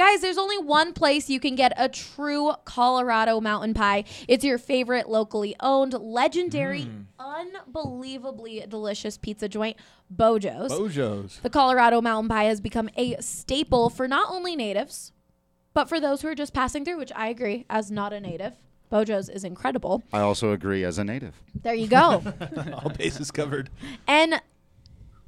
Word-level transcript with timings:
Guys, 0.00 0.22
there's 0.22 0.38
only 0.38 0.56
one 0.56 0.94
place 0.94 1.28
you 1.28 1.38
can 1.38 1.54
get 1.54 1.74
a 1.76 1.86
true 1.86 2.52
Colorado 2.64 3.38
mountain 3.38 3.74
pie. 3.74 4.04
It's 4.28 4.42
your 4.42 4.56
favorite 4.56 5.10
locally 5.10 5.54
owned, 5.60 5.92
legendary, 5.92 6.88
unbelievably 7.18 8.64
delicious 8.66 9.18
pizza 9.18 9.46
joint, 9.46 9.76
Beau 10.08 10.38
Jo's. 10.38 10.72
Bojos. 10.72 11.42
The 11.42 11.50
Colorado 11.50 12.00
mountain 12.00 12.30
pie 12.30 12.44
has 12.44 12.62
become 12.62 12.88
a 12.96 13.20
staple 13.20 13.90
for 13.90 14.08
not 14.08 14.30
only 14.30 14.56
natives, 14.56 15.12
but 15.74 15.86
for 15.86 16.00
those 16.00 16.22
who 16.22 16.28
are 16.28 16.34
just 16.34 16.54
passing 16.54 16.82
through, 16.82 16.96
which 16.96 17.12
I 17.14 17.28
agree 17.28 17.66
as 17.68 17.90
not 17.90 18.14
a 18.14 18.20
native. 18.20 18.54
Beau 18.88 19.04
Jo's 19.04 19.28
is 19.28 19.44
incredible. 19.44 20.02
I 20.14 20.20
also 20.20 20.52
agree 20.52 20.82
as 20.82 20.96
a 20.96 21.04
native. 21.04 21.42
There 21.54 21.74
you 21.74 21.88
go. 21.88 22.22
All 22.72 22.88
bases 22.88 23.30
covered. 23.30 23.68
And 24.08 24.40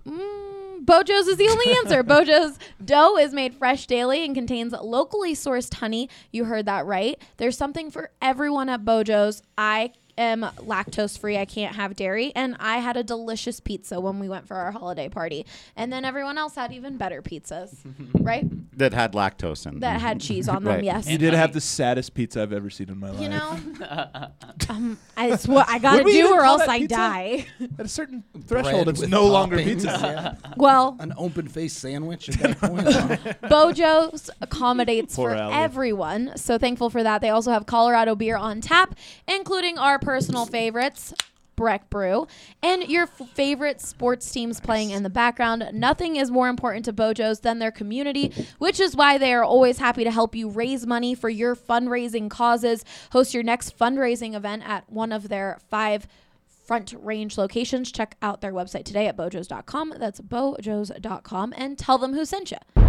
mm, 0.06 0.52
Beau 0.84 1.04
Jo's 1.04 1.28
is 1.28 1.36
the 1.36 1.48
only 1.48 1.77
answer. 1.77 2.02
Beau 2.02 2.24
Jo's 2.24 2.59
dough 2.84 3.16
is 3.16 3.32
made 3.32 3.54
fresh 3.54 3.86
daily 3.86 4.24
and 4.24 4.34
contains 4.34 4.72
locally 4.72 5.32
sourced 5.32 5.72
honey. 5.72 6.08
You 6.32 6.45
heard 6.45 6.66
that 6.66 6.86
right. 6.86 7.22
There's 7.36 7.56
something 7.56 7.88
for 7.88 8.10
everyone 8.20 8.68
at 8.68 8.84
Beau 8.84 9.05
Jo's. 9.05 9.42
I 9.56 9.92
am 10.18 10.42
lactose 10.58 11.18
free. 11.18 11.36
I 11.38 11.44
can't 11.44 11.74
have 11.77 11.96
dairy. 11.96 12.32
And 12.36 12.56
I 12.60 12.78
had 12.78 12.96
a 12.96 13.02
delicious 13.02 13.60
pizza 13.60 14.00
when 14.00 14.18
we 14.18 14.28
went 14.28 14.46
for 14.46 14.56
our 14.56 14.70
holiday 14.72 15.08
party. 15.08 15.46
And 15.77 15.92
then 15.92 16.05
everyone 16.05 16.36
else 16.38 16.55
had 16.55 16.72
even 16.72 16.96
better 16.98 17.22
pizzas, 17.22 17.77
right? 18.20 18.44
That 18.78 18.92
had 18.92 19.12
lactose 19.12 19.66
in. 19.66 19.80
That 19.80 20.00
had 20.00 20.20
cheese 20.20 20.48
on 20.48 20.64
them, 20.64 20.74
Right. 20.74 20.84
yes. 20.84 21.08
You 21.08 21.18
did 21.18 21.34
have 21.34 21.52
the 21.52 21.60
saddest 21.60 22.14
pizza 22.14 22.42
I've 22.42 22.52
ever 22.52 22.70
seen 22.70 22.88
in 22.90 22.98
my 22.98 23.10
life. 23.10 23.20
You 23.20 23.28
know, 23.28 23.58
um, 24.68 24.98
I, 25.16 25.30
it's 25.33 25.46
what 25.48 25.68
I 25.68 25.78
gotta 25.78 25.98
Would 25.98 26.06
we 26.06 26.12
do, 26.12 26.18
even 26.20 26.33
or 26.33 26.40
call 26.40 26.48
else 26.52 26.60
that 26.62 26.68
I 26.70 26.78
pizza? 26.78 26.96
die. 26.96 27.46
At 27.78 27.86
a 27.86 27.88
certain 27.88 28.22
threshold, 28.46 28.84
Bread 28.84 28.88
it's 28.88 29.00
with 29.00 29.10
no 29.10 29.27
longer 29.27 29.56
toppings, 29.56 29.64
pizza. 29.64 30.36
yeah. 30.42 30.52
Well, 30.56 30.96
An 31.00 31.12
open 31.16 31.48
faced 31.48 31.78
sandwich 31.78 32.28
at 32.28 32.38
that 32.40 32.58
point. 32.60 32.86
huh? 32.92 33.48
Beau 33.48 33.72
Jo's 33.72 34.30
accommodates 34.40 35.16
Poor 35.16 35.30
for 35.30 35.36
Allie. 35.36 35.55
everyone. 35.55 36.33
So 36.36 36.58
thankful 36.58 36.90
for 36.90 37.02
that. 37.02 37.20
They 37.20 37.30
also 37.30 37.50
have 37.50 37.66
Colorado 37.66 38.14
beer 38.14 38.36
on 38.36 38.60
tap, 38.60 38.94
including 39.28 39.78
our 39.78 39.98
personal 40.03 40.47
favorites. 40.47 41.14
Breck 41.55 41.91
Brew 41.91 42.27
and 42.62 42.83
your 42.84 43.05
f- 43.05 43.28
favorite 43.34 43.81
sports 43.81 44.31
teams 44.31 44.58
playing 44.58 44.91
in 44.91 45.03
the 45.03 45.11
background. 45.11 45.69
Nothing 45.72 46.17
is 46.17 46.31
more 46.31 46.48
important 46.48 46.86
to 46.86 46.92
Beau 46.92 47.12
Jo's 47.12 47.41
than 47.41 47.58
their 47.58 47.70
community, 47.70 48.33
which 48.58 48.80
is 48.80 48.97
why 48.97 49.19
they 49.19 49.34
are 49.34 49.45
always 49.45 49.78
happy 49.78 50.03
to 50.03 50.11
help 50.11 50.34
you 50.34 50.48
raise 50.48 50.86
money 50.86 51.14
for 51.14 51.28
your 51.28 51.55
fundraising 51.55 52.30
causes. 52.30 52.84
Host 53.12 53.34
your 53.34 53.42
next 53.42 53.78
fundraising 53.78 54.34
event 54.34 54.62
at 54.67 54.91
one 54.91 55.12
of 55.12 55.28
their 55.28 55.58
five 55.69 56.06
front 56.47 56.95
range 56.98 57.36
locations. 57.36 57.92
Check 57.92 58.17
out 58.23 58.41
their 58.41 58.53
website 58.53 58.84
today 58.84 59.06
at 59.06 59.17
beaujos.com. 59.17 59.95
That's 59.98 60.20
beaujos.com 60.20 61.55
and 61.56 61.78
tell 61.78 61.98
them 61.98 62.14
who 62.14 62.25
sent 62.25 62.50
you. 62.50 62.81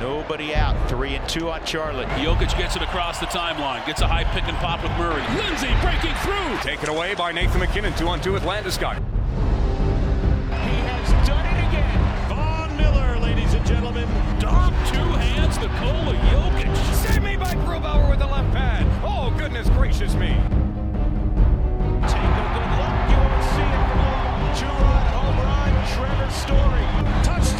Nobody 0.00 0.54
out. 0.54 0.76
Three 0.88 1.14
and 1.16 1.28
two 1.28 1.50
on 1.50 1.64
Charlotte. 1.66 2.08
Jokic 2.10 2.56
gets 2.56 2.76
it 2.76 2.82
across 2.82 3.18
the 3.18 3.26
timeline, 3.26 3.84
gets 3.86 4.00
a 4.00 4.06
high 4.06 4.24
pick 4.24 4.44
and 4.44 4.56
pop 4.58 4.82
with 4.82 4.92
Murray. 4.92 5.22
Lindsay 5.36 5.74
breaking 5.82 6.14
through. 6.22 6.58
Taken 6.62 6.88
away 6.88 7.14
by 7.14 7.32
Nathan 7.32 7.60
MacKinnon, 7.60 7.94
two 7.96 8.08
on 8.08 8.20
two 8.20 8.32
with 8.32 8.44
Landeskog. 8.44 8.98
He 10.50 10.76
has 10.86 11.10
done 11.26 11.44
it 11.46 11.68
again. 11.68 12.28
Von 12.28 12.76
Miller, 12.76 13.18
ladies 13.18 13.54
and 13.54 13.66
gentlemen. 13.66 14.08
Dom, 14.38 14.72
two 14.86 14.98
hands, 15.18 15.58
Nikola 15.58 16.14
Jokic. 16.30 16.68
Save 16.94 17.22
me 17.22 17.36
by 17.36 17.54
Grubauer 17.54 18.08
with 18.08 18.20
the 18.20 18.26
left 18.26 18.52
pad. 18.52 18.86
Oh, 19.02 19.34
goodness 19.36 19.68
gracious 19.70 20.14
me. 20.14 20.28
Take 22.06 22.22
a 22.22 22.46
good 22.54 22.70
look. 22.78 22.94
You 23.10 23.18
won't 23.18 23.44
see 23.50 23.66
it 23.66 23.82
from 23.88 23.98
long. 23.98 24.54
Two-run 24.54 25.06
home 25.10 25.38
run. 25.42 25.70
Trevor 25.90 26.30
Story. 26.30 26.86
Touchdown 27.24 27.57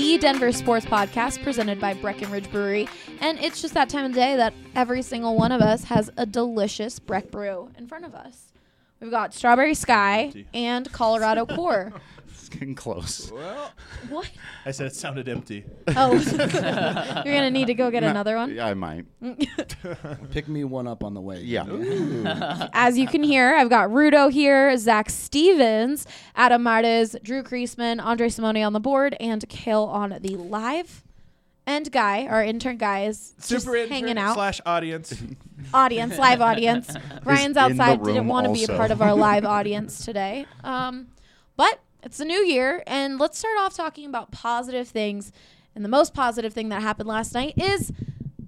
the 0.00 0.16
Denver 0.16 0.50
Sports 0.50 0.86
Podcast 0.86 1.42
presented 1.42 1.78
by 1.78 1.92
Breckenridge 1.92 2.50
Brewery. 2.50 2.88
And 3.20 3.38
it's 3.38 3.60
just 3.60 3.74
that 3.74 3.90
time 3.90 4.06
of 4.06 4.14
day 4.14 4.34
that 4.34 4.54
every 4.74 5.02
single 5.02 5.36
one 5.36 5.52
of 5.52 5.60
us 5.60 5.84
has 5.84 6.10
a 6.16 6.24
delicious 6.24 6.98
Breck 6.98 7.30
Brew 7.30 7.70
in 7.76 7.86
front 7.86 8.06
of 8.06 8.14
us. 8.14 8.50
We've 8.98 9.10
got 9.10 9.34
Strawberry 9.34 9.74
Sky 9.74 10.46
and 10.54 10.90
Colorado 10.90 11.44
Core. 11.44 11.92
It's 12.50 12.58
getting 12.58 12.74
close. 12.74 13.30
Well, 13.30 13.72
What? 14.08 14.28
I 14.66 14.72
said 14.72 14.86
it 14.88 14.94
sounded 14.96 15.28
empty. 15.28 15.64
Oh, 15.88 16.12
you're 17.24 17.34
going 17.34 17.42
to 17.44 17.50
need 17.50 17.66
to 17.66 17.74
go 17.74 17.90
get 17.90 18.02
another 18.02 18.36
one? 18.36 18.52
Yeah, 18.52 18.66
I 18.66 18.74
might. 18.74 19.04
Pick 20.32 20.48
me 20.48 20.64
one 20.64 20.88
up 20.88 21.04
on 21.04 21.14
the 21.14 21.20
way. 21.20 21.42
Yeah. 21.42 22.68
As 22.72 22.98
you 22.98 23.06
can 23.06 23.22
hear, 23.22 23.54
I've 23.54 23.70
got 23.70 23.90
Rudo 23.90 24.32
here, 24.32 24.76
Zac 24.76 25.10
Stevens, 25.10 26.06
Adam 26.34 26.62
Mares, 26.64 27.14
Drew 27.22 27.42
Creasman, 27.44 28.02
Andre 28.02 28.28
Simone 28.28 28.62
on 28.64 28.72
the 28.72 28.80
board, 28.80 29.16
and 29.20 29.48
Kale 29.48 29.84
on 29.84 30.18
the 30.20 30.36
live. 30.36 31.04
And 31.66 31.92
Guy, 31.92 32.26
our 32.26 32.42
intern 32.42 32.78
Guy, 32.78 33.04
is 33.04 33.32
just 33.38 33.64
Super 33.64 33.76
intern 33.76 33.92
hanging 33.92 34.18
out. 34.18 34.34
slash 34.34 34.60
audience. 34.66 35.22
audience, 35.72 36.18
live 36.18 36.40
audience. 36.40 36.92
Ryan's 37.22 37.56
outside, 37.56 38.02
didn't 38.02 38.26
want 38.26 38.46
to 38.48 38.52
be 38.52 38.60
a 38.60 38.62
also. 38.62 38.76
part 38.76 38.90
of 38.90 39.00
our 39.00 39.14
live 39.14 39.44
audience 39.44 40.04
today. 40.04 40.46
Um, 40.64 41.08
but 41.56 41.78
it's 42.02 42.20
a 42.20 42.24
new 42.24 42.44
year, 42.44 42.82
and 42.86 43.18
let's 43.18 43.38
start 43.38 43.58
off 43.58 43.74
talking 43.74 44.06
about 44.06 44.30
positive 44.32 44.88
things. 44.88 45.32
And 45.74 45.84
the 45.84 45.88
most 45.88 46.14
positive 46.14 46.52
thing 46.52 46.68
that 46.70 46.82
happened 46.82 47.08
last 47.08 47.32
night 47.34 47.54
is 47.56 47.92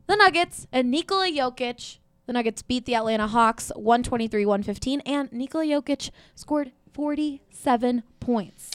the 0.06 0.16
Nuggets 0.16 0.66
and 0.72 0.90
Nikola 0.90 1.30
Jokic. 1.30 1.98
The 2.26 2.32
Nuggets 2.32 2.62
beat 2.62 2.84
the 2.86 2.94
Atlanta 2.94 3.26
Hawks 3.26 3.70
123 3.74 4.46
115, 4.46 5.00
and 5.00 5.32
Nikola 5.32 5.64
Jokic 5.64 6.10
scored 6.34 6.72
47 6.92 8.02
points. 8.20 8.70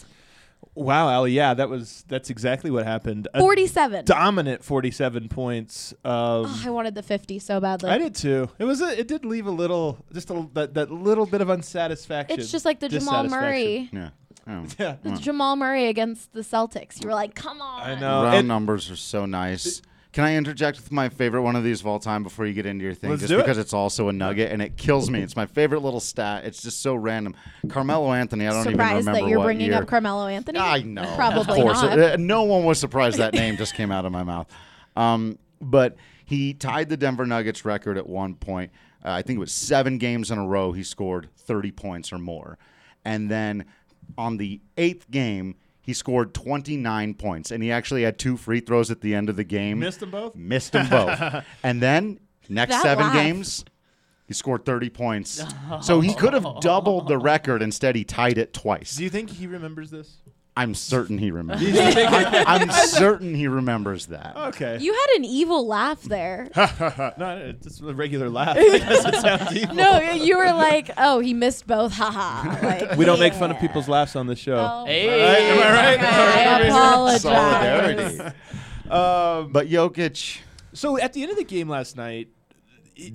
wow, 0.76 1.10
Allie. 1.10 1.32
Yeah, 1.32 1.54
that 1.54 1.70
was 1.70 2.04
that's 2.08 2.30
exactly 2.30 2.70
what 2.72 2.86
happened. 2.86 3.28
A 3.34 3.40
47. 3.40 4.06
dominant 4.06 4.64
47 4.64 5.30
points. 5.30 5.94
Um, 6.04 6.12
Oh, 6.46 6.62
I 6.66 6.70
wanted 6.70 6.96
the 6.96 7.04
50 7.04 7.40
so 7.40 7.60
badly. 7.60 7.90
I 7.90 7.98
did 7.98 8.16
too. 8.16 8.50
It 8.60 8.66
was 8.66 8.82
a, 8.82 9.00
it 9.00 9.08
did 9.08 9.26
leave 9.26 9.48
a 9.48 9.52
little 9.52 9.98
just 10.14 10.30
a, 10.30 10.48
that 10.54 10.74
that 10.76 10.92
little 10.92 11.26
bit 11.26 11.42
of 11.42 11.50
unsatisfaction. 11.50 12.40
It's 12.40 12.52
just 12.52 12.66
like 12.66 12.80
the 12.80 12.90
Jamal. 12.90 13.24
Murray. 13.26 13.90
Yeah. 13.92 14.10
Oh. 14.48 14.66
Yeah. 14.80 14.96
The 15.04 15.12
Jamal 15.18 15.56
Murray 15.56 15.88
against 15.88 16.34
the 16.34 16.42
Celtics. 16.42 17.02
You 17.02 17.10
were 17.10 17.16
like, 17.16 17.36
come 17.36 17.62
on. 17.62 17.84
I 17.84 18.00
know. 18.00 18.24
Round 18.24 18.36
And- 18.38 18.48
numbers 18.48 18.90
are 18.90 18.96
so 18.96 19.26
nice. 19.26 19.82
Can 20.14 20.24
I 20.24 20.36
interject 20.36 20.78
with 20.78 20.92
my 20.92 21.10
favorite 21.10 21.44
one 21.44 21.56
of 21.56 21.64
these 21.64 21.82
of 21.82 21.86
all 21.88 22.00
time 22.00 22.24
before 22.24 22.48
you 22.48 22.54
get 22.54 22.66
into 22.66 22.84
your 22.84 22.96
thing? 22.96 23.12
Let's 23.12 23.22
just 23.22 23.30
do 23.32 23.38
it. 23.38 23.44
because 23.44 23.60
it's 23.60 23.74
also 23.74 24.08
a 24.08 24.14
nugget 24.14 24.52
and 24.52 24.64
it 24.64 24.76
kills 24.76 25.12
me. 25.12 25.22
It's 25.22 25.36
my 25.36 25.46
favorite 25.46 25.82
little 25.82 26.00
stat. 26.00 26.44
It's 26.46 26.64
just 26.64 26.82
so 26.82 26.96
random. 26.96 27.36
Carmelo 27.70 28.12
Anthony. 28.14 28.48
I 28.48 28.52
don't 28.52 28.62
even 28.62 28.72
Surprised 28.74 29.06
remember 29.06 29.22
that 29.22 29.30
you're 29.30 29.38
what 29.38 29.44
bringing 29.46 29.68
year. 29.68 29.82
up 29.82 29.88
Carmelo 29.88 30.26
Anthony. 30.26 30.58
I 30.58 30.82
know. 30.82 31.14
Probably 31.16 31.42
of 31.42 31.48
course. 31.66 31.82
not. 31.84 32.00
Uh, 32.00 32.16
no 32.18 32.44
one 32.44 32.64
was 32.64 32.80
surprised 32.80 33.18
that 33.20 33.34
name 33.36 33.58
just 33.58 33.76
came 33.76 33.92
out 33.92 34.06
of 34.06 34.12
my 34.12 34.24
mouth. 34.24 34.48
Um, 34.96 35.38
but 35.62 35.98
he 36.26 36.54
tied 36.56 36.90
the 36.90 36.98
Denver 36.98 37.28
Nuggets 37.28 37.64
record 37.64 37.98
at 37.98 38.08
one 38.08 38.34
point. 38.34 38.72
Uh, 39.06 39.12
I 39.12 39.22
think 39.22 39.38
it 39.38 39.42
was 39.42 39.52
seven 39.52 40.00
games 40.00 40.32
in 40.32 40.40
a 40.40 40.48
row 40.48 40.72
he 40.72 40.82
scored 40.84 41.30
30 41.38 41.72
points 41.74 42.12
or 42.12 42.18
more. 42.18 42.58
And 43.06 43.30
then 43.30 43.66
on 44.18 44.38
the 44.38 44.62
eighth 44.78 45.10
game, 45.10 45.56
he 45.82 45.94
scored 45.94 46.34
29 46.34 47.14
points. 47.16 47.52
And 47.52 47.64
he 47.64 47.72
actually 47.72 48.04
had 48.04 48.20
two 48.20 48.38
free 48.38 48.60
throws 48.60 48.92
at 48.92 49.02
the 49.02 49.16
end 49.16 49.30
of 49.30 49.36
the 49.36 49.44
game. 49.44 49.80
Missed 49.80 50.02
them 50.02 50.12
both? 50.12 50.36
Missed 50.36 50.74
them 50.74 50.90
both. 50.90 51.46
and 51.64 51.82
then 51.82 52.20
next 52.50 52.72
That 52.76 52.82
seven 52.84 53.06
laugh. 53.08 53.14
games, 53.16 53.64
he 54.26 54.34
scored 54.34 54.66
30 54.66 54.90
points. 54.90 55.44
So 55.82 56.00
he 56.02 56.14
could 56.14 56.34
have 56.34 56.46
doubled 56.62 57.08
the 57.08 57.18
record. 57.18 57.62
Instead, 57.62 57.96
he 57.96 58.04
tied 58.04 58.38
it 58.38 58.54
twice. 58.54 58.96
Do 58.96 59.04
you 59.04 59.10
think 59.10 59.30
he 59.30 59.48
remembers 59.48 59.92
this? 59.92 60.18
I'm 60.58 60.74
certain 60.76 61.18
he 61.18 61.30
remembers. 61.32 61.72
that. 61.74 62.48
I'm 62.48 62.70
certain 62.72 63.36
he 63.36 63.48
remembers 63.48 64.08
that. 64.08 64.36
Okay. 64.36 64.80
You 64.80 64.92
had 64.94 65.18
an 65.18 65.26
evil 65.26 65.68
laugh 65.68 66.02
there. 66.02 66.50
no, 66.56 67.54
just 67.64 67.82
a 67.82 67.94
regular 67.94 68.30
laugh. 68.30 68.58
I 68.58 68.78
guess 68.80 69.06
it 69.06 69.16
sounds 69.16 69.56
evil. 69.56 69.76
no, 69.76 70.00
you 70.12 70.38
were 70.38 70.52
like, 70.54 70.90
"Oh, 70.98 71.20
he 71.20 71.34
missed 71.34 71.68
both." 71.68 71.94
Haha. 71.94 72.66
Like, 72.66 72.98
We 72.98 73.06
don't 73.06 73.20
make 73.20 73.34
fun 73.34 73.52
of 73.52 73.60
people's 73.60 73.88
laughs 73.88 74.16
on 74.16 74.28
this 74.28 74.40
show. 74.40 74.58
Oh, 74.58 74.86
Hey. 74.86 75.50
Am 75.52 75.60
I 75.60 75.76
right? 75.76 76.00
I 76.02 76.62
apologize. 76.68 77.22
Solidarity. 77.22 78.20
Um, 78.90 79.52
But 79.52 79.68
Jokic, 79.70 80.40
so 80.74 80.98
at 81.00 81.14
the 81.14 81.22
end 81.22 81.32
of 81.32 81.38
the 81.38 81.44
game 81.44 81.70
last 81.70 81.96
night, 81.98 82.30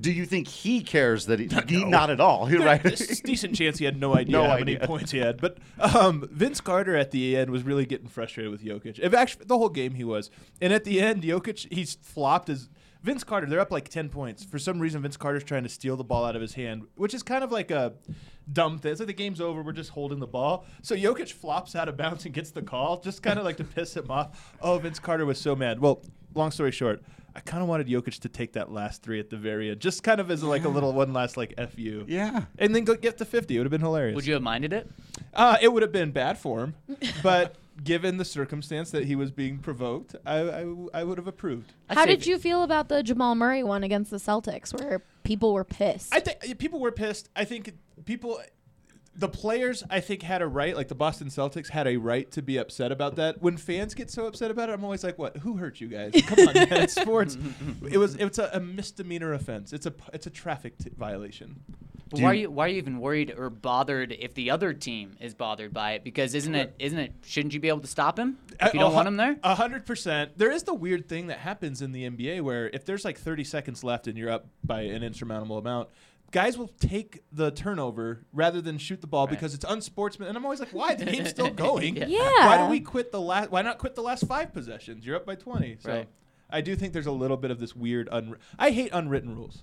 do 0.01 0.13
you 0.13 0.25
think 0.27 0.49
he 0.49 0.83
cares 0.83 1.27
that 1.27 1.39
he, 1.41 1.49
he 1.69 1.85
not 1.85 2.11
at 2.11 2.21
all? 2.21 2.49
right? 2.51 2.83
There's 2.83 3.01
a 3.01 3.23
decent 3.23 3.55
chance 3.57 3.79
he 3.79 3.85
had 3.85 3.99
no 3.99 4.15
idea 4.17 4.33
No 4.33 4.45
how 4.45 4.51
idea. 4.53 4.77
many 4.79 4.87
points 4.87 5.11
he 5.11 5.19
had. 5.19 5.41
But 5.41 5.59
um, 5.79 6.29
Vince 6.31 6.61
Carter 6.61 6.97
at 6.97 7.11
the 7.11 7.37
end 7.37 7.51
was 7.51 7.63
really 7.63 7.85
getting 7.87 8.09
frustrated 8.09 8.51
with 8.53 8.63
Jokic. 8.65 8.99
If 8.99 9.13
actually, 9.15 9.47
the 9.47 9.59
whole 9.59 9.69
game 9.69 9.95
he 9.95 10.05
was. 10.05 10.31
And 10.61 10.73
at 10.73 10.85
the 10.85 11.01
end, 11.01 11.23
Jokic 11.23 11.73
he's 11.73 11.95
flopped 11.95 12.49
his. 12.49 12.69
Vince 13.03 13.25
Carter, 13.25 13.49
they're 13.49 13.59
up 13.59 13.73
like 13.73 13.89
ten 13.89 14.09
points. 14.09 14.45
For 14.45 14.61
some 14.61 14.79
reason, 14.79 15.03
Vince 15.03 15.17
Carter's 15.17 15.43
trying 15.43 15.65
to 15.65 15.69
steal 15.69 15.97
the 15.97 16.05
ball 16.05 16.25
out 16.25 16.37
of 16.37 16.43
his 16.43 16.55
hand, 16.55 16.85
which 16.95 17.15
is 17.15 17.25
kind 17.25 17.43
of 17.43 17.51
like 17.51 17.73
a 17.73 17.95
dumb 18.53 18.79
thing. 18.79 18.93
It's 18.93 19.01
like 19.01 19.09
the 19.09 19.13
game's 19.13 19.41
over, 19.41 19.61
we're 19.61 19.73
just 19.73 19.91
holding 19.91 20.21
the 20.21 20.27
ball. 20.29 20.67
So 20.83 20.95
Jokic 20.95 21.33
flops 21.33 21.75
out 21.75 21.89
of 21.89 21.97
bounds 21.97 22.25
and 22.27 22.33
gets 22.33 22.53
the 22.53 22.63
call, 22.63 23.01
just 23.01 23.21
kind 23.21 23.41
of 23.41 23.45
like 23.45 23.57
to 23.57 23.65
piss 23.65 23.97
him 23.97 24.09
off. 24.09 24.55
Oh, 24.61 24.79
Vince 24.79 25.01
Carter 25.01 25.27
was 25.27 25.41
so 25.41 25.57
mad. 25.57 25.81
Well, 25.81 26.01
long 26.37 26.53
story 26.53 26.71
short, 26.71 27.03
I 27.35 27.41
kind 27.41 27.63
of 27.63 27.69
wanted 27.69 27.87
Jokic 27.89 28.21
to 28.21 28.29
take 28.29 28.53
that 28.55 28.71
last 28.71 29.03
three 29.03 29.19
at 29.19 29.31
the 29.31 29.37
very 29.37 29.71
end, 29.71 29.81
just 29.81 30.03
kind 30.03 30.21
of 30.21 30.31
as 30.31 30.43
like 30.43 30.65
a 30.65 30.69
little 30.69 30.93
one 30.93 31.13
last 31.13 31.37
like 31.37 31.55
fu. 31.75 32.05
yeah. 32.07 32.45
And 32.59 32.75
then 32.75 32.85
go 32.85 32.95
get 32.95 33.19
to 33.19 33.25
50. 33.25 33.55
It 33.55 33.59
would 33.59 33.67
have 33.67 33.71
been 33.71 33.81
hilarious. 33.81 34.15
Would 34.17 34.27
you 34.27 34.35
have 34.35 34.43
minded 34.43 34.73
it? 34.73 34.91
Uh, 35.33 35.57
it 35.61 35.73
would 35.73 35.83
have 35.83 35.93
been 35.93 36.11
bad 36.11 36.39
for 36.39 36.61
him, 36.61 36.75
but 37.23 37.57
given 37.83 38.19
the 38.19 38.25
circumstance 38.25 38.91
that 38.91 39.05
he 39.05 39.17
was 39.17 39.31
being 39.31 39.59
provoked, 39.59 40.15
I, 40.27 40.41
I, 40.41 40.75
I 40.95 41.05
would 41.05 41.19
have 41.19 41.27
approved. 41.27 41.73
I'd 41.89 41.97
How 41.97 42.07
did 42.07 42.27
you 42.27 42.39
feel 42.39 42.63
about 42.63 42.89
the 42.89 43.03
Jamal 43.03 43.35
Murray 43.35 43.63
one 43.63 43.83
against 43.83 44.11
the 44.11 44.19
Celtics, 44.19 44.79
where 44.79 45.03
people 45.23 45.53
were 45.53 45.65
pissed? 45.65 46.15
I 46.15 46.21
think 46.21 46.59
people 46.59 46.81
were 46.81 46.93
pissed. 46.93 47.31
I 47.35 47.45
think 47.45 47.73
people, 48.05 48.41
the 49.15 49.29
players, 49.29 49.85
I 49.91 50.01
think 50.01 50.23
had 50.23 50.41
a 50.43 50.47
right. 50.47 50.75
Like 50.77 50.89
the 50.89 50.95
Boston 50.95 51.29
Celtics 51.29 51.69
had 51.69 51.87
a 51.87 51.97
right 51.97 52.31
to 52.33 52.41
be 52.43 52.57
upset 52.57 52.91
about 52.93 53.17
that. 53.17 53.43
When 53.43 53.57
fans 53.57 53.95
get 53.95 54.11
so 54.11 54.27
upset 54.27 54.51
about 54.51 54.71
it, 54.71 54.73
I'm 54.73 54.85
always 54.85 55.05
like, 55.05 55.19
"What? 55.19 55.37
Who 55.39 55.57
hurt 55.59 55.81
you 55.81 55.89
guys? 55.89 56.13
Come 56.27 56.49
on, 56.49 56.55
man. 56.55 56.73
It's 56.73 56.95
sports. 57.01 57.37
it 57.91 57.99
was 57.99 58.15
it's 58.17 58.39
a, 58.39 58.51
a 58.55 58.61
misdemeanor 58.61 59.35
offense. 59.35 59.73
It's 59.73 59.87
a 59.87 59.93
it's 60.15 60.27
a 60.27 60.31
traffic 60.31 60.79
t- 60.79 60.91
violation. 60.97 61.61
But 62.11 62.21
why 62.21 62.31
are 62.31 62.35
you- 62.35 62.41
you 62.43 62.51
why 62.51 62.65
are 62.67 62.69
you 62.69 62.77
even 62.77 62.99
worried 63.01 63.35
or 63.37 63.49
bothered 63.51 64.13
if 64.13 64.35
the 64.35 64.51
other 64.51 64.73
team 64.75 65.17
is 65.21 65.35
bothered 65.35 65.73
by 65.73 65.93
it? 65.93 66.05
Because 66.05 66.35
isn't 66.35 66.55
it 66.55 66.75
isn't 66.79 66.99
it 66.99 67.13
shouldn't 67.25 67.53
you 67.55 67.61
be 67.61 67.69
able 67.69 67.81
to 67.81 67.87
stop 67.87 68.19
him 68.19 68.39
if 68.61 68.75
you 68.75 68.81
Uh, 68.81 68.85
don't 68.85 68.93
a 68.93 68.95
want 68.95 69.07
hu- 69.07 69.13
him 69.13 69.17
there? 69.19 69.37
A 69.43 69.55
hundred 69.55 69.85
percent. 69.87 70.37
There 70.39 70.51
is 70.53 70.63
the 70.65 70.75
weird 70.75 71.09
thing 71.09 71.27
that 71.29 71.39
happens 71.39 71.81
in 71.83 71.93
the 71.93 72.09
NBA 72.09 72.41
where 72.43 72.69
if 72.73 72.85
there's 72.87 73.05
like 73.05 73.19
30 73.19 73.45
seconds 73.45 73.83
left 73.85 74.07
and 74.09 74.17
you're 74.19 74.31
up 74.31 74.47
by 74.65 74.83
an 74.83 75.03
insurmountable 75.03 75.57
amount, 75.59 75.89
guys 76.33 76.59
will 76.59 76.69
take 76.81 77.23
the 77.31 77.51
turnover 77.53 78.27
rather 78.33 78.61
than 78.61 78.79
shoot 78.79 79.01
the 79.01 79.07
ball 79.07 79.27
because 79.29 79.55
it's 79.55 79.65
unsportsman. 79.65 80.27
And 80.29 80.37
I'm 80.37 80.45
always 80.45 80.59
like, 80.61 80.71
why? 80.73 80.95
The 80.97 81.05
game's 81.05 81.31
still 81.31 81.51
going. 81.69 81.97
Yeah. 81.97 82.07
Yeah. 82.09 82.47
Why 82.47 82.59
do 82.59 82.67
we 82.71 82.81
quit 82.81 83.13
the 83.13 83.21
last? 83.21 83.51
Why 83.51 83.63
not 83.63 83.79
quit 83.79 83.95
the 83.95 84.03
last 84.03 84.27
five 84.27 84.53
possessions? 84.53 85.07
You're 85.07 85.17
up 85.17 85.25
by 85.27 85.37
20. 85.37 85.77
So. 85.81 85.91
Right. 85.91 86.09
I 86.51 86.61
do 86.61 86.75
think 86.77 86.93
there's 86.93 87.07
a 87.07 87.13
little 87.13 87.37
bit 87.37 87.51
of 87.51 87.61
this 87.61 87.75
weird. 87.77 88.11
Unwri- 88.11 88.37
I 88.59 88.71
hate 88.71 88.91
unwritten 88.93 89.35
rules. 89.35 89.63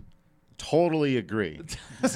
Totally 0.59 1.17
agree. 1.17 1.59
Look 2.03 2.13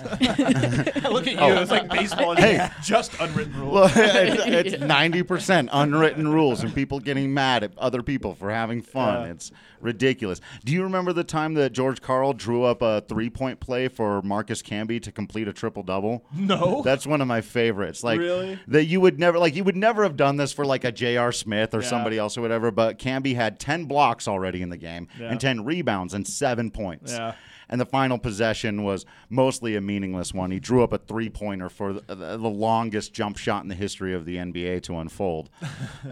at 1.27 1.33
you. 1.33 1.37
Oh. 1.39 1.61
It's 1.61 1.71
like 1.71 1.89
baseball. 1.89 2.35
Hey. 2.35 2.69
just 2.83 3.13
unwritten 3.19 3.59
rules. 3.59 3.73
Well, 3.73 3.91
it's 3.95 4.79
ninety 4.79 5.23
percent 5.23 5.69
unwritten 5.71 6.27
rules 6.27 6.61
and 6.63 6.73
people 6.75 6.99
getting 6.99 7.33
mad 7.33 7.63
at 7.63 7.75
other 7.77 8.03
people 8.03 8.35
for 8.35 8.51
having 8.51 8.81
fun. 8.81 9.23
Yeah. 9.25 9.31
It's 9.31 9.51
ridiculous. 9.81 10.39
Do 10.63 10.71
you 10.73 10.83
remember 10.83 11.13
the 11.13 11.23
time 11.23 11.55
that 11.55 11.71
George 11.73 12.01
Karl 12.01 12.33
drew 12.33 12.63
up 12.63 12.81
a 12.81 13.01
three-point 13.01 13.59
play 13.59 13.87
for 13.89 14.21
Marcus 14.21 14.61
Camby 14.61 15.01
to 15.01 15.11
complete 15.11 15.47
a 15.47 15.53
triple 15.53 15.83
double? 15.83 16.23
no. 16.35 16.81
That's 16.83 17.07
one 17.07 17.21
of 17.21 17.27
my 17.27 17.41
favorites. 17.41 18.03
Like 18.03 18.19
Really? 18.19 18.59
that 18.67 18.85
you 18.85 19.01
would 19.01 19.19
never 19.19 19.39
like 19.39 19.55
you 19.55 19.63
would 19.63 19.75
never 19.77 20.03
have 20.03 20.15
done 20.17 20.37
this 20.37 20.51
for 20.53 20.65
like 20.65 20.83
a 20.83 20.91
J.R. 20.91 21.31
Smith 21.31 21.73
or 21.73 21.81
Yeah. 21.81 21.87
somebody 21.87 22.17
else 22.17 22.37
or 22.37 22.41
whatever. 22.41 22.71
But 22.71 22.99
Camby 22.99 23.35
had 23.35 23.59
ten 23.59 23.85
blocks 23.85 24.27
already 24.27 24.61
in 24.61 24.69
the 24.69 24.77
game 24.77 25.07
Yeah. 25.19 25.29
and 25.29 25.39
ten 25.39 25.63
rebounds 25.65 26.13
and 26.13 26.27
seven 26.27 26.71
points. 26.71 27.13
Yeah. 27.13 27.35
And 27.73 27.81
the 27.81 27.87
final 27.87 28.19
possession 28.19 28.83
was 28.83 29.03
mostly 29.31 29.75
a 29.75 29.81
meaningless 29.81 30.31
one. 30.31 30.51
He 30.51 30.59
drew 30.59 30.83
up 30.83 30.93
a 30.93 30.99
three 30.99 31.27
pointer 31.27 31.69
for 31.69 31.93
the, 31.93 32.01
the, 32.15 32.37
the 32.37 32.47
longest 32.47 33.13
jump 33.13 33.35
shot 33.35 33.63
in 33.63 33.67
the 33.67 33.73
history 33.73 34.13
of 34.13 34.25
the 34.25 34.35
NBA 34.35 34.83
to 34.83 34.97
unfold. 34.99 35.49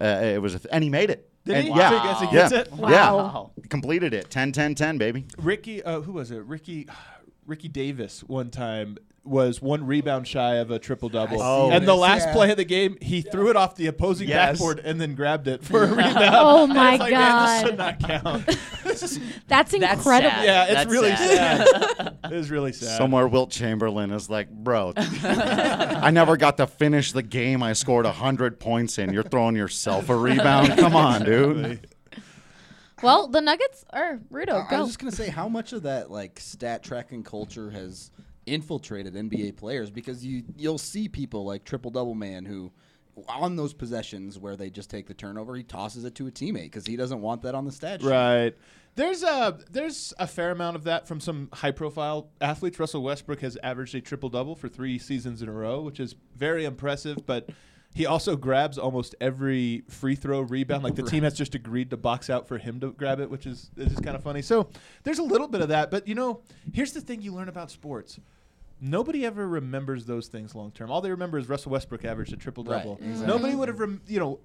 uh, 0.02 0.04
it 0.04 0.42
was, 0.42 0.56
a 0.56 0.60
th- 0.60 0.70
and 0.74 0.84
he 0.84 0.90
made 0.90 1.12
it. 1.12 1.30
Did 1.46 1.58
And- 1.58 1.68
he? 1.68 1.74
Yeah, 1.76 1.90
So 1.92 1.98
he 2.00 2.04
gets- 2.04 2.20
he 2.20 2.26
yeah, 2.26 2.50
gets 2.50 2.70
it? 2.72 2.80
yeah. 2.80 3.12
Wow. 3.14 3.52
Completed 3.70 4.12
it. 4.16 4.32
10-10-10, 4.32 4.98
baby. 4.98 5.26
Ricky, 5.38 5.84
uh, 5.84 6.02
who 6.02 6.14
was 6.14 6.32
it? 6.32 6.44
Ricky, 6.46 6.88
Ricky 7.46 7.68
Davis. 7.68 8.22
One 8.24 8.50
time 8.50 8.98
was 9.24 9.62
one 9.62 9.86
rebound 9.86 10.28
shy 10.28 10.56
of 10.56 10.72
a 10.72 10.80
triple 10.80 11.08
double, 11.08 11.42
Oh. 11.42 11.70
and 11.70 11.88
the 11.88 11.96
last 11.96 12.26
yeah. 12.28 12.34
play 12.34 12.50
of 12.52 12.58
the 12.58 12.66
game, 12.66 12.98
he 13.02 13.22
threw 13.22 13.52
it 13.52 13.56
off 13.56 13.76
the 13.76 13.86
opposing 13.86 14.28
Yes. 14.28 14.54
backboard 14.54 14.80
and 14.80 15.00
then 15.00 15.14
grabbed 15.14 15.48
it 15.48 15.64
for 15.64 15.84
a 15.84 15.88
rebound. 15.88 16.18
Oh 16.34 16.66
my 16.66 16.94
it's 16.94 17.00
like, 17.02 17.12
man, 17.14 17.44
this 17.44 17.62
God. 17.62 17.66
should 17.68 17.78
not 17.78 18.00
count. 18.00 18.50
Is- 18.86 19.20
That's 19.48 19.72
That's 19.72 19.74
incredible. 19.74 20.32
sad. 20.32 20.46
yeah, 20.46 20.64
it's 20.66 20.74
That's 20.74 20.92
really 20.92 21.10
sad. 21.12 21.68
sad. 21.68 22.18
it 22.26 22.36
was 22.36 22.50
really 22.50 22.74
sad. 22.74 22.98
Somewhere 22.98 23.28
Wilt 23.28 23.52
Chamberlain 23.52 24.12
is 24.12 24.28
like, 24.30 24.50
bro, 24.50 24.94
I 24.98 26.10
never 26.12 26.36
got 26.36 26.58
to 26.58 26.66
finish 26.68 27.12
the 27.12 27.24
game 27.24 27.62
I 27.64 27.74
scored 27.74 28.06
100 28.06 28.60
points 28.60 28.98
in. 28.98 29.14
You're 29.14 29.24
throwing 29.24 29.56
yourself 29.56 30.10
a 30.10 30.16
rebound? 30.16 30.78
Come 30.78 30.96
on, 30.96 31.24
dude. 31.26 31.88
Well, 33.04 33.28
the 33.28 33.42
Nuggets 33.42 33.84
are 33.92 34.20
Rudo. 34.32 34.66
I 34.68 34.70
Go. 34.70 34.80
was 34.82 34.90
just 34.90 35.00
gonna 35.00 35.12
say 35.12 35.30
how 35.30 35.48
much 35.50 35.74
of 35.74 35.84
that 35.84 36.12
like 36.12 36.40
stat 36.40 36.84
tracking 36.84 37.24
culture 37.24 37.72
has 37.72 38.12
infiltrated 38.46 39.14
NBA 39.14 39.56
players 39.56 39.92
because 39.92 40.26
you 40.26 40.44
you'll 40.56 40.78
see 40.78 41.08
people 41.08 41.46
like 41.46 41.64
triple 41.64 41.92
double 41.92 42.16
man 42.16 42.46
who 42.46 42.72
on 43.28 43.56
those 43.56 43.74
possessions 43.74 44.40
where 44.40 44.56
they 44.56 44.70
just 44.70 44.90
take 44.90 45.08
the 45.08 45.14
turnover 45.14 45.56
he 45.56 45.64
tosses 45.64 46.06
it 46.06 46.16
to 46.16 46.28
a 46.28 46.32
teammate 46.32 46.64
because 46.64 46.86
he 46.86 46.96
doesn't 46.96 47.22
want 47.22 47.42
that 47.44 47.54
on 47.56 47.66
the 47.66 47.72
stat 47.72 48.02
sheet. 48.02 48.10
Right. 48.10 48.56
There's 48.96 49.24
a 49.24 49.58
there's 49.70 50.14
a 50.20 50.28
fair 50.28 50.52
amount 50.52 50.76
of 50.76 50.84
that 50.84 51.08
from 51.08 51.20
some 51.20 51.50
high 51.54 51.72
profile 51.72 52.30
athletes. 52.42 52.80
Russell 52.80 53.04
Westbrook 53.04 53.42
has 53.42 53.58
averaged 53.64 53.96
a 53.96 54.02
triple 54.02 54.30
double 54.30 54.56
for 54.56 54.68
three 54.68 54.98
seasons 54.98 55.42
in 55.42 55.48
a 55.48 55.54
row, 55.54 55.82
which 55.82 56.00
is 56.00 56.16
very 56.36 56.66
impressive. 56.66 57.26
But 57.26 57.50
he 57.94 58.06
also 58.06 58.36
grabs 58.36 58.78
almost 58.78 59.16
every 59.20 59.84
free 59.90 60.16
throw 60.16 60.42
rebound. 60.42 60.84
Like 60.84 60.96
the 60.96 61.04
team 61.04 61.24
has 61.24 61.34
just 61.34 61.56
agreed 61.56 61.90
to 61.90 61.98
box 61.98 62.30
out 62.30 62.48
for 62.48 62.58
him 62.58 62.80
to 62.80 62.92
grab 62.92 63.20
it, 63.20 63.30
which 63.30 63.46
is 63.46 63.70
is 63.78 64.00
kind 64.00 64.16
of 64.16 64.24
funny. 64.24 64.42
So 64.42 64.70
there's 65.04 65.20
a 65.20 65.24
little 65.24 65.48
bit 65.48 65.62
of 65.62 65.70
that. 65.70 65.92
But 65.92 66.08
you 66.08 66.16
know, 66.16 66.42
here's 66.74 66.94
the 66.94 67.02
thing 67.02 67.22
you 67.22 67.34
learn 67.34 67.50
about 67.50 67.70
sports. 67.72 68.20
Nobody 68.84 69.26
ever 69.26 69.48
remembers 69.48 70.06
those 70.06 70.28
things 70.28 70.56
long 70.56 70.72
term. 70.72 70.90
All 70.90 71.02
they 71.02 71.12
remember 71.12 71.38
is 71.38 71.48
Russell 71.48 71.72
Westbrook 71.72 72.04
averaged 72.04 72.34
a 72.34 72.38
triple 72.38 72.64
double. 72.64 72.96
Right, 72.96 73.10
exactly. 73.10 73.28
Nobody 73.28 73.56
would 73.56 73.68
have, 73.68 73.80
rem- 73.80 74.02
you 74.08 74.20
know, 74.20 74.40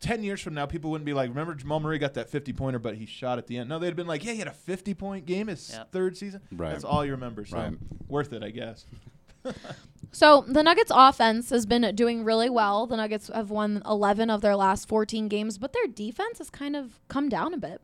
10 0.00 0.24
years 0.24 0.40
from 0.40 0.52
now, 0.54 0.66
people 0.66 0.90
wouldn't 0.90 1.06
be 1.06 1.12
like, 1.14 1.28
remember 1.28 1.54
Jamal 1.54 1.78
Murray 1.80 1.98
got 1.98 2.14
that 2.14 2.28
50 2.28 2.52
pointer, 2.54 2.78
but 2.80 2.96
he 2.96 3.06
shot 3.06 3.38
at 3.38 3.46
the 3.46 3.56
end. 3.58 3.68
No, 3.68 3.78
they'd 3.78 3.86
have 3.86 3.96
been 3.96 4.08
like, 4.08 4.24
yeah, 4.24 4.32
he 4.32 4.38
had 4.40 4.48
a 4.48 4.52
50 4.52 4.94
point 4.94 5.26
game 5.26 5.46
his 5.46 5.70
Yep. 5.72 5.92
third 5.92 6.16
season. 6.16 6.40
Right. 6.52 6.70
That's 6.72 6.82
all 6.84 7.04
you 7.04 7.12
remember. 7.12 7.44
So 7.44 7.56
Right. 7.56 7.74
worth 8.08 8.32
it, 8.32 8.42
I 8.42 8.50
guess. 8.50 8.84
So 10.12 10.46
the 10.48 10.62
Nuggets 10.62 10.90
offense 10.94 11.50
has 11.50 11.66
been 11.66 11.94
doing 11.94 12.24
really 12.24 12.48
well. 12.48 12.86
The 12.86 12.96
Nuggets 12.96 13.28
have 13.34 13.50
won 13.50 13.82
11 13.84 14.30
of 14.30 14.40
their 14.40 14.56
last 14.56 14.88
14 14.88 15.28
games, 15.28 15.58
but 15.58 15.74
their 15.74 15.86
defense 15.86 16.38
has 16.38 16.48
kind 16.48 16.74
of 16.74 16.98
come 17.08 17.28
down 17.28 17.52
a 17.52 17.58
bit. 17.58 17.82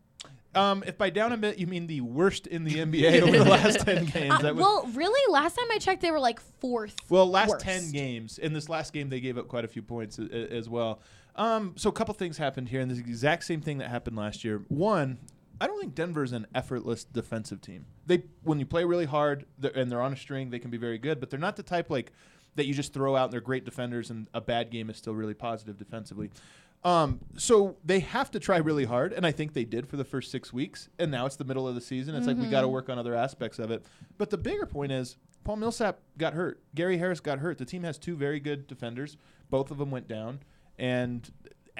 Um, 0.54 0.82
if 0.86 0.96
by 0.96 1.10
down 1.10 1.32
a 1.32 1.36
bit 1.36 1.58
you 1.58 1.66
mean 1.66 1.86
the 1.86 2.00
worst 2.00 2.46
in 2.46 2.64
the 2.64 2.76
NBA 2.76 3.20
over 3.28 3.36
the 3.38 3.44
last 3.44 3.80
10 3.80 4.06
games, 4.06 4.32
Uh, 4.34 4.38
that 4.38 4.56
well, 4.56 4.88
really, 4.94 5.20
last 5.30 5.56
time 5.56 5.66
I 5.70 5.76
checked, 5.78 6.00
they 6.00 6.10
were 6.10 6.20
like 6.20 6.40
fourth. 6.40 6.96
Well, 7.10 7.26
last 7.26 7.50
worst. 7.50 7.64
10 7.66 7.90
games. 7.90 8.38
In 8.38 8.54
this 8.54 8.70
last 8.70 8.94
game, 8.94 9.10
they 9.10 9.20
gave 9.20 9.36
up 9.36 9.48
quite 9.48 9.66
a 9.66 9.68
few 9.68 9.82
points 9.82 10.18
a- 10.18 10.22
a- 10.34 10.56
as 10.56 10.70
well. 10.70 11.00
Um, 11.36 11.74
so, 11.76 11.90
a 11.90 11.92
couple 11.92 12.14
things 12.14 12.38
happened 12.38 12.68
here, 12.70 12.80
and 12.80 12.90
this 12.90 12.96
the 12.98 13.04
exact 13.04 13.44
same 13.44 13.60
thing 13.60 13.76
that 13.78 13.88
happened 13.88 14.16
last 14.16 14.42
year. 14.42 14.62
One, 14.68 15.18
I 15.60 15.66
don't 15.66 15.80
think 15.80 15.94
Denver's 15.94 16.32
an 16.32 16.46
effortless 16.54 17.04
defensive 17.04 17.60
team. 17.60 17.86
They, 18.06 18.24
when 18.42 18.58
you 18.58 18.66
play 18.66 18.84
really 18.84 19.06
hard 19.06 19.46
they're, 19.58 19.76
and 19.76 19.90
they're 19.90 20.02
on 20.02 20.12
a 20.12 20.16
string, 20.16 20.50
they 20.50 20.58
can 20.58 20.70
be 20.70 20.78
very 20.78 20.98
good, 20.98 21.20
but 21.20 21.30
they're 21.30 21.38
not 21.38 21.56
the 21.56 21.62
type 21.62 21.90
like 21.90 22.12
that 22.56 22.66
you 22.66 22.74
just 22.74 22.92
throw 22.92 23.16
out 23.16 23.24
and 23.24 23.32
they're 23.32 23.40
great 23.40 23.64
defenders, 23.64 24.10
and 24.10 24.28
a 24.34 24.40
bad 24.40 24.70
game 24.70 24.90
is 24.90 24.96
still 24.96 25.14
really 25.14 25.34
positive 25.34 25.78
defensively. 25.78 26.30
Um, 26.84 27.20
so 27.36 27.76
they 27.84 28.00
have 28.00 28.30
to 28.32 28.40
try 28.40 28.56
really 28.56 28.84
hard, 28.84 29.12
and 29.12 29.24
I 29.24 29.30
think 29.30 29.52
they 29.52 29.64
did 29.64 29.88
for 29.88 29.96
the 29.96 30.04
first 30.04 30.30
six 30.30 30.52
weeks. 30.52 30.88
And 30.98 31.10
now 31.10 31.26
it's 31.26 31.36
the 31.36 31.44
middle 31.44 31.68
of 31.68 31.74
the 31.74 31.80
season. 31.80 32.14
It's 32.14 32.26
like 32.26 32.36
we 32.36 32.48
got 32.48 32.62
to 32.62 32.68
work 32.68 32.88
on 32.88 32.98
other 32.98 33.14
aspects 33.14 33.58
of 33.58 33.70
it. 33.70 33.86
But 34.18 34.30
the 34.30 34.38
bigger 34.38 34.66
point 34.66 34.90
is 34.90 35.16
Paul 35.44 35.56
Millsap 35.56 36.00
got 36.18 36.34
hurt. 36.34 36.60
Gary 36.74 36.98
Harris 36.98 37.20
got 37.20 37.38
hurt. 37.38 37.58
The 37.58 37.64
team 37.64 37.84
has 37.84 37.98
two 37.98 38.16
very 38.16 38.40
good 38.40 38.66
defenders. 38.66 39.16
Both 39.48 39.70
of 39.70 39.78
them 39.78 39.90
went 39.90 40.08
down, 40.08 40.40
and 40.76 41.30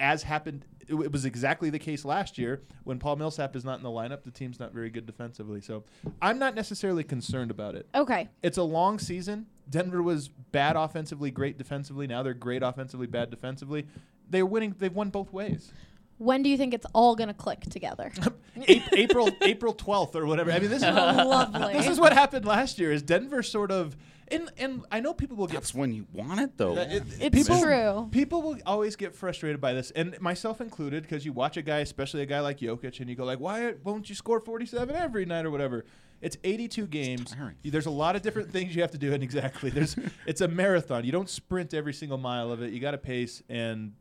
as 0.03 0.23
happened, 0.23 0.65
it, 0.81 0.93
it 0.95 1.11
was 1.11 1.23
exactly 1.23 1.69
the 1.69 1.79
case 1.79 2.03
last 2.03 2.37
year. 2.37 2.61
When 2.83 2.99
Paul 2.99 3.15
Millsap 3.15 3.55
is 3.55 3.63
not 3.63 3.77
in 3.77 3.83
the 3.83 3.89
lineup, 3.89 4.23
the 4.23 4.31
team's 4.31 4.59
not 4.59 4.73
very 4.73 4.89
good 4.89 5.05
defensively. 5.05 5.61
So 5.61 5.85
I'm 6.21 6.37
not 6.37 6.55
necessarily 6.55 7.03
concerned 7.05 7.49
about 7.49 7.75
it. 7.75 7.87
Okay. 7.95 8.29
It's 8.43 8.57
a 8.57 8.63
long 8.63 8.99
season. 8.99 9.47
Denver 9.69 10.03
was 10.03 10.27
bad 10.27 10.75
offensively, 10.75 11.31
great 11.31 11.57
defensively. 11.57 12.05
Now 12.05 12.21
they're 12.21 12.33
great 12.33 12.61
offensively, 12.61 13.07
bad 13.07 13.29
defensively. 13.29 13.87
they're 14.29 14.45
winning. 14.45 14.75
They've 14.77 14.93
won 14.93 15.09
both 15.09 15.31
ways. 15.31 15.71
When 16.17 16.43
do 16.43 16.49
you 16.49 16.57
think 16.57 16.73
it's 16.73 16.85
all 16.93 17.15
gonna 17.15 17.33
click 17.33 17.61
together? 17.61 18.11
April 18.93 19.29
April 19.41 19.73
twelfth 19.73 20.15
or 20.15 20.25
whatever. 20.25 20.51
I 20.51 20.59
mean, 20.59 20.69
this 20.69 20.81
is 20.81 20.87
oh, 20.87 20.91
Lovely. 21.27 21.73
this 21.73 21.87
is 21.87 21.99
what 21.99 22.13
happened 22.13 22.45
last 22.45 22.79
year. 22.79 22.91
Is 22.91 23.01
Denver 23.01 23.43
sort 23.43 23.71
of 23.71 23.97
and 24.29 24.49
and 24.57 24.85
I 24.91 24.99
know 25.01 25.13
people 25.13 25.35
will 25.35 25.47
get 25.47 25.55
That's 25.55 25.73
when 25.73 25.93
you 25.93 26.05
want 26.13 26.39
it, 26.39 26.57
though. 26.57 26.77
It- 26.77 27.03
It's 27.19 27.35
people, 27.35 27.61
true. 27.61 28.07
People 28.11 28.41
will 28.41 28.57
always 28.65 28.95
get 28.95 29.13
frustrated 29.15 29.59
by 29.59 29.73
this, 29.73 29.91
and 29.91 30.19
myself 30.21 30.61
included, 30.61 31.03
because 31.03 31.25
you 31.25 31.33
watch 31.33 31.57
a 31.57 31.61
guy, 31.61 31.79
especially 31.79 32.21
a 32.21 32.25
guy 32.25 32.39
like 32.39 32.59
Jokic, 32.59 32.99
and 33.01 33.09
you 33.09 33.15
go 33.15 33.25
like, 33.25 33.39
"Why 33.39 33.73
won't 33.83 34.07
you 34.09 34.15
score 34.15 34.39
47 34.39 34.95
every 34.95 35.25
night 35.25 35.45
or 35.45 35.51
whatever?" 35.51 35.83
It's 36.21 36.37
82 36.45 36.87
games. 36.87 37.31
tiring. 37.31 37.55
There's 37.65 37.85
a 37.85 37.89
lot 37.91 38.15
of 38.15 38.21
different 38.21 38.49
things 38.49 38.73
you 38.73 38.81
have 38.81 38.91
to 38.91 38.97
do, 38.97 39.13
and 39.13 39.21
exactly, 39.21 39.69
there's 39.69 39.97
it's 40.25 40.39
a 40.39 40.47
marathon. 40.47 41.03
You 41.03 41.11
don't 41.11 41.29
sprint 41.29 41.73
every 41.73 41.93
single 41.93 42.17
mile 42.17 42.49
of 42.51 42.61
it. 42.61 42.71
You 42.71 42.79
got 42.79 42.91
to 42.91 42.97
pace, 42.97 43.43
and 43.49 43.91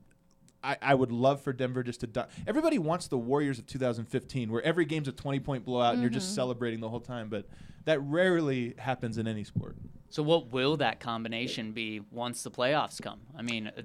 I, 0.63 0.77
I 0.81 0.95
would 0.95 1.13
love 1.13 1.41
for 1.41 1.53
Denver 1.53 1.83
just 1.83 2.01
to. 2.01 2.07
Die. 2.07 2.27
Everybody 2.47 2.79
wants 2.79 3.09
the 3.09 3.19
Warriors 3.19 3.59
of 3.59 3.67
2015, 3.67 4.51
where 4.51 4.63
every 4.63 4.85
game's 4.85 5.09
a 5.09 5.13
20 5.13 5.41
point 5.41 5.65
blowout, 5.65 5.95
and 5.95 6.03
you're 6.03 6.11
just 6.11 6.35
celebrating 6.35 6.81
the 6.81 6.89
whole 6.89 7.01
time. 7.01 7.29
But 7.29 7.47
that 7.85 8.01
rarely 8.01 8.75
happens 8.79 9.19
in 9.19 9.27
any 9.27 9.45
sport. 9.45 9.77
So 10.11 10.23
what 10.23 10.53
will 10.53 10.77
that 10.77 11.01
combination 11.01 11.73
be 11.73 12.01
once 12.11 12.43
the 12.43 12.51
playoffs 12.51 13.01
come? 13.01 13.21
I 13.37 13.43
mean, 13.43 13.69
uh, 13.69 13.83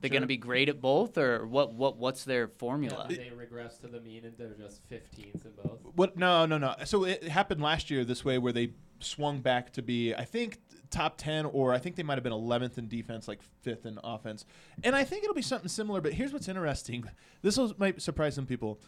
they're 0.00 0.10
going 0.10 0.22
to 0.22 0.26
be 0.26 0.36
great 0.36 0.68
at 0.68 0.80
both, 0.80 1.16
or 1.18 1.46
what? 1.46 1.74
What? 1.74 1.96
What's 1.96 2.24
their 2.24 2.48
formula? 2.48 3.06
They 3.08 3.30
regress 3.34 3.78
to 3.78 3.88
the 3.88 4.00
mean 4.00 4.24
and 4.24 4.36
they're 4.36 4.54
just 4.54 4.88
15th 4.88 5.44
in 5.44 5.52
both. 5.62 5.78
What? 5.94 6.16
No, 6.16 6.46
no, 6.46 6.58
no. 6.58 6.74
So 6.84 7.04
it 7.04 7.24
happened 7.24 7.60
last 7.60 7.90
year 7.90 8.04
this 8.04 8.24
way, 8.24 8.38
where 8.38 8.52
they 8.52 8.72
swung 9.00 9.40
back 9.40 9.72
to 9.74 9.82
be, 9.82 10.14
I 10.14 10.24
think, 10.24 10.58
top 10.90 11.16
ten, 11.16 11.46
or 11.46 11.72
I 11.72 11.78
think 11.78 11.96
they 11.96 12.02
might 12.02 12.14
have 12.14 12.24
been 12.24 12.32
11th 12.32 12.78
in 12.78 12.88
defense, 12.88 13.28
like 13.28 13.40
fifth 13.62 13.86
in 13.86 13.98
offense. 14.02 14.44
And 14.84 14.94
I 14.94 15.04
think 15.04 15.24
it'll 15.24 15.34
be 15.34 15.42
something 15.42 15.68
similar. 15.68 16.00
But 16.00 16.12
here's 16.12 16.32
what's 16.32 16.48
interesting. 16.48 17.04
This 17.42 17.56
will 17.56 17.74
might 17.78 18.02
surprise 18.02 18.34
some 18.34 18.46
people. 18.46 18.80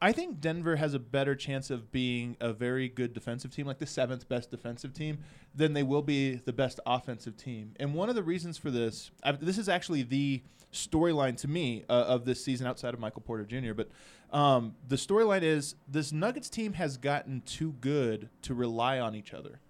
I 0.00 0.10
think 0.10 0.40
Denver 0.40 0.74
has 0.74 0.94
a 0.94 0.98
better 0.98 1.36
chance 1.36 1.70
of 1.70 1.92
being 1.92 2.36
a 2.40 2.52
very 2.52 2.88
good 2.88 3.12
defensive 3.12 3.54
team, 3.54 3.66
like 3.68 3.78
the 3.78 3.86
seventh 3.86 4.28
best 4.28 4.50
defensive 4.50 4.92
team, 4.92 5.18
than 5.54 5.74
they 5.74 5.84
will 5.84 6.02
be 6.02 6.34
the 6.34 6.52
best 6.52 6.80
offensive 6.84 7.36
team. 7.36 7.74
And 7.78 7.94
one 7.94 8.08
of 8.08 8.16
the 8.16 8.22
reasons 8.24 8.58
for 8.58 8.72
this, 8.72 9.12
i 9.22 9.30
this 9.30 9.58
is 9.58 9.68
actually 9.68 10.02
the 10.02 10.42
storyline 10.72 11.36
to 11.36 11.48
me 11.48 11.84
uh, 11.88 11.92
of 11.92 12.24
this 12.24 12.44
season 12.44 12.66
outside 12.66 12.94
of 12.94 12.98
Michael 12.98 13.22
Porter 13.22 13.44
Jr. 13.44 13.74
But 13.74 13.90
um, 14.36 14.74
the 14.88 14.96
storyline 14.96 15.42
is 15.42 15.76
this 15.86 16.10
Nuggets 16.10 16.50
team 16.50 16.72
has 16.72 16.96
gotten 16.96 17.42
too 17.42 17.74
good 17.80 18.28
to 18.42 18.54
rely 18.54 18.98
on 18.98 19.14
each 19.14 19.32
other. 19.32 19.60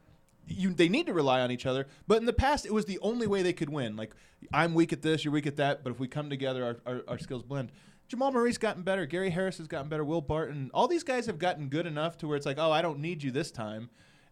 You, 0.47 0.75
they 0.75 0.89
need 0.89 1.07
to 1.07 1.13
rely 1.13 1.41
on 1.41 1.51
each 1.51 1.67
other, 1.67 1.87
but 2.07 2.19
in 2.19 2.27
the 2.27 2.33
past 2.33 2.67
it 2.67 2.75
was 2.75 2.85
the 2.85 2.99
only 3.01 3.27
way 3.27 3.43
they 3.43 3.53
could 3.53 3.71
win. 3.71 3.97
Like 3.97 4.15
I'm 4.53 4.75
weak 4.75 4.93
at 4.93 5.03
this, 5.03 5.25
you're 5.25 5.33
weak 5.33 5.47
at 5.47 5.57
that, 5.57 5.85
but 5.85 5.91
if 5.91 6.01
we 6.01 6.09
come 6.09 6.31
together, 6.31 6.65
our, 6.65 6.95
our, 6.95 7.03
our 7.09 7.19
skills 7.19 7.43
blend. 7.43 7.71
Jamal 8.09 8.31
Murray's 8.31 8.59
gotten 8.59 8.83
better. 8.83 9.07
Gary 9.07 9.31
Harris 9.31 9.57
has 9.57 9.67
gotten 9.67 9.89
better. 9.89 10.05
Will 10.05 10.21
Barton. 10.21 10.71
All 10.75 10.87
these 10.87 11.05
guys 11.05 11.25
have 11.27 11.39
gotten 11.39 11.69
good 11.69 11.87
enough 11.87 12.19
to 12.19 12.29
where 12.29 12.37
it's 12.37 12.45
like, 12.45 12.59
oh, 12.59 12.71
I 12.71 12.83
don't 12.83 12.99
need 12.99 13.23
you 13.23 13.31
this 13.31 13.51
time. 13.51 13.89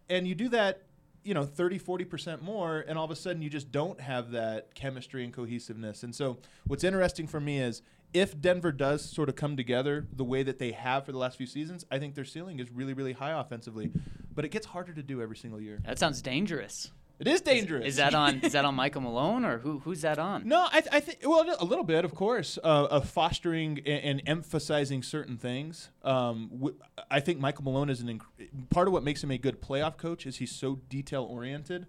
And 0.07 0.27
you 0.27 0.35
do 0.35 0.49
that, 0.49 0.83
you 1.23 1.33
know, 1.33 1.45
30, 1.45 1.79
40% 1.79 2.41
more, 2.41 2.85
and 2.87 2.97
all 2.97 3.05
of 3.05 3.11
a 3.11 3.15
sudden 3.15 3.41
you 3.41 3.49
just 3.49 3.71
don't 3.71 3.99
have 3.99 4.31
that 4.31 4.75
chemistry 4.75 5.23
and 5.23 5.33
cohesiveness. 5.33 6.03
And 6.03 6.13
so 6.13 6.37
what's 6.67 6.83
interesting 6.83 7.25
for 7.25 7.39
me 7.39 7.59
is 7.59 7.81
if 8.13 8.39
Denver 8.39 8.71
does 8.71 9.03
sort 9.03 9.29
of 9.29 9.35
come 9.35 9.55
together 9.57 10.05
the 10.11 10.23
way 10.23 10.43
that 10.43 10.59
they 10.59 10.71
have 10.71 11.05
for 11.05 11.11
the 11.11 11.17
last 11.17 11.37
few 11.37 11.47
seasons, 11.47 11.85
I 11.91 11.99
think 11.99 12.15
their 12.15 12.25
ceiling 12.25 12.59
is 12.59 12.71
really, 12.71 12.93
really 12.93 13.13
high 13.13 13.31
offensively. 13.39 13.91
But 14.33 14.45
it 14.45 14.49
gets 14.49 14.65
harder 14.67 14.93
to 14.93 15.03
do 15.03 15.21
every 15.21 15.35
single 15.37 15.59
year. 15.59 15.79
That 15.85 15.99
sounds 15.99 16.21
dangerous. 16.21 16.91
It 17.19 17.27
is 17.27 17.41
dangerous. 17.41 17.85
Is 17.85 17.95
that 17.97 18.15
on? 18.15 18.39
is 18.39 18.53
that 18.53 18.65
on 18.65 18.73
Michael 18.73 19.01
Malone 19.01 19.45
or 19.45 19.59
who? 19.59 19.77
Who's 19.79 20.01
that 20.01 20.17
on? 20.17 20.47
No, 20.47 20.67
I, 20.71 20.81
th- 20.81 20.91
I 20.91 20.99
think 20.99 21.19
well 21.23 21.45
a 21.59 21.63
little 21.63 21.83
bit, 21.83 22.03
of 22.03 22.15
course, 22.15 22.57
uh, 22.63 22.87
of 22.89 23.07
fostering 23.07 23.77
and, 23.85 24.03
and 24.03 24.21
emphasizing 24.25 25.03
certain 25.03 25.37
things. 25.37 25.89
Um, 26.03 26.49
w- 26.51 26.75
I 27.11 27.19
think 27.19 27.39
Michael 27.39 27.63
Malone 27.65 27.91
is 27.91 28.01
an 28.01 28.07
inc- 28.07 28.69
part 28.71 28.87
of 28.87 28.93
what 28.93 29.03
makes 29.03 29.23
him 29.23 29.29
a 29.29 29.37
good 29.37 29.61
playoff 29.61 29.97
coach 29.97 30.25
is 30.25 30.37
he's 30.37 30.51
so 30.51 30.79
detail 30.89 31.23
oriented, 31.23 31.85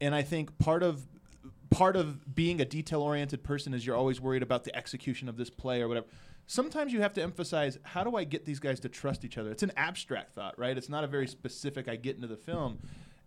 and 0.00 0.14
I 0.14 0.22
think 0.22 0.56
part 0.58 0.84
of 0.84 1.02
part 1.70 1.96
of 1.96 2.34
being 2.34 2.60
a 2.60 2.64
detail 2.64 3.02
oriented 3.02 3.42
person 3.42 3.74
is 3.74 3.86
you're 3.86 3.96
always 3.96 4.20
worried 4.20 4.42
about 4.42 4.64
the 4.64 4.74
execution 4.76 5.28
of 5.28 5.36
this 5.36 5.50
play 5.50 5.82
or 5.82 5.88
whatever. 5.88 6.06
Sometimes 6.46 6.92
you 6.92 7.00
have 7.00 7.12
to 7.14 7.22
emphasize 7.22 7.78
how 7.82 8.04
do 8.04 8.16
I 8.16 8.24
get 8.24 8.44
these 8.44 8.60
guys 8.60 8.78
to 8.80 8.88
trust 8.88 9.24
each 9.24 9.36
other. 9.36 9.50
It's 9.50 9.64
an 9.64 9.72
abstract 9.76 10.34
thought, 10.34 10.58
right? 10.58 10.76
It's 10.76 10.88
not 10.88 11.02
a 11.02 11.08
very 11.08 11.26
specific. 11.26 11.88
I 11.88 11.96
get 11.96 12.14
into 12.16 12.28
the 12.28 12.36
film. 12.36 12.78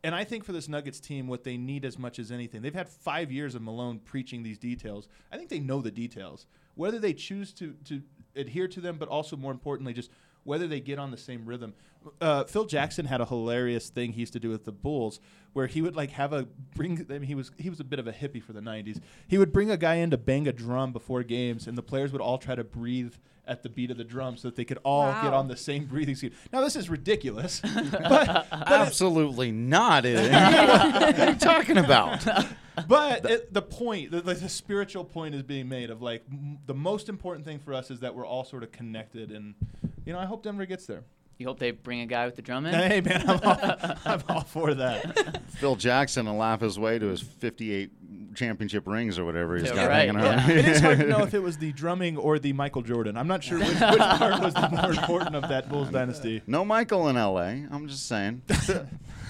And 0.03 0.15
I 0.15 0.23
think 0.23 0.45
for 0.45 0.53
this 0.53 0.69
Nuggets 0.69 1.01
team, 1.01 1.27
what 1.27 1.43
they 1.43 1.57
need 1.57 1.83
as 1.83 1.99
much 1.99 2.19
as 2.19 2.31
anything, 2.31 2.61
they've 2.61 2.73
had 2.73 2.87
five 2.87 3.31
years 3.31 3.55
of 3.55 3.61
Malone 3.61 3.99
preaching 3.99 4.43
these 4.43 4.57
details. 4.57 5.09
I 5.31 5.37
think 5.37 5.49
they 5.49 5.59
know 5.59 5.81
the 5.81 5.91
details. 5.91 6.45
Whether 6.75 6.99
they 6.99 7.13
choose 7.13 7.51
to, 7.55 7.75
to 7.85 8.01
adhere 8.37 8.69
to 8.69 8.79
them, 8.79 8.97
but 8.97 9.09
also 9.09 9.35
more 9.35 9.51
importantly, 9.51 9.91
just 9.91 10.11
whether 10.49 10.67
they 10.67 10.79
get 10.79 10.97
on 10.97 11.11
the 11.11 11.17
same 11.17 11.45
rhythm. 11.45 11.73
Uh, 12.19 12.43
Phil 12.45 12.65
Jackson 12.65 13.05
had 13.05 13.21
a 13.21 13.25
hilarious 13.25 13.89
thing 13.89 14.13
he 14.13 14.21
used 14.21 14.33
to 14.33 14.39
do 14.39 14.49
with 14.49 14.65
the 14.65 14.71
Bulls, 14.71 15.19
where 15.53 15.67
he 15.67 15.81
would 15.81 15.95
like 15.95 16.09
have 16.11 16.33
a 16.33 16.47
bring. 16.75 17.05
I 17.09 17.13
mean, 17.13 17.23
he 17.23 17.35
was 17.35 17.51
he 17.57 17.69
was 17.69 17.79
a 17.79 17.83
bit 17.83 17.99
of 17.99 18.07
a 18.07 18.11
hippie 18.11 18.41
for 18.41 18.53
the 18.53 18.61
'90s. 18.61 18.99
He 19.27 19.37
would 19.37 19.53
bring 19.53 19.69
a 19.69 19.77
guy 19.77 19.95
in 19.95 20.09
to 20.09 20.17
bang 20.17 20.47
a 20.47 20.53
drum 20.53 20.91
before 20.91 21.21
games, 21.23 21.67
and 21.67 21.77
the 21.77 21.83
players 21.83 22.11
would 22.11 22.21
all 22.21 22.37
try 22.37 22.55
to 22.55 22.63
breathe 22.63 23.13
at 23.45 23.63
the 23.63 23.69
beat 23.69 23.91
of 23.91 23.97
the 23.97 24.03
drum 24.03 24.37
so 24.37 24.47
that 24.47 24.55
they 24.55 24.65
could 24.65 24.79
all 24.83 25.11
get 25.23 25.33
on 25.33 25.47
the 25.47 25.57
same 25.57 25.85
breathing 25.85 26.15
scheme. 26.15 26.31
Now 26.53 26.61
this 26.61 26.75
is 26.75 26.89
ridiculous, 26.89 27.61
but, 27.75 27.91
but 27.91 28.29
it- 28.29 28.47
Absolutely 28.51 29.51
not. 29.51 30.05
It, 30.09 30.31
what 30.31 31.19
are 31.19 31.29
you 31.31 31.35
talking 31.35 31.77
about? 31.77 32.25
but 32.87 33.25
it, 33.29 33.53
the 33.53 33.61
point, 33.61 34.11
the, 34.11 34.21
the, 34.21 34.33
the 34.33 34.49
spiritual 34.49 35.03
point 35.03 35.35
is 35.35 35.43
being 35.43 35.67
made 35.69 35.89
of 35.89 36.01
like 36.01 36.23
m- 36.31 36.59
the 36.65 36.73
most 36.73 37.09
important 37.09 37.45
thing 37.45 37.59
for 37.59 37.73
us 37.73 37.91
is 37.91 37.99
that 38.01 38.15
we're 38.15 38.25
all 38.25 38.43
sort 38.43 38.63
of 38.63 38.71
connected, 38.71 39.31
and 39.31 39.55
you 40.05 40.13
know 40.13 40.19
I 40.19 40.25
hope 40.25 40.43
Denver 40.43 40.65
gets 40.65 40.85
there. 40.85 41.03
You 41.37 41.47
hope 41.47 41.57
they 41.59 41.71
bring 41.71 42.01
a 42.01 42.05
guy 42.05 42.25
with 42.25 42.35
the 42.35 42.41
drum 42.41 42.65
in. 42.65 42.73
Hey 42.73 42.99
man, 43.01 43.23
I'm 43.29 43.39
all, 43.41 43.95
I'm 44.05 44.23
all 44.27 44.41
for 44.41 44.73
that. 44.73 45.41
Phil 45.51 45.75
Jackson 45.77 46.25
will 46.25 46.35
laugh 46.35 46.59
his 46.61 46.77
way 46.77 46.99
to 46.99 47.05
his 47.07 47.21
58 47.21 47.91
championship 48.35 48.85
rings 48.87 49.17
or 49.17 49.23
whatever 49.25 49.55
he's 49.57 49.67
Yeah, 49.69 49.75
got 49.75 49.87
right, 49.87 49.95
hanging 50.09 50.15
yeah. 50.21 50.35
around. 50.37 50.49
it 50.51 50.65
is 50.67 50.79
hard 50.81 50.99
to 50.99 51.07
know 51.07 51.19
if 51.23 51.33
it 51.33 51.41
was 51.41 51.57
the 51.57 51.71
drumming 51.71 52.17
or 52.17 52.39
the 52.39 52.51
Michael 52.53 52.81
Jordan. 52.81 53.15
I'm 53.17 53.27
not 53.27 53.41
sure 53.43 53.57
which, 53.57 53.69
which 53.69 53.79
part 53.79 54.41
was 54.43 54.53
the 54.53 54.69
more 54.69 54.91
important 54.91 55.35
of 55.35 55.47
that 55.47 55.69
Bulls 55.69 55.89
dynasty. 55.89 56.41
No 56.45 56.65
Michael 56.65 57.07
in 57.07 57.15
L.A. 57.15 57.65
I'm 57.71 57.87
just 57.87 58.05
saying. 58.07 58.41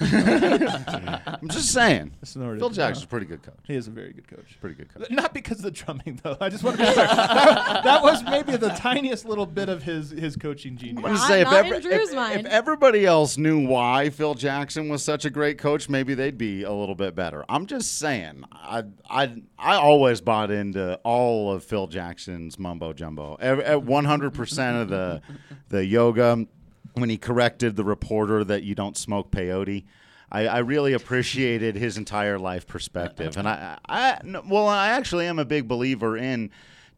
I'm 0.00 1.48
just 1.48 1.72
saying. 1.72 2.12
Snorted. 2.24 2.58
Phil 2.60 2.70
Jackson's 2.70 3.04
a 3.04 3.08
pretty 3.08 3.26
good 3.26 3.42
coach. 3.42 3.54
He 3.66 3.74
is 3.74 3.86
a 3.86 3.90
very 3.90 4.12
good 4.12 4.26
coach. 4.28 4.56
Pretty 4.60 4.74
good 4.76 4.92
coach. 4.92 5.10
Not 5.10 5.34
because 5.34 5.58
of 5.58 5.64
the 5.64 5.70
drumming, 5.70 6.18
though. 6.22 6.36
I 6.40 6.48
just 6.48 6.64
want 6.64 6.78
to 6.78 6.86
be 6.86 6.92
clear. 6.92 7.06
that, 7.06 7.84
that 7.84 8.02
was 8.02 8.22
maybe 8.24 8.56
the 8.56 8.70
tiniest 8.70 9.24
little 9.26 9.46
bit 9.46 9.68
of 9.68 9.82
his 9.82 10.10
his 10.10 10.36
coaching 10.36 10.76
genius. 10.76 10.96
I'm 10.98 11.02
gonna 11.02 11.14
Not- 11.14 11.28
say 11.28 11.40
if, 11.42 11.44
not 11.46 11.54
every- 11.66 11.76
in 11.76 11.82
Drew's 11.82 12.10
if- 12.10 12.16
mind. 12.16 12.40
if 12.40 12.46
everybody 12.46 13.04
else 13.06 13.36
knew 13.36 13.66
why 13.66 14.10
Phil 14.10 14.34
Jackson 14.34 14.88
was 14.88 15.02
such 15.02 15.24
a 15.24 15.30
great 15.30 15.58
coach, 15.58 15.88
maybe 15.88 16.14
they'd 16.14 16.38
be 16.38 16.62
a 16.62 16.72
little 16.72 16.94
bit 16.94 17.14
better. 17.14 17.44
I'm 17.48 17.66
just 17.66 17.98
saying. 17.98 18.44
I 18.52 18.84
I 19.08 19.34
I 19.58 19.76
always 19.76 20.20
bought 20.20 20.50
into 20.50 20.94
all 21.04 21.52
of 21.52 21.62
Phil 21.64 21.86
Jackson's 21.86 22.58
mumbo 22.58 22.92
jumbo. 22.92 23.36
At 23.40 23.82
100 23.82 24.30
percent 24.34 24.76
of 24.78 24.88
the 24.88 25.20
the 25.68 25.84
yoga 25.84 26.46
when 26.94 27.10
he 27.10 27.16
corrected 27.16 27.76
the 27.76 27.84
reporter 27.84 28.44
that 28.44 28.62
you 28.62 28.74
don't 28.74 28.96
smoke 28.96 29.30
peyote. 29.30 29.84
I, 30.32 30.46
I 30.46 30.58
really 30.58 30.92
appreciated 30.92 31.74
his 31.74 31.96
entire 31.96 32.38
life 32.38 32.66
perspective, 32.66 33.36
and 33.36 33.48
I, 33.48 33.78
I, 33.88 34.20
well, 34.48 34.68
I 34.68 34.90
actually 34.90 35.26
am 35.26 35.40
a 35.40 35.44
big 35.44 35.66
believer 35.66 36.16
in 36.16 36.50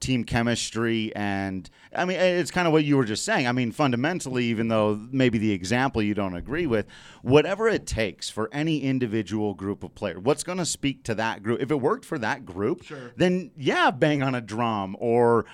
team 0.03 0.25
chemistry 0.25 1.15
and 1.15 1.71
I 1.95 2.05
mean 2.05 2.19
it's 2.19 2.51
kind 2.51 2.67
of 2.67 2.73
what 2.73 2.85
you 2.85 2.97
were 2.97 3.05
just 3.05 3.25
saying. 3.25 3.47
I 3.47 3.53
mean 3.53 3.71
fundamentally 3.71 4.45
even 4.47 4.67
though 4.67 5.01
maybe 5.13 5.39
the 5.39 5.53
example 5.53 6.03
you 6.03 6.13
don't 6.13 6.35
agree 6.35 6.67
with, 6.67 6.87
whatever 7.23 7.69
it 7.69 7.87
takes 7.87 8.29
for 8.29 8.51
any 8.53 8.83
individual 8.83 9.55
group 9.55 9.85
of 9.85 9.95
players, 9.95 10.19
what's 10.19 10.43
going 10.43 10.59
to 10.59 10.67
speak 10.67 11.05
to 11.05 11.15
that 11.15 11.43
group? 11.45 11.63
If 11.63 11.71
it 11.71 11.81
worked 11.81 12.05
for 12.05 12.19
that 12.19 12.45
group, 12.45 12.83
then 13.17 13.53
yeah, 13.57 13.93
bang 13.93 14.25
on 14.25 14.35
a 14.35 14.41
drum 14.41 14.97
or 14.99 15.47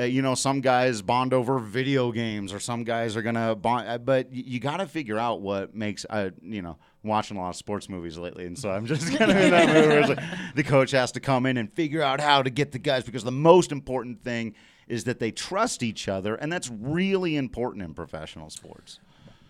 uh, 0.00 0.04
you 0.04 0.22
know, 0.22 0.34
some 0.34 0.60
guys 0.60 1.02
bond 1.02 1.34
over 1.34 1.58
video 1.58 2.10
games, 2.10 2.52
or 2.52 2.60
some 2.60 2.84
guys 2.84 3.16
are 3.16 3.22
gonna 3.22 3.54
bond. 3.54 3.88
Uh, 3.88 3.98
but 3.98 4.32
you 4.32 4.58
got 4.58 4.78
to 4.78 4.86
figure 4.86 5.18
out 5.18 5.40
what 5.40 5.74
makes. 5.74 6.06
Uh, 6.08 6.30
you 6.42 6.62
know, 6.62 6.78
watching 7.02 7.36
a 7.36 7.40
lot 7.40 7.50
of 7.50 7.56
sports 7.56 7.88
movies 7.88 8.18
lately, 8.18 8.46
and 8.46 8.58
so 8.58 8.70
I'm 8.70 8.86
just 8.86 9.16
kind 9.16 9.30
of 9.30 9.36
in 9.36 9.50
that 9.50 9.68
mood 9.68 9.88
where 9.88 10.00
it's 10.00 10.08
like 10.08 10.20
the 10.54 10.62
coach 10.62 10.90
has 10.92 11.12
to 11.12 11.20
come 11.20 11.46
in 11.46 11.56
and 11.56 11.72
figure 11.72 12.02
out 12.02 12.20
how 12.20 12.42
to 12.42 12.50
get 12.50 12.72
the 12.72 12.78
guys 12.78 13.04
because 13.04 13.24
the 13.24 13.32
most 13.32 13.72
important 13.72 14.22
thing 14.22 14.54
is 14.88 15.04
that 15.04 15.20
they 15.20 15.30
trust 15.30 15.82
each 15.82 16.08
other, 16.08 16.34
and 16.34 16.52
that's 16.52 16.68
really 16.70 17.36
important 17.36 17.84
in 17.84 17.94
professional 17.94 18.50
sports. 18.50 18.98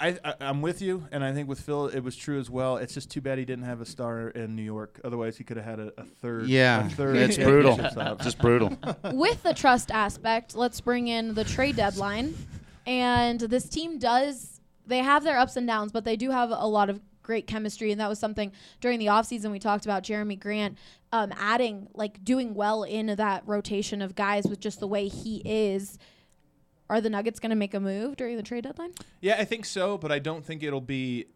I, 0.01 0.19
I, 0.25 0.35
I'm 0.41 0.63
with 0.63 0.81
you, 0.81 1.07
and 1.13 1.23
I 1.23 1.33
think 1.33 1.49
with 1.49 1.61
Phil 1.61 1.87
it 1.89 2.01
was 2.01 2.17
true 2.17 2.41
as 2.41 2.49
well. 2.49 2.79
It's 2.79 2.95
just 2.95 3.11
too 3.11 3.21
bad 3.21 3.39
he 3.39 3.45
didn't 3.45 3.65
have 3.65 3.81
a 3.81 3.87
star 3.87 4.29
in 4.29 4.57
New 4.57 4.63
York. 4.63 5.01
Otherwise, 5.05 5.37
he 5.37 5.45
could 5.45 5.59
have 5.59 5.67
had 5.67 5.79
a, 5.81 5.93
a 5.99 6.05
third. 6.05 6.47
Yeah, 6.47 6.87
a 6.87 6.91
third 6.91 7.17
it's 7.17 7.37
brutal, 7.37 7.77
just 8.23 8.39
brutal. 8.39 8.77
With 9.13 9.43
the 9.43 9.55
trust 9.55 9.91
aspect, 9.91 10.57
let's 10.57 10.81
bring 10.81 11.09
in 11.09 11.35
the 11.35 11.45
trade 11.45 11.77
deadline. 11.77 12.35
And 12.87 13.39
this 13.39 13.69
team 13.69 13.99
does 13.99 14.61
they 14.87 14.99
have 14.99 15.23
their 15.23 15.39
ups 15.39 15.57
and 15.57 15.67
downs, 15.67 15.93
but 15.93 16.05
they 16.05 16.17
do 16.17 16.31
have 16.31 16.51
a 16.51 16.67
lot 16.67 16.91
of 16.91 17.01
great 17.23 17.47
chemistry, 17.47 17.93
and 17.93 18.01
that 18.01 18.09
was 18.09 18.19
something 18.19 18.53
during 18.81 18.99
the 18.99 19.07
offseason 19.07 19.53
we 19.53 19.59
talked 19.59 19.85
about 19.85 20.03
Jerami 20.03 20.39
Grant 20.39 20.77
um, 21.13 21.33
adding, 21.37 21.89
like 21.95 22.25
doing 22.25 22.55
well 22.55 22.83
in 22.83 23.07
that 23.07 23.43
rotation 23.47 24.03
of 24.03 24.15
guys 24.15 24.45
with 24.47 24.61
just 24.61 24.81
the 24.81 24.89
way 24.89 25.09
he 25.09 25.43
is. 25.45 25.99
Are 26.91 27.01
the 27.01 27.09
Nuggets 27.09 27.39
going 27.39 27.51
to 27.51 27.57
make 27.57 27.73
a 27.73 27.79
move 27.81 28.17
during 28.17 28.37
the 28.37 28.43
trade 28.43 28.65
deadline? 28.65 28.91
Yeah, 29.21 29.37
I 29.39 29.45
think 29.45 29.65
so, 29.65 29.97
but 29.97 30.11
I 30.11 30.19
don't 30.19 30.45
think 30.45 30.65
it'll 30.65 30.81
be 30.81 31.27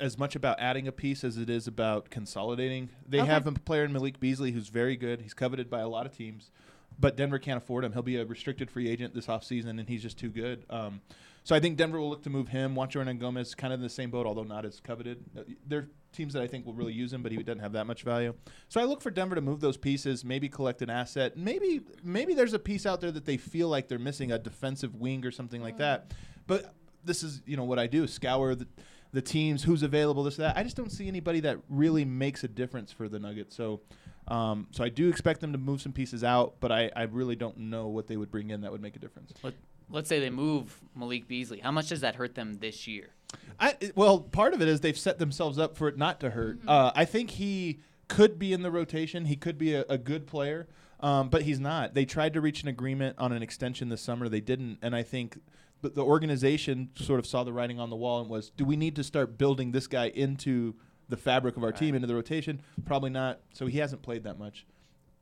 as 0.00 0.16
much 0.16 0.36
about 0.36 0.60
adding 0.60 0.86
a 0.86 0.92
piece 0.92 1.24
as 1.24 1.36
it 1.38 1.50
is 1.50 1.66
about 1.66 2.08
consolidating. 2.08 2.88
They 3.08 3.18
Okay. 3.20 3.28
have 3.28 3.48
a 3.48 3.52
player 3.52 3.82
in 3.84 3.92
Malik 3.92 4.20
Beasley 4.20 4.52
who's 4.52 4.68
very 4.68 4.96
good. 4.96 5.20
He's 5.22 5.34
coveted 5.34 5.68
by 5.68 5.80
a 5.80 5.88
lot 5.88 6.06
of 6.06 6.16
teams, 6.16 6.52
but 7.00 7.16
Denver 7.16 7.40
can't 7.40 7.58
afford 7.58 7.84
him. 7.84 7.92
He'll 7.92 8.02
be 8.02 8.16
a 8.16 8.24
restricted 8.24 8.70
free 8.70 8.88
agent 8.88 9.12
this 9.12 9.26
offseason, 9.26 9.70
and 9.80 9.88
he's 9.88 10.02
just 10.02 10.18
too 10.18 10.30
good. 10.30 10.64
Um, 10.70 11.00
so 11.42 11.56
I 11.56 11.58
think 11.58 11.76
Denver 11.78 11.98
will 11.98 12.08
look 12.10 12.22
to 12.22 12.30
move 12.30 12.46
him. 12.48 12.76
Juancho 12.76 13.04
Hernangomez 13.04 13.56
kind 13.56 13.72
of 13.72 13.80
in 13.80 13.82
the 13.84 13.90
same 13.90 14.10
boat, 14.10 14.24
although 14.24 14.44
not 14.44 14.64
as 14.64 14.78
coveted. 14.78 15.24
Uh, 15.36 15.42
They're 15.66 15.88
teams 16.12 16.32
that 16.34 16.42
I 16.42 16.46
think 16.46 16.66
will 16.66 16.74
really 16.74 16.92
use 16.92 17.12
him, 17.12 17.22
but 17.22 17.32
he 17.32 17.42
doesn't 17.42 17.60
have 17.60 17.72
that 17.72 17.86
much 17.86 18.02
value. 18.02 18.34
So 18.68 18.80
I 18.80 18.84
look 18.84 19.00
for 19.00 19.10
Denver 19.10 19.34
to 19.34 19.40
move 19.40 19.60
those 19.60 19.76
pieces, 19.76 20.24
maybe 20.24 20.48
collect 20.48 20.82
an 20.82 20.90
asset. 20.90 21.36
Maybe 21.36 21.80
maybe 22.02 22.34
there's 22.34 22.52
a 22.52 22.58
piece 22.58 22.86
out 22.86 23.00
there 23.00 23.10
that 23.12 23.24
they 23.24 23.36
feel 23.36 23.68
like 23.68 23.88
they're 23.88 23.98
missing, 23.98 24.32
a 24.32 24.38
defensive 24.38 24.94
wing 24.94 25.24
or 25.24 25.30
something 25.30 25.62
like 25.62 25.78
that. 25.78 26.12
But 26.46 26.74
this 27.04 27.22
is 27.22 27.42
you 27.46 27.56
know 27.56 27.64
what 27.64 27.78
I 27.78 27.86
do: 27.86 28.06
scour 28.06 28.54
the, 28.54 28.66
the 29.12 29.22
teams, 29.22 29.64
who's 29.64 29.82
available, 29.82 30.22
this 30.22 30.36
that. 30.36 30.56
I 30.56 30.62
just 30.62 30.76
don't 30.76 30.92
see 30.92 31.08
anybody 31.08 31.40
that 31.40 31.58
really 31.68 32.04
makes 32.04 32.44
a 32.44 32.48
difference 32.48 32.92
for 32.92 33.08
the 33.08 33.18
Nuggets. 33.18 33.56
So. 33.56 33.80
Um, 34.28 34.68
so 34.70 34.84
I 34.84 34.88
do 34.88 35.08
expect 35.08 35.40
them 35.40 35.50
to 35.50 35.58
move 35.58 35.82
some 35.82 35.92
pieces 35.92 36.22
out, 36.22 36.54
but 36.60 36.70
I, 36.70 36.92
I 36.94 37.02
really 37.02 37.34
don't 37.34 37.58
know 37.58 37.88
what 37.88 38.06
they 38.06 38.16
would 38.16 38.30
bring 38.30 38.50
in 38.50 38.60
that 38.60 38.70
would 38.70 38.80
make 38.80 38.94
a 38.94 39.00
difference. 39.00 39.32
Let, 39.42 39.54
let's 39.90 40.08
say 40.08 40.20
they 40.20 40.30
move 40.30 40.80
Malik 40.94 41.28
Beasley. 41.28 41.60
How 41.60 41.70
much 41.70 41.88
does 41.88 42.00
that 42.00 42.16
hurt 42.16 42.34
them 42.34 42.58
this 42.60 42.86
year? 42.86 43.10
I 43.58 43.76
well, 43.94 44.20
part 44.20 44.54
of 44.54 44.62
it 44.62 44.68
is 44.68 44.80
they've 44.80 44.98
set 44.98 45.18
themselves 45.18 45.58
up 45.58 45.76
for 45.76 45.88
it 45.88 45.96
not 45.96 46.20
to 46.20 46.30
hurt. 46.30 46.58
Uh, 46.66 46.92
I 46.94 47.04
think 47.04 47.30
he 47.30 47.80
could 48.08 48.38
be 48.38 48.52
in 48.52 48.62
the 48.62 48.70
rotation. 48.70 49.24
He 49.24 49.36
could 49.36 49.56
be 49.56 49.74
a, 49.74 49.84
a 49.88 49.96
good 49.96 50.26
player, 50.26 50.68
um, 51.00 51.28
but 51.28 51.42
he's 51.42 51.60
not. 51.60 51.94
They 51.94 52.04
tried 52.04 52.34
to 52.34 52.40
reach 52.40 52.62
an 52.62 52.68
agreement 52.68 53.16
on 53.18 53.32
an 53.32 53.42
extension 53.42 53.88
this 53.88 54.02
summer. 54.02 54.28
They 54.28 54.40
didn't, 54.40 54.78
and 54.82 54.94
I 54.94 55.02
think 55.02 55.38
the, 55.80 55.90
the 55.90 56.04
organization 56.04 56.90
sort 56.94 57.18
of 57.18 57.26
saw 57.26 57.44
the 57.44 57.52
writing 57.52 57.78
on 57.78 57.90
the 57.90 57.96
wall 57.96 58.20
and 58.20 58.30
was, 58.30 58.50
do 58.50 58.64
we 58.64 58.76
need 58.76 58.96
to 58.96 59.04
start 59.04 59.36
building 59.36 59.72
this 59.72 59.86
guy 59.86 60.08
into 60.08 60.74
the 61.08 61.16
fabric 61.16 61.56
of 61.56 61.64
our 61.64 61.72
team, 61.72 61.94
into 61.94 62.06
the 62.06 62.14
rotation? 62.14 62.62
Probably 62.86 63.10
not. 63.10 63.40
So 63.52 63.66
he 63.66 63.78
hasn't 63.78 64.02
played 64.02 64.24
that 64.24 64.38
much. 64.38 64.66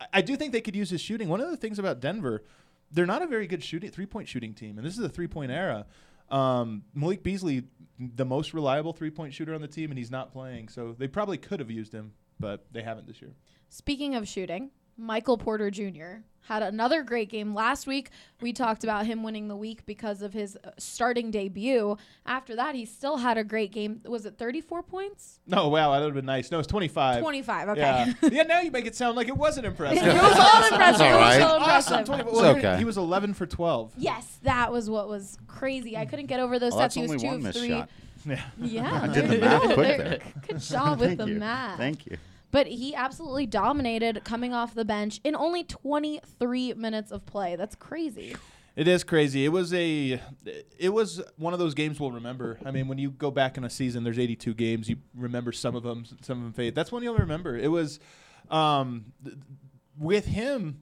I, 0.00 0.06
I 0.14 0.20
do 0.20 0.36
think 0.36 0.52
they 0.52 0.60
could 0.60 0.76
use 0.76 0.90
his 0.90 1.00
shooting. 1.00 1.28
One 1.28 1.40
of 1.40 1.50
the 1.50 1.56
things 1.56 1.78
about 1.78 2.00
Denver, 2.00 2.44
they're 2.90 3.06
not 3.06 3.22
a 3.22 3.26
very 3.26 3.46
good 3.46 3.62
shooting 3.62 3.90
three 3.90 4.06
point 4.06 4.28
shooting 4.28 4.54
team, 4.54 4.78
and 4.78 4.86
this 4.86 4.98
is 4.98 5.04
a 5.04 5.08
three 5.08 5.28
point 5.28 5.50
era. 5.50 5.86
Um, 6.30 6.84
Malik 6.94 7.22
Beasley, 7.22 7.64
the 7.98 8.24
most 8.24 8.54
reliable 8.54 8.92
three 8.92 9.10
point 9.10 9.34
shooter 9.34 9.54
on 9.54 9.60
the 9.60 9.68
team, 9.68 9.90
and 9.90 9.98
he's 9.98 10.10
not 10.10 10.32
playing. 10.32 10.68
So 10.68 10.94
they 10.96 11.08
probably 11.08 11.38
could 11.38 11.60
have 11.60 11.70
used 11.70 11.92
him, 11.92 12.12
but 12.38 12.66
they 12.72 12.82
haven't 12.82 13.06
this 13.06 13.20
year. 13.20 13.32
Speaking 13.68 14.14
of 14.14 14.26
shooting, 14.28 14.70
Michael 14.96 15.38
Porter 15.38 15.70
Jr. 15.70 16.22
had 16.42 16.62
another 16.62 17.02
great 17.02 17.28
game 17.28 17.54
last 17.54 17.86
week. 17.86 18.10
We 18.40 18.52
talked 18.52 18.82
about 18.82 19.06
him 19.06 19.22
winning 19.22 19.48
the 19.48 19.56
week 19.56 19.84
because 19.86 20.22
of 20.22 20.32
his 20.32 20.56
uh, 20.64 20.70
starting 20.78 21.30
debut. 21.30 21.96
After 22.26 22.56
that, 22.56 22.74
he 22.74 22.84
still 22.86 23.18
had 23.18 23.38
a 23.38 23.44
great 23.44 23.70
game. 23.72 24.00
Was 24.04 24.26
it 24.26 24.36
34 24.38 24.82
points? 24.82 25.38
No, 25.46 25.68
wow, 25.68 25.92
that 25.92 25.98
would 26.00 26.06
have 26.06 26.14
been 26.14 26.24
nice. 26.26 26.50
No, 26.50 26.58
it's 26.58 26.66
25. 26.68 27.20
25, 27.22 27.68
okay. 27.70 27.80
Yeah. 27.80 28.12
yeah, 28.32 28.42
now 28.42 28.60
you 28.60 28.70
make 28.70 28.86
it 28.86 28.96
sound 28.96 29.16
like 29.16 29.28
it 29.28 29.36
wasn't 29.36 29.66
impressive. 29.66 30.02
It 30.06 30.14
was 30.14 30.38
all 30.38 30.64
impressive. 30.72 31.00
all 31.02 31.08
It 31.08 31.12
was 31.12 31.20
right. 31.20 31.40
so 31.40 31.46
Awesome. 31.46 31.98
impressive. 32.00 32.06
20 32.06 32.24
well, 32.42 32.56
okay. 32.56 32.78
He 32.78 32.84
was 32.84 32.96
11 32.98 33.34
for 33.34 33.46
12. 33.46 33.92
Yes, 33.96 34.38
that 34.42 34.72
was 34.72 34.88
what 34.90 35.08
was 35.08 35.38
crazy. 35.46 35.96
I 35.96 36.04
couldn't 36.06 36.26
get 36.26 36.40
over 36.40 36.58
those 36.58 36.72
Oh, 36.72 36.76
stats. 36.76 36.78
that's 36.78 36.94
he 36.94 37.02
was 37.02 37.10
only 37.12 37.20
two 37.22 37.28
one 37.28 37.46
of 37.46 37.54
three. 37.54 37.68
shot. 37.68 37.90
Yeah. 38.26 38.40
Yeah, 38.58 39.00
I 39.02 39.06
did 39.08 39.28
the 39.28 39.34
you 39.36 39.40
math 39.40 39.62
quick 39.74 39.76
There- 39.76 39.98
there. 39.98 40.18
Good 40.48 40.60
job 40.60 40.98
with 41.00 41.08
Thank 41.10 41.18
the 41.20 41.26
you. 41.28 41.34
math. 41.38 41.76
Thank 41.78 42.06
you. 42.06 42.16
But 42.50 42.66
he 42.66 42.94
absolutely 42.94 43.46
dominated 43.46 44.24
coming 44.24 44.52
off 44.52 44.74
the 44.74 44.84
bench 44.84 45.20
in 45.22 45.36
only 45.36 45.62
23 45.64 46.74
minutes 46.74 47.12
of 47.12 47.24
play. 47.26 47.56
That's 47.56 47.76
crazy. 47.76 48.34
It 48.76 48.88
is 48.88 49.04
crazy. 49.04 49.44
It 49.44 49.48
was 49.48 49.74
a, 49.74 50.20
it 50.78 50.88
was 50.90 51.20
one 51.36 51.52
of 51.52 51.58
those 51.58 51.74
games 51.74 52.00
we'll 52.00 52.12
remember. 52.12 52.58
I 52.64 52.70
mean, 52.70 52.88
when 52.88 52.98
you 52.98 53.10
go 53.10 53.30
back 53.30 53.56
in 53.56 53.64
a 53.64 53.70
season, 53.70 54.04
there's 54.04 54.18
82 54.18 54.54
games. 54.54 54.88
You 54.88 54.96
remember 55.14 55.52
some 55.52 55.74
of 55.74 55.82
them, 55.82 56.04
some 56.22 56.38
of 56.38 56.44
them 56.44 56.52
fade. 56.52 56.74
That's 56.74 56.90
one 56.90 57.02
you'll 57.02 57.16
remember. 57.16 57.56
It 57.56 57.68
was, 57.68 58.00
um, 58.48 59.12
th- 59.24 59.36
with 59.98 60.26
him, 60.26 60.80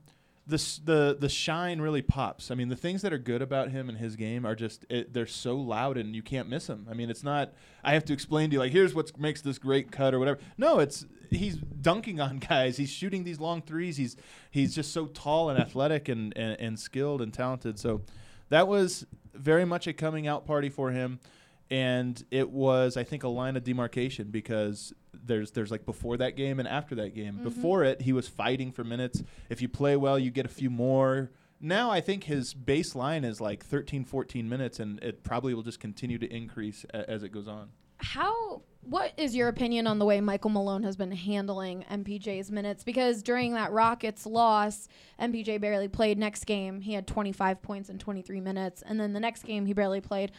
the 0.49 0.81
the 0.85 1.17
the 1.21 1.29
shine 1.29 1.81
really 1.81 2.01
pops. 2.01 2.51
I 2.51 2.55
mean, 2.55 2.69
the 2.69 2.77
things 2.77 3.03
that 3.03 3.13
are 3.13 3.19
good 3.19 3.43
about 3.43 3.71
him 3.71 3.91
and 3.91 3.99
his 3.99 4.17
game 4.17 4.47
are 4.47 4.55
just 4.55 4.87
it, 4.89 5.13
they're 5.13 5.27
so 5.27 5.57
loud 5.57 5.99
and 5.99 6.17
you 6.17 6.23
can't 6.23 6.49
miss 6.49 6.67
them. 6.67 6.87
I 6.91 6.95
mean, 6.95 7.11
it's 7.11 7.23
not. 7.23 7.53
I 7.85 7.93
have 7.93 8.05
to 8.07 8.15
explain 8.15 8.49
to 8.51 8.55
you 8.55 8.61
like 8.61 8.73
here's 8.73 8.95
what 8.95 9.17
makes 9.19 9.43
this 9.43 9.59
great 9.59 9.93
cut 9.93 10.15
or 10.15 10.19
whatever. 10.19 10.41
No, 10.57 10.79
it's 10.79 11.05
he's 11.31 11.57
dunking 11.57 12.19
on 12.19 12.39
guys. 12.49 12.79
He's 12.79 12.89
shooting 12.89 13.25
these 13.25 13.39
long 13.39 13.61
threes. 13.61 13.99
He's 13.99 14.17
he's 14.51 14.75
just 14.75 14.93
so 14.93 15.07
tall 15.07 15.51
and 15.51 15.61
athletic 15.61 16.09
and 16.09 16.35
and, 16.35 16.59
and 16.59 16.79
skilled 16.81 17.21
and 17.21 17.33
talented. 17.33 17.79
So 17.79 18.01
that 18.49 18.67
was 18.67 19.07
very 19.35 19.67
much 19.67 19.87
a 19.87 19.93
coming 19.93 20.27
out 20.27 20.47
party 20.47 20.71
for 20.71 20.91
him. 20.93 21.21
And 21.71 22.25
it 22.31 22.49
was, 22.49 22.97
I 22.97 23.05
think, 23.05 23.25
a 23.25 23.29
line 23.29 23.55
of 23.55 23.63
demarcation 23.65 24.31
because 24.31 24.95
there's 25.12 25.53
there's 25.53 25.71
like 25.71 25.85
before 25.85 26.16
that 26.18 26.37
game 26.37 26.59
and 26.59 26.68
after 26.68 26.94
that 26.97 27.14
game. 27.14 27.35
Mm-hmm. 27.35 27.44
Before 27.44 27.85
it, 27.85 28.03
he 28.03 28.12
was 28.12 28.29
fighting 28.29 28.73
for 28.73 28.85
minutes. 28.85 29.23
If 29.49 29.62
you 29.62 29.68
play 29.68 29.97
well, 29.97 30.18
you 30.18 30.31
get 30.31 30.47
a 30.47 30.51
few 30.51 30.71
more. 30.71 31.31
Now 31.61 31.90
I 31.90 32.01
think 32.01 32.25
his 32.25 32.55
baseline 32.55 33.25
is 33.25 33.40
like 33.40 33.64
13, 33.64 34.05
14 34.05 34.49
minutes, 34.49 34.79
and 34.79 35.03
it 35.03 35.25
probably 35.25 35.55
will 35.55 35.62
just 35.62 35.81
continue 35.81 36.18
to 36.18 36.33
increase 36.33 36.85
a- 36.94 37.09
as 37.11 37.23
it 37.23 37.31
goes 37.31 37.49
on. 37.49 37.71
How 37.97 38.62
what 38.83 39.12
is 39.18 39.35
your 39.35 39.49
opinion 39.49 39.87
on 39.87 39.99
the 39.99 40.05
way 40.05 40.21
Michael 40.21 40.51
Malone 40.51 40.83
has 40.85 40.97
been 40.97 41.11
handling 41.12 41.85
MPJ's 41.90 42.51
minutes? 42.51 42.85
Because 42.85 43.23
during 43.23 43.53
that 43.53 43.71
Rockets 43.71 44.25
loss, 44.25 44.88
MPJ 45.21 45.61
barely 45.61 45.88
played. 45.88 46.16
Next 46.16 46.44
game, 46.44 46.81
he 46.81 46.94
had 46.94 47.07
25 47.07 47.61
points 47.61 47.90
in 47.90 47.99
23 47.99 48.40
minutes, 48.40 48.83
and 48.87 48.99
then 48.99 49.12
the 49.12 49.21
next 49.21 49.42
game 49.42 49.66
he 49.66 49.75
barely 49.75 50.01
played. 50.01 50.33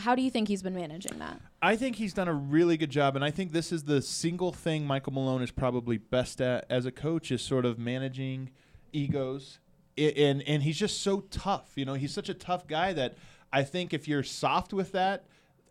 How 0.00 0.14
do 0.14 0.22
you 0.22 0.30
think 0.30 0.48
he's 0.48 0.62
been 0.62 0.74
managing 0.74 1.18
that? 1.18 1.40
I 1.62 1.76
think 1.76 1.96
he's 1.96 2.12
done 2.12 2.28
a 2.28 2.32
really 2.34 2.76
good 2.76 2.90
job, 2.90 3.14
and 3.16 3.24
I 3.24 3.30
think 3.30 3.52
this 3.52 3.70
is 3.72 3.84
the 3.84 4.02
single 4.02 4.52
thing 4.52 4.86
Michael 4.86 5.12
Malone 5.12 5.42
is 5.42 5.50
probably 5.50 5.98
best 5.98 6.40
at 6.40 6.66
as 6.68 6.84
a 6.86 6.90
coach 6.90 7.30
is 7.30 7.42
sort 7.42 7.64
of 7.64 7.78
managing 7.78 8.50
egos, 8.92 9.58
I- 9.98 10.12
and 10.16 10.42
and 10.42 10.62
he's 10.62 10.78
just 10.78 11.00
so 11.02 11.20
tough. 11.30 11.72
You 11.76 11.84
know, 11.84 11.94
he's 11.94 12.12
such 12.12 12.28
a 12.28 12.34
tough 12.34 12.66
guy 12.66 12.92
that 12.92 13.14
I 13.52 13.62
think 13.62 13.94
if 13.94 14.08
you're 14.08 14.22
soft 14.24 14.72
with 14.72 14.92
that, 14.92 15.26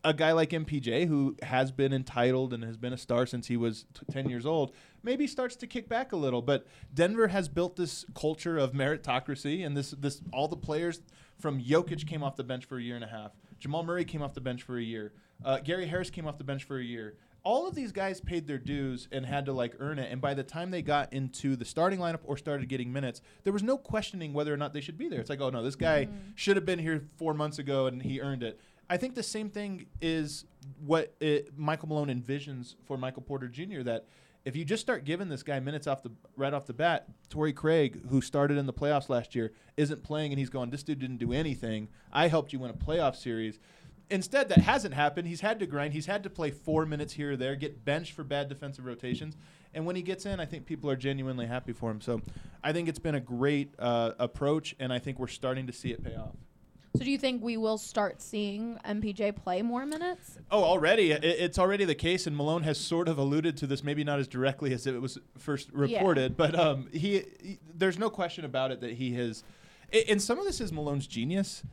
a 0.05 0.13
guy 0.13 0.31
like 0.31 0.49
MPJ 0.51 1.07
who 1.07 1.35
has 1.43 1.71
been 1.71 1.91
entitled 1.93 2.53
and 2.53 2.63
has 2.63 2.77
been 2.77 2.93
a 2.93 2.97
star 2.97 3.25
since 3.25 3.47
he 3.47 3.57
was 3.57 3.85
t- 3.93 4.01
10 4.11 4.29
years 4.29 4.45
old 4.45 4.73
maybe 5.01 5.25
starts 5.27 5.55
to 5.57 5.65
kick 5.67 5.87
back 5.87 6.11
a 6.11 6.15
little 6.17 6.41
but 6.41 6.67
Denver 6.93 7.29
has 7.29 7.47
built 7.47 7.77
this 7.77 8.03
culture 8.13 8.57
of 8.57 8.73
meritocracy 8.73 9.65
and 9.65 9.77
this 9.77 9.91
this 9.91 10.21
all 10.33 10.49
the 10.49 10.57
players 10.57 10.99
from 11.39 11.61
Jokic 11.61 12.05
came 12.05 12.21
off 12.21 12.35
the 12.35 12.43
bench 12.43 12.65
for 12.65 12.77
a 12.77 12.81
year 12.81 12.95
and 12.95 13.03
a 13.05 13.07
half 13.07 13.31
Jamal 13.63 13.81
Murray 13.81 14.03
came 14.03 14.21
off 14.21 14.33
the 14.33 14.41
bench 14.41 14.61
for 14.61 14.77
a 14.77 14.83
year. 14.83 15.13
Uh, 15.43 15.57
Gary 15.59 15.85
Harris 15.85 16.09
came 16.09 16.27
off 16.27 16.37
the 16.37 16.43
bench 16.43 16.65
for 16.65 16.77
a 16.77 16.83
year. 16.83 17.15
All 17.43 17.65
of 17.65 17.75
these 17.75 17.93
guys 17.93 18.19
paid 18.19 18.45
their 18.45 18.57
dues 18.57 19.07
and 19.09 19.25
had 19.25 19.45
to 19.45 19.53
like 19.53 19.77
earn 19.79 19.99
it. 19.99 20.11
And 20.11 20.19
by 20.19 20.33
the 20.33 20.43
time 20.43 20.69
they 20.69 20.81
got 20.81 21.13
into 21.13 21.55
the 21.55 21.63
starting 21.63 21.99
lineup 21.99 22.19
or 22.25 22.35
started 22.35 22.67
getting 22.67 22.91
minutes 22.91 23.21
there 23.45 23.53
was 23.53 23.63
no 23.63 23.77
questioning 23.77 24.33
whether 24.33 24.53
or 24.53 24.57
not 24.57 24.73
they 24.73 24.81
should 24.81 24.97
be 24.97 25.07
there. 25.07 25.21
It's 25.21 25.29
like 25.29 25.39
oh 25.39 25.49
no 25.49 25.63
this 25.63 25.77
guy 25.77 26.09
should 26.35 26.57
have 26.57 26.65
been 26.65 26.79
here 26.79 27.07
4 27.17 27.33
months 27.33 27.57
ago 27.57 27.87
and 27.87 28.01
he 28.01 28.19
earned 28.19 28.43
it. 28.43 28.59
I 28.89 28.97
think 28.97 29.15
the 29.15 29.23
same 29.23 29.49
thing 29.49 29.85
is 30.01 30.43
what 30.85 31.15
it, 31.21 31.57
Michael 31.57 31.87
Malone 31.87 32.09
envisions 32.09 32.75
for 32.85 32.97
Michael 32.97 33.21
Porter 33.21 33.47
Jr. 33.47 33.81
That 33.83 34.07
if 34.45 34.55
you 34.55 34.65
just 34.65 34.81
start 34.81 35.05
giving 35.05 35.29
this 35.29 35.43
guy 35.43 35.59
minutes 35.59 35.87
off 35.87 36.03
the 36.03 36.11
right 36.35 36.53
off 36.53 36.65
the 36.65 36.73
bat, 36.73 37.07
Torrey 37.29 37.53
Craig, 37.53 38.09
who 38.09 38.21
started 38.21 38.57
in 38.57 38.65
the 38.65 38.73
playoffs 38.73 39.09
last 39.09 39.35
year, 39.35 39.53
isn't 39.77 40.03
playing, 40.03 40.31
and 40.31 40.39
he's 40.39 40.49
going. 40.49 40.69
This 40.69 40.83
dude 40.83 40.99
didn't 40.99 41.17
do 41.17 41.31
anything. 41.31 41.87
I 42.11 42.27
helped 42.27 42.51
you 42.51 42.59
win 42.59 42.69
a 42.69 42.73
playoff 42.73 43.15
series. 43.15 43.59
Instead, 44.09 44.49
that 44.49 44.59
hasn't 44.59 44.93
happened. 44.93 45.27
He's 45.27 45.41
had 45.41 45.59
to 45.59 45.65
grind. 45.65 45.93
He's 45.93 46.05
had 46.05 46.23
to 46.23 46.29
play 46.29 46.51
four 46.51 46.85
minutes 46.85 47.13
here 47.13 47.31
or 47.31 47.35
there, 47.37 47.55
get 47.55 47.85
benched 47.85 48.11
for 48.11 48.23
bad 48.23 48.49
defensive 48.49 48.85
rotations, 48.85 49.37
and 49.73 49.85
when 49.85 49.95
he 49.95 50.01
gets 50.01 50.25
in, 50.25 50.39
I 50.39 50.45
think 50.45 50.65
people 50.65 50.89
are 50.89 50.97
genuinely 50.97 51.45
happy 51.45 51.71
for 51.71 51.89
him. 51.89 52.01
So, 52.01 52.21
I 52.63 52.73
think 52.73 52.89
it's 52.89 52.99
been 52.99 53.15
a 53.15 53.21
great 53.21 53.73
uh, 53.79 54.11
approach, 54.19 54.75
and 54.79 54.91
I 54.91 54.99
think 54.99 55.19
we're 55.19 55.27
starting 55.27 55.67
to 55.67 55.73
see 55.73 55.91
it 55.91 56.03
pay 56.03 56.15
off. 56.15 56.35
So 56.95 57.03
do 57.03 57.09
you 57.09 57.17
think 57.17 57.41
we 57.43 57.57
will 57.57 57.79
start 57.79 58.21
seeing 58.21 58.77
MPJ 58.85 59.35
play 59.35 59.63
more 59.63 59.83
minutes? 59.85 60.37
Oh, 60.51 60.63
already 60.63 61.11
it, 61.11 61.23
it's 61.23 61.57
already 61.57 61.85
the 61.85 61.95
case, 61.95 62.27
and 62.27 62.37
Malone 62.37 62.61
has 62.63 62.77
sort 62.79 63.07
of 63.07 63.17
alluded 63.17 63.57
to 63.57 63.67
this, 63.67 63.83
maybe 63.83 64.03
not 64.03 64.19
as 64.19 64.27
directly 64.27 64.73
as 64.73 64.85
it 64.85 65.01
was 65.01 65.17
first 65.39 65.69
reported, 65.73 66.37
but 66.37 66.53
um, 66.57 66.87
he, 66.93 67.23
he- 67.41 67.59
there's 67.75 67.97
no 67.97 68.09
question 68.11 68.45
about 68.45 68.71
it 68.71 68.79
that 68.81 68.91
he 68.93 69.13
has, 69.15 69.43
and 70.07 70.21
some 70.21 70.37
of 70.37 70.45
this 70.45 70.61
is 70.61 70.71
Malone's 70.71 71.07
genius. 71.07 71.63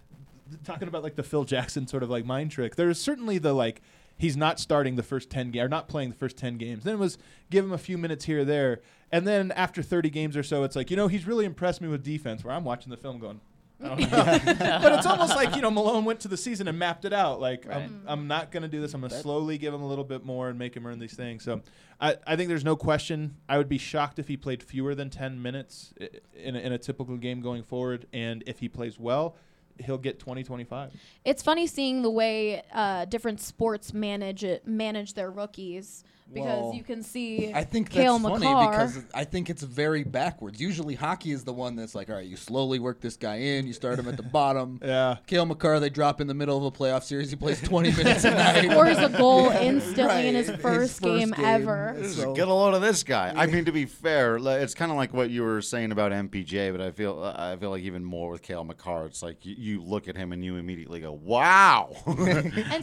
Talking 0.65 0.89
about 0.89 1.03
like 1.05 1.15
the 1.15 1.23
Phil 1.23 1.45
Jackson 1.45 1.87
sort 1.87 2.03
of 2.03 2.11
like 2.11 2.25
mind 2.25 2.51
trick. 2.51 2.75
There's 2.75 2.99
certainly 3.01 3.39
the 3.39 3.53
like 3.53 3.83
he's 4.19 4.37
not 4.37 4.59
starting 4.59 4.97
the 4.97 5.03
first 5.05 5.31
ten 5.31 5.51
games 5.53 5.65
or 5.67 5.69
not 5.69 5.87
playing 5.87 6.11
the 6.11 6.17
first 6.17 6.37
ten 6.39 6.57
games. 6.57 6.83
Then 6.83 6.95
it 6.95 6.99
was 6.99 7.19
give 7.51 7.65
him 7.65 7.71
a 7.73 7.79
few 7.79 7.97
minutes 7.97 8.25
here 8.25 8.41
or 8.41 8.45
there, 8.45 8.81
and 9.13 9.29
then 9.29 9.53
after 9.53 9.81
30 9.81 10.11
games 10.11 10.37
or 10.37 10.43
so, 10.43 10.65
it's 10.65 10.75
like 10.75 10.91
you 10.91 10.97
know 10.97 11.07
he's 11.09 11.25
really 11.27 11.45
impressed 11.45 11.81
me 11.81 11.87
with 11.89 12.03
defense. 12.03 12.43
Where 12.43 12.53
I'm 12.55 12.65
watching 12.65 12.91
the 12.91 12.97
film 12.97 13.21
going, 13.21 13.41
I 13.85 13.89
don't 13.89 14.59
but 14.59 14.93
it's 14.93 15.07
almost 15.07 15.35
like 15.35 15.57
you 15.57 15.63
know 15.63 15.71
Malone 15.71 16.05
went 16.05 16.21
to 16.21 16.29
the 16.29 16.37
season 16.37 16.69
and 16.69 16.79
mapped 16.79 17.05
it 17.05 17.13
out. 17.13 17.41
Like 17.41 17.67
Right. 17.67 17.85
I'm, 17.85 18.03
I'm 18.07 18.29
not 18.29 18.51
going 18.51 18.63
to 18.63 18.69
do 18.69 18.81
this. 18.81 18.95
I'm 18.95 19.01
going 19.01 19.11
to 19.11 19.19
slowly 19.21 19.59
give 19.59 19.73
him 19.73 19.83
a 19.83 19.87
little 19.87 20.05
bit 20.05 20.25
more 20.25 20.49
and 20.49 20.59
make 20.59 20.77
him 20.77 20.87
earn 20.87 20.99
these 20.99 21.15
things. 21.15 21.45
So 21.45 21.63
I, 22.01 22.17
I 22.27 22.37
think 22.37 22.49
there's 22.49 22.65
no 22.65 22.77
question. 22.77 23.37
I 23.49 23.59
would 23.59 23.69
be 23.69 23.79
shocked 23.79 24.19
if 24.19 24.29
he 24.29 24.37
played 24.37 24.63
fewer 24.63 24.95
than 24.95 25.11
10 25.11 25.41
minutes 25.41 25.95
in 26.35 26.57
a, 26.57 26.59
in 26.59 26.73
a 26.73 26.79
typical 26.79 27.17
game 27.17 27.41
going 27.41 27.63
forward. 27.63 28.07
And 28.13 28.43
if 28.47 28.59
he 28.59 28.69
plays 28.69 28.99
well, 28.99 29.37
he'll 29.79 29.99
get 29.99 30.19
20, 30.19 30.43
25. 30.43 30.93
It's 31.25 31.43
funny 31.43 31.67
seeing 31.67 32.03
the 32.03 32.11
way 32.11 32.63
uh, 32.73 33.05
different 33.07 33.41
sports 33.41 33.93
manage 33.93 34.45
it, 34.45 34.67
manage 34.67 35.15
their 35.15 35.31
rookies 35.31 36.05
because 36.33 36.47
Well, 36.63 36.73
you 36.75 36.83
can 36.83 37.03
see 37.03 37.53
I 37.53 37.65
think 37.65 37.91
Kale 37.91 38.19
that's 38.19 38.41
funny 38.43 38.69
because 38.71 39.05
I 39.15 39.25
think 39.25 39.51
it's 39.51 39.63
very 39.63 40.05
backwards. 40.05 40.61
Usually, 40.61 40.95
hockey 40.95 41.33
is 41.33 41.45
the 41.45 41.53
one 41.53 41.77
that's 41.77 41.95
like, 41.95 42.09
all 42.09 42.17
right, 42.17 42.27
you 42.27 42.37
slowly 42.37 42.79
work 42.79 43.01
this 43.01 43.17
guy 43.17 43.37
in, 43.37 43.67
you 43.67 43.73
start 43.73 43.99
him 43.99 44.09
at 44.09 44.17
the 44.17 44.23
bottom. 44.41 44.79
Yeah. 44.83 45.17
Cale 45.27 45.47
Makar, 45.47 45.81
they 45.81 45.91
drop 45.91 46.21
in 46.21 46.27
the 46.27 46.35
middle 46.35 46.57
of 46.57 46.65
a 46.65 46.71
playoff 46.71 47.03
series. 47.03 47.31
He 47.31 47.37
plays 47.37 47.61
20 47.61 47.93
minutes 47.97 48.25
a 48.25 48.31
night. 48.31 48.71
scores 48.71 48.99
a 48.99 49.09
goal 49.09 49.49
instantly 49.51 50.29
in 50.29 50.35
Right, 50.35 50.47
his 50.47 50.51
first, 50.61 51.01
game, 51.03 51.35
ever. 51.39 51.97
So- 52.05 52.35
Get 52.35 52.49
a 52.49 52.55
load 52.55 52.75
of 52.75 52.83
this 52.83 53.03
guy. 53.03 53.33
I 53.37 53.47
mean, 53.47 53.65
to 53.65 53.73
be 53.73 53.87
fair, 53.87 54.39
it's 54.61 54.75
kind 54.75 54.91
of 54.91 54.97
like 54.97 55.13
what 55.13 55.31
you 55.31 55.43
were 55.43 55.61
saying 55.63 55.93
about 55.93 56.13
MPJ, 56.13 56.73
but 56.73 56.81
I 56.81 56.91
feel 56.91 57.23
I 57.37 57.57
feel 57.57 57.71
like 57.71 57.83
even 57.83 58.05
more 58.05 58.31
with 58.31 58.43
Cale 58.43 58.65
Makar. 58.65 59.07
It's 59.07 59.23
like 59.23 59.45
you, 59.45 59.55
you 59.59 59.83
look 59.83 60.09
at 60.09 60.17
him 60.17 60.33
and 60.33 60.45
you 60.45 60.57
immediately 60.57 61.01
go, 61.01 61.13
"Wow!" 61.13 61.91
So 62.07 62.13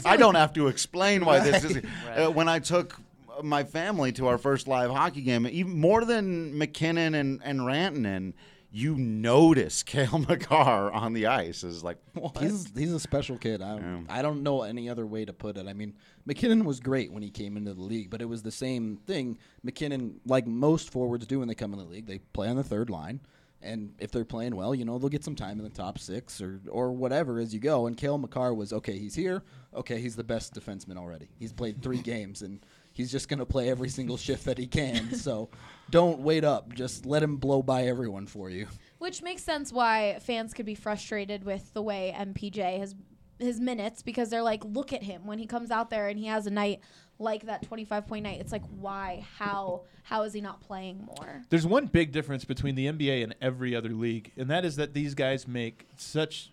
I 0.05 0.17
don't 0.17 0.36
have 0.36 0.53
to 0.53 0.67
explain 0.67 1.25
why 1.25 1.39
this 1.39 1.63
is. 1.63 1.75
Right. 1.77 2.17
Uh, 2.25 2.31
when 2.31 2.47
I 2.49 2.60
took 2.60 2.99
my 3.43 3.63
family 3.63 4.12
to 4.13 4.28
our 4.28 4.38
first 4.38 4.67
live 4.67 4.91
hockey 4.91 5.21
game, 5.21 5.47
even 5.47 5.80
more 5.80 6.06
than 6.06 6.58
MacKinnon 6.58 7.15
and 7.15 7.41
and 7.43 7.62
Rantanen, 7.62 8.34
you 8.71 8.95
notice 8.95 9.84
Cale 9.84 10.19
Makar 10.19 10.91
on 10.91 11.13
the 11.13 11.28
ice 11.28 11.63
is 11.63 11.84
like, 11.84 11.97
what? 12.13 12.38
He's 12.38 12.71
he's 12.76 12.93
a 12.93 13.00
special 13.00 13.38
kid. 13.38 13.62
I 13.62 13.78
Yeah. 13.78 14.00
I 14.10 14.21
don't 14.21 14.43
know 14.43 14.63
any 14.63 14.89
other 14.89 15.06
way 15.06 15.26
to 15.26 15.34
put 15.34 15.58
it. 15.58 15.67
I 15.67 15.73
mean, 15.73 15.93
MacKinnon 16.26 16.65
was 16.65 16.80
great 16.80 17.12
when 17.12 17.23
he 17.23 17.30
came 17.30 17.58
into 17.58 17.73
the 17.73 17.82
league, 17.82 18.10
but 18.10 18.21
it 18.21 18.26
was 18.26 18.43
the 18.43 18.52
same 18.52 18.97
thing. 19.08 19.38
MacKinnon, 19.63 20.19
like 20.26 20.47
most 20.47 20.91
forwards 20.91 21.26
do 21.26 21.39
when 21.39 21.47
they 21.47 21.56
come 21.56 21.73
in 21.73 21.80
the 21.80 21.86
league, 21.86 22.08
they 22.08 22.19
play 22.19 22.50
on 22.50 22.56
the 22.56 22.63
third 22.63 22.89
line, 22.89 23.21
and 23.62 23.93
if 24.00 24.12
they're 24.12 24.26
playing 24.26 24.56
well, 24.56 24.76
you 24.76 24.86
know 24.86 24.97
they'll 25.00 25.10
get 25.10 25.23
some 25.23 25.36
time 25.36 25.58
in 25.58 25.63
the 25.63 25.69
top 25.69 25.97
six 25.97 26.41
or 26.41 26.60
or 26.69 26.91
whatever 26.91 27.39
as 27.39 27.54
you 27.54 27.60
go. 27.60 27.88
And 27.88 27.95
Cale 27.95 28.17
Makar 28.17 28.54
was 28.54 28.73
okay. 28.73 28.97
He's 28.97 29.15
here. 29.15 29.43
Okay, 29.73 30.00
he's 30.00 30.15
the 30.15 30.23
best 30.23 30.54
defenseman 30.54 30.97
already. 30.97 31.30
He's 31.39 31.54
played 31.54 31.82
three 31.82 32.02
games 32.13 32.41
and. 32.41 32.60
He's 32.97 33.12
just 33.12 33.29
going 33.29 33.39
to 33.39 33.45
play 33.45 33.69
every 33.69 33.89
single 33.89 34.17
shift 34.17 34.45
that 34.45 34.57
he 34.57 34.65
can. 34.67 35.10
So 35.27 35.49
don't 35.89 36.19
wait 36.19 36.43
up. 36.43 36.73
Just 36.73 37.05
let 37.05 37.21
him 37.21 37.38
blow 37.38 37.62
by 37.62 37.83
everyone 37.83 38.27
for 38.27 38.49
you. 38.49 38.67
Which 38.99 39.21
makes 39.21 39.43
sense 39.43 39.71
why 39.71 40.19
fans 40.21 40.53
could 40.53 40.65
be 40.65 40.75
frustrated 40.75 41.43
with 41.43 41.73
the 41.73 41.81
way 41.81 42.13
MPJ 42.17 42.79
has 42.79 42.95
his 43.39 43.60
minutes 43.60 44.01
because 44.01 44.29
they're 44.29 44.41
like, 44.41 44.63
look 44.65 44.93
at 44.93 45.03
him 45.03 45.25
when 45.25 45.38
he 45.38 45.45
comes 45.45 45.69
out 45.69 45.89
there 45.89 46.07
and 46.07 46.17
he 46.17 46.25
has 46.25 46.47
a 46.47 46.49
night 46.49 46.81
like 47.19 47.45
that 47.45 47.63
25 47.63 48.07
point 48.07 48.23
night. 48.23 48.39
It's 48.39 48.51
like, 48.51 48.65
why? 48.79 49.25
How? 49.38 49.83
How 50.03 50.23
is 50.23 50.33
he 50.33 50.41
not 50.41 50.62
playing 50.62 51.05
more? 51.05 51.41
There's 51.49 51.67
one 51.67 51.88
big 51.88 52.12
difference 52.12 52.45
between 52.45 52.75
the 52.75 52.88
NBA 52.88 53.23
and 53.23 53.36
every 53.41 53.75
other 53.75 53.89
league, 53.89 54.31
and 54.38 54.49
that 54.49 54.63
is 54.63 54.77
that 54.77 54.93
these 54.93 55.13
guys 55.13 55.47
make 55.47 55.88
such. 55.97 56.51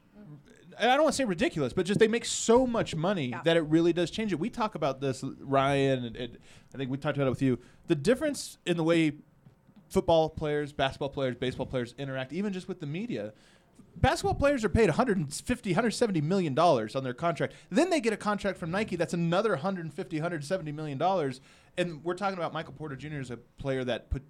I 0.79 0.85
don't 0.95 1.03
want 1.03 1.13
to 1.13 1.17
say 1.17 1.25
ridiculous, 1.25 1.73
but 1.73 1.87
just 1.87 2.01
they 2.01 2.09
make 2.09 2.25
so 2.25 2.67
much 2.67 2.95
money 2.95 3.29
Yeah. 3.29 3.43
that 3.45 3.57
it 3.57 3.63
really 3.63 3.93
does 3.93 4.11
change 4.11 4.33
it. 4.33 4.39
We 4.39 4.51
talk 4.51 4.75
about 4.75 5.01
this, 5.01 5.23
Ryan, 5.41 6.05
and, 6.05 6.17
and 6.17 6.39
I 6.75 6.79
think 6.79 6.91
we 6.91 6.97
talked 6.99 7.17
about 7.17 7.27
it 7.27 7.31
with 7.31 7.43
you. 7.43 7.59
The 7.89 7.95
difference 7.95 8.59
in 8.67 8.77
the 8.77 8.85
way 8.85 9.13
football 9.89 10.29
players, 10.31 10.73
basketball 10.73 11.11
players, 11.11 11.37
baseball 11.37 11.67
players 11.67 11.95
interact, 11.99 12.33
even 12.33 12.53
just 12.53 12.69
with 12.69 12.81
the 12.81 12.87
media. 12.87 13.33
Basketball 13.97 14.35
players 14.35 14.65
are 14.65 14.69
paid 14.69 14.89
150, 14.89 15.71
170 15.71 16.21
million 16.21 16.53
dollars 16.55 16.97
on 16.97 17.05
their 17.05 17.15
contract. 17.15 17.55
Then 17.71 17.91
they 17.91 18.01
get 18.01 18.13
a 18.13 18.17
contract 18.17 18.59
from 18.59 18.71
Nike 18.73 18.97
that's 18.97 19.15
another 19.15 19.51
150, 19.51 20.17
170 20.17 20.73
million 20.73 20.99
dollars. 20.99 21.41
And 21.77 22.03
we're 22.03 22.15
talking 22.15 22.37
about 22.37 22.53
Michael 22.53 22.73
Porter 22.73 22.97
Jr. 22.97 23.21
as 23.21 23.31
a 23.31 23.37
player 23.37 23.85
that 23.85 24.11
put, 24.11 24.23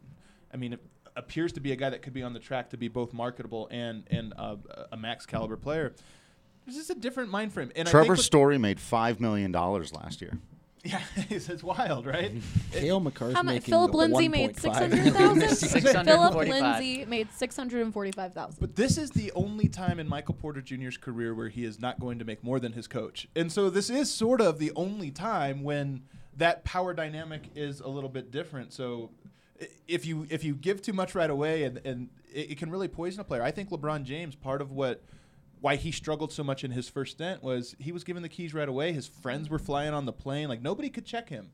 I 0.52 0.58
mean, 0.58 0.76
appears 1.16 1.52
to 1.54 1.60
be 1.60 1.72
a 1.72 1.76
guy 1.76 1.88
that 1.90 2.02
could 2.02 2.12
be 2.12 2.22
on 2.22 2.32
the 2.34 2.40
track 2.40 2.70
to 2.70 2.76
be 2.76 2.88
both 2.88 3.12
marketable 3.14 3.68
and 3.70 4.04
and 4.10 4.34
uh, 4.36 4.56
a 4.92 4.96
max 4.96 5.24
caliber 5.24 5.56
player. 5.56 5.94
There's 6.66 6.76
just 6.76 6.90
a 6.90 6.94
different 6.94 7.30
mind 7.30 7.52
frame. 7.52 7.72
And 7.76 7.88
I 7.88 7.90
Trevor 7.90 8.16
think 8.16 8.24
Story 8.24 8.58
made 8.58 8.80
five 8.80 9.20
million 9.20 9.52
dollars 9.52 9.92
last 9.92 10.20
year. 10.20 10.38
yeah, 10.84 11.00
it's, 11.30 11.48
it's 11.48 11.62
wild, 11.62 12.06
right? 12.06 12.32
Cale 12.72 13.00
Makar's 13.00 13.34
How 13.34 13.42
much? 13.42 13.54
making 13.54 13.72
Phillip 13.72 13.94
Lindsay 13.94 14.28
made 14.28 14.54
1.5 14.56 14.60
six 14.60 14.78
million 14.80 15.14
hundred 15.14 15.50
thousand. 15.56 16.04
Philip 16.04 16.34
Lindsay 16.48 17.04
made 17.06 17.32
six 17.32 17.56
hundred 17.56 17.82
and 17.82 17.92
forty-five 17.92 18.32
thousand. 18.34 18.60
But 18.60 18.76
this 18.76 18.98
is 18.98 19.10
the 19.10 19.30
only 19.32 19.68
time 19.68 19.98
in 19.98 20.08
Michael 20.08 20.34
Porter 20.34 20.60
Jr.'s 20.60 20.96
career 20.96 21.34
where 21.34 21.48
he 21.48 21.64
is 21.64 21.80
not 21.80 22.00
going 22.00 22.18
to 22.18 22.24
make 22.24 22.42
more 22.42 22.58
than 22.60 22.72
his 22.72 22.86
coach. 22.86 23.28
And 23.36 23.50
so 23.52 23.70
this 23.70 23.90
is 23.90 24.12
sort 24.12 24.40
of 24.40 24.58
the 24.58 24.72
only 24.76 25.10
time 25.10 25.62
when 25.62 26.02
that 26.36 26.64
power 26.64 26.92
dynamic 26.94 27.50
is 27.54 27.80
a 27.80 27.88
little 27.88 28.10
bit 28.10 28.30
different. 28.30 28.72
So 28.72 29.10
if 29.86 30.04
you 30.04 30.26
if 30.30 30.44
you 30.44 30.54
give 30.54 30.82
too 30.82 30.92
much 30.92 31.14
right 31.14 31.30
away 31.30 31.64
and, 31.64 31.78
and 31.84 32.08
it, 32.32 32.52
it 32.52 32.58
can 32.58 32.70
really 32.70 32.88
poison 32.88 33.20
a 33.20 33.24
player. 33.24 33.42
I 33.42 33.50
think 33.50 33.70
LeBron 33.70 34.04
James, 34.04 34.34
part 34.34 34.60
of 34.60 34.72
what 34.72 35.02
why 35.64 35.76
he 35.76 35.90
struggled 35.90 36.30
so 36.30 36.44
much 36.44 36.62
in 36.62 36.70
his 36.70 36.90
first 36.90 37.12
stint 37.12 37.42
was 37.42 37.74
he 37.78 37.90
was 37.90 38.04
given 38.04 38.22
the 38.22 38.28
keys 38.28 38.52
right 38.52 38.68
away. 38.68 38.92
His 38.92 39.06
friends 39.06 39.48
were 39.48 39.58
flying 39.58 39.94
on 39.94 40.04
the 40.04 40.12
plane, 40.12 40.46
like 40.46 40.60
nobody 40.60 40.90
could 40.90 41.06
check 41.06 41.30
him. 41.30 41.52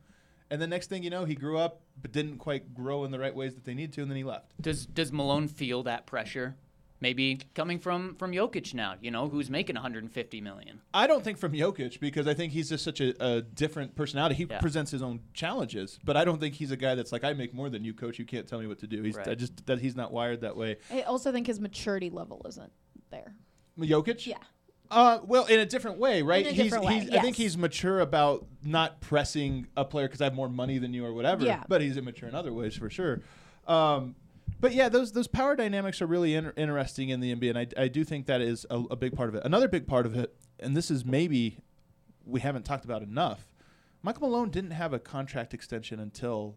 And 0.50 0.60
the 0.60 0.66
next 0.66 0.88
thing 0.88 1.04
you 1.04 1.10
know, 1.10 1.24
he 1.24 1.36
grew 1.36 1.56
up 1.58 1.82
but 2.02 2.10
didn't 2.10 2.38
quite 2.38 2.74
grow 2.74 3.04
in 3.04 3.12
the 3.12 3.20
right 3.20 3.32
ways 3.32 3.54
that 3.54 3.64
they 3.64 3.72
need 3.72 3.92
to, 3.92 4.02
and 4.02 4.10
then 4.10 4.16
he 4.16 4.24
left. 4.24 4.60
Does 4.60 4.84
does 4.84 5.12
Malone 5.12 5.46
feel 5.46 5.84
that 5.84 6.06
pressure? 6.06 6.56
Maybe 7.00 7.38
coming 7.54 7.78
from 7.78 8.16
from 8.16 8.32
Jokic 8.32 8.74
now, 8.74 8.96
you 9.00 9.12
know, 9.12 9.28
who's 9.28 9.48
making 9.48 9.76
150 9.76 10.40
million. 10.40 10.80
I 10.92 11.06
don't 11.06 11.22
think 11.22 11.38
from 11.38 11.52
Jokic 11.52 12.00
because 12.00 12.26
I 12.26 12.34
think 12.34 12.52
he's 12.52 12.68
just 12.68 12.82
such 12.82 13.00
a, 13.00 13.14
a 13.24 13.42
different 13.42 13.94
personality. 13.94 14.34
He 14.34 14.44
Yeah. 14.50 14.58
presents 14.58 14.90
his 14.90 15.02
own 15.02 15.20
challenges, 15.34 16.00
but 16.02 16.16
I 16.16 16.24
don't 16.24 16.40
think 16.40 16.56
he's 16.56 16.72
a 16.72 16.76
guy 16.76 16.96
that's 16.96 17.12
like, 17.12 17.22
I 17.22 17.32
make 17.32 17.54
more 17.54 17.70
than 17.70 17.84
you, 17.84 17.94
coach. 17.94 18.18
You 18.18 18.24
can't 18.24 18.48
tell 18.48 18.58
me 18.58 18.66
what 18.66 18.80
to 18.80 18.88
do. 18.88 19.02
He's 19.04 19.16
I 19.16 19.36
just 19.36 19.64
that 19.66 19.78
he's 19.78 19.94
not 19.94 20.10
wired 20.12 20.40
that 20.40 20.56
way. 20.56 20.78
I 20.90 21.02
also 21.02 21.30
think 21.30 21.46
his 21.46 21.60
maturity 21.60 22.10
level 22.10 22.44
isn't 22.48 22.72
there. 23.12 23.36
Jokic, 23.86 24.26
Yeah. 24.26 24.36
Uh, 24.90 25.20
well, 25.24 25.46
in 25.46 25.60
a 25.60 25.66
different 25.66 25.98
way, 25.98 26.20
right? 26.20 26.44
a 26.44 26.50
he's, 26.50 26.76
way, 26.76 26.98
he's 26.98 27.10
I 27.10 27.20
think 27.20 27.36
he's 27.36 27.56
mature 27.56 28.00
about 28.00 28.46
not 28.64 29.00
pressing 29.00 29.68
a 29.76 29.84
player 29.84 30.08
because 30.08 30.20
I 30.20 30.24
have 30.24 30.34
more 30.34 30.48
money 30.48 30.78
than 30.78 30.92
you 30.92 31.06
or 31.06 31.12
whatever. 31.14 31.44
Yeah. 31.44 31.62
But 31.68 31.80
he's 31.80 31.96
immature 31.96 32.28
in 32.28 32.34
other 32.34 32.52
ways 32.52 32.74
for 32.74 32.90
sure. 32.90 33.20
Um, 33.68 34.16
but 34.58 34.74
yeah, 34.74 34.88
those 34.88 35.12
those 35.12 35.28
power 35.28 35.54
dynamics 35.54 36.02
are 36.02 36.06
really 36.06 36.34
in- 36.34 36.52
interesting 36.56 37.10
in 37.10 37.20
the 37.20 37.34
NBA, 37.34 37.50
and 37.50 37.58
I, 37.58 37.84
I 37.84 37.88
do 37.88 38.02
think 38.02 38.26
that 38.26 38.40
is 38.40 38.66
a, 38.68 38.78
a 38.90 38.96
big 38.96 39.14
part 39.14 39.28
of 39.28 39.36
it. 39.36 39.42
Another 39.44 39.68
big 39.68 39.86
part 39.86 40.06
of 40.06 40.16
it, 40.16 40.34
and 40.58 40.76
this 40.76 40.90
is 40.90 41.04
maybe 41.04 41.58
we 42.26 42.40
haven't 42.40 42.64
talked 42.64 42.84
about 42.84 43.02
enough. 43.02 43.46
Michael 44.02 44.28
Malone 44.28 44.50
didn't 44.50 44.72
have 44.72 44.92
a 44.92 44.98
contract 44.98 45.54
extension 45.54 46.00
until 46.00 46.56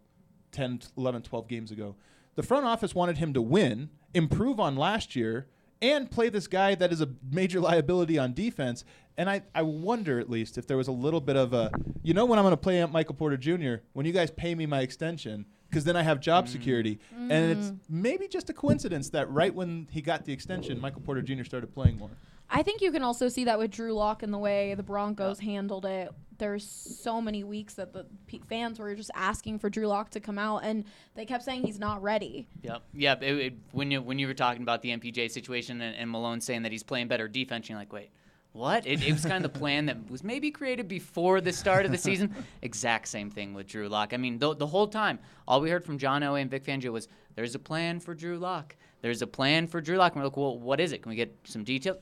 10, 0.53 0.81
11, 0.97 1.23
12 1.23 1.47
games 1.47 1.71
ago. 1.71 1.95
The 2.35 2.43
front 2.43 2.65
office 2.65 2.95
wanted 2.95 3.17
him 3.17 3.33
to 3.33 3.41
win, 3.41 3.89
improve 4.13 4.59
on 4.59 4.75
last 4.75 5.15
year, 5.15 5.47
and 5.83 6.09
play 6.09 6.29
this 6.29 6.47
guy 6.47 6.75
that 6.75 6.93
is 6.93 7.01
a 7.01 7.09
major 7.29 7.59
liability 7.59 8.17
on 8.17 8.33
defense. 8.33 8.85
And 9.17 9.29
I, 9.29 9.43
I 9.53 9.61
wonder 9.63 10.17
at 10.17 10.29
least 10.29 10.57
if 10.57 10.65
there 10.65 10.77
was 10.77 10.87
a 10.87 10.93
little 10.93 11.19
bit 11.19 11.35
of 11.35 11.53
a, 11.53 11.69
you 12.01 12.13
know, 12.13 12.25
when 12.25 12.39
I'm 12.39 12.43
going 12.43 12.53
to 12.53 12.57
play 12.57 12.83
Michael 12.85 13.15
Porter 13.15 13.37
Jr., 13.37 13.83
when 13.91 14.05
you 14.05 14.13
guys 14.13 14.31
pay 14.31 14.55
me 14.55 14.65
my 14.65 14.79
extension, 14.79 15.45
because 15.69 15.83
then 15.83 15.97
I 15.97 16.01
have 16.01 16.21
job 16.21 16.45
mm. 16.45 16.49
security. 16.49 16.99
And 17.11 17.51
it's 17.51 17.71
mm. 17.71 17.79
maybe 17.89 18.27
just 18.27 18.49
a 18.49 18.53
coincidence 18.53 19.09
that 19.09 19.29
right 19.29 19.53
when 19.53 19.87
he 19.91 20.01
got 20.01 20.23
the 20.23 20.31
extension, 20.31 20.79
Michael 20.79 21.01
Porter 21.01 21.21
Jr. 21.21 21.43
started 21.43 21.73
playing 21.73 21.97
more. 21.97 22.11
I 22.53 22.61
think 22.61 22.81
you 22.81 22.91
can 22.91 23.01
also 23.01 23.29
see 23.29 23.45
that 23.45 23.57
with 23.57 23.71
Drew 23.71 23.93
Lock 23.93 24.21
and 24.21 24.31
the 24.31 24.37
way 24.37 24.75
the 24.75 24.83
Broncos 24.83 25.39
handled 25.39 25.85
it. 25.85 26.13
There's 26.37 26.63
so 26.63 27.19
many 27.19 27.43
weeks 27.43 27.73
that 27.75 27.93
the 27.93 28.05
p- 28.27 28.41
fans 28.47 28.77
were 28.77 28.93
just 28.93 29.09
asking 29.15 29.57
for 29.57 29.71
Drew 29.71 29.87
Lock 29.87 30.11
to 30.11 30.19
come 30.19 30.37
out, 30.37 30.59
and 30.59 30.85
they 31.15 31.25
kept 31.25 31.43
saying 31.43 31.63
he's 31.63 31.79
not 31.79 32.01
ready. 32.03 32.47
Yep. 32.61 32.83
Yep. 32.93 33.23
It, 33.23 33.37
it, 33.39 33.53
when 33.71 33.89
you 33.89 34.01
when 34.03 34.19
you 34.19 34.27
were 34.27 34.35
talking 34.35 34.61
about 34.61 34.83
the 34.83 34.89
MPJ 34.89 35.31
situation 35.31 35.81
and, 35.81 35.95
and 35.95 36.11
Malone 36.11 36.41
saying 36.41 36.61
that 36.61 36.71
he's 36.71 36.83
playing 36.83 37.07
better 37.07 37.27
defense, 37.27 37.69
you're 37.69 37.77
like, 37.77 37.91
wait, 37.91 38.11
what? 38.51 38.85
It, 38.85 39.01
it 39.01 39.11
was 39.11 39.25
kind 39.25 39.43
of 39.43 39.51
the 39.51 39.57
plan 39.57 39.87
that 39.87 40.11
was 40.11 40.23
maybe 40.23 40.51
created 40.51 40.87
before 40.87 41.41
the 41.41 41.51
start 41.51 41.85
of 41.85 41.91
the 41.91 41.97
season. 41.97 42.35
exact 42.61 43.07
same 43.07 43.31
thing 43.31 43.55
with 43.55 43.67
Drew 43.67 43.89
Lock. 43.89 44.13
I 44.13 44.17
mean, 44.17 44.37
the, 44.37 44.55
the 44.55 44.67
whole 44.67 44.87
time, 44.87 45.17
all 45.47 45.59
we 45.59 45.71
heard 45.71 45.83
from 45.83 45.97
John 45.97 46.21
Elway 46.21 46.41
and 46.41 46.51
Vic 46.51 46.63
Fangio 46.65 46.91
was, 46.91 47.07
"There's 47.33 47.55
a 47.55 47.59
plan 47.59 47.99
for 47.99 48.13
Drew 48.13 48.37
Lock. 48.37 48.75
There's 49.01 49.23
a 49.23 49.27
plan 49.27 49.65
for 49.65 49.81
Drew 49.81 49.97
Lock." 49.97 50.13
And 50.13 50.21
we're 50.21 50.27
like, 50.27 50.37
well, 50.37 50.59
what 50.59 50.79
is 50.79 50.91
it? 50.91 51.01
Can 51.01 51.09
we 51.09 51.15
get 51.15 51.35
some 51.45 51.63
detail? 51.63 51.97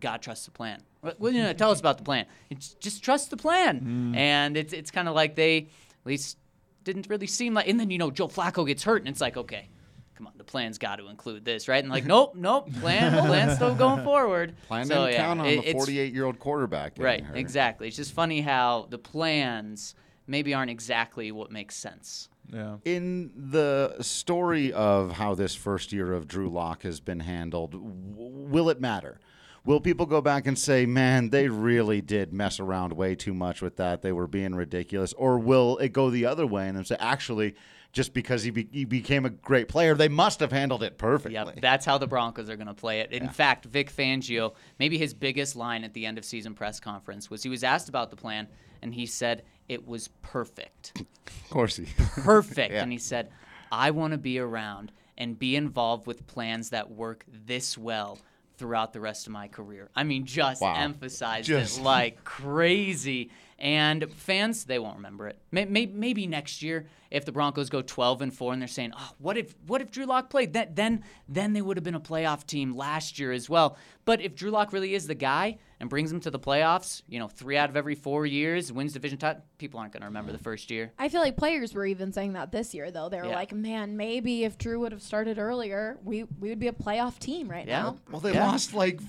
God 0.00 0.22
trusts 0.22 0.44
the 0.46 0.50
plan. 0.50 0.82
What, 1.00 1.20
what, 1.20 1.32
you 1.32 1.42
know, 1.42 1.52
tell 1.52 1.70
us 1.70 1.80
about 1.80 1.98
the 1.98 2.04
plan. 2.04 2.26
It's 2.50 2.74
just 2.74 3.02
trust 3.02 3.30
the 3.30 3.36
plan. 3.36 4.12
Mm. 4.14 4.16
And 4.16 4.56
it's 4.56 4.72
it's 4.72 4.90
kind 4.90 5.08
of 5.08 5.14
like 5.14 5.34
they 5.36 5.58
at 5.58 6.06
least 6.06 6.38
didn't 6.82 7.06
really 7.08 7.26
seem 7.26 7.54
like. 7.54 7.68
And 7.68 7.78
then 7.78 7.90
you 7.90 7.98
know 7.98 8.10
Joe 8.10 8.28
Flacco 8.28 8.66
gets 8.66 8.82
hurt, 8.82 9.00
and 9.02 9.08
it's 9.08 9.20
like 9.20 9.36
okay, 9.36 9.68
come 10.16 10.26
on, 10.26 10.32
the 10.36 10.44
plan's 10.44 10.78
got 10.78 10.96
to 10.96 11.08
include 11.08 11.44
this, 11.44 11.68
right? 11.68 11.82
And 11.82 11.92
like 11.92 12.04
nope, 12.14 12.34
nope, 12.34 12.72
plan 12.80 13.12
plan's 13.26 13.54
still 13.56 13.74
going 13.74 14.02
forward. 14.10 14.54
Plan 14.68 14.86
So, 14.86 14.94
didn't 15.06 15.12
yeah, 15.12 15.16
count 15.18 15.40
on 15.40 15.46
it- 15.46 15.56
the 15.62 15.68
it's- 15.68 15.74
48 15.84 16.12
year 16.14 16.24
old 16.24 16.38
quarterback. 16.38 16.94
Right, 16.98 17.22
hurt. 17.22 17.36
exactly. 17.36 17.88
It's 17.88 17.96
just 17.96 18.12
funny 18.12 18.40
how 18.40 18.86
the 18.90 18.98
plans 18.98 19.94
maybe 20.26 20.54
aren't 20.54 20.70
exactly 20.70 21.30
what 21.32 21.50
makes 21.50 21.76
sense. 21.76 22.28
Yeah. 22.52 22.76
In 22.84 23.30
the 23.34 23.96
story 24.02 24.72
of 24.72 25.12
how 25.12 25.34
this 25.34 25.54
first 25.54 25.92
year 25.92 26.12
of 26.12 26.28
Drew 26.28 26.48
Lock 26.50 26.82
has 26.82 27.00
been 27.00 27.20
handled, 27.20 27.72
w- 27.72 27.88
will 28.16 28.68
it 28.68 28.80
matter? 28.80 29.18
Will 29.66 29.80
people 29.80 30.04
go 30.04 30.20
back 30.20 30.46
and 30.46 30.58
say, 30.58 30.84
man, 30.84 31.30
they 31.30 31.48
really 31.48 32.02
did 32.02 32.34
mess 32.34 32.60
around 32.60 32.92
way 32.92 33.14
too 33.14 33.32
much 33.32 33.62
with 33.62 33.76
that? 33.76 34.02
They 34.02 34.12
were 34.12 34.26
being 34.26 34.54
ridiculous? 34.54 35.14
Or 35.14 35.38
will 35.38 35.78
it 35.78 35.94
go 35.94 36.10
the 36.10 36.26
other 36.26 36.46
way 36.46 36.68
and 36.68 36.86
say, 36.86 36.96
actually, 37.00 37.54
just 37.90 38.12
because 38.12 38.42
he, 38.42 38.50
be- 38.50 38.68
he 38.70 38.84
became 38.84 39.24
a 39.24 39.30
great 39.30 39.68
player, 39.68 39.94
they 39.94 40.08
must 40.08 40.40
have 40.40 40.52
handled 40.52 40.82
it 40.82 40.98
perfectly? 40.98 41.34
Yep, 41.34 41.60
that's 41.62 41.86
how 41.86 41.96
the 41.96 42.06
Broncos 42.06 42.50
are 42.50 42.56
going 42.56 42.66
to 42.66 42.74
play 42.74 43.00
it. 43.00 43.12
In 43.12 43.28
fact, 43.30 43.64
Vic 43.64 43.90
Fangio, 43.90 44.52
maybe 44.78 44.98
his 44.98 45.14
biggest 45.14 45.56
line 45.56 45.82
at 45.82 45.94
the 45.94 46.04
end 46.04 46.18
of 46.18 46.26
season 46.26 46.54
press 46.54 46.78
conference 46.78 47.30
was 47.30 47.42
he 47.42 47.48
was 47.48 47.64
asked 47.64 47.88
about 47.88 48.10
the 48.10 48.16
plan, 48.16 48.46
and 48.82 48.92
he 48.92 49.06
said 49.06 49.44
it 49.70 49.86
was 49.86 50.08
perfect. 50.20 51.00
Of 51.26 51.50
course 51.50 51.76
he. 51.76 51.86
perfect. 52.20 52.72
Yeah. 52.72 52.82
And 52.82 52.92
he 52.92 52.98
said, 52.98 53.30
I 53.72 53.92
want 53.92 54.12
to 54.12 54.18
be 54.18 54.38
around 54.38 54.92
and 55.16 55.38
be 55.38 55.56
involved 55.56 56.06
with 56.06 56.26
plans 56.26 56.70
that 56.70 56.90
work 56.90 57.24
this 57.28 57.78
well 57.78 58.18
throughout 58.56 58.92
the 58.92 59.00
rest 59.00 59.26
of 59.26 59.32
my 59.32 59.48
career. 59.48 59.90
I 59.96 60.04
mean, 60.04 60.26
just 60.26 60.62
Wow. 60.62 60.74
emphasized 60.76 61.48
Just- 61.48 61.78
it 61.78 61.82
like 61.82 62.24
crazy. 62.24 63.30
And 63.64 64.12
fans, 64.12 64.66
they 64.66 64.78
won't 64.78 64.96
remember 64.96 65.26
it. 65.26 65.38
May- 65.50 65.64
may- 65.64 65.86
Maybe 65.86 66.26
next 66.26 66.62
year, 66.62 66.84
if 67.10 67.24
the 67.24 67.32
Broncos 67.32 67.70
go 67.70 67.80
12 67.80 68.20
and 68.20 68.34
4, 68.34 68.52
and 68.52 68.60
they're 68.60 68.68
saying, 68.68 68.92
"Oh, 68.94 69.12
what 69.18 69.38
if 69.38 69.54
what 69.66 69.80
if 69.80 69.90
Drew 69.90 70.04
Lock 70.04 70.28
played?" 70.28 70.52
That 70.52 70.76
then 70.76 71.02
then 71.30 71.54
they 71.54 71.62
would 71.62 71.78
have 71.78 71.84
been 71.84 71.94
a 71.94 72.00
playoff 72.00 72.46
team 72.46 72.76
last 72.76 73.18
year 73.18 73.32
as 73.32 73.48
well. 73.48 73.78
But 74.04 74.20
if 74.20 74.34
Drew 74.34 74.50
Lock 74.50 74.74
really 74.74 74.92
is 74.94 75.06
the 75.06 75.14
guy 75.14 75.56
and 75.80 75.88
brings 75.88 76.10
them 76.10 76.20
to 76.20 76.30
the 76.30 76.38
playoffs, 76.38 77.00
you 77.08 77.18
know, 77.18 77.26
three 77.26 77.56
out 77.56 77.70
of 77.70 77.76
every 77.76 77.94
four 77.94 78.26
years, 78.26 78.70
wins 78.70 78.92
division 78.92 79.16
title, 79.16 79.42
people 79.56 79.80
aren't 79.80 79.94
going 79.94 80.02
to 80.02 80.08
remember 80.08 80.30
the 80.30 80.36
mm-hmm. 80.36 80.44
first 80.44 80.70
year. 80.70 80.92
I 80.98 81.08
feel 81.08 81.22
like 81.22 81.38
players 81.38 81.72
were 81.72 81.86
even 81.86 82.12
saying 82.12 82.34
that 82.34 82.52
this 82.52 82.74
year, 82.74 82.90
though. 82.90 83.08
They 83.08 83.16
were 83.16 83.28
Yeah. 83.28 83.34
like, 83.34 83.54
"Man, 83.54 83.96
maybe 83.96 84.44
if 84.44 84.58
Drew 84.58 84.80
would 84.80 84.92
have 84.92 85.02
started 85.02 85.38
earlier, 85.38 85.96
we 86.04 86.24
we 86.24 86.50
would 86.50 86.60
be 86.60 86.68
a 86.68 86.72
playoff 86.72 87.18
team 87.18 87.50
right 87.50 87.66
Yeah. 87.66 87.82
now." 87.82 87.96
Well, 88.10 88.20
they 88.20 88.34
Yeah. 88.34 88.46
lost 88.46 88.74
like 88.74 89.00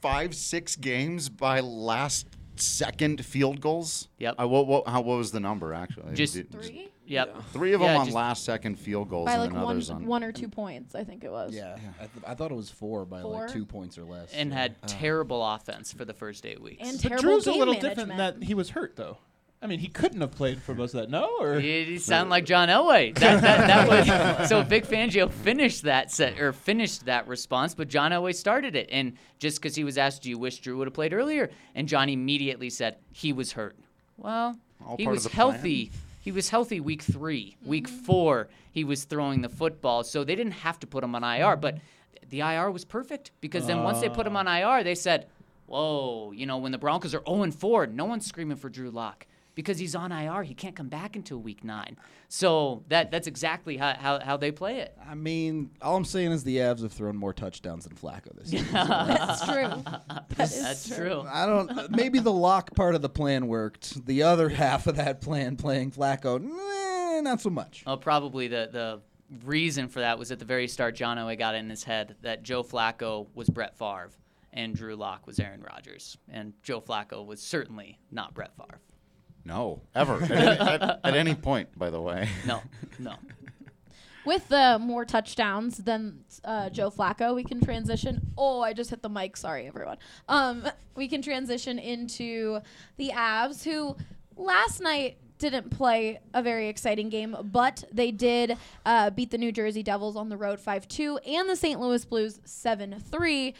five, 0.00 0.36
six 0.36 0.76
games 0.76 1.28
by 1.28 1.58
last 1.58 2.26
second 2.60 3.24
field 3.24 3.60
goals. 3.60 4.08
Yep. 4.18 4.34
Uh, 4.40 4.48
what, 4.48 4.66
what, 4.66 4.86
how, 4.88 5.00
what 5.00 5.18
was 5.18 5.30
the 5.32 5.40
number, 5.40 5.72
actually? 5.74 6.14
Just- 6.14 6.34
Did- 6.34 6.50
Three 6.50 6.88
Yep. 7.06 7.42
Three 7.54 7.72
of 7.72 7.80
Yeah, 7.80 7.94
them 7.94 8.00
on 8.02 8.10
last 8.10 8.44
second 8.44 8.78
field 8.78 9.08
goals 9.08 9.24
by 9.26 9.32
and 9.32 9.40
like 9.44 9.50
then 9.52 9.62
one 9.62 9.82
on. 9.90 10.04
one 10.06 10.22
or 10.22 10.30
two 10.30 10.46
points, 10.50 10.94
I 10.94 11.04
think 11.04 11.24
it 11.24 11.30
was. 11.30 11.54
Yeah, 11.54 11.78
I, 11.96 12.00
th- 12.00 12.10
I 12.26 12.34
thought 12.34 12.50
it 12.50 12.54
was 12.54 12.68
four 12.68 13.06
by 13.06 13.22
Four? 13.22 13.32
like 13.44 13.50
two 13.50 13.64
points 13.64 13.96
or 13.96 14.04
less. 14.04 14.30
and 14.34 14.50
yeah. 14.50 14.56
had 14.58 14.82
terrible 14.86 15.42
offense 15.42 15.90
for 15.90 16.04
the 16.04 16.12
first 16.12 16.44
eight 16.44 16.60
weeks. 16.60 16.86
And 16.86 17.00
But 17.00 17.08
terrible 17.08 17.22
Drew's 17.22 17.46
a 17.46 17.52
little 17.52 17.72
management. 17.72 17.96
different 18.10 18.18
that 18.18 18.42
he 18.46 18.52
was 18.52 18.68
hurt 18.68 18.96
though. 18.96 19.16
I 19.60 19.66
mean, 19.66 19.80
he 19.80 19.88
couldn't 19.88 20.20
have 20.20 20.30
played 20.30 20.62
for 20.62 20.72
most 20.72 20.94
of 20.94 21.00
that. 21.00 21.10
No, 21.10 21.28
or 21.40 21.58
He, 21.58 21.84
he 21.84 21.98
sounded 21.98 22.30
like 22.30 22.44
John 22.44 22.68
Elway. 22.68 23.12
That, 23.18 23.42
that, 23.42 23.66
that 23.66 24.38
was 24.40 24.48
so. 24.48 24.62
Vic 24.62 24.86
Fangio 24.86 25.30
finished 25.30 25.82
that 25.82 26.12
set 26.12 26.38
or 26.38 26.52
finished 26.52 27.06
that 27.06 27.26
response, 27.26 27.74
but 27.74 27.88
John 27.88 28.12
Elway 28.12 28.34
started 28.34 28.76
it. 28.76 28.88
And 28.92 29.14
just 29.40 29.60
because 29.60 29.74
he 29.74 29.82
was 29.82 29.98
asked, 29.98 30.22
"Do 30.22 30.30
you 30.30 30.38
wish 30.38 30.60
Drew 30.60 30.78
would 30.78 30.86
have 30.86 30.94
played 30.94 31.12
earlier?" 31.12 31.50
and 31.74 31.88
John 31.88 32.08
immediately 32.08 32.70
said 32.70 32.98
he 33.12 33.32
was 33.32 33.52
hurt. 33.52 33.76
Well, 34.16 34.56
All 34.86 34.96
he 34.96 35.08
was 35.08 35.24
the 35.24 35.30
plan. 35.30 35.52
healthy. 35.52 35.90
He 36.20 36.30
was 36.30 36.50
healthy 36.50 36.78
week 36.78 37.02
three. 37.02 37.56
Week 37.64 37.88
mm-hmm. 37.88 38.04
four, 38.04 38.48
he 38.70 38.84
was 38.84 39.04
throwing 39.04 39.42
the 39.42 39.48
football, 39.48 40.04
so 40.04 40.22
they 40.22 40.36
didn't 40.36 40.52
have 40.52 40.78
to 40.80 40.86
put 40.86 41.02
him 41.02 41.16
on 41.16 41.24
IR. 41.24 41.56
But 41.56 41.78
the 42.28 42.40
IR 42.40 42.70
was 42.70 42.84
perfect 42.84 43.32
because 43.40 43.66
then 43.66 43.82
once 43.82 44.00
they 44.00 44.08
put 44.08 44.24
him 44.24 44.36
on 44.36 44.46
ah. 44.46 44.76
IR, 44.76 44.84
they 44.84 44.94
said, 44.94 45.26
"Whoa, 45.66 46.30
you 46.30 46.46
know, 46.46 46.58
when 46.58 46.70
the 46.70 46.78
Broncos 46.78 47.12
are 47.12 47.22
0 47.26 47.50
4, 47.50 47.88
no 47.88 48.04
one's 48.04 48.24
screaming 48.24 48.56
for 48.56 48.68
Drew 48.68 48.92
Lock 48.92 49.26
because 49.58 49.76
he's 49.76 49.96
on 49.96 50.12
IR. 50.12 50.44
He 50.44 50.54
can't 50.54 50.76
come 50.76 50.88
back 50.88 51.16
until 51.16 51.38
week 51.38 51.64
nine. 51.64 51.96
So 52.28 52.84
that 52.90 53.10
that's 53.10 53.26
exactly 53.26 53.76
how, 53.76 53.92
how, 53.94 54.20
how 54.20 54.36
they 54.36 54.52
play 54.52 54.78
it. 54.78 54.96
I 55.04 55.16
mean, 55.16 55.70
all 55.82 55.96
I'm 55.96 56.04
saying 56.04 56.30
is 56.30 56.44
the 56.44 56.58
Avs 56.58 56.80
have 56.82 56.92
thrown 56.92 57.16
more 57.16 57.32
touchdowns 57.32 57.84
than 57.84 57.96
Flacco 57.96 58.36
this 58.36 58.52
year. 58.52 58.62
That's 58.72 59.44
true. 59.44 59.82
That 60.36 60.38
is 60.38 60.62
That's 60.62 60.88
true. 60.94 61.24
I 61.26 61.46
don't. 61.46 61.90
Maybe 61.90 62.20
the 62.20 62.32
lock 62.32 62.72
part 62.76 62.94
of 62.94 63.02
the 63.02 63.08
plan 63.08 63.48
worked. 63.48 64.06
The 64.06 64.22
other 64.22 64.48
half 64.64 64.86
of 64.86 64.94
that 64.94 65.20
plan, 65.20 65.56
playing 65.56 65.90
Flacco, 65.90 66.40
nah, 66.40 67.20
not 67.20 67.40
so 67.40 67.50
much. 67.50 67.82
Well, 67.84 67.96
probably 67.96 68.46
the 68.46 68.68
the 68.70 69.00
reason 69.44 69.88
for 69.88 69.98
that 69.98 70.20
was 70.20 70.30
at 70.30 70.38
the 70.38 70.44
very 70.44 70.68
start. 70.68 70.94
John 70.94 71.16
Elway 71.16 71.36
got 71.36 71.56
it 71.56 71.58
in 71.58 71.68
his 71.68 71.82
head 71.82 72.14
that 72.22 72.44
Joe 72.44 72.62
Flacco 72.62 73.26
was 73.34 73.50
Brett 73.50 73.76
Favre 73.76 74.10
and 74.52 74.76
Drew 74.76 74.94
Lock 74.94 75.26
was 75.26 75.40
Aaron 75.40 75.62
Rodgers, 75.62 76.16
and 76.28 76.52
Joe 76.62 76.80
Flacco 76.80 77.26
was 77.26 77.40
certainly 77.40 77.98
not 78.12 78.34
Brett 78.34 78.56
Favre. 78.56 78.80
No, 79.48 79.80
ever. 79.94 80.22
at, 80.22 80.30
any, 80.30 80.46
at, 80.46 81.00
at 81.02 81.16
any 81.16 81.34
point, 81.34 81.76
by 81.76 81.88
the 81.88 82.00
way. 82.00 82.28
No, 82.46 82.60
no. 82.98 83.14
With 84.26 84.46
the 84.48 84.76
more 84.78 85.06
touchdowns 85.06 85.78
than 85.78 86.22
uh, 86.44 86.68
Joe 86.68 86.90
Flacco, 86.90 87.34
we 87.34 87.44
can 87.44 87.62
transition. 87.62 88.20
Oh, 88.36 88.60
I 88.60 88.74
just 88.74 88.90
hit 88.90 89.00
the 89.00 89.08
mic. 89.08 89.38
Sorry, 89.38 89.66
everyone. 89.66 89.96
Um, 90.28 90.68
we 90.94 91.08
can 91.08 91.22
transition 91.22 91.78
into 91.78 92.60
the 92.98 93.12
Avs, 93.14 93.64
who 93.64 93.96
last 94.36 94.82
night 94.82 95.16
didn't 95.38 95.70
play 95.70 96.20
a 96.34 96.42
very 96.42 96.68
exciting 96.68 97.08
game, 97.08 97.34
but 97.44 97.84
they 97.90 98.10
did 98.10 98.58
uh, 98.84 99.08
beat 99.08 99.30
the 99.30 99.38
New 99.38 99.50
Jersey 99.50 99.82
Devils 99.82 100.14
on 100.14 100.28
the 100.28 100.36
road 100.36 100.60
5 100.60 100.86
2 100.86 101.18
and 101.26 101.48
the 101.48 101.56
St. 101.56 101.80
Louis 101.80 102.04
Blues 102.04 102.38
7 102.44 103.00
3. 103.00 103.54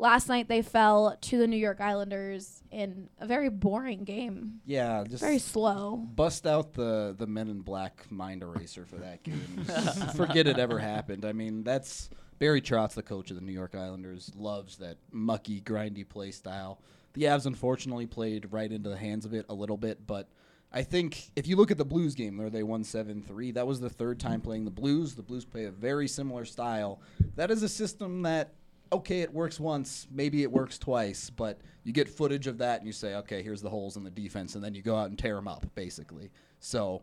Last 0.00 0.28
night 0.28 0.48
they 0.48 0.62
fell 0.62 1.14
to 1.20 1.38
the 1.38 1.46
New 1.46 1.58
York 1.58 1.78
Islanders 1.78 2.62
in 2.70 3.10
a 3.18 3.26
very 3.26 3.50
boring 3.50 4.04
game. 4.04 4.60
Yeah, 4.64 5.04
just 5.06 5.22
Very 5.22 5.38
slow. 5.38 5.96
bust 5.96 6.46
out 6.46 6.72
the 6.72 7.14
the 7.18 7.26
Men 7.26 7.48
in 7.48 7.60
Black 7.60 8.10
mind 8.10 8.42
eraser 8.42 8.86
for 8.86 8.96
that 8.96 9.22
game. 9.22 9.44
Forget 10.16 10.46
it 10.46 10.58
ever 10.58 10.78
happened. 10.78 11.26
I 11.26 11.32
mean, 11.32 11.64
that's 11.64 12.08
Barry 12.38 12.62
Trotz, 12.62 12.94
the 12.94 13.02
coach 13.02 13.30
of 13.30 13.36
the 13.36 13.42
New 13.42 13.52
York 13.52 13.74
Islanders, 13.74 14.32
loves 14.34 14.78
that 14.78 14.96
mucky, 15.12 15.60
grindy 15.60 16.08
play 16.08 16.30
style. 16.30 16.80
The 17.12 17.24
Avs 17.24 17.44
unfortunately 17.44 18.06
played 18.06 18.50
right 18.52 18.72
into 18.72 18.88
the 18.88 18.96
hands 18.96 19.26
of 19.26 19.34
it 19.34 19.44
a 19.50 19.54
little 19.54 19.76
bit, 19.76 20.06
but 20.06 20.30
I 20.72 20.82
think 20.82 21.30
if 21.36 21.46
you 21.46 21.56
look 21.56 21.70
at 21.70 21.76
the 21.78 21.84
Blues 21.84 22.14
game 22.14 22.38
where 22.38 22.48
they 22.48 22.62
won 22.62 22.84
7-3, 22.84 23.52
that 23.54 23.66
was 23.66 23.80
the 23.80 23.90
third 23.90 24.18
time 24.20 24.40
playing 24.40 24.64
the 24.64 24.70
Blues. 24.70 25.14
The 25.14 25.22
Blues 25.22 25.44
play 25.44 25.64
a 25.64 25.70
very 25.70 26.06
similar 26.08 26.44
style. 26.44 27.02
That 27.34 27.50
is 27.50 27.62
a 27.62 27.68
system 27.68 28.22
that 28.22 28.54
okay, 28.92 29.20
it 29.20 29.32
works 29.32 29.60
once, 29.60 30.06
maybe 30.10 30.42
it 30.42 30.50
works 30.50 30.78
twice, 30.78 31.30
but 31.30 31.60
you 31.84 31.92
get 31.92 32.08
footage 32.08 32.46
of 32.46 32.58
that 32.58 32.78
and 32.78 32.86
you 32.86 32.92
say, 32.92 33.14
okay, 33.16 33.42
here's 33.42 33.62
the 33.62 33.70
holes 33.70 33.96
in 33.96 34.04
the 34.04 34.10
defense, 34.10 34.54
and 34.54 34.64
then 34.64 34.74
you 34.74 34.82
go 34.82 34.96
out 34.96 35.08
and 35.08 35.18
tear 35.18 35.34
them 35.34 35.48
up, 35.48 35.66
basically. 35.74 36.30
So, 36.58 37.02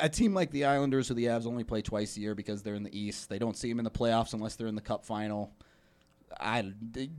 a 0.00 0.08
team 0.08 0.34
like 0.34 0.50
the 0.50 0.66
Islanders, 0.66 1.08
who 1.08 1.14
the 1.14 1.24
Avs 1.24 1.46
only 1.46 1.64
play 1.64 1.82
twice 1.82 2.16
a 2.16 2.20
year 2.20 2.34
because 2.34 2.62
they're 2.62 2.74
in 2.74 2.82
the 2.82 2.96
East, 2.98 3.28
they 3.28 3.38
don't 3.38 3.56
see 3.56 3.68
them 3.68 3.78
in 3.78 3.84
the 3.84 3.90
playoffs 3.90 4.34
unless 4.34 4.56
they're 4.56 4.68
in 4.68 4.74
the 4.74 4.80
Cup 4.80 5.04
final. 5.04 5.52
I 6.38 6.72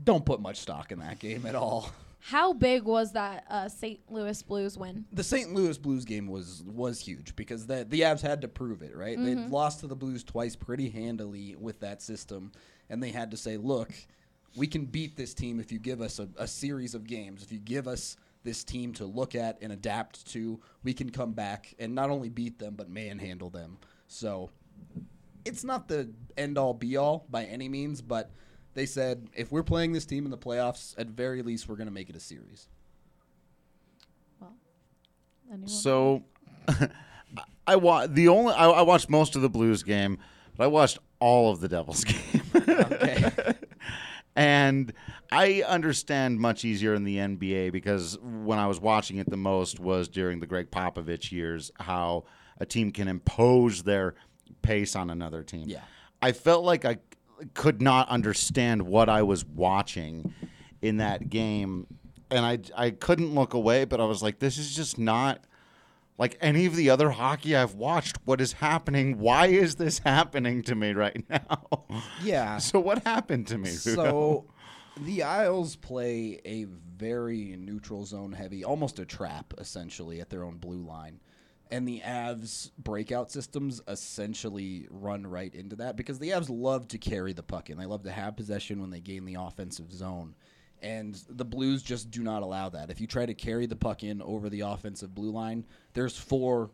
don't 0.04 0.26
put 0.26 0.40
much 0.40 0.58
stock 0.58 0.92
in 0.92 1.00
that 1.00 1.20
game 1.20 1.46
at 1.46 1.56
all. 1.56 1.90
How 2.24 2.54
big 2.54 2.84
was 2.84 3.14
that 3.14 3.46
uh, 3.50 3.68
St. 3.68 4.00
Louis 4.10 4.42
Blues 4.44 4.78
win? 4.78 5.06
The 5.12 5.24
St. 5.24 5.54
Louis 5.56 5.78
Blues 5.80 6.06
game 6.06 6.28
was 6.28 6.64
was 6.68 7.00
huge 7.00 7.36
because 7.36 7.66
the 7.66 7.84
the 7.84 8.02
Avs 8.02 8.22
had 8.22 8.42
to 8.42 8.48
prove 8.48 8.84
it, 8.84 8.96
right? 8.96 9.18
They 9.18 9.34
lost 9.34 9.80
to 9.80 9.88
the 9.88 9.96
Blues 9.96 10.24
twice 10.24 10.56
pretty 10.56 10.90
handily 10.90 11.56
with 11.60 11.80
that 11.80 12.00
system, 12.00 12.52
and 12.92 13.02
they 13.02 13.10
had 13.10 13.32
to 13.32 13.38
say, 13.38 13.58
"Look, 13.58 13.92
we 14.56 14.68
can 14.68 14.86
beat 14.86 15.18
this 15.18 15.34
team 15.34 15.60
if 15.60 15.72
you 15.72 15.80
give 15.80 16.02
us 16.02 16.20
a, 16.20 16.30
a 16.38 16.48
series 16.48 16.94
of 16.94 17.08
games. 17.08 17.42
If 17.42 17.52
you 17.52 17.58
give 17.58 17.88
us 17.88 18.18
this 18.44 18.64
team 18.64 18.94
to 18.94 19.06
look 19.06 19.34
at 19.34 19.58
and 19.62 19.72
adapt 19.72 20.32
to, 20.34 20.60
we 20.84 20.94
can 20.94 21.10
come 21.10 21.32
back 21.32 21.74
and 21.80 21.96
not 21.96 22.10
only 22.12 22.30
beat 22.30 22.60
them 22.60 22.76
but 22.76 22.90
manhandle 22.90 23.50
them." 23.50 23.78
So 24.08 24.52
it's 25.46 25.64
not 25.64 25.88
the 25.88 26.10
end 26.38 26.58
all 26.60 26.76
be 26.76 26.98
all 26.98 27.26
by 27.32 27.46
any 27.46 27.68
means, 27.70 28.02
but 28.02 28.30
they 28.74 28.86
said 28.86 29.28
if 29.36 29.52
we're 29.52 29.64
playing 29.64 29.94
this 29.94 30.06
team 30.06 30.26
in 30.26 30.32
the 30.32 30.38
playoffs, 30.38 30.94
at 30.98 31.08
very 31.08 31.42
least 31.42 31.68
we're 31.68 31.78
going 31.78 31.88
to 31.88 31.94
make 31.94 32.10
it 32.10 32.16
a 32.16 32.20
series. 32.20 32.68
Anyone? 35.52 35.68
So, 35.68 36.24
I 37.68 37.76
wa- 37.76 38.08
the 38.08 38.30
only 38.30 38.54
I, 38.54 38.70
I 38.70 38.82
watched 38.84 39.10
most 39.10 39.36
of 39.36 39.42
the 39.42 39.50
Blues 39.50 39.84
game, 39.84 40.18
but 40.56 40.64
I 40.64 40.68
watched 40.68 41.00
all 41.20 41.52
of 41.52 41.60
the 41.60 41.68
Devils 41.68 42.04
game. 42.06 42.41
Okay. 42.56 43.30
and 44.36 44.94
I 45.32 45.64
understand 45.68 46.40
much 46.40 46.66
easier 46.66 46.94
in 46.94 47.04
the 47.04 47.18
NBA 47.18 47.72
because 47.72 48.18
when 48.20 48.60
I 48.60 48.68
was 48.68 48.80
watching 48.80 49.18
it 49.18 49.30
the 49.30 49.38
most 49.38 49.80
was 49.80 50.08
during 50.08 50.40
the 50.40 50.48
Gregg 50.48 50.72
Popovich 50.72 51.32
years, 51.32 51.72
how 51.80 52.26
a 52.58 52.66
team 52.66 52.92
can 52.92 53.08
impose 53.08 53.84
their 53.84 54.16
pace 54.62 54.96
on 54.96 55.10
another 55.10 55.44
team. 55.44 55.68
Yeah. 55.68 55.82
I 56.22 56.32
felt 56.32 56.64
like 56.64 56.86
I 56.86 56.98
could 57.54 57.82
not 57.82 58.08
understand 58.10 58.84
what 58.84 59.10
I 59.10 59.24
was 59.24 59.46
watching 59.46 60.34
in 60.82 60.98
that 60.98 61.30
game, 61.30 61.88
and 62.30 62.46
I 62.46 62.60
I 62.76 62.92
couldn't 62.92 63.34
look 63.34 63.54
away. 63.54 63.86
But 63.86 64.00
I 64.00 64.06
was 64.06 64.22
like, 64.22 64.40
this 64.40 64.58
is 64.58 64.76
just 64.76 64.98
not 64.98 65.46
like 66.22 66.38
any 66.40 66.68
of 66.68 66.76
the 66.76 66.88
other 66.88 67.10
hockey 67.10 67.56
I've 67.56 67.74
watched. 67.74 68.20
What 68.26 68.42
is 68.42 68.54
happening? 68.54 69.18
Why 69.18 69.48
is 69.48 69.78
this 69.78 69.98
happening 70.06 70.62
to 70.64 70.76
me 70.76 70.94
right 70.94 71.26
now? 71.30 71.86
Yeah. 72.22 72.60
So 72.60 72.80
what 72.80 73.04
happened 73.04 73.48
to 73.48 73.58
me? 73.58 73.72
So 73.82 74.46
the 74.98 75.24
Isles 75.24 75.76
play 75.76 76.40
a 76.46 76.66
very 76.66 77.56
neutral 77.58 78.06
zone 78.06 78.34
heavy, 78.34 78.64
almost 78.64 79.00
a 79.00 79.06
trap 79.06 79.56
essentially 79.58 80.22
at 80.22 80.30
their 80.30 80.44
own 80.44 80.58
blue 80.58 80.84
line. 80.84 81.20
And 81.72 81.88
the 81.88 82.02
Avs 82.02 82.70
breakout 82.78 83.32
systems 83.32 83.82
essentially 83.88 84.88
run 84.92 85.26
right 85.26 85.54
into 85.56 85.78
that 85.78 85.96
because 85.96 86.20
the 86.20 86.30
Avs 86.30 86.50
love 86.52 86.88
to 86.90 87.00
carry 87.00 87.34
the 87.34 87.42
puck 87.42 87.72
in. 87.72 87.80
They 87.80 87.88
love 87.88 88.04
to 88.04 88.12
have 88.12 88.38
possession 88.38 88.80
when 88.80 88.92
they 88.92 89.00
gain 89.00 89.26
the 89.26 89.38
offensive 89.40 89.92
zone. 89.92 90.36
And 90.82 91.16
the 91.30 91.46
Blues 91.46 91.84
just 91.84 92.10
do 92.10 92.24
not 92.24 92.42
allow 92.42 92.70
that. 92.70 92.90
If 92.90 93.00
you 93.00 93.08
try 93.08 93.26
to 93.26 93.34
carry 93.34 93.66
the 93.68 93.76
puck 93.76 94.04
in 94.04 94.22
over 94.22 94.50
the 94.50 94.62
offensive 94.62 95.14
blue 95.14 95.32
line, 95.32 95.66
there's 95.94 96.18
four 96.18 96.72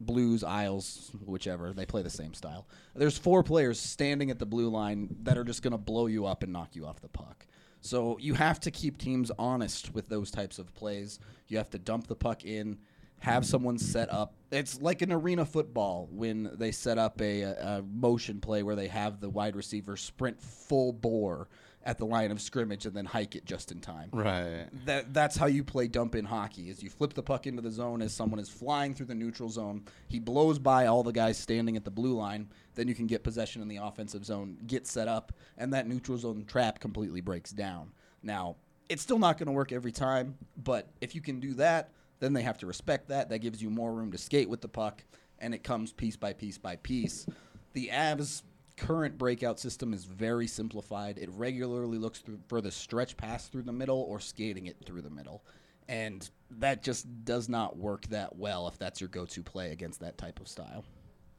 Blues, 0.00 0.42
Isles, 0.42 1.12
whichever. 1.24 1.72
They 1.72 1.86
play 1.86 2.02
the 2.02 2.10
same 2.10 2.34
style. 2.34 2.66
There's 2.94 3.16
four 3.16 3.42
players 3.42 3.78
standing 3.78 4.30
at 4.30 4.38
the 4.38 4.46
blue 4.46 4.68
line 4.68 5.16
that 5.22 5.38
are 5.38 5.44
just 5.44 5.62
going 5.62 5.72
to 5.72 5.78
blow 5.78 6.06
you 6.06 6.26
up 6.26 6.42
and 6.42 6.52
knock 6.52 6.74
you 6.74 6.84
off 6.84 7.00
the 7.00 7.08
puck. 7.08 7.46
So 7.80 8.18
you 8.18 8.34
have 8.34 8.60
to 8.60 8.70
keep 8.70 8.98
teams 8.98 9.30
honest 9.38 9.94
with 9.94 10.08
those 10.08 10.30
types 10.30 10.58
of 10.58 10.74
plays. 10.74 11.20
You 11.48 11.58
have 11.58 11.70
to 11.70 11.78
dump 11.78 12.06
the 12.06 12.16
puck 12.16 12.44
in, 12.44 12.78
have 13.20 13.46
someone 13.46 13.78
set 13.78 14.10
up. 14.12 14.34
It's 14.50 14.80
like 14.80 15.02
an 15.02 15.12
arena 15.12 15.44
football 15.44 16.08
when 16.10 16.50
they 16.54 16.72
set 16.72 16.98
up 16.98 17.20
a, 17.20 17.42
a 17.42 17.82
motion 17.82 18.40
play 18.40 18.62
where 18.62 18.76
they 18.76 18.88
have 18.88 19.20
the 19.20 19.28
wide 19.28 19.54
receiver 19.56 19.96
sprint 19.96 20.40
full 20.40 20.92
bore 20.92 21.48
at 21.84 21.98
the 21.98 22.06
line 22.06 22.30
of 22.30 22.40
scrimmage 22.40 22.86
and 22.86 22.96
then 22.96 23.04
hike 23.04 23.36
it 23.36 23.44
just 23.44 23.70
in 23.70 23.80
time. 23.80 24.08
Right. 24.12 24.66
That 24.86 25.12
that's 25.12 25.36
how 25.36 25.46
you 25.46 25.62
play 25.62 25.86
dump 25.86 26.14
in 26.14 26.24
hockey. 26.24 26.70
Is 26.70 26.82
you 26.82 26.90
flip 26.90 27.12
the 27.14 27.22
puck 27.22 27.46
into 27.46 27.62
the 27.62 27.70
zone 27.70 28.02
as 28.02 28.12
someone 28.12 28.40
is 28.40 28.48
flying 28.48 28.94
through 28.94 29.06
the 29.06 29.14
neutral 29.14 29.48
zone. 29.48 29.84
He 30.08 30.18
blows 30.18 30.58
by 30.58 30.86
all 30.86 31.02
the 31.02 31.12
guys 31.12 31.38
standing 31.38 31.76
at 31.76 31.84
the 31.84 31.90
blue 31.90 32.14
line. 32.14 32.48
Then 32.74 32.88
you 32.88 32.94
can 32.94 33.06
get 33.06 33.22
possession 33.22 33.62
in 33.62 33.68
the 33.68 33.76
offensive 33.76 34.24
zone, 34.24 34.56
get 34.66 34.86
set 34.86 35.06
up, 35.06 35.32
and 35.58 35.72
that 35.74 35.86
neutral 35.86 36.18
zone 36.18 36.44
trap 36.46 36.80
completely 36.80 37.20
breaks 37.20 37.50
down. 37.50 37.92
Now, 38.22 38.56
it's 38.88 39.02
still 39.02 39.18
not 39.18 39.38
going 39.38 39.46
to 39.46 39.52
work 39.52 39.72
every 39.72 39.92
time, 39.92 40.36
but 40.56 40.88
if 41.00 41.14
you 41.14 41.20
can 41.20 41.40
do 41.40 41.54
that, 41.54 41.90
then 42.20 42.32
they 42.32 42.42
have 42.42 42.58
to 42.58 42.66
respect 42.66 43.08
that. 43.08 43.28
That 43.28 43.38
gives 43.38 43.62
you 43.62 43.70
more 43.70 43.92
room 43.92 44.10
to 44.12 44.18
skate 44.18 44.48
with 44.48 44.60
the 44.60 44.68
puck, 44.68 45.04
and 45.38 45.54
it 45.54 45.62
comes 45.62 45.92
piece 45.92 46.16
by 46.16 46.32
piece 46.32 46.58
by 46.58 46.76
piece. 46.76 47.26
The 47.74 47.90
Avs 47.92 48.42
current 48.76 49.18
breakout 49.18 49.60
system 49.60 49.92
is 49.92 50.04
very 50.04 50.46
simplified. 50.46 51.18
It 51.18 51.30
regularly 51.32 51.98
looks 51.98 52.22
for 52.48 52.60
the 52.60 52.70
stretch 52.70 53.16
pass 53.16 53.48
through 53.48 53.62
the 53.62 53.72
middle 53.72 54.00
or 54.00 54.20
skating 54.20 54.66
it 54.66 54.76
through 54.84 55.02
the 55.02 55.10
middle. 55.10 55.44
And 55.88 56.28
that 56.50 56.82
just 56.82 57.24
does 57.24 57.48
not 57.48 57.76
work 57.76 58.06
that 58.08 58.36
well 58.36 58.68
if 58.68 58.78
that's 58.78 59.00
your 59.00 59.08
go 59.08 59.26
to 59.26 59.42
play 59.42 59.70
against 59.72 60.00
that 60.00 60.16
type 60.16 60.40
of 60.40 60.48
style. 60.48 60.84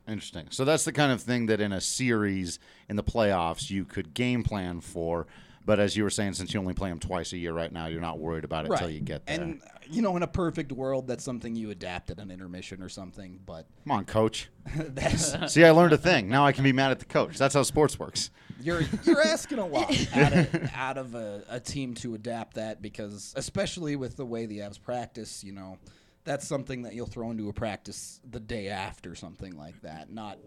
Interesting. 0.08 0.48
So 0.52 0.66
that's 0.66 0.86
the 0.86 0.92
kind 0.92 1.12
of 1.12 1.22
thing 1.22 1.48
that 1.48 1.60
in 1.60 1.72
a 1.72 1.82
series 1.82 2.60
in 2.88 2.96
the 2.96 3.04
playoffs 3.04 3.72
you 3.72 3.86
could 3.86 4.14
game 4.14 4.44
plan 4.44 4.82
for. 4.82 5.26
But 5.66 5.80
as 5.80 5.98
you 5.98 6.04
were 6.04 6.12
saying, 6.12 6.34
since 6.34 6.54
you 6.54 6.60
only 6.60 6.76
play 6.76 6.90
them 6.90 7.00
twice 7.00 7.34
a 7.34 7.38
year 7.38 7.52
right 7.52 7.72
now, 7.72 7.88
you're 7.88 8.02
not 8.02 8.20
worried 8.20 8.44
about 8.44 8.66
it 8.66 8.72
until 8.72 8.90
you 8.90 9.00
get 9.00 9.26
there. 9.26 9.42
And 9.42 9.62
you 9.90 10.02
know, 10.02 10.16
in 10.16 10.24
a 10.24 10.28
perfect 10.28 10.72
world, 10.72 11.08
that's 11.08 11.24
something 11.24 11.56
you 11.56 11.72
adapt 11.72 12.10
at 12.12 12.20
an 12.20 12.30
intermission 12.32 12.82
or 12.82 12.90
something. 12.90 13.40
But 13.46 13.66
Come 13.84 13.98
on, 13.98 14.06
coach. 14.06 14.50
See, 15.48 15.64
I 15.64 15.72
learned 15.72 15.94
a 15.94 15.98
thing. 15.98 16.30
Now 16.30 16.46
I 16.46 16.52
can 16.52 16.64
be 16.64 16.72
mad 16.72 16.92
at 16.92 17.00
the 17.00 17.06
coach. 17.06 17.38
That's 17.38 17.56
how 17.56 17.64
sports 17.64 17.98
works. 17.98 18.30
you're 18.62 18.82
you're 19.04 19.22
asking 19.22 19.60
a 19.60 19.66
lot 19.66 19.90
out 20.16 20.34
of, 20.34 20.70
out 20.76 20.98
of 20.98 21.16
a, 21.16 21.44
a 21.50 21.60
team 21.60 21.96
to 21.96 22.14
adapt 22.16 22.56
that 22.56 22.82
because 22.82 23.34
especially 23.36 23.96
with 23.96 24.18
the 24.18 24.26
way 24.26 24.46
the 24.46 24.60
Avs 24.60 24.82
practice, 24.82 25.44
you 25.44 25.52
know, 25.52 25.78
that's 26.26 26.48
something 26.48 26.84
that 26.84 26.94
you'll 26.94 27.06
throw 27.06 27.32
into 27.32 27.50
a 27.50 27.54
practice 27.54 28.20
the 28.30 28.40
day 28.40 28.70
after 28.70 29.16
something 29.16 29.56
like 29.58 29.82
that. 29.82 30.12
Not 30.12 30.38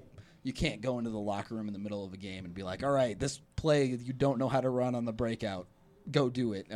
you 0.48 0.54
can't 0.54 0.80
go 0.80 0.98
into 0.98 1.10
the 1.10 1.18
locker 1.18 1.54
room 1.54 1.68
in 1.68 1.74
the 1.74 1.78
middle 1.78 2.06
of 2.06 2.14
a 2.14 2.16
game 2.16 2.46
and 2.46 2.54
be 2.54 2.62
like, 2.62 2.82
"All 2.82 2.90
right, 2.90 3.18
this 3.18 3.38
play 3.54 3.84
you 3.84 4.14
don't 4.14 4.38
know 4.38 4.48
how 4.48 4.62
to 4.62 4.70
run 4.70 4.94
on 4.94 5.04
the 5.04 5.12
breakout, 5.12 5.68
go 6.10 6.30
do 6.30 6.54
it." 6.54 6.66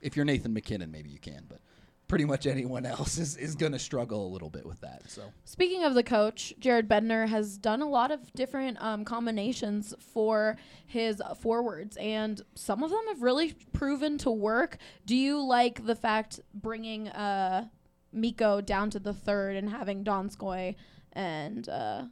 If 0.00 0.16
you're 0.16 0.24
Nathan 0.24 0.54
MacKinnon, 0.54 0.90
maybe 0.90 1.10
you 1.10 1.18
can, 1.18 1.44
but 1.46 1.60
pretty 2.08 2.24
much 2.24 2.46
anyone 2.46 2.86
else 2.86 3.18
is, 3.18 3.36
is 3.36 3.54
going 3.54 3.72
to 3.72 3.78
struggle 3.78 4.26
a 4.26 4.30
little 4.30 4.48
bit 4.48 4.64
with 4.66 4.80
that. 4.80 5.10
So 5.10 5.22
Speaking 5.44 5.84
of 5.84 5.94
the 5.94 6.02
coach, 6.02 6.54
Jared 6.58 6.88
Bednar 6.88 7.28
has 7.28 7.58
done 7.58 7.82
a 7.82 7.88
lot 7.88 8.10
of 8.10 8.32
different 8.32 8.76
um, 8.82 9.04
combinations 9.04 9.94
for 9.98 10.56
his 10.86 11.22
forwards, 11.38 11.98
and 11.98 12.40
some 12.54 12.82
of 12.82 12.90
them 12.90 13.04
have 13.08 13.22
really 13.22 13.54
proven 13.74 14.16
to 14.18 14.30
work. 14.30 14.78
Do 15.04 15.14
you 15.14 15.42
like 15.42 15.84
the 15.84 15.94
fact 15.94 16.40
bringing 16.54 17.08
uh, 17.08 17.68
Mikko 18.10 18.62
down 18.62 18.88
to 18.90 18.98
the 18.98 19.12
third 19.14 19.56
and 19.56 19.68
having 19.68 20.02
Donskoy 20.02 20.76
and 21.12 21.68
uh, 21.68 22.04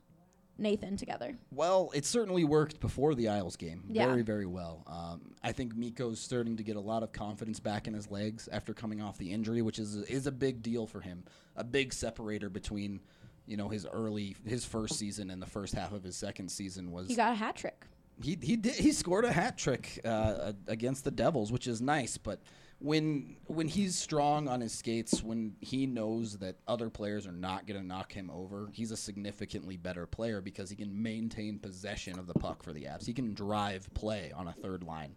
Nathan 0.60 0.96
together? 0.96 1.36
Well, 1.50 1.90
it 1.94 2.04
certainly 2.04 2.44
worked 2.44 2.80
before 2.80 3.14
the 3.14 3.28
Isles 3.28 3.56
game. 3.56 3.84
Yeah. 3.88 4.06
Very, 4.06 4.22
very 4.22 4.46
well. 4.46 4.84
Um, 4.86 5.34
I 5.42 5.52
think 5.52 5.74
Mikko's 5.74 6.20
starting 6.20 6.56
to 6.58 6.62
get 6.62 6.76
a 6.76 6.80
lot 6.80 7.02
of 7.02 7.12
confidence 7.12 7.58
back 7.58 7.88
in 7.88 7.94
his 7.94 8.10
legs 8.10 8.48
after 8.52 8.74
coming 8.74 9.00
off 9.00 9.18
the 9.18 9.32
injury, 9.32 9.62
which 9.62 9.78
is 9.78 9.96
is 9.96 10.26
a 10.26 10.32
big 10.32 10.62
deal 10.62 10.86
for 10.86 11.00
him. 11.00 11.24
A 11.56 11.64
big 11.64 11.92
separator 11.92 12.50
between, 12.50 13.00
you 13.46 13.56
know, 13.56 13.68
his 13.68 13.86
early 13.86 14.36
his 14.44 14.64
first 14.64 14.96
season 14.98 15.30
and 15.30 15.40
the 15.40 15.46
first 15.46 15.74
half 15.74 15.92
of 15.92 16.04
his 16.04 16.16
second 16.16 16.50
season 16.50 16.92
was 16.92 17.08
He 17.08 17.14
got 17.16 17.32
a 17.32 17.36
hat 17.36 17.56
trick. 17.56 17.86
He 18.22 18.38
he 18.40 18.56
did 18.56 18.74
he 18.74 18.92
scored 18.92 19.24
a 19.24 19.32
hat 19.32 19.56
trick 19.56 20.00
uh, 20.04 20.52
against 20.66 21.04
the 21.04 21.10
Devils, 21.10 21.50
which 21.52 21.66
is 21.66 21.80
nice. 21.80 22.16
But 22.18 22.40
when 22.78 23.36
when 23.46 23.68
he's 23.68 23.96
strong 23.96 24.48
on 24.48 24.60
his 24.60 24.72
skates, 24.72 25.22
when 25.22 25.54
he 25.60 25.86
knows 25.86 26.38
that 26.38 26.56
other 26.66 26.90
players 26.90 27.26
are 27.26 27.32
not 27.32 27.66
going 27.66 27.80
to 27.80 27.86
knock 27.86 28.12
him 28.12 28.30
over, 28.30 28.68
he's 28.72 28.90
a 28.90 28.96
significantly 28.96 29.76
better 29.76 30.06
player 30.06 30.40
because 30.40 30.70
he 30.70 30.76
can 30.76 31.02
maintain 31.02 31.58
possession 31.58 32.18
of 32.18 32.26
the 32.26 32.34
puck 32.34 32.62
for 32.62 32.72
the 32.72 32.84
Avs. 32.84 33.06
He 33.06 33.12
can 33.12 33.34
drive 33.34 33.92
play 33.94 34.32
on 34.34 34.48
a 34.48 34.52
third 34.52 34.82
line. 34.82 35.14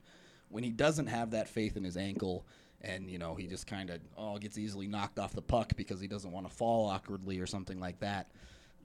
When 0.50 0.64
he 0.64 0.72
doesn't 0.72 1.08
have 1.08 1.32
that 1.32 1.50
faith 1.50 1.78
in 1.78 1.84
his 1.84 1.98
ankle. 1.98 2.46
And 2.86 3.10
you 3.10 3.18
know 3.18 3.34
he 3.34 3.48
just 3.48 3.66
kind 3.66 3.90
of 3.90 4.02
oh 4.18 4.38
gets 4.38 4.58
easily 4.58 4.88
knocked 4.88 5.18
off 5.18 5.32
the 5.32 5.42
puck 5.42 5.72
because 5.78 6.02
he 6.02 6.08
doesn't 6.08 6.34
want 6.34 6.50
to 6.50 6.54
fall 6.54 6.90
awkwardly 6.90 7.40
or 7.40 7.48
something 7.48 7.80
like 7.80 7.98
that 8.00 8.30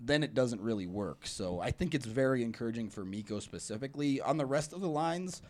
then 0.01 0.23
it 0.23 0.35
doesn't 0.35 0.61
really 0.61 0.87
work. 0.87 1.27
So 1.27 1.61
I 1.61 1.71
think 1.71 1.95
it's 1.95 2.07
very 2.07 2.43
encouraging 2.43 2.91
for 2.91 3.05
Mikko 3.05 3.41
specifically. 3.41 4.21
On 4.21 4.37
the 4.37 4.47
rest 4.47 4.73
of 4.73 4.81
the 4.81 4.89
lines, 4.89 5.43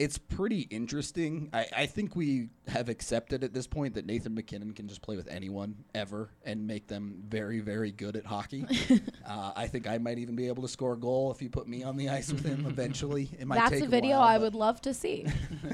it's 0.00 0.16
pretty 0.16 0.62
interesting. 0.62 1.50
I, 1.52 1.66
I 1.76 1.86
think 1.86 2.16
we 2.16 2.48
have 2.68 2.88
accepted 2.88 3.44
at 3.44 3.52
this 3.52 3.66
point 3.66 3.92
that 3.96 4.06
Nathan 4.06 4.34
MacKinnon 4.34 4.72
can 4.72 4.88
just 4.88 5.02
play 5.02 5.14
with 5.14 5.28
anyone 5.28 5.74
ever 5.94 6.30
and 6.42 6.66
make 6.66 6.86
them 6.86 7.22
very, 7.28 7.60
very 7.60 7.92
good 7.92 8.16
at 8.16 8.24
hockey. 8.24 8.64
uh, 9.28 9.52
I 9.54 9.66
think 9.66 9.86
I 9.86 9.98
might 9.98 10.16
even 10.16 10.34
be 10.34 10.48
able 10.48 10.62
to 10.62 10.68
score 10.68 10.94
a 10.94 10.96
goal 10.96 11.30
if 11.30 11.42
you 11.42 11.50
put 11.50 11.68
me 11.68 11.82
on 11.82 11.98
the 11.98 12.08
ice 12.08 12.32
with 12.32 12.46
him 12.46 12.64
eventually. 12.68 13.28
It 13.38 13.46
might 13.46 13.56
That's 13.56 13.72
take 13.72 13.84
a 13.84 13.88
video 13.88 14.16
while, 14.16 14.22
I 14.26 14.38
would 14.38 14.54
love 14.54 14.80
to 14.80 14.94
see. 14.94 15.26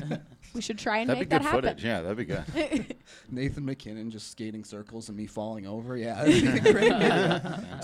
we 0.55 0.61
should 0.61 0.81
try 0.81 0.99
and 0.99 1.09
make 1.09 1.29
That'd 1.29 1.29
be 1.29 1.37
make 1.37 1.43
good 1.45 1.47
that 1.47 1.49
happen. 1.49 1.63
footage. 1.63 1.85
Yeah, 1.85 2.01
that'd 2.01 2.17
be 2.17 2.25
good. 2.25 2.97
Nathan 3.31 3.65
MacKinnon 3.65 4.11
just 4.11 4.33
skating 4.33 4.65
circles 4.65 5.09
and 5.09 5.17
me 5.17 5.27
falling 5.27 5.69
over. 5.69 5.97
Yeah, 5.97 6.25
that'd 6.25 6.65
be 6.65 6.73
great. 6.73 6.91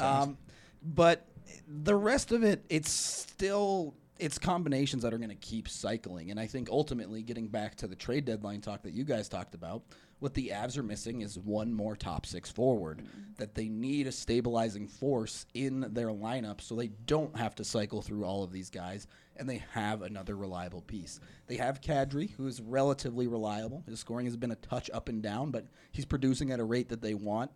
Um, 0.00 0.37
but 0.83 1.24
the 1.68 1.94
rest 1.94 2.33
of 2.33 2.42
it, 2.42 2.64
it's 2.68 2.90
still 2.90 3.94
it's 4.23 4.39
combinations 4.39 5.03
that 5.03 5.13
are 5.13 5.19
going 5.19 5.31
to 5.31 5.35
keep 5.35 5.69
cycling. 5.69 6.31
And 6.31 6.39
I 6.39 6.47
think 6.47 6.71
ultimately, 6.71 7.23
getting 7.23 7.49
back 7.49 7.75
to 7.77 7.89
the 7.89 7.97
trade 7.97 8.25
deadline 8.25 8.61
talk 8.61 8.83
that 8.85 8.95
you 8.95 9.03
guys 9.03 9.29
talked 9.29 9.57
about, 9.57 9.83
what 10.21 10.33
the 10.35 10.53
Avs 10.55 10.79
are 10.79 10.85
missing 10.85 11.23
is 11.23 11.37
one 11.37 11.75
more 11.75 11.97
top 11.97 12.25
six 12.25 12.49
forward. 12.49 13.03
That 13.39 13.57
they 13.57 13.69
need 13.69 14.07
a 14.07 14.13
stabilizing 14.13 14.87
force 14.87 15.47
in 15.55 15.81
their 15.93 16.11
lineup 16.11 16.61
so 16.61 16.77
they 16.77 16.93
don't 17.07 17.37
have 17.37 17.57
to 17.57 17.65
cycle 17.65 18.01
through 18.01 18.25
all 18.25 18.45
of 18.45 18.53
these 18.53 18.71
guys 18.71 19.09
and 19.37 19.49
they 19.51 19.65
have 19.73 20.03
another 20.03 20.37
reliable 20.37 20.83
piece. 20.83 21.19
They 21.49 21.57
have 21.57 21.81
Kadri, 21.81 22.31
who 22.37 22.47
is 22.47 22.61
relatively 22.61 23.27
reliable. 23.27 23.83
His 23.89 23.99
scoring 23.99 24.27
has 24.27 24.37
been 24.37 24.53
a 24.53 24.57
touch 24.57 24.89
up 24.95 25.09
and 25.09 25.21
down, 25.21 25.51
but 25.51 25.67
he's 25.91 26.05
producing 26.05 26.53
at 26.53 26.61
a 26.61 26.65
rate 26.65 26.91
that 26.91 27.03
they 27.03 27.15
want. 27.15 27.51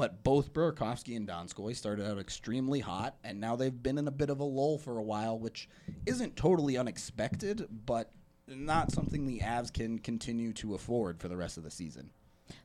But 0.00 0.24
both 0.24 0.54
Burakovsky 0.54 1.14
and 1.14 1.28
Donskoy 1.28 1.76
started 1.76 2.10
out 2.10 2.18
extremely 2.18 2.80
hot, 2.80 3.16
and 3.22 3.38
now 3.38 3.54
they've 3.54 3.82
been 3.82 3.98
in 3.98 4.08
a 4.08 4.10
bit 4.10 4.30
of 4.30 4.40
a 4.40 4.44
lull 4.44 4.78
for 4.78 4.96
a 4.96 5.02
while, 5.02 5.38
which 5.38 5.68
isn't 6.06 6.36
totally 6.36 6.78
unexpected, 6.78 7.68
but 7.84 8.10
not 8.48 8.90
something 8.92 9.26
the 9.26 9.40
Avs 9.40 9.70
can 9.70 9.98
continue 9.98 10.54
to 10.54 10.74
afford 10.74 11.20
for 11.20 11.28
the 11.28 11.36
rest 11.36 11.58
of 11.58 11.64
the 11.64 11.70
season. 11.70 12.12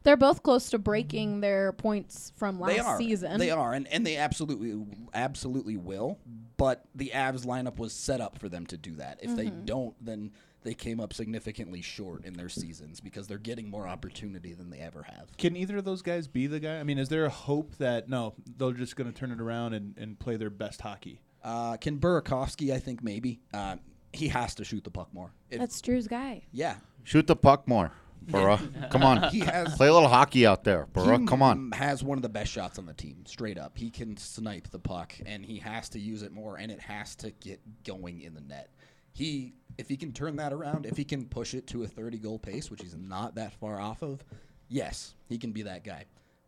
They're 0.04 0.16
both 0.16 0.44
close 0.44 0.70
to 0.70 0.80
breaking 0.80 1.42
their 1.42 1.74
points 1.74 2.32
from 2.38 2.58
last 2.58 2.72
they 2.74 2.80
are. 2.80 2.98
season. 2.98 3.38
They 3.38 3.52
are, 3.52 3.74
and, 3.74 3.86
and 3.90 4.08
they 4.08 4.16
absolutely, 4.16 4.86
absolutely 5.14 5.76
will. 5.76 6.18
But 6.56 6.86
the 6.96 7.12
Avs 7.14 7.46
lineup 7.46 7.80
was 7.80 7.92
set 7.92 8.22
up 8.22 8.40
for 8.40 8.48
them 8.48 8.66
to 8.68 8.78
do 8.78 8.96
that. 8.96 9.20
If 9.22 9.36
they 9.36 9.48
Mhm. 9.48 9.66
don't, 9.66 9.96
then 10.04 10.32
they 10.66 10.74
came 10.74 11.00
up 11.00 11.14
significantly 11.14 11.82
short 11.82 12.26
in 12.26 12.34
their 12.34 12.50
seasons 12.50 13.00
because 13.00 13.28
they're 13.28 13.38
getting 13.38 13.70
more 13.70 13.88
opportunity 13.88 14.52
than 14.54 14.70
they 14.70 14.80
ever 14.80 15.04
have. 15.04 15.38
Can 15.38 15.56
either 15.56 15.78
of 15.78 15.86
those 15.86 16.02
guys 16.02 16.28
be 16.28 16.48
the 16.48 16.60
guy? 16.60 16.80
I 16.80 16.84
mean, 16.84 16.98
is 16.98 17.08
there 17.08 17.24
a 17.26 17.30
hope 17.30 17.76
that 17.78 18.10
no, 18.10 18.34
they're 18.58 18.72
just 18.74 18.96
going 18.98 19.10
to 19.12 19.18
turn 19.18 19.32
it 19.32 19.40
around 19.40 19.74
and, 19.74 19.96
and 19.98 20.20
play 20.20 20.36
their 20.36 20.50
best 20.50 20.82
hockey? 20.82 21.22
Uh, 21.44 21.78
can 21.78 22.00
Burakovsky? 22.00 22.74
I 22.74 22.80
think 22.80 23.04
maybe 23.04 23.40
uh, 23.54 23.76
he 24.12 24.28
has 24.30 24.56
to 24.56 24.66
shoot 24.66 24.84
the 24.84 24.92
puck 24.92 25.14
more. 25.14 25.32
If- 25.50 25.60
That's 25.60 25.80
Drew's 25.80 26.08
guy. 26.08 26.42
yeah, 26.52 26.76
Shoot 27.04 27.28
the 27.28 27.36
puck 27.36 27.68
more, 27.68 27.92
Burra. 28.24 28.60
Come 28.90 29.04
on. 29.04 29.22
He 29.32 29.42
has- 29.42 29.76
Play 29.76 29.88
a 29.90 29.94
little 29.94 30.10
hockey 30.10 30.48
out 30.48 30.64
there, 30.64 30.88
Burra. 30.88 31.24
Come 31.28 31.44
on. 31.44 31.72
Has 31.74 32.02
one 32.04 32.18
of 32.18 32.24
the 32.24 32.30
best 32.30 32.52
shots 32.52 32.80
on 32.80 32.88
the 32.88 32.94
team, 32.96 33.24
straight 33.28 33.60
up. 33.60 33.78
He 33.78 33.92
can 33.92 34.18
snipe 34.18 34.70
the 34.72 34.80
puck, 34.80 35.14
and 35.28 35.46
he 35.46 35.60
has 35.60 35.90
to 35.90 36.00
use 36.00 36.24
it 36.24 36.32
more, 36.32 36.58
and 36.58 36.72
it 36.72 36.80
has 36.80 37.16
to 37.18 37.30
get 37.30 37.60
going 37.84 38.22
in 38.22 38.34
the 38.34 38.42
net. 38.42 38.72
He, 39.16 39.54
if 39.78 39.88
he 39.88 39.96
can 39.96 40.12
turn 40.12 40.36
that 40.36 40.52
around, 40.52 40.86
if 40.86 40.98
he 40.98 41.06
can 41.06 41.26
push 41.26 41.54
it 41.54 41.68
to 41.68 41.84
a 41.84 41.88
30 41.88 42.18
goal 42.18 42.38
pace, 42.38 42.70
which 42.70 42.82
he's 42.82 42.96
not 42.98 43.36
that 43.36 43.54
far 43.54 43.80
off 43.80 44.02
of, 44.02 44.24
yes, 44.68 45.16
he 45.30 45.38
can 45.38 45.52
be 45.54 45.62
that 45.64 45.86
guy. 45.86 46.04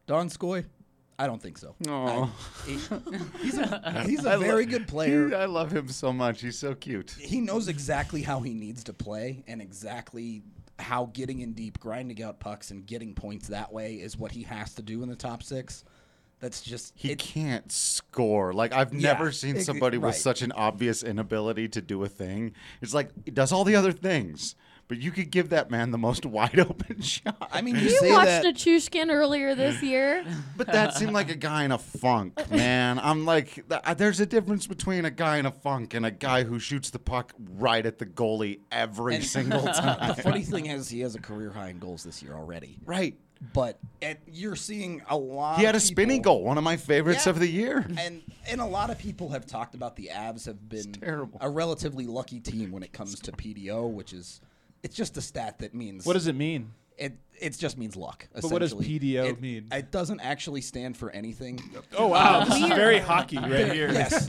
Donskoy, 0.06 0.66
I 1.18 1.28
don't 1.28 1.42
think 1.42 1.58
so. 1.58 1.76
I- 1.88 2.30
he- 2.66 2.74
he's 3.42 3.58
a, 3.58 4.04
he's 4.06 4.26
a 4.26 4.38
very 4.38 4.66
good 4.66 4.86
player. 4.88 5.34
I 5.34 5.46
love 5.46 5.72
him 5.72 5.88
so 5.88 6.12
much. 6.12 6.42
He's 6.42 6.60
so 6.60 6.76
cute. 6.76 7.12
he 7.20 7.40
knows 7.40 7.70
exactly 7.70 8.22
how 8.22 8.42
he 8.42 8.54
needs 8.54 8.84
to 8.84 8.94
play 8.94 9.44
and 9.48 9.62
exactly 9.62 10.44
how 10.78 11.06
getting 11.14 11.40
in 11.40 11.54
deep, 11.54 11.80
grinding 11.80 12.22
out 12.22 12.40
pucks, 12.42 12.70
and 12.72 12.86
getting 12.86 13.14
points 13.16 13.48
that 13.48 13.72
way 13.72 13.96
is 13.96 14.18
what 14.18 14.32
he 14.34 14.44
has 14.44 14.76
to 14.76 14.82
do 14.82 15.02
in 15.04 15.10
the 15.10 15.16
top 15.16 15.42
six. 15.42 15.84
That's 16.40 16.62
just 16.62 16.94
He 16.96 17.12
it- 17.12 17.20
can't 17.20 17.72
score. 17.72 18.54
Like 18.54 18.72
I've 18.74 18.94
Yeah, 18.94 19.14
never 19.14 19.32
seen 19.32 19.60
somebody 19.62 19.98
with 19.98 20.06
right. 20.14 20.16
such 20.16 20.42
an 20.42 20.52
obvious 20.52 21.02
inability 21.04 21.68
to 21.70 21.82
do 21.82 22.04
a 22.04 22.08
thing. 22.08 22.54
It's 22.82 22.94
like 22.94 23.10
he 23.26 23.32
does 23.32 23.52
all 23.52 23.64
the 23.64 23.76
other 23.76 23.92
things, 23.92 24.56
but 24.88 25.00
you 25.00 25.10
could 25.12 25.32
give 25.32 25.50
that 25.50 25.72
man 25.72 25.90
the 25.90 25.98
most 25.98 26.26
wide 26.38 26.60
open 26.60 27.02
shot. 27.02 27.50
I 27.52 27.62
mean, 27.62 27.76
you, 27.76 27.82
You 27.82 27.90
say 27.90 28.12
watched 28.12 28.28
that. 28.28 28.46
a 28.46 28.50
Chushkin 28.54 29.12
earlier 29.12 29.56
this 29.56 29.82
year. 29.92 30.24
But 30.56 30.68
that 30.68 30.94
seemed 30.94 31.12
like 31.14 31.32
a 31.32 31.36
guy 31.36 31.64
in 31.64 31.72
a 31.72 31.78
funk, 31.80 32.40
man. 32.52 33.00
I'm 33.00 33.26
like, 33.26 33.66
uh, 33.72 33.96
there's 33.96 34.20
a 34.20 34.26
difference 34.28 34.68
between 34.68 35.06
a 35.06 35.12
guy 35.12 35.38
in 35.38 35.48
a 35.48 35.52
funk 35.52 35.96
and 35.96 36.06
a 36.06 36.12
guy 36.12 36.44
who 36.44 36.60
shoots 36.60 36.92
the 36.92 37.00
puck 37.00 37.34
right 37.58 37.84
at 37.84 37.98
the 37.98 38.06
goalie 38.06 38.60
every 38.72 39.16
and 39.16 39.24
single 39.26 39.64
time. 39.64 40.08
the 40.16 40.22
funny 40.22 40.44
thing 40.44 40.68
is, 40.68 40.88
he 40.88 41.00
has 41.00 41.16
a 41.16 41.20
career 41.20 41.50
high 41.50 41.70
in 41.70 41.80
goals 41.80 42.04
this 42.04 42.22
year 42.22 42.34
already. 42.36 42.78
right. 42.86 43.18
But 43.54 43.80
it, 44.02 44.20
you're 44.32 44.56
seeing 44.56 45.02
a 45.10 45.18
lot. 45.18 45.60
He 45.60 45.66
had 45.66 45.76
a 45.76 45.78
of 45.78 45.82
spinning 45.84 46.22
goal, 46.22 46.44
one 46.44 46.58
of 46.58 46.64
my 46.64 46.78
favorites 46.78 47.26
Yeah. 47.26 47.32
of 47.32 47.40
the 47.40 47.48
year. 47.48 47.86
and 48.00 48.22
and 48.50 48.62
a 48.62 48.66
lot 48.66 48.90
of 48.90 48.98
people 48.98 49.30
have 49.30 49.46
talked 49.46 49.76
about 49.76 49.96
the 49.96 50.10
Avs 50.14 50.46
have 50.46 50.68
been 50.70 50.94
terrible. 50.94 51.38
a 51.42 51.50
relatively 51.50 52.06
lucky 52.06 52.40
team 52.40 52.72
when 52.72 52.84
it 52.84 52.94
comes 52.94 53.20
to 53.20 53.32
PDO, 53.32 53.92
which 53.92 54.14
is 54.14 54.42
it's 54.84 54.96
just 54.96 55.18
a 55.18 55.22
stat 55.22 55.60
that 55.60 55.74
means 55.74 56.06
What 56.06 56.14
does 56.14 56.28
it 56.28 56.36
mean? 56.36 56.72
It 56.98 57.18
it 57.40 57.58
just 57.58 57.78
means 57.78 57.96
luck. 57.96 58.28
But 58.34 58.46
what 58.46 58.60
does. 58.60 58.74
PDO 58.74 59.26
It- 59.30 59.42
mean? 59.42 59.68
It 59.72 59.92
doesn't 59.92 60.20
actually 60.22 60.62
stand 60.62 60.98
for 60.98 61.12
anything. 61.12 61.60
Oh 61.96 62.08
wow, 62.08 62.44
this 62.46 62.56
is 62.58 62.68
very 62.70 63.00
hockey 63.00 63.38
right 63.38 63.72
here. 63.72 63.92
yes, 63.92 64.28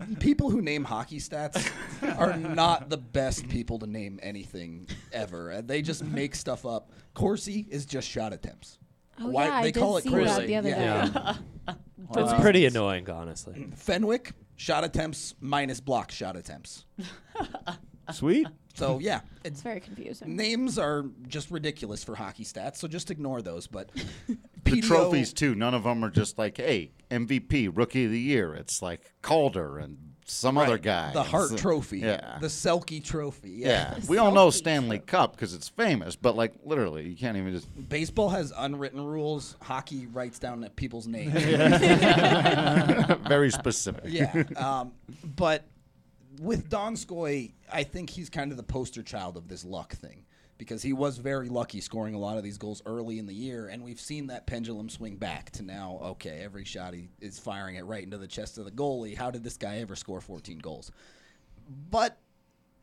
people 0.20 0.50
who 0.50 0.62
name 0.62 0.84
hockey 0.84 1.18
stats 1.18 1.70
are 2.18 2.36
not 2.36 2.88
the 2.88 2.96
best 2.96 3.48
people 3.48 3.78
to 3.80 3.86
name 3.86 4.18
anything 4.22 4.88
ever. 5.12 5.52
Uh, 5.52 5.60
They 5.60 5.82
just 5.82 6.02
make 6.04 6.34
stuff 6.34 6.64
up. 6.64 6.90
Corsi 7.14 7.66
is 7.68 7.84
just 7.84 8.08
shot 8.08 8.32
attempts. 8.32 8.78
Oh, 9.20 9.28
Why 9.30 9.46
yeah, 9.46 9.52
I 9.54 9.62
they 9.64 9.72
did 9.72 9.80
call 9.80 9.96
it 9.96 10.04
see 10.04 10.10
Corsi? 10.10 10.24
that 10.26 10.46
the 10.46 10.56
other 10.56 10.68
yeah. 10.68 11.34
day. 11.66 11.74
It's 12.16 12.32
pretty 12.40 12.64
annoying, 12.66 13.10
honestly. 13.10 13.66
Fenwick 13.74 14.32
shot 14.56 14.84
attempts 14.84 15.34
minus 15.40 15.80
block 15.80 16.10
shot 16.12 16.36
attempts. 16.36 16.84
Sweet. 18.12 18.46
So 18.78 18.98
yeah, 19.02 19.20
It's 19.44 19.58
it's 19.58 19.62
very 19.62 19.80
confusing. 19.80 20.36
names 20.36 20.78
are 20.78 21.04
just 21.26 21.50
ridiculous 21.50 22.04
for 22.04 22.14
hockey 22.14 22.44
stats. 22.44 22.76
So 22.76 22.88
just 22.88 23.10
ignore 23.10 23.42
those. 23.42 23.66
But 23.66 23.90
The 24.64 24.70
PDO 24.82 24.82
trophies 24.86 25.32
too. 25.32 25.54
None 25.54 25.74
of 25.74 25.84
them 25.84 26.04
are 26.04 26.10
just 26.10 26.36
like, 26.38 26.56
hey, 26.58 26.90
MVP, 27.10 27.70
Rookie 27.74 28.04
of 28.04 28.10
the 28.10 28.20
Year. 28.20 28.54
It's 28.54 28.82
like 28.82 29.12
Calder 29.22 29.78
and 29.78 29.96
some 30.26 30.58
other 30.58 30.76
guy. 30.76 31.10
the 31.14 31.22
Hart 31.22 31.48
So- 31.48 31.56
Trophy, 31.56 32.00
Yeah. 32.00 32.36
the 32.38 32.48
Selke 32.48 33.02
Trophy. 33.02 33.50
yeah. 33.52 33.94
Yeah. 33.96 34.00
We 34.10 34.18
all 34.18 34.30
know 34.30 34.48
Selke 34.48 34.52
Stanley 34.54 34.98
Cup 34.98 35.32
because 35.32 35.54
it's 35.54 35.70
famous, 35.70 36.16
but 36.16 36.36
like 36.36 36.52
literally, 36.64 37.08
you 37.08 37.16
can't 37.16 37.38
even 37.38 37.50
just. 37.54 37.66
Baseball 37.88 38.28
has 38.28 38.52
unwritten 38.54 39.02
rules. 39.02 39.56
Hockey 39.62 40.06
writes 40.06 40.38
down 40.38 40.68
people's 40.76 41.06
names. 41.06 41.32
very 43.26 43.50
specific. 43.50 44.04
yeah. 44.06 44.42
Um, 44.56 44.92
but 45.36 45.64
with 46.38 46.68
Donskoy, 46.68 47.52
I 47.72 47.82
think 47.82 48.10
he's 48.10 48.30
kind 48.30 48.50
of 48.50 48.56
the 48.56 48.62
poster 48.62 49.02
child 49.02 49.36
of 49.36 49.48
this 49.48 49.64
luck 49.64 49.94
thing 49.94 50.24
because 50.58 50.82
he 50.82 50.92
was 50.92 51.18
very 51.18 51.48
lucky 51.48 51.80
scoring 51.80 52.14
a 52.14 52.18
lot 52.18 52.36
of 52.36 52.42
these 52.42 52.58
goals 52.58 52.82
early 52.84 53.18
in 53.18 53.26
the 53.26 53.34
year, 53.34 53.68
and 53.68 53.82
we've 53.82 54.00
seen 54.00 54.26
that 54.26 54.46
pendulum 54.46 54.88
swing 54.88 55.16
back 55.16 55.50
to 55.50 55.62
now. 55.62 56.00
Okay, 56.02 56.40
every 56.42 56.64
shot 56.64 56.94
he 56.94 57.08
is 57.20 57.38
firing 57.38 57.76
it 57.76 57.84
right 57.84 58.02
into 58.02 58.18
the 58.18 58.26
chest 58.26 58.58
of 58.58 58.64
the 58.64 58.70
goalie. 58.70 59.16
How 59.16 59.30
did 59.30 59.44
this 59.44 59.56
guy 59.56 59.78
ever 59.78 59.94
score 59.94 60.20
14 60.20 60.58
goals? 60.58 60.90
But 61.90 62.18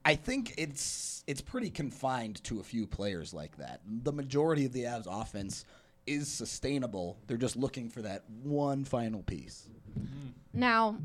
I 0.05 0.15
think 0.15 0.53
it's 0.57 1.23
it's 1.27 1.41
pretty 1.41 1.69
confined 1.69 2.43
to 2.45 2.59
a 2.59 2.63
few 2.63 2.87
players 2.87 3.33
like 3.33 3.57
that. 3.57 3.81
The 4.03 4.13
majority 4.13 4.65
of 4.65 4.71
the 4.71 4.83
Avs 4.83 5.07
offense 5.09 5.65
is 6.07 6.27
sustainable. 6.27 7.17
They're 7.27 7.37
just 7.37 7.55
looking 7.55 7.89
for 7.89 8.03
that 8.03 8.23
one 8.43 8.85
final 8.85 9.23
piece. 9.23 9.67
Now, 10.53 10.97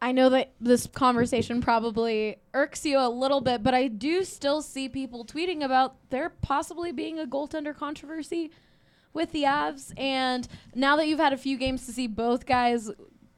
I 0.00 0.12
know 0.12 0.28
that 0.30 0.52
this 0.60 0.86
conversation 0.86 1.60
probably 1.60 2.36
irks 2.54 2.84
you 2.86 2.98
a 2.98 3.08
little 3.08 3.40
bit, 3.40 3.62
but 3.64 3.74
I 3.74 3.88
do 3.88 4.22
still 4.24 4.62
see 4.62 4.88
people 4.88 5.24
tweeting 5.24 5.62
about 5.64 5.96
there 6.10 6.30
possibly 6.40 6.92
being 6.92 7.18
a 7.18 7.26
goaltender 7.26 7.74
controversy 7.76 8.52
with 9.12 9.32
the 9.32 9.42
Avs. 9.44 9.92
And 9.98 10.46
now 10.74 10.94
that 10.96 11.08
you've 11.08 11.18
had 11.18 11.32
a 11.32 11.36
few 11.36 11.56
games 11.56 11.84
to 11.86 11.92
see 11.92 12.06
both 12.06 12.46
guys, 12.46 12.86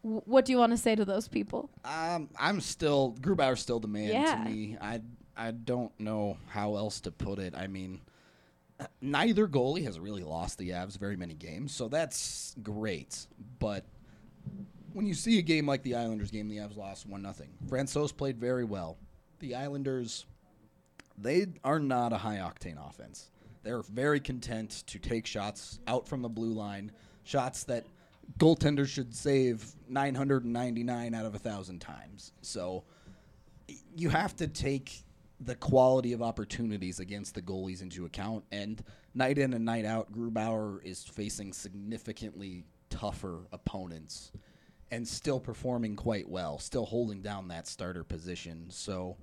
w- 0.03 0.23
what 0.27 0.45
do 0.45 0.53
you 0.53 0.59
want 0.59 0.73
to 0.73 0.77
say 0.77 0.95
to 0.95 1.05
those 1.07 1.29
people? 1.29 1.71
Um, 1.85 2.29
I'm 2.39 2.61
still 2.61 3.17
Grubauer's 3.21 3.61
still 3.61 3.81
the 3.81 3.89
man 3.89 4.09
Yeah. 4.09 4.35
to 4.45 4.51
me. 4.51 4.77
I 4.81 5.01
I 5.37 5.53
don't 5.53 5.99
know 5.99 6.37
how 6.49 6.77
else 6.77 7.01
to 7.03 7.11
put 7.11 7.39
it. 7.39 7.55
I 7.57 7.67
mean, 7.69 8.03
neither 9.01 9.47
goalie 9.49 9.85
has 9.85 9.99
really 9.99 10.23
lost 10.23 10.59
the 10.59 10.71
Avs 10.71 10.99
very 10.99 11.17
many 11.17 11.33
games, 11.33 11.73
so 11.75 11.89
that's 11.89 12.55
great. 12.63 13.27
But 13.59 13.85
when 14.93 15.07
you 15.07 15.15
see 15.15 15.39
a 15.39 15.43
game 15.43 15.67
like 15.67 15.83
the 15.83 15.95
Islanders 15.95 16.31
game, 16.31 16.49
the 16.49 16.59
Avs 16.59 16.77
lost 16.77 17.07
one 17.07 17.23
nothing. 17.23 17.51
Francouz 17.67 18.17
played 18.17 18.39
very 18.39 18.65
well. 18.65 18.99
The 19.39 19.55
Islanders, 19.55 20.27
they 21.19 21.47
are 21.65 21.79
not 21.79 22.13
a 22.13 22.19
high 22.19 22.39
octane 22.39 22.77
offense. 22.89 23.31
They're 23.63 23.83
very 23.83 24.21
content 24.21 24.85
to 24.87 24.99
take 24.99 25.27
shots 25.27 25.79
out 25.87 26.09
from 26.09 26.23
the 26.23 26.29
blue 26.29 26.53
line, 26.53 26.93
shots 27.25 27.65
that 27.65 27.87
goaltenders 28.39 28.89
should 28.89 29.15
save 29.15 29.65
999 29.89 31.15
out 31.15 31.27
of 31.27 31.35
a 31.35 31.39
thousand 31.39 31.81
times. 31.81 32.33
So 32.43 32.85
you 33.95 34.09
have 34.09 34.35
to 34.37 34.47
take 34.47 35.05
the 35.41 35.55
quality 35.55 36.13
of 36.13 36.23
opportunities 36.23 37.01
against 37.01 37.35
the 37.35 37.43
goalies 37.43 37.83
into 37.83 38.05
account. 38.05 38.45
And 38.53 38.83
night 39.15 39.39
in 39.39 39.55
and 39.55 39.65
night 39.65 39.85
out, 39.85 40.13
Grubauer 40.13 40.83
is 40.85 41.05
facing 41.05 41.53
significantly 41.53 42.65
tougher 42.91 43.47
opponents 43.53 44.33
and 44.91 45.07
still 45.07 45.41
performing 45.41 45.97
quite 45.97 46.29
well, 46.29 46.59
still 46.59 46.85
holding 46.85 47.23
down 47.23 47.49
that 47.49 47.67
starter 47.67 48.05
position. 48.05 48.67
So 48.71 49.17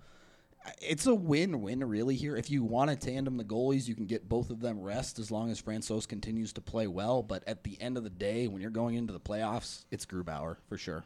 uh, 0.65 0.72
it's 0.82 1.05
a 1.07 1.15
win-win 1.15 1.84
really 1.84 2.15
here. 2.15 2.36
If 2.36 2.49
you 2.49 2.63
want 2.63 2.89
to 2.89 2.95
tandem 2.95 3.38
the 3.38 3.43
goalies, 3.43 3.88
you 3.88 3.95
can 3.95 4.05
get 4.05 4.30
both 4.30 4.49
of 4.49 4.61
them 4.61 4.80
rest 4.82 5.20
as 5.20 5.32
long 5.32 5.51
as 5.51 5.61
Francouz 5.61 6.07
continues 6.07 6.53
to 6.53 6.61
play 6.61 6.88
well. 6.88 7.22
But 7.22 7.43
at 7.47 7.63
the 7.63 7.80
end 7.82 7.97
of 7.97 8.03
the 8.03 8.09
day, 8.09 8.47
when 8.47 8.61
you're 8.61 8.72
going 8.72 8.95
into 8.95 9.13
the 9.13 9.20
playoffs, 9.20 9.86
it's 9.91 10.05
Grubauer 10.05 10.57
for 10.68 10.78
sure. 10.78 11.03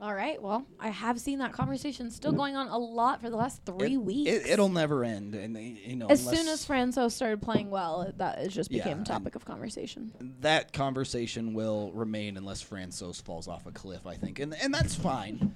All 0.00 0.14
right. 0.14 0.40
Well, 0.40 0.64
I 0.78 0.90
have 0.90 1.18
seen 1.20 1.40
that 1.40 1.52
conversation 1.52 2.10
still 2.12 2.30
going 2.30 2.54
on 2.54 2.68
a 2.68 2.78
lot 2.78 3.20
for 3.20 3.30
the 3.30 3.36
last 3.36 3.62
three 3.66 3.94
It- 3.94 3.96
weeks. 3.96 4.30
It, 4.30 4.46
it'll 4.46 4.68
never 4.68 5.02
end, 5.02 5.34
and 5.34 5.56
uh, 5.56 5.60
you 5.60 5.96
know 5.96 6.06
as 6.06 6.24
soon 6.24 6.46
as 6.46 6.64
Franco 6.64 7.08
started 7.08 7.42
playing 7.42 7.68
well, 7.70 8.12
that 8.16 8.38
it 8.38 8.48
just 8.50 8.70
Yeah, 8.70 8.84
became 8.84 9.00
a 9.00 9.04
topic 9.04 9.34
of 9.34 9.44
conversation. 9.44 10.12
that 10.40 10.72
conversation 10.72 11.52
will 11.52 11.90
remain 11.92 12.36
unless 12.36 12.62
Francouz 12.62 13.20
falls 13.20 13.48
off 13.48 13.66
a 13.66 13.72
cliff, 13.72 14.06
I 14.06 14.14
think, 14.14 14.38
and 14.38 14.54
and 14.62 14.72
that's 14.72 14.94
fine. 14.94 15.52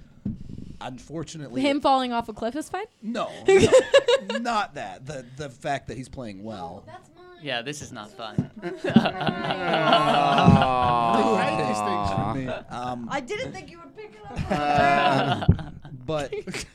Unfortunately, 0.81 1.61
Him 1.61 1.81
falling 1.81 2.13
off 2.13 2.29
a 2.29 2.33
cliff 2.33 2.57
is 2.57 2.69
fine. 2.69 2.87
no, 3.01 3.31
no, 3.49 4.39
not 4.41 4.75
that. 4.75 5.07
The 5.07 5.25
the 5.37 5.49
fact 5.51 5.87
that 5.87 5.97
he's 5.97 6.09
playing 6.09 6.43
well. 6.43 6.83
That's 6.87 7.09
mine. 7.11 7.12
Yeah, 7.43 7.63
this 7.63 7.83
is 7.83 7.93
not 7.93 8.11
fun. 8.11 8.51
Um, 12.71 13.09
I 13.11 13.21
didn't 13.21 13.53
think 13.53 13.71
you 13.71 13.79
would 13.79 13.97
pick 13.97 14.15
it 14.15 14.53
up. 14.53 15.49
but 16.07 16.33
it 16.33 16.67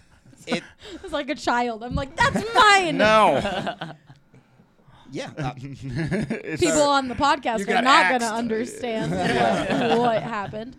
It's 1.03 1.11
like 1.11 1.29
a 1.29 1.35
child. 1.35 1.83
I'm 1.83 1.95
like, 1.95 2.15
that's 2.15 2.43
mine. 2.53 2.97
No. 2.97 3.41
yeah, 5.11 5.29
uh, 5.37 5.53
It's- 5.57 6.59
People 6.59 6.81
on 6.83 7.07
the 7.07 7.15
podcast 7.15 7.59
You 7.59 7.65
are 7.65 7.67
got 7.67 7.83
not 7.83 8.09
going 8.09 8.21
to 8.21 8.33
understand 8.33 9.11
what, 9.11 9.99
what 9.99 10.23
happened. 10.23 10.75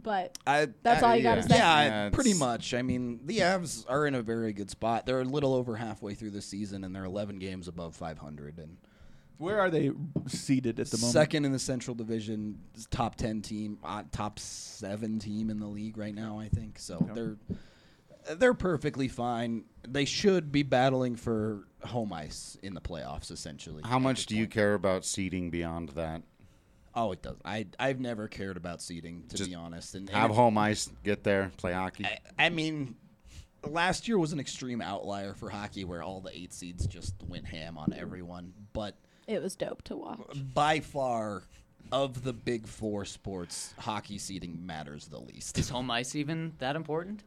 But 0.00 0.38
I, 0.46 0.68
That's 0.82 1.02
I- 1.02 1.10
all 1.10 1.16
you 1.16 1.24
gotta 1.24 1.42
say? 1.42 1.56
Yeah, 1.56 1.84
Yeah, 1.84 2.10
pretty 2.10 2.30
it's- 2.30 2.40
much. 2.40 2.72
I 2.72 2.82
mean, 2.82 3.20
the 3.24 3.38
Avs 3.38 3.84
are 3.88 4.06
in 4.06 4.14
a 4.14 4.22
very 4.22 4.52
good 4.52 4.70
spot. 4.70 5.06
They're 5.06 5.20
a 5.20 5.24
little 5.24 5.54
over 5.54 5.74
halfway 5.76 6.14
through 6.14 6.30
the 6.30 6.42
season, 6.42 6.84
and 6.84 6.94
they're 6.94 7.04
11 7.04 7.38
games 7.40 7.66
above 7.66 7.96
500, 7.96 8.58
and 8.58 8.76
Where 9.38 9.60
are 9.60 9.70
they 9.70 9.92
seated 10.26 10.80
at 10.80 10.90
the 10.90 10.98
moment? 10.98 11.12
second 11.12 11.44
in 11.44 11.52
the 11.52 11.58
Central 11.58 11.94
Division, 11.94 12.58
top 12.90 13.14
10 13.14 13.40
team, 13.42 13.78
uh, 13.84 14.02
top 14.10 14.38
seven 14.38 15.18
team 15.20 15.48
in 15.48 15.60
the 15.60 15.66
league 15.66 15.96
right 15.96 16.14
now. 16.14 16.38
I 16.38 16.48
think 16.48 16.78
so. 16.78 16.98
Yep. 17.06 17.14
They're 17.14 17.36
they're 18.36 18.54
perfectly 18.54 19.08
fine. 19.08 19.64
They 19.86 20.04
should 20.04 20.52
be 20.52 20.62
battling 20.62 21.16
for 21.16 21.66
home 21.82 22.12
ice 22.12 22.58
in 22.62 22.74
the 22.74 22.80
playoffs, 22.80 23.30
essentially. 23.30 23.82
How 23.86 23.98
much 23.98 24.18
this 24.18 24.26
do 24.26 24.36
you 24.36 24.46
care 24.46 24.74
about 24.74 25.04
seeding 25.04 25.50
beyond 25.50 25.90
that? 25.90 26.22
Oh, 26.94 27.12
it 27.12 27.22
does. 27.22 27.36
I 27.44 27.66
I've 27.78 28.00
never 28.00 28.28
cared 28.28 28.56
about 28.56 28.82
seeding, 28.82 29.24
to 29.28 29.36
Just 29.36 29.48
be 29.48 29.54
honest. 29.54 29.94
And, 29.94 30.08
and 30.08 30.18
Have 30.18 30.30
if- 30.30 30.36
home 30.36 30.58
ice, 30.58 30.90
get 31.04 31.22
there, 31.22 31.52
play 31.56 31.72
hockey. 31.72 32.04
I, 32.06 32.18
I 32.46 32.48
mean, 32.50 32.96
last 33.66 34.08
year 34.08 34.18
was 34.18 34.32
an 34.32 34.40
extreme 34.40 34.80
outlier 34.82 35.32
for 35.34 35.48
hockey 35.48 35.84
where 35.84 36.02
all 36.02 36.20
the 36.20 36.36
eight 36.36 36.52
seeds 36.52 36.86
just 36.86 37.14
went 37.26 37.46
ham 37.46 37.78
on 37.78 37.92
everyone. 37.96 38.52
But 38.72 38.96
it 39.28 39.40
was 39.42 39.54
dope 39.54 39.82
to 39.82 39.96
watch. 39.96 40.18
by 40.54 40.80
far, 40.80 41.42
of 41.92 42.24
the 42.24 42.32
big 42.32 42.66
four 42.66 43.04
sports, 43.04 43.72
hockey 43.78 44.18
seeding 44.18 44.66
matters 44.66 45.06
the 45.06 45.18
least. 45.20 45.56
Is 45.58 45.68
home 45.68 45.90
ice 45.90 46.14
even 46.16 46.52
that 46.58 46.74
important? 46.76 47.22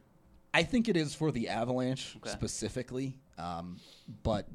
I 0.54 0.62
think 0.64 0.88
it 0.88 0.96
is 0.96 1.14
for 1.14 1.32
the 1.32 1.48
Avalanche 1.48 2.14
Okay. 2.18 2.30
specifically, 2.30 3.16
um, 3.38 3.78
but 4.22 4.46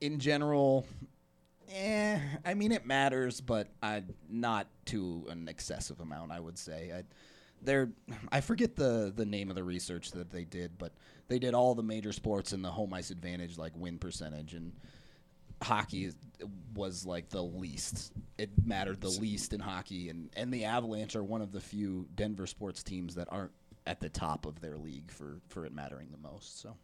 in 0.00 0.18
general, 0.18 0.84
eh. 1.70 2.18
I 2.44 2.54
mean, 2.54 2.72
it 2.72 2.84
matters, 2.86 3.40
but 3.40 3.68
I 3.82 4.02
not 4.28 4.66
to 4.86 5.26
an 5.30 5.46
excessive 5.48 6.00
amount. 6.00 6.32
I 6.32 6.40
would 6.40 6.58
say. 6.58 6.90
I, 6.94 7.04
they're, 7.64 7.90
I 8.32 8.40
forget 8.40 8.74
the 8.74 9.12
the 9.14 9.24
name 9.24 9.48
of 9.48 9.54
the 9.54 9.62
research 9.62 10.10
that 10.10 10.30
they 10.32 10.44
did, 10.44 10.76
but 10.76 10.92
they 11.28 11.38
did 11.38 11.54
all 11.54 11.76
the 11.76 11.82
major 11.84 12.12
sports 12.12 12.52
and 12.52 12.64
the 12.64 12.70
home 12.72 12.92
ice 12.92 13.10
advantage, 13.10 13.56
like 13.56 13.72
win 13.76 13.98
percentage, 13.98 14.54
and 14.54 14.72
hockey 15.62 16.10
was 16.74 17.06
like 17.06 17.28
the 17.28 17.42
least. 17.42 18.12
It 18.38 18.50
mattered 18.64 19.00
the 19.00 19.08
least 19.10 19.52
in 19.52 19.60
hockey, 19.60 20.08
and 20.08 20.30
and 20.34 20.52
the 20.52 20.64
Avalanche 20.64 21.16
are 21.16 21.24
one 21.24 21.42
of 21.42 21.52
the 21.52 21.60
few 21.60 22.06
Denver 22.14 22.46
sports 22.46 22.82
teams 22.82 23.14
that 23.14 23.28
aren't 23.30 23.52
at 23.86 24.00
the 24.00 24.08
top 24.08 24.46
of 24.46 24.60
their 24.60 24.76
league 24.76 25.10
for 25.10 25.40
for 25.48 25.64
it 25.66 25.72
mattering 25.72 26.08
the 26.10 26.18
most. 26.18 26.60
So 26.60 26.76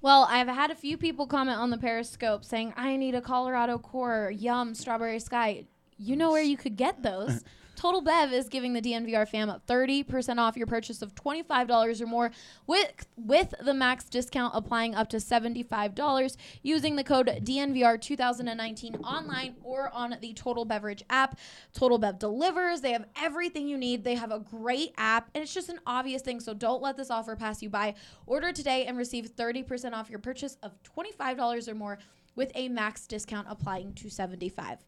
Well, 0.00 0.26
I've 0.28 0.48
had 0.48 0.70
a 0.70 0.74
few 0.74 0.96
people 0.96 1.26
comment 1.26 1.58
on 1.58 1.70
the 1.70 1.78
Periscope 1.78 2.44
saying, 2.44 2.74
I 2.76 2.96
need 2.96 3.14
a 3.14 3.20
Colorado 3.20 3.78
core, 3.78 4.32
yum, 4.34 4.74
strawberry 4.74 5.20
sky. 5.20 5.66
You 5.96 6.16
know 6.16 6.32
where 6.32 6.42
you 6.42 6.56
could 6.56 6.76
get 6.76 7.02
those. 7.02 7.44
Total 7.76 8.00
Bev 8.00 8.32
is 8.32 8.48
giving 8.48 8.72
the 8.72 8.80
DNVR 8.80 9.26
fam 9.26 9.52
30% 9.66 10.38
off 10.38 10.56
your 10.56 10.66
purchase 10.66 11.02
of 11.02 11.14
$25 11.14 12.00
or 12.00 12.06
more 12.06 12.30
with 12.66 13.06
with 13.16 13.54
the 13.60 13.74
max 13.74 14.04
discount 14.04 14.52
applying 14.54 14.94
up 14.94 15.08
to 15.10 15.16
$75 15.16 16.36
using 16.62 16.96
the 16.96 17.04
code 17.04 17.26
DNVR 17.42 18.00
2019 18.00 18.96
online 18.96 19.56
or 19.62 19.90
on 19.92 20.16
the 20.20 20.32
Total 20.34 20.64
Beverage 20.64 21.02
app. 21.10 21.38
Total 21.72 21.98
Bev 21.98 22.18
delivers. 22.18 22.80
They 22.80 22.92
have 22.92 23.06
everything 23.20 23.68
you 23.68 23.78
need. 23.78 24.04
They 24.04 24.14
have 24.14 24.30
a 24.30 24.38
great 24.38 24.92
app 24.96 25.30
and 25.34 25.42
it's 25.42 25.54
just 25.54 25.68
an 25.68 25.80
obvious 25.86 26.22
thing, 26.22 26.40
so 26.40 26.54
don't 26.54 26.82
let 26.82 26.96
this 26.96 27.10
offer 27.10 27.36
pass 27.36 27.62
you 27.62 27.70
by. 27.70 27.94
Order 28.26 28.52
today 28.52 28.86
and 28.86 28.96
receive 28.96 29.34
30% 29.34 29.92
off 29.92 30.10
your 30.10 30.18
purchase 30.18 30.56
of 30.62 30.72
$25 30.82 31.68
or 31.68 31.74
more 31.74 31.98
with 32.34 32.50
a 32.54 32.68
max 32.68 33.06
discount 33.06 33.46
applying 33.50 33.92
to 33.94 34.08
75. 34.08 34.78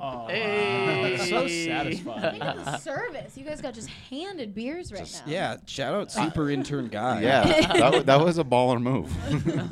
Oh, 0.00 0.28
Hey. 0.28 1.16
so 1.28 1.46
satisfying. 1.48 2.20
Think 2.32 2.44
at 2.44 2.64
the 2.64 2.76
service. 2.78 3.36
You 3.36 3.44
guys 3.44 3.60
got 3.60 3.74
just 3.74 3.88
handed 3.88 4.54
beers 4.54 4.92
right 4.92 5.10
now. 5.12 5.30
yeah, 5.30 5.56
shout 5.66 5.92
out 5.94 6.12
super 6.12 6.44
uh, 6.44 6.48
intern 6.50 6.88
guy. 6.92 7.22
Yeah, 7.22 7.44
that, 7.72 7.92
wa- 7.92 8.02
that 8.02 8.20
was 8.20 8.38
a 8.38 8.44
baller 8.44 8.80
move. 8.80 9.12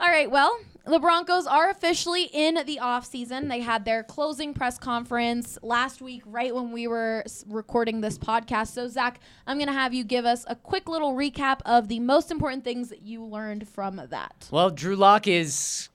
All 0.00 0.08
right, 0.08 0.30
well, 0.30 0.56
the 0.86 1.00
Broncos 1.00 1.46
are 1.46 1.70
officially 1.70 2.24
in 2.32 2.54
the 2.66 2.78
offseason. 2.80 3.48
They 3.48 3.60
had 3.60 3.84
their 3.84 4.04
closing 4.04 4.54
press 4.54 4.78
conference 4.78 5.58
last 5.60 6.00
week, 6.00 6.22
right 6.24 6.54
when 6.54 6.70
we 6.70 6.86
were 6.86 7.24
recording 7.48 8.00
this 8.00 8.16
podcast. 8.16 8.68
So, 8.68 8.86
Zac, 8.86 9.18
I'm 9.46 9.56
going 9.58 9.66
to 9.66 9.72
have 9.72 9.92
you 9.92 10.04
give 10.04 10.24
us 10.24 10.44
a 10.46 10.54
quick 10.54 10.88
little 10.88 11.14
recap 11.14 11.60
of 11.66 11.88
the 11.88 11.98
most 11.98 12.30
important 12.30 12.62
things 12.62 12.90
that 12.90 13.02
you 13.02 13.24
learned 13.24 13.68
from 13.68 14.00
that. 14.10 14.46
Well, 14.52 14.70
Drew 14.70 14.94
Lock 14.94 15.26
is 15.26 15.88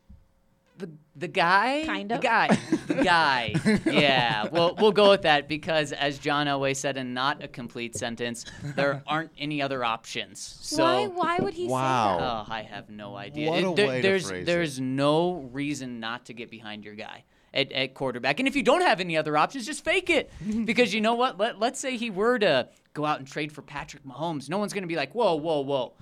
the 1.15 1.19
the 1.21 1.27
guy. 1.27 1.83
Kind 1.85 2.09
The 2.11 2.15
of. 2.15 2.21
guy. 2.21 2.47
The 2.87 2.93
guy. 3.03 3.53
yeah. 3.85 4.47
Well, 4.51 4.75
we'll 4.79 4.91
go 4.91 5.09
with 5.11 5.21
that 5.23 5.47
because, 5.47 5.91
as 5.91 6.17
John 6.17 6.47
Elway 6.47 6.75
said 6.75 6.97
in 6.97 7.13
not 7.13 7.43
a 7.43 7.47
complete 7.47 7.95
sentence, 7.95 8.45
there 8.75 9.03
aren't 9.07 9.31
any 9.37 9.61
other 9.61 9.83
options. 9.83 10.39
So. 10.61 10.83
why? 10.83 11.07
Why 11.07 11.37
would 11.39 11.53
he 11.53 11.67
Wow. 11.67 12.17
say 12.17 12.23
that? 12.23 12.29
Oh, 12.31 12.45
I 12.53 12.61
have 12.63 12.89
no 12.89 13.15
idea. 13.15 13.49
What 13.49 13.63
a 13.63 13.69
It- 13.71 13.75
there- 13.75 13.87
way 13.87 14.01
to 14.01 14.07
there's 14.07 14.27
phrase 14.29 14.45
there's 14.45 14.79
no 14.79 15.33
reason 15.51 15.99
not 15.99 16.25
to 16.25 16.33
get 16.33 16.49
behind 16.49 16.83
your 16.83 16.95
guy 16.95 17.23
at, 17.53 17.71
at 17.71 17.93
quarterback. 17.93 18.39
And 18.39 18.47
if 18.47 18.55
you 18.55 18.63
don't 18.63 18.81
have 18.81 18.99
any 18.99 19.15
other 19.15 19.37
options, 19.37 19.65
just 19.65 19.85
fake 19.85 20.09
it. 20.09 20.31
because 20.65 20.93
you 20.93 21.01
know 21.01 21.13
what? 21.13 21.37
Let, 21.37 21.59
let's 21.59 21.79
say 21.79 21.95
he 21.97 22.09
were 22.09 22.39
to 22.39 22.69
go 22.95 23.05
out 23.05 23.19
and 23.19 23.27
trade 23.27 23.51
for 23.51 23.61
Patrick 23.61 24.03
Mahomes. 24.03 24.49
No 24.49 24.57
one's 24.57 24.73
going 24.73 24.83
to 24.83 24.87
be 24.87 24.95
like, 24.95 25.13
whoa, 25.13 25.35
whoa, 25.35 25.61
whoa. 25.61 25.93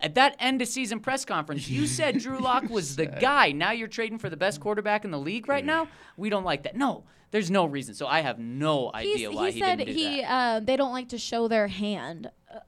At 0.00 0.14
that 0.14 0.36
end 0.38 0.62
of 0.62 0.68
season 0.68 1.00
press 1.00 1.24
conference, 1.24 1.68
you 1.68 1.86
said 1.98 2.18
Drew 2.18 2.38
Lock 2.38 2.68
was 2.70 2.96
the 2.96 3.06
guy. 3.06 3.52
Now 3.52 3.72
you're 3.72 3.88
trading 3.88 4.18
for 4.18 4.30
the 4.30 4.36
best 4.36 4.60
quarterback 4.60 5.04
in 5.04 5.10
the 5.10 5.18
league 5.18 5.48
right 5.48 5.64
now. 5.64 5.88
We 6.16 6.30
don't 6.30 6.44
like 6.44 6.62
that. 6.62 6.76
No, 6.76 7.04
there's 7.30 7.50
no 7.50 7.66
reason. 7.66 7.94
So 7.94 8.06
I 8.06 8.20
have 8.20 8.38
no 8.38 8.90
He's- 8.96 9.14
idea 9.16 9.30
why 9.32 9.46
he 9.50 9.52
he, 9.54 9.60
said 9.60 9.76
didn't 9.78 9.94
do 9.94 10.00
he 10.00 10.20
that. 10.22 10.30
uh, 10.30 10.60
they 10.60 10.76
don't 10.76 10.92
like 10.92 11.08
to 11.10 11.18
show 11.18 11.48
their 11.48 11.66
hand. 11.68 12.30
Uh, 12.52 12.60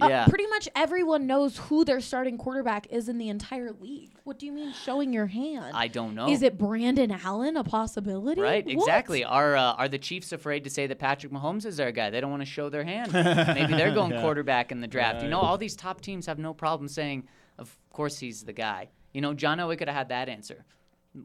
uh, 0.00 0.06
Yeah. 0.08 0.26
pretty 0.26 0.46
much 0.46 0.68
everyone 0.76 1.26
knows 1.26 1.56
who 1.58 1.84
their 1.84 2.00
starting 2.00 2.38
quarterback 2.38 2.86
is 2.90 3.08
in 3.08 3.18
the 3.18 3.28
entire 3.28 3.72
league. 3.72 4.10
What 4.24 4.38
do 4.38 4.46
you 4.46 4.52
mean 4.52 4.72
showing 4.72 5.12
your 5.12 5.26
hand? 5.26 5.72
I 5.74 5.88
don't 5.88 6.14
know. 6.14 6.28
Is 6.28 6.42
it 6.42 6.56
Brandon 6.58 7.10
Allen 7.10 7.56
a 7.56 7.64
possibility? 7.64 8.40
Right, 8.40 8.64
What? 8.64 8.72
exactly. 8.74 9.24
Are 9.24 9.56
uh, 9.56 9.72
are 9.72 9.88
the 9.88 9.98
Chiefs 9.98 10.32
afraid 10.32 10.64
to 10.64 10.70
say 10.70 10.86
that 10.86 10.98
Patrick 10.98 11.32
Mahomes 11.32 11.64
is 11.66 11.76
their 11.78 11.90
guy? 11.92 12.10
They 12.10 12.20
don't 12.20 12.30
want 12.30 12.42
to 12.42 12.46
show 12.46 12.68
their 12.68 12.84
hand. 12.84 13.12
Maybe 13.12 13.74
they're 13.74 13.94
going 14.00 14.12
quarterback 14.20 14.70
in 14.72 14.80
the 14.80 14.86
draft. 14.88 15.22
You 15.22 15.28
know, 15.30 15.40
all 15.40 15.58
these 15.58 15.74
top 15.76 16.00
teams 16.00 16.26
have 16.26 16.38
no 16.38 16.54
problem 16.54 16.88
saying, 16.88 17.26
"Of 17.58 17.76
course 17.90 18.18
he's 18.18 18.44
the 18.44 18.52
guy." 18.52 18.90
You 19.12 19.20
know, 19.20 19.34
John 19.34 19.58
Elway 19.58 19.78
could 19.78 19.88
have 19.88 19.96
had 19.96 20.08
that 20.10 20.28
answer. 20.28 20.64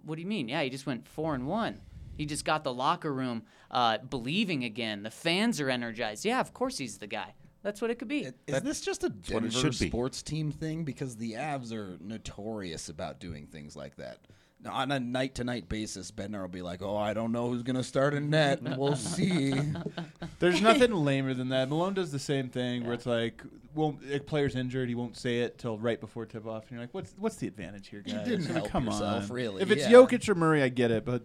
What 0.06 0.16
do 0.16 0.22
you 0.22 0.28
mean? 0.28 0.48
Yeah, 0.48 0.64
he 0.64 0.70
just 0.70 0.86
went 0.88 1.08
four 1.08 1.36
and 1.36 1.46
one. 1.46 1.82
He 2.18 2.26
just 2.26 2.46
got 2.46 2.64
the 2.64 2.74
locker 2.74 3.14
room 3.14 3.44
uh, 3.70 3.98
believing 3.98 4.64
again. 4.64 5.04
The 5.04 5.12
fans 5.12 5.60
are 5.60 5.70
energized. 5.70 6.26
Yeah, 6.26 6.40
of 6.40 6.54
course 6.54 6.78
he's 6.78 7.00
the 7.00 7.08
guy. 7.08 7.34
That's 7.64 7.82
what 7.82 7.90
it 7.90 7.96
could 7.98 8.08
be. 8.10 8.28
Is 8.46 8.62
this 8.62 8.82
just 8.82 9.04
a 9.04 9.10
Denver 9.10 9.48
it 9.48 9.54
should 9.54 9.80
be. 9.80 9.88
sports 9.88 10.22
team 10.22 10.52
thing? 10.52 10.84
Because 10.84 11.16
the 11.16 11.34
Avs 11.34 11.72
are 11.72 11.98
notorious 12.02 12.90
about 12.90 13.20
doing 13.20 13.48
things 13.48 13.76
like 13.76 13.96
that. 13.96 14.20
Now, 14.62 14.74
on 14.74 14.92
a 14.92 15.00
night 15.00 15.36
to 15.36 15.44
night 15.44 15.68
basis, 15.68 16.12
Bednar 16.12 16.42
will 16.42 16.48
be 16.48 16.62
like, 16.62 16.82
"Oh, 16.82 16.96
I 16.96 17.14
don't 17.14 17.32
know 17.34 17.50
who's 17.50 17.64
gonna 17.64 17.84
start 17.84 18.14
in 18.14 18.30
net. 18.30 18.62
We'll 18.78 18.96
see." 18.96 19.54
There's 20.40 20.62
nothing 20.62 20.94
lamer 20.94 21.34
than 21.34 21.50
that. 21.50 21.68
Malone 21.68 21.94
does 21.94 22.12
the 22.14 22.20
same 22.20 22.48
thing 22.50 22.86
where 22.86 22.94
it's 22.94 23.06
like, 23.06 23.44
well, 23.76 23.98
a 24.10 24.20
player's 24.20 24.56
injured, 24.56 24.88
he 24.88 24.96
won't 24.96 25.18
say 25.18 25.40
it 25.40 25.58
till 25.58 25.78
right 25.78 26.00
before 26.00 26.26
tip 26.26 26.46
off, 26.48 26.64
and 26.64 26.72
you're 26.72 26.82
like, 26.82 26.94
what's 26.94 27.14
what's 27.18 27.36
the 27.38 27.48
advantage 27.48 27.88
here, 27.90 28.02
guys? 28.02 28.26
didn't 28.26 28.46
Like, 28.46 28.54
help 28.54 28.70
Come 28.70 28.86
yourself, 28.86 29.30
on, 29.30 29.36
really, 29.36 29.62
If 29.62 29.70
it's 29.72 29.84
yeah. 29.84 29.92
Jokic 29.92 30.28
or 30.30 30.36
Murray, 30.36 30.64
I 30.64 30.70
get 30.70 30.92
it, 30.92 31.04
but 31.04 31.24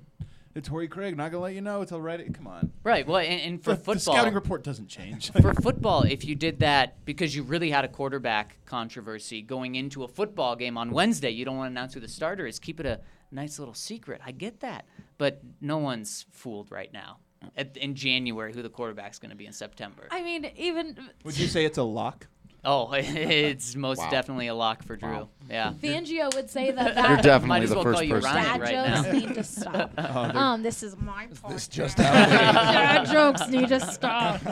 it's 0.54 0.68
Torrey 0.68 0.88
Craig. 0.88 1.16
Not 1.16 1.30
gonna 1.30 1.42
let 1.42 1.54
you 1.54 1.60
know 1.60 1.80
until 1.80 2.00
right. 2.00 2.32
Come 2.34 2.46
on. 2.46 2.72
Right. 2.82 3.06
Well, 3.06 3.18
and, 3.18 3.40
and 3.40 3.64
for 3.64 3.74
the, 3.74 3.94
the 3.94 4.00
scouting 4.00 4.34
report 4.34 4.64
doesn't 4.64 4.88
change. 4.88 5.30
for 5.40 5.54
football, 5.54 6.02
if 6.02 6.24
you 6.24 6.34
did 6.34 6.60
that 6.60 7.04
because 7.04 7.34
you 7.34 7.42
really 7.42 7.70
had 7.70 7.84
a 7.84 7.88
quarterback 7.88 8.56
controversy 8.66 9.42
going 9.42 9.74
into 9.74 10.04
a 10.04 10.08
football 10.08 10.56
game 10.56 10.76
on 10.78 10.90
Wednesday, 10.90 11.30
you 11.30 11.44
don't 11.44 11.56
want 11.56 11.68
to 11.68 11.72
announce 11.72 11.94
who 11.94 12.00
the 12.00 12.08
starter 12.08 12.46
is. 12.46 12.58
Keep 12.58 12.80
it 12.80 12.86
a 12.86 13.00
nice 13.30 13.58
little 13.58 13.74
secret. 13.74 14.20
I 14.24 14.32
get 14.32 14.60
that, 14.60 14.86
but 15.18 15.40
no 15.60 15.78
one's 15.78 16.26
fooled 16.32 16.70
right 16.70 16.92
now. 16.92 17.18
At, 17.56 17.76
in 17.76 17.94
January, 17.94 18.52
who 18.52 18.62
the 18.62 18.68
quarterback's 18.68 19.20
going 19.20 19.30
to 19.30 19.36
be 19.36 19.46
in 19.46 19.52
September? 19.52 20.08
I 20.10 20.22
mean, 20.22 20.50
even 20.56 20.98
Would 21.24 21.38
you 21.38 21.46
say 21.46 21.64
it's 21.64 21.78
a 21.78 21.84
lock? 21.84 22.26
Oh, 22.70 22.92
it's 22.92 23.74
most 23.88 23.98
Wow. 23.98 24.10
definitely 24.10 24.48
a 24.48 24.54
lock 24.54 24.82
for 24.82 24.94
Drew. 24.96 25.08
Wow. 25.10 25.28
Yeah. 25.48 25.72
Fangio 25.82 26.34
would 26.34 26.50
say 26.50 26.70
that 26.70 26.94
You're 26.96 27.16
definitely 27.16 27.48
Might 27.48 27.62
as 27.62 27.70
the 27.70 27.76
well 27.76 27.84
first 27.84 27.94
call 27.94 28.02
you 28.02 28.14
person. 28.14 28.34
Dad 28.34 28.60
right 28.60 28.74
jokes 28.94 29.06
now. 29.06 29.12
need 29.12 29.34
to 29.34 29.44
stop. 29.44 29.98
um, 30.36 30.62
this 30.62 30.82
is 30.82 30.94
my 30.98 31.26
part. 31.40 31.54
this 31.54 31.66
just 31.66 31.96
happened. 31.96 32.30
dad 32.30 33.04
jokes 33.10 33.48
need 33.48 33.68
to 33.68 33.80
stop. 33.80 34.42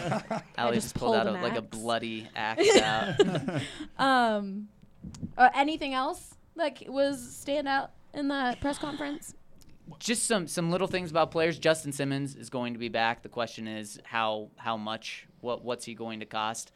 Allie 0.56 0.76
just 0.76 0.86
just 0.86 0.94
pulled 0.94 1.14
out 1.14 1.26
a, 1.26 1.32
like 1.32 1.56
a 1.56 1.62
bloody 1.62 2.26
axe 2.34 2.76
out. 2.78 3.60
Um, 3.98 4.68
uh, 5.36 5.50
anything 5.54 5.92
else 5.92 6.34
that 6.56 6.78
c- 6.78 6.88
was 6.88 7.20
stand 7.36 7.68
out 7.68 7.90
in 8.14 8.28
the 8.28 8.56
press 8.62 8.78
conference? 8.78 9.34
just 10.00 10.26
some 10.26 10.48
some 10.48 10.70
little 10.70 10.88
things 10.88 11.10
about 11.10 11.30
players. 11.30 11.58
Justin 11.58 11.92
Simmons 11.92 12.34
is 12.34 12.50
going 12.50 12.72
to 12.72 12.78
be 12.78 12.88
back. 12.88 13.22
The 13.22 13.28
question 13.28 13.68
is 13.68 14.00
how 14.04 14.48
how 14.56 14.76
much 14.76 15.28
what 15.40 15.64
what's 15.64 15.84
he 15.84 15.94
going 15.94 16.20
to 16.20 16.26
cost? 16.26 16.72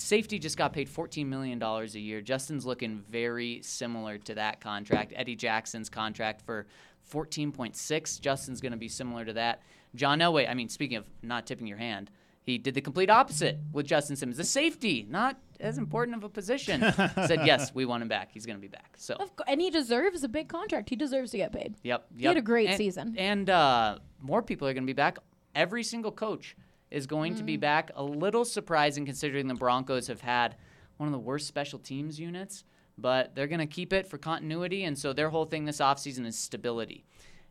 Safety 0.00 0.38
just 0.38 0.56
got 0.56 0.72
paid 0.72 0.88
$14 0.88 1.26
million 1.26 1.62
a 1.62 1.84
year. 1.98 2.20
Justin's 2.22 2.64
looking 2.64 3.02
very 3.10 3.60
similar 3.62 4.16
to 4.18 4.34
that 4.36 4.60
contract. 4.60 5.12
Eddie 5.14 5.36
Jackson's 5.36 5.90
contract 5.90 6.40
for 6.40 6.66
14.6. 7.12 8.20
Justin's 8.20 8.60
going 8.60 8.72
to 8.72 8.78
be 8.78 8.88
similar 8.88 9.24
to 9.24 9.32
that. 9.34 9.62
John 9.94 10.20
Elway, 10.20 10.48
I 10.48 10.54
mean, 10.54 10.68
speaking 10.68 10.96
of 10.96 11.04
not 11.22 11.46
tipping 11.46 11.66
your 11.66 11.76
hand, 11.76 12.10
he 12.42 12.56
did 12.56 12.74
the 12.74 12.80
complete 12.80 13.10
opposite 13.10 13.58
with 13.72 13.86
Justin 13.86 14.16
Simmons. 14.16 14.38
The 14.38 14.44
safety, 14.44 15.06
not 15.08 15.36
as 15.60 15.76
important 15.76 16.16
of 16.16 16.24
a 16.24 16.28
position, 16.28 16.80
said, 17.26 17.40
yes, 17.44 17.74
we 17.74 17.84
want 17.84 18.02
him 18.02 18.08
back. 18.08 18.30
He's 18.32 18.46
going 18.46 18.56
to 18.56 18.60
be 18.62 18.68
back. 18.68 18.94
So 18.96 19.14
Of 19.14 19.36
co- 19.36 19.44
and 19.46 19.60
he 19.60 19.68
deserves 19.70 20.24
a 20.24 20.28
big 20.28 20.48
contract. 20.48 20.88
He 20.88 20.96
deserves 20.96 21.32
to 21.32 21.36
get 21.36 21.52
paid. 21.52 21.74
Yep. 21.82 22.06
He 22.16 22.24
had 22.24 22.36
a 22.38 22.42
great 22.42 22.68
And- 22.68 22.78
season. 22.78 23.14
And 23.18 23.50
uh, 23.50 23.98
more 24.20 24.42
people 24.42 24.66
are 24.66 24.72
going 24.72 24.84
to 24.84 24.90
be 24.90 24.94
back. 24.94 25.18
Every 25.54 25.82
single 25.82 26.12
coach 26.12 26.56
is 26.90 27.06
going 27.06 27.34
to 27.36 27.42
be 27.42 27.56
Mm. 27.56 27.60
back. 27.60 27.90
A 27.94 28.02
little 28.02 28.44
surprising 28.44 29.04
considering 29.06 29.46
the 29.48 29.54
Broncos 29.54 30.06
have 30.08 30.20
had 30.22 30.56
one 30.96 31.06
of 31.08 31.12
the 31.12 31.18
worst 31.18 31.46
special 31.46 31.78
teams 31.78 32.18
units, 32.20 32.64
but 32.98 33.34
they're 33.34 33.46
going 33.46 33.60
to 33.60 33.66
keep 33.66 33.92
it 33.92 34.06
for 34.06 34.18
continuity. 34.18 34.84
And 34.84 34.98
so 34.98 35.12
their 35.12 35.30
whole 35.30 35.44
thing 35.46 35.64
this 35.64 35.78
offseason 35.78 36.26
is 36.26 36.36
stability. 36.36 37.04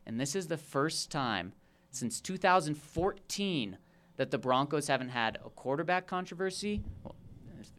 And 0.06 0.20
this 0.20 0.34
is 0.36 0.46
the 0.48 0.56
first 0.56 1.10
time 1.10 1.52
since 1.90 2.20
2014 2.20 3.78
that 4.16 4.30
the 4.30 4.38
Broncos 4.38 4.86
haven't 4.88 5.08
had 5.10 5.36
a 5.44 5.50
quarterback 5.50 6.06
controversy. 6.06 6.82
Well, 7.02 7.14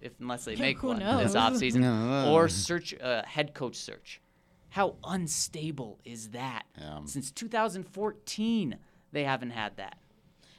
if, 0.01 0.13
unless 0.19 0.45
they 0.45 0.55
make 0.55 0.81
one 0.83 0.99
knows? 0.99 1.33
this 1.33 1.35
offseason, 1.41 1.81
No. 1.81 2.31
or 2.33 2.47
search 2.49 2.93
uh, 2.99 3.23
head 3.23 3.53
coach 3.53 3.75
search. 3.75 4.19
How 4.69 4.95
unstable 5.03 5.99
is 6.05 6.29
that? 6.29 6.63
Yeah. 6.77 6.99
Since 7.05 7.31
2014, 7.31 8.77
they 9.11 9.23
haven't 9.23 9.51
had 9.51 9.75
that. 9.77 9.97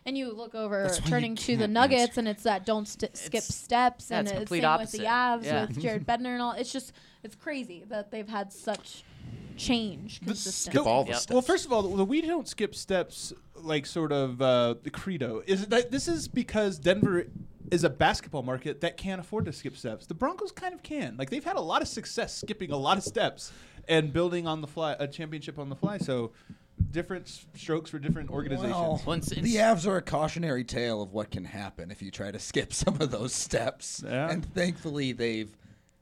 And 0.05 0.19
you 0.19 0.33
look 0.33 0.55
over 0.55 0.83
That's 0.83 0.99
why 1.01 1.05
you 1.05 1.11
turning 1.11 1.37
to 1.37 1.57
the 1.57 1.69
Nuggets, 1.69 2.03
answer. 2.03 2.21
and 2.21 2.29
it's 2.29 2.43
that 2.43 2.67
don't 2.67 2.89
st- 2.89 3.17
skip 3.17 3.35
It's- 3.39 3.55
steps, 3.55 4.09
yeah, 4.11 4.19
and 4.19 4.27
it's 4.27 4.33
it's 4.33 4.39
complete 4.41 4.61
same 4.63 4.69
opposite. 4.71 4.99
with 4.99 5.07
the 5.07 5.13
Avs 5.13 5.45
Yeah. 5.45 5.67
with 5.67 5.81
Jared 5.81 6.07
Bednar 6.07 6.33
and 6.33 6.43
all. 6.43 6.53
It's 6.53 6.73
just 6.73 6.93
it's 7.23 7.37
crazy 7.37 7.85
that 7.89 8.11
they've 8.11 8.29
had 8.29 8.53
such 8.53 9.05
change 9.57 10.21
consistent. 10.21 10.73
Skip 10.75 10.87
all 10.87 11.05
the 11.05 11.11
Yep. 11.11 11.19
steps. 11.21 11.33
Well, 11.33 11.43
first 11.43 11.67
of 11.67 11.73
all, 11.73 11.83
the 11.83 12.05
we 12.05 12.21
don't 12.21 12.49
skip 12.49 12.75
steps 12.75 13.33
like 13.55 13.87
sort 13.87 14.11
of 14.13 14.43
uh, 14.43 14.75
the 14.83 14.91
credo 14.91 15.43
is 15.47 15.67
that 15.67 15.91
this 15.93 16.09
is 16.09 16.27
because 16.27 16.79
Denver 16.79 17.27
is 17.71 17.85
a 17.85 17.91
basketball 17.91 18.43
market 18.43 18.81
that 18.81 18.97
can't 18.97 19.21
afford 19.21 19.45
to 19.47 19.53
skip 19.53 19.77
steps. 19.77 20.07
The 20.07 20.15
Broncos 20.15 20.53
kind 20.53 20.75
of 20.75 20.83
can. 20.83 21.17
Like 21.17 21.31
they've 21.31 21.45
had 21.45 21.57
a 21.57 21.61
lot 21.61 21.81
of 21.81 21.89
success 21.89 22.35
skipping 22.37 22.71
a 22.73 22.77
lot 22.77 22.99
of 22.99 23.05
steps 23.05 23.53
and 23.89 24.13
building 24.13 24.47
on 24.47 24.61
the 24.63 24.67
fly 24.67 24.97
a 24.99 25.07
championship 25.07 25.59
on 25.59 25.69
the 25.69 25.77
fly. 25.77 25.99
So 25.99 26.33
different 26.91 27.29
strokes 27.55 27.91
for 27.91 27.99
different 27.99 28.31
organizations. 28.31 28.73
Well, 28.75 29.03
Once 29.07 29.31
it's- 29.33 29.45
the 29.45 29.57
Avs 29.57 29.87
are 29.87 29.97
a 29.97 30.03
cautionary 30.03 30.65
tale 30.65 31.03
of 31.03 31.13
what 31.13 31.31
can 31.31 31.45
happen 31.45 31.91
if 31.91 32.03
you 32.03 32.11
try 32.11 32.31
to 32.31 32.39
skip 32.39 32.73
some 32.75 33.01
of 33.01 33.11
those 33.11 33.33
steps. 33.35 34.03
Yeah. 34.05 34.31
And 34.31 34.45
thankfully, 34.55 35.13
they've 35.13 35.55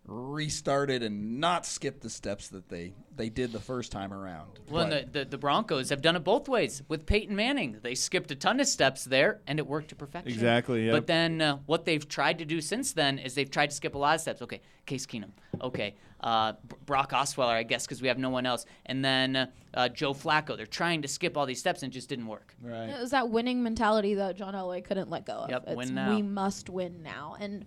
restarted 0.06 1.02
and 1.02 1.40
not 1.40 1.64
skipped 1.64 2.00
the 2.00 2.10
steps 2.10 2.48
that 2.48 2.68
they 2.68 2.94
they 3.16 3.28
did 3.28 3.52
the 3.52 3.60
first 3.60 3.92
time 3.92 4.12
around. 4.12 4.58
Well, 4.70 4.84
and 4.84 4.92
the, 4.92 5.18
the, 5.20 5.24
the 5.26 5.38
Broncos 5.38 5.90
have 5.90 6.00
done 6.00 6.16
it 6.16 6.24
both 6.24 6.48
ways 6.48 6.82
with 6.88 7.04
Peyton 7.06 7.36
Manning. 7.36 7.76
They 7.82 7.94
skipped 7.94 8.30
a 8.30 8.34
ton 8.34 8.60
of 8.60 8.66
steps 8.66 9.04
there, 9.04 9.40
and 9.46 9.58
it 9.58 9.66
worked 9.66 9.88
to 9.88 9.94
perfection. 9.94 10.32
Exactly, 10.32 10.86
yep. 10.86 10.94
But 10.94 11.06
then 11.06 11.40
uh, 11.42 11.58
what 11.66 11.84
they've 11.84 12.06
tried 12.08 12.38
to 12.38 12.44
do 12.44 12.60
since 12.60 12.92
then 12.92 13.18
is 13.18 13.34
they've 13.34 13.50
tried 13.50 13.70
to 13.70 13.76
skip 13.76 13.94
a 13.94 13.98
lot 13.98 14.14
of 14.14 14.20
steps. 14.22 14.40
Okay, 14.42 14.62
Case 14.86 15.06
Keenum. 15.06 15.30
Okay, 15.60 15.96
uh, 16.20 16.52
B- 16.66 16.76
Brock 16.86 17.10
Osweiler, 17.12 17.52
I 17.52 17.62
guess, 17.62 17.84
because 17.86 18.00
we 18.00 18.08
have 18.08 18.18
no 18.18 18.30
one 18.30 18.46
else. 18.46 18.64
And 18.86 19.04
then 19.04 19.48
uh, 19.74 19.88
Joe 19.90 20.14
Flacco. 20.14 20.56
They're 20.56 20.66
trying 20.66 21.02
to 21.02 21.08
skip 21.08 21.36
all 21.36 21.44
these 21.46 21.60
steps, 21.60 21.82
and 21.82 21.92
it 21.92 21.94
just 21.94 22.08
didn't 22.08 22.26
work. 22.26 22.54
Right. 22.62 22.88
It 22.88 23.00
was 23.00 23.10
that 23.10 23.28
winning 23.28 23.62
mentality 23.62 24.14
that 24.14 24.36
John 24.36 24.54
Elway 24.54 24.82
couldn't 24.82 25.10
let 25.10 25.26
go 25.26 25.34
of. 25.34 25.50
Yep, 25.50 25.64
it's 25.66 25.76
win 25.76 25.94
now. 25.94 26.14
we 26.14 26.22
must 26.22 26.70
win 26.70 27.02
now. 27.02 27.36
And 27.38 27.66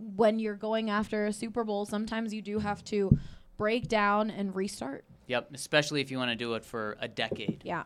when 0.00 0.38
you're 0.38 0.54
going 0.56 0.90
after 0.90 1.26
a 1.26 1.32
Super 1.32 1.64
Bowl, 1.64 1.84
sometimes 1.86 2.32
you 2.34 2.42
do 2.42 2.58
have 2.58 2.82
to 2.84 3.16
break 3.56 3.88
down 3.88 4.30
and 4.30 4.54
restart. 4.54 5.04
Yep, 5.26 5.50
especially 5.54 6.00
if 6.00 6.10
you 6.10 6.18
want 6.18 6.30
to 6.30 6.36
do 6.36 6.54
it 6.54 6.64
for 6.64 6.96
a 7.00 7.06
decade. 7.08 7.62
Yeah. 7.64 7.84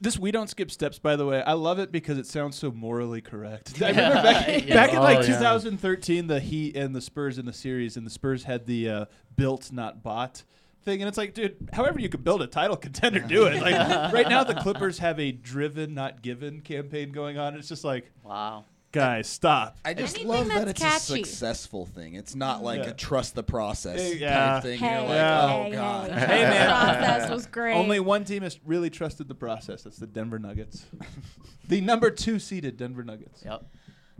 This 0.00 0.18
we 0.18 0.30
don't 0.30 0.48
skip 0.48 0.70
steps, 0.70 0.98
by 0.98 1.16
the 1.16 1.26
way. 1.26 1.42
I 1.42 1.54
love 1.54 1.78
it 1.78 1.90
because 1.90 2.18
it 2.18 2.26
sounds 2.26 2.56
so 2.56 2.70
morally 2.70 3.20
correct. 3.20 3.82
I 3.82 3.88
remember 3.90 4.22
back, 4.22 4.66
Yeah. 4.66 4.74
back 4.74 4.92
in 4.92 5.00
like 5.00 5.18
Oh, 5.18 5.22
yeah. 5.22 5.26
2013, 5.38 6.26
the 6.26 6.40
Heat 6.40 6.76
and 6.76 6.94
the 6.94 7.00
Spurs 7.00 7.38
in 7.38 7.46
the 7.46 7.52
series, 7.52 7.96
and 7.96 8.06
the 8.06 8.10
Spurs 8.10 8.44
had 8.44 8.66
the 8.66 8.88
uh, 8.88 9.04
built 9.36 9.72
not 9.72 10.02
bought 10.02 10.44
thing, 10.84 11.00
and 11.02 11.08
it's 11.08 11.18
like, 11.18 11.34
dude, 11.34 11.68
however 11.72 11.98
you 12.00 12.08
can 12.08 12.22
build 12.22 12.40
a 12.42 12.46
title 12.46 12.76
contender, 12.86 13.20
do 13.20 13.46
it. 13.46 13.60
Like 13.60 14.12
right 14.12 14.28
now, 14.28 14.44
the 14.44 14.54
Clippers 14.54 14.98
have 14.98 15.18
a 15.18 15.32
driven 15.32 15.92
not 15.94 16.22
given 16.22 16.60
campaign 16.60 17.10
going 17.10 17.36
on. 17.38 17.54
It's 17.54 17.68
just 17.68 17.82
like, 17.84 18.10
Wow. 18.22 18.64
Guys, 18.98 19.28
stop. 19.28 19.78
I 19.84 19.94
just 19.94 20.14
Anything 20.16 20.28
love 20.28 20.48
that 20.48 20.66
that's 20.76 20.82
it's 20.82 21.10
a 21.10 21.14
successful 21.14 21.86
thing. 21.86 22.14
It's 22.14 22.34
not 22.34 22.62
like 22.62 22.82
Yeah. 22.82 22.90
a 22.90 22.94
trust 22.94 23.34
the 23.36 23.42
process 23.44 24.00
Hey, 24.00 24.10
type 24.12 24.20
yeah. 24.20 24.60
thing. 24.60 24.78
Hey, 24.80 24.92
You're 24.94 25.02
like, 25.02 25.14
Yeah. 25.16 25.44
oh 25.54 25.62
hey, 25.64 25.70
god. 25.70 26.10
hey. 26.10 26.26
Hey, 26.26 26.42
man. 26.42 26.68
Process 26.68 27.30
was 27.30 27.46
great. 27.46 27.74
Only 27.76 28.00
one 28.00 28.24
team 28.24 28.42
has 28.42 28.58
really 28.64 28.90
trusted 28.90 29.28
the 29.28 29.34
process. 29.34 29.82
That's 29.82 29.98
the 29.98 30.06
Denver 30.06 30.38
Nuggets, 30.38 30.84
the 31.68 31.80
number 31.80 32.10
two 32.10 32.38
seeded 32.38 32.76
Denver 32.76 33.04
Nuggets. 33.04 33.42
Yep. 33.44 33.64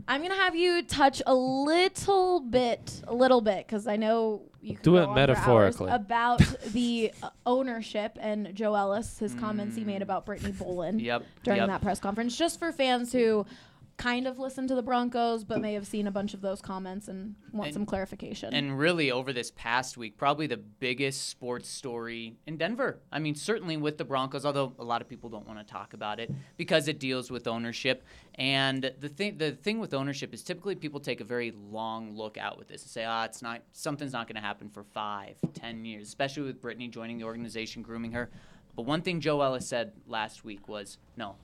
I'm 0.07 0.21
gonna 0.23 0.33
have 0.35 0.55
you 0.55 0.81
touch 0.81 1.21
a 1.27 1.35
little 1.35 2.39
bit, 2.39 3.01
a 3.07 3.13
little 3.13 3.41
bit, 3.41 3.67
because 3.67 3.85
I 3.85 3.97
know 3.97 4.43
you 4.61 4.73
can 4.75 4.81
Do 4.83 4.91
go 4.93 4.97
it 4.97 5.01
on 5.01 5.05
for 5.07 5.11
hours 5.11 5.27
metaphorically. 5.27 5.91
about 5.91 6.39
the 6.71 7.13
uh, 7.21 7.29
ownership 7.45 8.17
and 8.19 8.55
Joe 8.55 8.73
Ellis, 8.73 9.19
his 9.19 9.35
comments 9.35 9.75
he 9.75 9.83
made 9.83 10.01
about 10.01 10.25
Brittany 10.25 10.51
Bowlen 10.53 10.99
Yep. 10.99 11.23
during 11.43 11.59
yep. 11.59 11.67
that 11.67 11.81
press 11.81 11.99
conference, 11.99 12.35
just 12.35 12.57
for 12.59 12.71
fans 12.71 13.11
who 13.11 13.45
kind 13.99 14.25
of 14.27 14.39
listen 14.39 14.65
to 14.65 14.73
the 14.75 14.81
Broncos 14.81 15.43
but 15.43 15.59
may 15.59 15.73
have 15.73 15.85
seen 15.85 16.07
a 16.07 16.11
bunch 16.11 16.33
of 16.33 16.39
those 16.39 16.61
comments 16.61 17.09
and 17.09 17.35
want 17.51 17.67
And- 17.67 17.73
some 17.73 17.85
clarification. 17.85 18.53
And 18.53 18.79
really, 18.79 19.11
over 19.11 19.33
this 19.33 19.51
past 19.51 19.97
week, 19.97 20.17
probably 20.17 20.47
the 20.47 20.55
biggest 20.57 21.27
sports 21.27 21.67
story 21.67 22.37
in 22.47 22.55
Denver. 22.55 23.01
I 23.11 23.19
mean, 23.19 23.35
certainly 23.35 23.75
with 23.75 23.97
the 23.97 24.05
Broncos, 24.05 24.45
although 24.45 24.73
a 24.79 24.85
lot 24.85 25.01
of 25.01 25.09
people 25.09 25.29
don't 25.29 25.45
want 25.45 25.59
to 25.59 25.65
talk 25.65 25.93
about 25.93 26.21
it 26.21 26.31
because 26.55 26.87
it 26.87 26.97
deals 26.97 27.29
with 27.29 27.45
ownership. 27.45 28.03
And 28.35 28.89
the 28.99 29.09
thing, 29.09 29.37
the 29.37 29.51
thing 29.51 29.79
with 29.79 29.93
ownership 29.93 30.33
is 30.33 30.43
typically 30.43 30.75
people 30.75 31.01
take 31.01 31.19
a 31.19 31.25
very 31.25 31.51
long 31.51 32.15
look 32.15 32.37
out 32.37 32.57
with 32.57 32.69
this 32.69 32.81
and 32.83 32.89
say, 32.89 33.03
ah, 33.03 33.25
it's 33.25 33.41
not 33.41 33.61
something's 33.73 34.13
not 34.13 34.27
going 34.27 34.37
to 34.37 34.41
happen 34.41 34.69
for 34.69 34.83
five, 34.85 35.35
ten 35.53 35.83
years, 35.83 36.07
especially 36.07 36.43
with 36.43 36.61
Brittany 36.61 36.87
joining 36.87 37.17
the 37.17 37.25
organization, 37.25 37.81
grooming 37.81 38.13
her. 38.13 38.29
But 38.77 38.83
one 38.83 39.01
thing 39.01 39.19
Joe 39.19 39.41
Ellis 39.41 39.67
said 39.67 39.91
last 40.07 40.45
week 40.45 40.69
was, 40.69 40.99
no, 41.17 41.35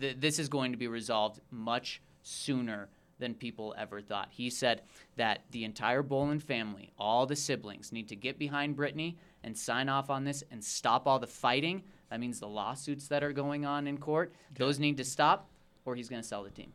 th- 0.00 0.16
this 0.18 0.38
is 0.38 0.48
going 0.48 0.72
to 0.72 0.78
be 0.78 0.88
resolved 0.88 1.40
much 1.50 2.00
sooner 2.22 2.88
than 3.18 3.34
people 3.34 3.74
ever 3.78 4.00
thought. 4.00 4.28
He 4.30 4.50
said 4.50 4.82
that 5.16 5.42
the 5.50 5.64
entire 5.64 6.02
Bowlen 6.02 6.40
family, 6.40 6.92
all 6.98 7.26
the 7.26 7.36
siblings, 7.36 7.92
need 7.92 8.08
to 8.08 8.16
get 8.16 8.38
behind 8.38 8.76
Brittany 8.76 9.18
and 9.44 9.56
sign 9.56 9.88
off 9.88 10.10
on 10.10 10.24
this 10.24 10.42
and 10.50 10.64
stop 10.64 11.06
all 11.06 11.18
the 11.18 11.26
fighting. 11.26 11.82
That 12.10 12.18
means 12.18 12.40
the 12.40 12.48
lawsuits 12.48 13.08
that 13.08 13.22
are 13.22 13.32
going 13.32 13.64
on 13.64 13.86
in 13.86 13.98
court. 13.98 14.32
Those 14.56 14.78
need 14.78 14.96
to 14.96 15.04
stop, 15.04 15.48
or 15.84 15.94
he's 15.94 16.08
going 16.08 16.22
to 16.22 16.26
sell 16.26 16.42
the 16.42 16.50
team. 16.50 16.72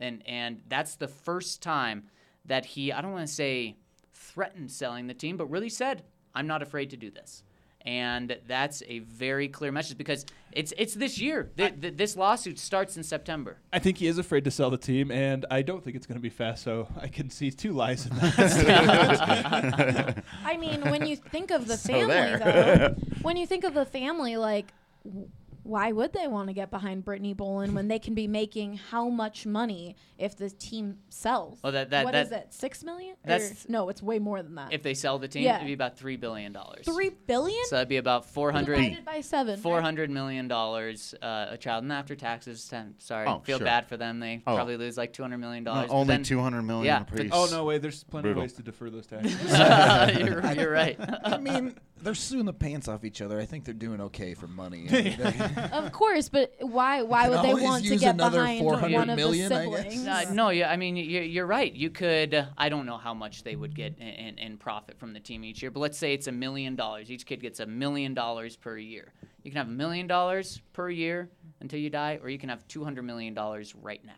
And 0.00 0.22
and 0.26 0.60
that's 0.68 0.96
the 0.96 1.08
first 1.08 1.62
time 1.62 2.04
that 2.44 2.66
he 2.66 2.92
I 2.92 3.00
don't 3.00 3.12
want 3.12 3.26
to 3.26 3.32
say 3.32 3.76
threatened 4.12 4.70
selling 4.70 5.06
the 5.06 5.14
team, 5.14 5.36
but 5.36 5.46
really 5.46 5.68
said, 5.68 6.02
"I'm 6.34 6.48
not 6.48 6.62
afraid 6.62 6.90
to 6.90 6.96
do 6.96 7.10
this." 7.10 7.43
And 7.86 8.38
that's 8.46 8.82
a 8.88 9.00
very 9.00 9.46
clear 9.48 9.70
message 9.70 9.98
because 9.98 10.24
it's 10.52 10.72
it's 10.78 10.94
this 10.94 11.18
year. 11.20 11.50
Th- 11.58 11.78
th- 11.78 11.96
this 11.98 12.16
lawsuit 12.16 12.58
starts 12.58 12.96
in 12.96 13.02
September. 13.02 13.58
I 13.74 13.78
think 13.78 13.98
he 13.98 14.06
is 14.06 14.16
afraid 14.16 14.44
to 14.44 14.50
sell 14.50 14.70
the 14.70 14.78
team, 14.78 15.10
and 15.10 15.44
I 15.50 15.60
don't 15.60 15.84
think 15.84 15.94
it's 15.94 16.06
going 16.06 16.16
to 16.16 16.22
be 16.22 16.30
fast. 16.30 16.62
So 16.62 16.88
I 16.98 17.08
can 17.08 17.28
see 17.28 17.50
two 17.50 17.72
lies 17.72 18.06
in 18.06 18.16
that. 18.16 20.24
I 20.46 20.56
mean, 20.56 20.80
when 20.90 21.06
you 21.06 21.16
think 21.16 21.50
of 21.50 21.66
the 21.66 21.76
So 21.76 21.92
family, 21.92 22.06
there. 22.14 22.38
though, 22.38 22.94
when 23.22 23.36
you 23.36 23.46
think 23.46 23.64
of 23.64 23.74
the 23.74 23.84
family, 23.84 24.38
like, 24.38 24.72
w- 25.04 25.28
why 25.64 25.90
would 25.92 26.12
they 26.12 26.28
want 26.28 26.48
to 26.48 26.52
get 26.54 26.70
behind 26.70 27.04
Brittany 27.04 27.32
Bowlen 27.34 27.74
when 27.74 27.88
they 27.88 27.98
can 27.98 28.14
be 28.14 28.28
making 28.28 28.76
how 28.90 29.08
much 29.08 29.44
money 29.46 29.96
if 30.18 30.36
the 30.36 30.50
team 30.50 30.98
sells? 31.08 31.58
Well, 31.62 31.72
that- 31.72 31.90
that- 31.90 32.04
What 32.04 32.12
that- 32.12 32.26
is 32.26 32.32
it? 32.32 32.54
Six 32.54 32.84
million? 32.84 33.16
That's- 33.24 33.64
Or- 33.66 33.72
no, 33.72 33.88
it's 33.88 34.02
way 34.02 34.18
more 34.18 34.42
than 34.42 34.54
that. 34.54 34.72
If 34.72 34.82
they 34.82 34.94
sell 34.94 35.18
the 35.18 35.26
team, 35.26 35.42
Yeah. 35.44 35.56
it'd 35.56 35.66
be 35.66 35.72
about 35.72 35.96
three 35.96 36.16
billion 36.16 36.52
dollars. 36.52 36.84
Three 36.84 37.10
billion 37.26 37.64
So 37.64 37.76
that'd 37.76 37.88
be 37.88 37.96
about 37.96 38.26
four 38.26 38.52
hundred. 38.52 38.76
divided 38.76 39.04
by 39.04 39.20
seven. 39.22 39.58
Four 39.58 39.80
hundred 39.80 40.10
million 40.10 40.46
dollars 40.48 41.14
uh, 41.22 41.46
a 41.50 41.56
child, 41.56 41.82
and 41.84 41.92
after 41.92 42.14
taxes, 42.14 42.68
ten, 42.68 42.94
sorry, 42.98 43.26
Oh, 43.26 43.40
feel 43.40 43.58
sure. 43.58 43.64
bad 43.64 43.86
for 43.88 43.96
them. 43.96 44.20
They 44.20 44.42
Oh. 44.46 44.54
probably 44.54 44.76
lose 44.76 44.96
like 44.98 45.12
two 45.12 45.22
hundred 45.22 45.38
million 45.38 45.64
dollars. 45.64 45.88
but 45.88 45.94
only 45.94 46.06
then- 46.08 46.22
two 46.24 46.40
hundred 46.40 46.62
million 46.62 46.84
yeah. 46.86 47.00
apiece. 47.00 47.30
oh 47.32 47.48
no 47.50 47.64
way! 47.64 47.78
There's 47.78 48.04
plenty 48.04 48.24
Brutal. 48.24 48.42
of 48.42 48.44
ways 48.44 48.52
to 48.54 48.62
defer 48.62 48.90
those 48.90 49.06
taxes. 49.06 49.34
you're, 50.18 50.52
you're 50.52 50.70
right. 50.70 50.98
I 51.24 51.38
mean, 51.38 51.74
they're 52.04 52.14
suing 52.14 52.44
the 52.44 52.52
pants 52.52 52.86
off 52.86 53.04
each 53.04 53.20
other. 53.22 53.40
I 53.40 53.46
think 53.46 53.64
they're 53.64 53.74
doing 53.74 54.00
okay 54.02 54.34
for 54.34 54.46
money. 54.46 54.86
I 54.88 54.92
mean, 55.02 55.16
they- 55.18 55.62
Of 55.72 55.90
course, 55.92 56.28
but 56.28 56.54
why? 56.60 57.02
Why 57.02 57.28
would 57.28 57.42
they 57.42 57.48
always 57.50 57.64
want 57.64 57.82
to 57.84 57.90
use 57.90 58.00
get 58.00 58.14
another 58.14 58.38
behind 58.40 58.60
400 58.60 58.94
one 58.94 59.10
of 59.10 59.16
million, 59.16 59.48
the 59.48 59.56
I 59.58 59.66
guess. 59.66 59.76
siblings? 59.82 60.06
Uh, 60.06 60.32
no, 60.32 60.50
yeah, 60.50 60.70
I 60.70 60.76
mean 60.76 60.96
you're, 60.96 61.22
you're 61.22 61.46
right. 61.46 61.72
You 61.72 61.90
could. 61.90 62.34
Uh, 62.34 62.46
I 62.56 62.68
don't 62.68 62.86
know 62.86 62.98
how 62.98 63.14
much 63.14 63.42
they 63.42 63.56
would 63.56 63.74
get 63.74 63.98
in, 63.98 64.06
in, 64.08 64.38
in 64.38 64.56
profit 64.58 64.98
from 64.98 65.12
the 65.12 65.20
team 65.20 65.44
each 65.44 65.62
year, 65.62 65.70
but 65.70 65.80
let's 65.80 65.98
say 65.98 66.14
it's 66.14 66.26
a 66.26 66.32
million 66.32 66.76
dollars. 66.76 67.10
Each 67.10 67.26
kid 67.26 67.40
gets 67.40 67.60
a 67.60 67.66
million 67.66 68.14
dollars 68.14 68.56
per 68.56 68.76
year. 68.76 69.12
You 69.42 69.50
can 69.50 69.58
have 69.58 69.68
a 69.68 69.72
million 69.72 70.06
dollars 70.06 70.60
per 70.72 70.88
year 70.90 71.28
until 71.60 71.78
you 71.78 71.90
die, 71.90 72.18
or 72.22 72.28
you 72.28 72.38
can 72.38 72.48
have 72.48 72.66
two 72.68 72.84
hundred 72.84 73.02
million 73.04 73.34
dollars 73.34 73.74
right 73.74 74.04
now. 74.04 74.12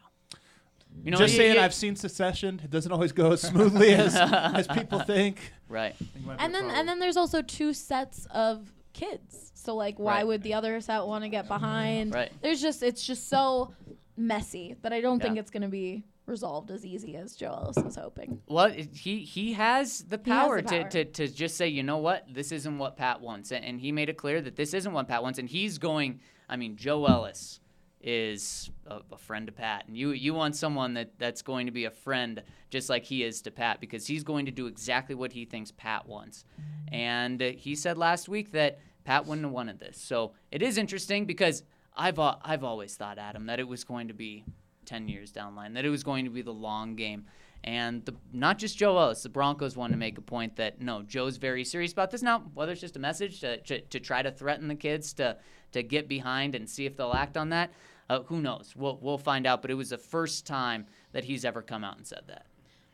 You 1.05 1.11
know, 1.13 1.19
Just 1.19 1.35
you- 1.35 1.39
saying, 1.39 1.55
you- 1.55 1.61
I've 1.61 1.75
seen 1.75 1.95
Succession. 1.97 2.61
It 2.65 2.71
doesn't 2.71 2.91
always 2.91 3.13
go 3.13 3.33
as 3.33 3.41
smoothly 3.43 3.95
as 3.95 4.15
as 4.21 4.67
people 4.69 5.01
think. 5.01 5.53
right. 5.69 5.95
and 6.39 6.55
then 6.55 6.71
and 6.71 6.89
then 6.89 6.99
there's 6.99 7.17
also 7.17 7.43
two 7.43 7.73
sets 7.73 8.27
of 8.33 8.73
kids. 8.93 9.53
So 9.55 9.75
like, 9.75 9.99
why 9.99 10.17
Right. 10.17 10.27
would 10.27 10.43
the 10.43 10.55
other 10.55 10.81
set 10.81 11.07
want 11.07 11.25
to 11.25 11.29
get 11.29 11.49
behind? 11.49 12.15
Right. 12.15 12.33
There's 12.43 12.61
just 12.63 12.83
it's 12.83 13.05
just 13.07 13.29
so 13.29 13.73
messy 14.17 14.77
that 14.83 14.93
I 14.93 15.01
don't 15.01 15.21
think 15.21 15.39
it's 15.39 15.51
gonna 15.51 15.69
be 15.69 16.05
resolved 16.27 16.71
as 16.73 16.85
easy 16.85 17.17
as 17.17 17.37
Joe 17.37 17.53
Ellis 17.53 17.77
was 17.85 17.95
hoping. 17.97 18.41
Well, 18.49 18.71
he 18.71 19.21
he 19.21 19.53
has 19.53 20.01
the 20.09 20.21
He 20.25 20.31
has 20.31 20.41
power, 20.45 20.57
the 20.63 20.69
To, 20.69 20.81
power. 20.81 20.89
to 20.91 21.05
to 21.05 21.29
just 21.29 21.57
say, 21.57 21.69
you 21.69 21.83
know 21.83 21.99
what, 21.99 22.27
this 22.33 22.51
isn't 22.53 22.79
what 22.79 22.97
Pat 22.97 23.21
wants, 23.21 23.53
and, 23.53 23.65
and 23.65 23.81
he 23.81 23.93
made 23.93 24.09
it 24.09 24.17
clear 24.17 24.41
that 24.41 24.57
this 24.57 24.75
isn't 24.75 24.93
what 24.93 25.07
Pat 25.09 25.23
wants, 25.23 25.39
and 25.39 25.49
he's 25.49 25.79
going. 25.79 26.21
I 26.49 26.57
mean, 26.57 26.77
Joe 26.77 27.05
Ellis 27.07 27.59
is 28.07 28.71
a, 28.87 29.01
a 29.13 29.19
friend 29.19 29.47
to 29.47 29.53
Pat, 29.53 29.85
and 29.89 29.97
you 29.97 30.13
you 30.13 30.33
want 30.33 30.57
someone 30.57 30.95
that 30.95 31.19
that's 31.19 31.43
going 31.43 31.67
to 31.67 31.73
be 31.73 31.85
a 31.85 31.91
friend 31.91 32.43
just 32.71 32.89
like 32.89 33.05
he 33.05 33.23
is 33.23 33.43
to 33.43 33.51
Pat 33.51 33.81
because 33.81 34.07
he's 34.07 34.23
going 34.23 34.47
to 34.47 34.53
do 34.53 34.67
exactly 34.67 35.15
what 35.15 35.33
he 35.33 35.45
thinks 35.45 35.73
Pat 35.73 36.07
wants, 36.09 36.45
and 36.91 37.41
he 37.41 37.75
said 37.75 37.99
last 37.99 38.29
week 38.29 38.53
that 38.53 38.79
Pat 39.05 39.27
wouldn't 39.27 39.45
have 39.45 39.53
wanted 39.53 39.81
this. 39.81 40.01
So 40.01 40.33
it 40.51 40.63
is 40.63 40.79
interesting 40.79 41.27
because 41.27 41.65
I've 41.97 42.19
uh, 42.19 42.37
I've 42.43 42.65
always 42.65 42.95
thought 42.95 43.19
Adam 43.19 43.47
that 43.47 43.59
it 43.59 43.69
was 43.69 43.85
going 43.85 44.09
to 44.09 44.15
be 44.15 44.45
10 44.87 45.09
years 45.09 45.33
down 45.33 45.55
the 45.55 45.61
line, 45.61 45.75
that 45.75 45.85
it 45.85 45.91
was 45.91 46.03
going 46.03 46.25
to 46.25 46.31
be 46.31 46.43
the 46.43 46.53
long 46.53 46.95
game. 46.95 47.27
And 47.65 48.05
the, 48.05 48.15
not 48.33 48.59
just 48.59 48.79
Joe 48.79 48.97
Ellis, 48.97 49.25
the 49.25 49.29
Broncos 49.29 49.77
wanted 49.77 49.95
to 49.95 49.99
make 49.99 50.19
a 50.19 50.23
point 50.23 50.55
that 50.57 50.81
no, 50.81 51.03
Joe's 51.03 51.37
very 51.37 51.65
serious 51.65 51.93
about 51.93 52.13
this. 52.13 52.23
Now, 52.23 52.45
whether 52.55 52.71
it's 52.71 52.81
just 52.81 52.97
a 52.97 53.01
message 53.01 53.41
to, 53.41 53.61
to, 53.63 53.81
to 53.81 53.99
try 53.99 54.23
to 54.23 54.31
threaten 54.31 54.69
the 54.69 54.77
kids 54.77 55.13
to 55.15 55.37
to 55.73 55.83
get 55.83 56.09
behind 56.09 56.55
and 56.55 56.71
see 56.71 56.87
if 56.87 56.97
they'll 56.97 57.13
act 57.13 57.37
on 57.37 57.51
that, 57.51 57.71
uh, 58.09 58.23
who 58.25 58.41
knows? 58.41 58.75
We'll 58.77 58.99
we'll 59.01 59.19
find 59.19 59.47
out. 59.47 59.63
But 59.63 59.71
it 59.71 59.75
was 59.75 59.91
the 59.91 59.99
first 59.99 60.47
time 60.47 60.87
that 61.13 61.25
he's 61.25 61.45
ever 61.45 61.63
come 61.63 61.85
out 61.85 61.97
and 61.97 62.07
said 62.07 62.23
that. 62.29 62.47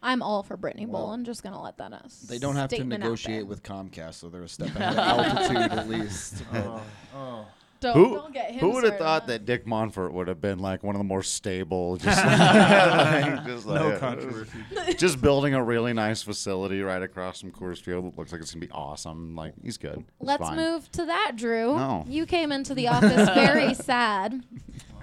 I'm 0.03 0.21
all 0.21 0.43
for 0.43 0.57
Brittany 0.57 0.87
Bowlen. 0.87 1.25
Just 1.25 1.43
gonna 1.43 1.63
let 1.63 1.77
that 1.79 1.93
us. 1.93 2.21
They 2.29 2.39
don't 2.39 2.57
have 2.57 2.71
to 2.71 2.85
negotiate 2.85 3.47
with 3.47 3.63
Comcast, 3.63 4.15
so 4.15 4.29
they're 4.29 4.43
a 4.43 4.49
step 4.49 4.69
ahead 4.77 4.93
of 4.95 4.99
altitude 4.99 5.79
at 5.79 5.89
least. 5.89 6.43
But 6.51 6.81
Don't, 7.83 7.95
Who, 7.97 8.15
don't 8.15 8.33
get 8.33 8.53
him 8.53 8.61
who 8.61 8.71
would 8.71 8.85
have 8.85 8.97
thought 8.97 9.27
that 9.27 9.45
Dick 9.45 9.67
Monfort 9.67 10.13
would 10.13 10.29
have 10.29 10.41
been 10.41 10.59
like 10.61 10.83
one 10.83 10.95
of 10.95 11.01
the 11.01 11.05
more 11.05 11.23
stable, 11.23 11.97
just, 11.99 12.25
like, 12.25 13.45
just 13.47 13.67
No 13.67 13.89
like- 13.89 13.99
controversy. 14.01 14.51
just 14.97 15.21
building 15.21 15.53
a 15.55 15.63
really 15.63 15.93
nice 15.93 16.23
facility 16.23 16.81
right 16.81 17.03
across 17.03 17.41
from 17.41 17.51
Coors 17.53 17.83
Field. 17.83 18.05
It 18.07 18.17
looks 18.17 18.33
like 18.33 18.41
it's 18.41 18.53
gonna 18.55 18.65
be 18.65 18.73
awesome. 18.73 19.35
Like 19.37 19.55
he's 19.63 19.77
good. 19.79 19.97
He's 20.19 20.29
Let's 20.29 20.43
fine. 20.43 20.57
move 20.57 20.91
to 20.93 21.05
that, 21.07 21.33
Drew. 21.37 21.77
No. 21.77 22.05
You 22.09 22.25
came 22.25 22.53
into 22.53 22.75
the 22.75 22.89
office 22.89 23.29
very 23.35 23.75
sad. 23.75 24.43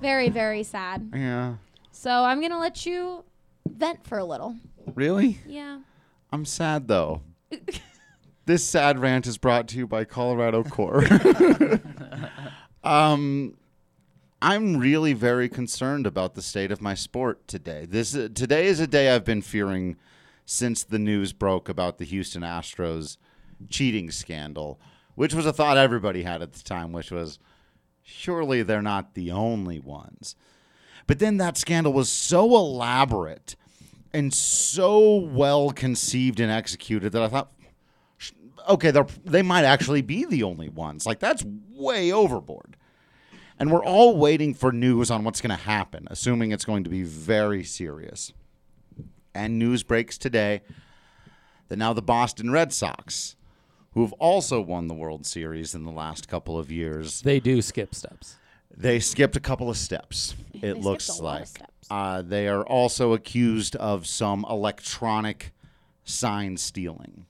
Very, 0.02 0.30
very 0.30 0.64
sad. 0.64 1.12
Yeah. 1.14 1.56
So 1.92 2.10
I'm 2.24 2.40
going 2.40 2.52
to 2.54 2.58
let 2.60 2.86
you 2.86 3.26
vent 3.68 4.08
for 4.08 4.18
a 4.18 4.24
little. 4.24 4.56
Really? 4.96 5.40
Yeah. 5.46 5.80
I'm 6.32 6.46
sad 6.46 6.88
though. 6.88 7.22
this 8.46 8.64
sad 8.66 8.98
rant 9.00 9.28
is 9.28 9.38
brought 9.38 9.68
to 9.68 9.78
you 9.78 9.86
by 9.88 10.06
Colorado 10.06 10.64
Core. 10.64 11.04
Um, 12.84 13.58
I'm 14.42 14.78
really 14.78 15.14
very 15.14 15.50
concerned 15.50 16.08
about 16.08 16.36
the 16.36 16.42
state 16.42 16.72
of 16.72 16.82
my 16.82 16.94
sport 16.94 17.48
today. 17.48 17.86
This 17.86 18.16
uh, 18.16 18.30
today 18.34 18.68
is 18.68 18.80
a 18.80 18.88
day 18.88 19.10
I've 19.10 19.26
been 19.26 19.42
fearing 19.42 19.98
since 20.46 20.84
the 20.84 21.00
news 21.00 21.34
broke 21.34 21.70
about 21.70 21.98
the 21.98 22.06
Houston 22.06 22.42
Astros 22.42 23.18
cheating 23.70 24.10
scandal, 24.12 24.80
which 25.16 25.34
was 25.34 25.46
a 25.46 25.54
thought 25.54 25.78
everybody 25.78 26.24
had 26.24 26.42
at 26.42 26.54
the 26.54 26.64
time, 26.64 26.92
which 26.92 27.12
was 27.12 27.38
surely 28.02 28.64
they're 28.64 28.82
not 28.82 29.14
the 29.14 29.32
only 29.32 29.80
ones. 29.80 30.36
But 31.06 31.20
then 31.20 31.38
that 31.38 31.58
scandal 31.58 31.92
was 31.92 32.10
so 32.10 32.56
elaborate 32.56 33.56
and 34.14 34.34
so 34.34 35.16
well 35.18 35.72
conceived 35.72 36.40
and 36.40 36.52
executed 36.52 37.12
that 37.12 37.22
I 37.22 37.28
thought, 37.28 37.52
okay, 38.70 38.92
they 38.92 39.02
they 39.26 39.42
might 39.42 39.66
actually 39.66 40.02
be 40.02 40.26
the 40.26 40.44
only 40.44 40.70
ones. 40.70 41.06
Like 41.06 41.20
that's 41.20 41.44
way 41.72 42.12
overboard. 42.12 42.76
And 43.62 43.72
we're 43.72 43.84
all 43.84 44.16
waiting 44.16 44.54
for 44.54 44.72
news 44.72 45.12
on 45.12 45.26
what's 45.26 45.42
going 45.42 45.50
to 45.58 45.62
happen, 45.64 46.08
assuming 46.10 46.52
it's 46.52 46.64
going 46.64 46.86
to 46.86 46.90
be 46.90 47.04
very 47.04 47.64
serious. 47.66 48.32
And 49.36 49.60
news 49.60 49.84
breaks 49.84 50.18
today 50.18 50.62
that 51.68 51.76
now 51.78 51.92
the 51.92 52.02
Boston 52.02 52.52
Red 52.52 52.72
Sox, 52.72 53.36
who 53.94 54.02
have 54.02 54.14
also 54.14 54.62
won 54.62 54.88
the 54.88 54.94
World 54.94 55.26
Series 55.26 55.76
in 55.76 55.84
the 55.84 55.92
last 55.92 56.30
couple 56.30 56.58
of 56.58 56.72
years, 56.72 57.22
They 57.22 57.42
do 57.42 57.62
skip 57.62 57.94
steps. 57.94 58.38
they 58.76 59.00
skipped 59.02 59.36
a 59.36 59.42
couple 59.42 59.70
of 59.70 59.76
steps. 59.78 60.36
It 60.54 60.62
skipped 60.62 60.84
looks 60.84 61.10
a 61.10 61.22
lot 61.24 61.42
of 61.42 61.60
like 61.60 61.70
uh, 61.92 62.22
they 62.22 62.48
are 62.48 62.64
also 62.64 63.14
accused 63.14 63.76
of 63.76 64.06
some 64.08 64.46
electronic 64.50 65.54
sign 66.06 66.56
stealing, 66.58 67.26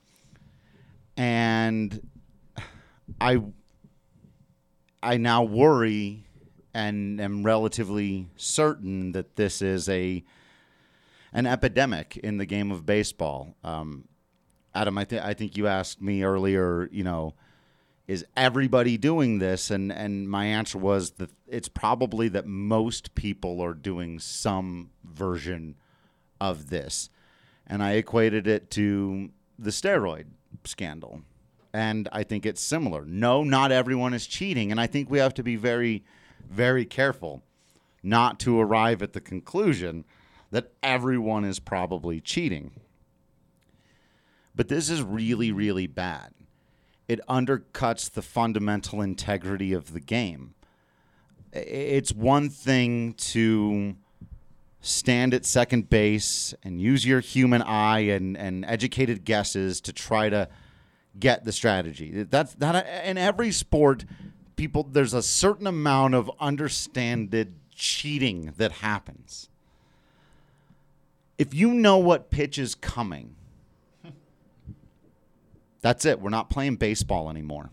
and 1.20 2.00
I 3.20 3.42
I 5.02 5.18
now 5.18 5.42
worry 5.42 6.24
and 6.72 7.20
am 7.20 7.42
relatively 7.42 8.30
certain 8.36 9.12
that 9.12 9.36
this 9.36 9.60
is 9.60 9.86
a 9.90 10.24
an 11.34 11.44
epidemic 11.44 12.16
in 12.16 12.38
the 12.38 12.46
game 12.46 12.70
of 12.70 12.86
baseball. 12.86 13.54
Um, 13.62 14.08
Adam, 14.74 14.96
I, 14.96 15.04
th- 15.04 15.20
I 15.20 15.34
think 15.34 15.58
you 15.58 15.66
asked 15.66 16.00
me 16.00 16.22
earlier, 16.22 16.88
you 16.90 17.04
know, 17.04 17.34
is 18.08 18.24
everybody 18.34 18.96
doing 18.96 19.40
this? 19.40 19.70
And, 19.70 19.92
and 19.92 20.28
my 20.28 20.46
answer 20.46 20.78
was 20.78 21.12
that 21.12 21.30
it's 21.46 21.68
probably 21.68 22.28
that 22.28 22.46
most 22.46 23.14
people 23.14 23.60
are 23.60 23.74
doing 23.74 24.18
some 24.18 24.90
version 25.04 25.76
of 26.40 26.70
this. 26.70 27.10
And 27.66 27.82
I 27.82 27.92
equated 27.92 28.46
it 28.46 28.70
to 28.72 29.30
the 29.58 29.70
steroid 29.70 30.26
scandal. 30.64 31.22
And 31.72 32.08
I 32.12 32.24
think 32.24 32.46
it's 32.46 32.60
similar. 32.60 33.04
No, 33.04 33.44
not 33.44 33.72
everyone 33.72 34.14
is 34.14 34.26
cheating. 34.26 34.70
And 34.70 34.80
I 34.80 34.86
think 34.86 35.08
we 35.08 35.18
have 35.18 35.34
to 35.34 35.42
be 35.42 35.56
very, 35.56 36.04
very 36.48 36.84
careful 36.84 37.42
not 38.02 38.40
to 38.40 38.58
arrive 38.58 39.02
at 39.02 39.12
the 39.12 39.20
conclusion 39.20 40.04
that 40.50 40.72
everyone 40.82 41.44
is 41.44 41.58
probably 41.60 42.20
cheating. 42.20 42.72
But 44.54 44.68
this 44.68 44.90
is 44.90 45.02
really, 45.02 45.52
really 45.52 45.86
bad. 45.86 46.32
It 47.06 47.20
undercuts 47.28 48.10
the 48.10 48.22
fundamental 48.22 49.00
integrity 49.00 49.72
of 49.72 49.92
the 49.92 50.00
game. 50.00 50.54
It's 51.52 52.12
one 52.12 52.48
thing 52.48 53.14
to 53.14 53.96
stand 54.80 55.34
at 55.34 55.44
second 55.44 55.90
base 55.90 56.54
and 56.62 56.80
use 56.80 57.04
your 57.04 57.20
human 57.20 57.62
eye 57.62 58.00
and, 58.00 58.36
and 58.36 58.64
educated 58.64 59.24
guesses 59.24 59.80
to 59.82 59.92
try 59.92 60.28
to 60.28 60.48
get 61.18 61.44
the 61.44 61.52
strategy. 61.52 62.24
That's 62.24 62.54
that 62.54 62.86
in 63.04 63.18
every 63.18 63.52
sport, 63.52 64.04
people 64.56 64.84
there's 64.84 65.14
a 65.14 65.22
certain 65.22 65.66
amount 65.66 66.14
of 66.14 66.30
understanded 66.40 67.54
cheating 67.74 68.54
that 68.56 68.72
happens. 68.72 69.48
If 71.36 71.54
you 71.54 71.72
know 71.72 71.98
what 71.98 72.30
pitch 72.30 72.58
is 72.58 72.74
coming, 72.74 73.34
that's 75.80 76.04
it. 76.04 76.20
We're 76.20 76.30
not 76.30 76.50
playing 76.50 76.76
baseball 76.76 77.30
anymore. 77.30 77.70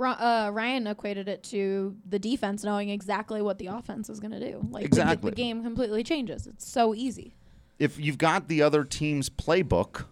Bro- 0.00 0.12
uh, 0.12 0.50
Ryan 0.54 0.86
equated 0.86 1.28
it 1.28 1.42
to 1.50 1.94
the 2.08 2.18
defense 2.18 2.64
knowing 2.64 2.88
exactly 2.88 3.42
what 3.42 3.58
the 3.58 3.66
offense 3.66 4.08
is 4.08 4.18
going 4.18 4.30
to 4.30 4.40
do. 4.40 4.66
Like 4.70 4.84
the- 4.84 4.86
Exactly. 4.86 5.28
the, 5.28 5.36
game 5.36 5.62
completely 5.62 6.02
changes. 6.02 6.46
It's 6.46 6.66
so 6.66 6.94
easy. 6.94 7.34
If 7.78 8.00
you've 8.00 8.16
got 8.16 8.48
the 8.48 8.62
other 8.62 8.82
team's 8.82 9.28
playbook, 9.28 10.06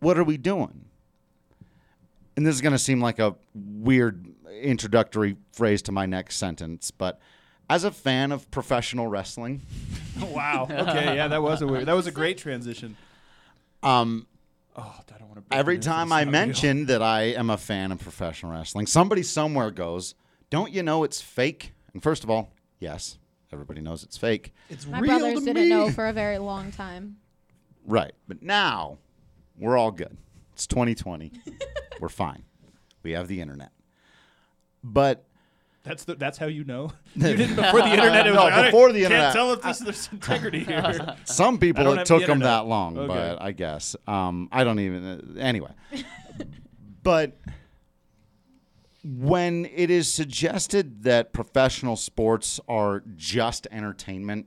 what 0.00 0.16
are 0.16 0.24
we 0.24 0.38
doing? 0.38 0.86
And 2.34 2.46
this 2.46 2.54
is 2.54 2.62
going 2.62 2.72
to 2.72 2.78
seem 2.78 3.02
like 3.02 3.18
a 3.18 3.34
weird 3.54 4.26
introductory 4.62 5.36
phrase 5.52 5.82
to 5.82 5.92
my 5.92 6.06
next 6.06 6.36
sentence, 6.36 6.90
but 6.90 7.20
as 7.68 7.84
a 7.84 7.90
fan 7.90 8.32
of 8.32 8.50
professional 8.50 9.06
wrestling, 9.06 9.60
wow. 10.30 10.66
Okay. 10.70 11.16
Yeah, 11.16 11.28
that 11.28 11.42
was 11.42 11.60
a 11.60 11.66
weird. 11.66 11.84
That 11.84 11.94
was 11.94 12.06
a 12.06 12.10
great 12.10 12.38
transition. 12.38 12.96
um, 13.82 14.26
Oh, 14.76 14.94
I 15.14 15.18
don't 15.18 15.28
want 15.28 15.48
to. 15.50 15.54
every 15.56 15.78
time 15.78 16.12
I 16.12 16.24
mention 16.40 16.86
that 16.86 17.02
I 17.02 17.22
am 17.24 17.50
a 17.50 17.56
fan 17.58 17.92
of 17.92 17.98
professional 18.00 18.52
wrestling, 18.52 18.86
somebody 18.86 19.22
somewhere 19.22 19.70
goes, 19.70 20.14
"Don't 20.50 20.72
you 20.72 20.82
know 20.82 21.04
it's 21.04 21.20
fake?" 21.20 21.72
And 21.92 22.02
first 22.02 22.24
of 22.24 22.30
all, 22.30 22.52
yes, 22.78 23.18
everybody 23.52 23.80
knows 23.82 24.02
it's 24.02 24.16
fake. 24.16 24.52
it's 24.70 24.86
My 24.86 24.98
real 25.00 25.18
brothers 25.18 25.40
to 25.40 25.44
didn't 25.44 25.64
me. 25.64 25.68
know 25.68 25.90
for 25.90 26.06
a 26.08 26.12
very 26.12 26.38
long 26.38 26.72
time. 26.72 27.16
Right. 27.84 28.12
But 28.28 28.42
now 28.42 28.98
we're 29.58 29.76
all 29.76 29.90
good. 29.90 30.16
It's 30.54 30.66
2020. 30.66 31.32
we're 32.00 32.08
fine. 32.08 32.44
We 33.02 33.12
have 33.12 33.28
the 33.28 33.40
internet. 33.40 33.72
But 34.84 35.24
That's 35.84 36.04
the, 36.04 36.14
that's 36.14 36.38
how 36.38 36.46
you 36.46 36.62
know. 36.64 36.92
You 37.16 37.36
didn't 37.36 37.56
before 37.56 37.80
the 37.82 37.88
internet. 37.92 38.26
It 38.26 38.30
was 38.30 38.36
No, 38.36 38.44
like, 38.44 38.52
I 38.52 38.62
before 38.66 38.92
the 38.92 39.00
can't 39.00 39.12
internet. 39.12 39.32
tell 39.32 39.52
if 39.52 39.62
this, 39.62 39.78
there's 39.80 40.08
integrity 40.12 40.60
here. 40.64 41.16
some 41.24 41.58
people 41.58 41.82
don't 41.84 41.94
it 41.94 41.98
have 41.98 42.06
took 42.06 42.20
the 42.20 42.26
them 42.28 42.36
internet. 42.38 42.62
that 42.62 42.66
long, 42.68 42.96
Okay. 42.98 43.08
but 43.08 43.42
I 43.42 43.50
guess 43.52 43.96
um, 44.06 44.48
I 44.52 44.62
don't 44.64 44.78
even. 44.78 45.04
Uh, 45.04 45.40
anyway, 45.40 45.72
but 47.02 47.36
when 49.04 49.66
it 49.74 49.90
is 49.90 50.12
suggested 50.12 51.02
that 51.02 51.32
professional 51.32 51.96
sports 51.96 52.60
are 52.68 53.02
just 53.16 53.66
entertainment 53.72 54.46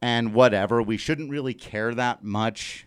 and 0.00 0.32
whatever, 0.34 0.80
we 0.82 0.96
shouldn't 0.96 1.28
really 1.30 1.54
care 1.54 1.94
that 1.94 2.22
much. 2.22 2.86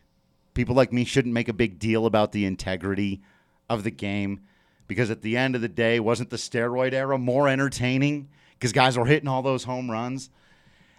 People 0.53 0.75
like 0.75 0.93
me 0.93 1.03
shouldn't 1.03 1.33
make 1.33 1.49
a 1.49 1.53
big 1.53 1.79
deal 1.79 2.05
about 2.05 2.31
the 2.31 2.45
integrity 2.45 3.21
of 3.69 3.83
the 3.83 3.91
game 3.91 4.39
because 4.87 5.09
at 5.09 5.21
the 5.21 5.37
end 5.37 5.55
of 5.55 5.61
the 5.61 5.67
day, 5.67 5.99
wasn't 5.99 6.29
the 6.29 6.37
steroid 6.37 6.93
era 6.93 7.17
more 7.17 7.47
entertaining 7.47 8.29
because 8.53 8.71
guys 8.71 8.97
were 8.97 9.05
hitting 9.05 9.27
all 9.27 9.41
those 9.41 9.63
home 9.63 9.89
runs? 9.89 10.29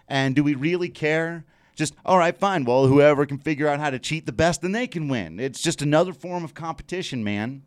And 0.07 0.35
do 0.35 0.43
we 0.43 0.55
really 0.55 0.89
care? 0.89 1.45
Just, 1.75 1.93
all 2.05 2.17
right, 2.17 2.35
fine. 2.35 2.65
Well, 2.65 2.87
whoever 2.87 3.25
can 3.25 3.37
figure 3.37 3.67
out 3.67 3.79
how 3.79 3.89
to 3.91 3.99
cheat 3.99 4.25
the 4.25 4.31
best, 4.31 4.61
then 4.61 4.71
they 4.71 4.87
can 4.87 5.07
win. 5.07 5.39
It's 5.39 5.61
just 5.61 5.81
another 5.81 6.13
form 6.13 6.43
of 6.43 6.53
competition, 6.53 7.23
man. 7.23 7.61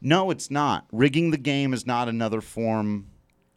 No, 0.00 0.30
it's 0.30 0.50
not. 0.50 0.86
Rigging 0.90 1.30
the 1.30 1.38
game 1.38 1.72
is 1.72 1.86
not 1.86 2.08
another 2.08 2.40
form 2.40 3.08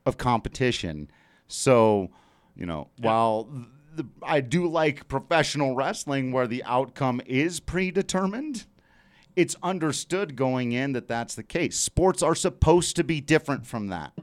of 0.06 0.18
competition. 0.18 1.10
So, 1.48 2.10
you 2.56 2.66
know, 2.66 2.90
while 3.00 3.48
the, 3.96 4.06
I 4.22 4.42
do 4.42 4.68
like 4.68 5.08
professional 5.08 5.76
wrestling 5.76 6.32
where 6.32 6.48
the 6.48 6.64
outcome 6.64 7.22
is 7.26 7.60
predetermined, 7.60 8.66
it's 9.36 9.56
understood 9.62 10.36
going 10.36 10.72
in 10.72 10.94
that 10.94 11.08
that's 11.08 11.36
the 11.36 11.44
case. 11.44 11.78
Sports 11.78 12.24
are 12.24 12.36
supposed 12.36 12.96
to 12.96 13.04
be 13.04 13.22
different 13.22 13.66
from 13.66 13.88
that. 13.88 14.14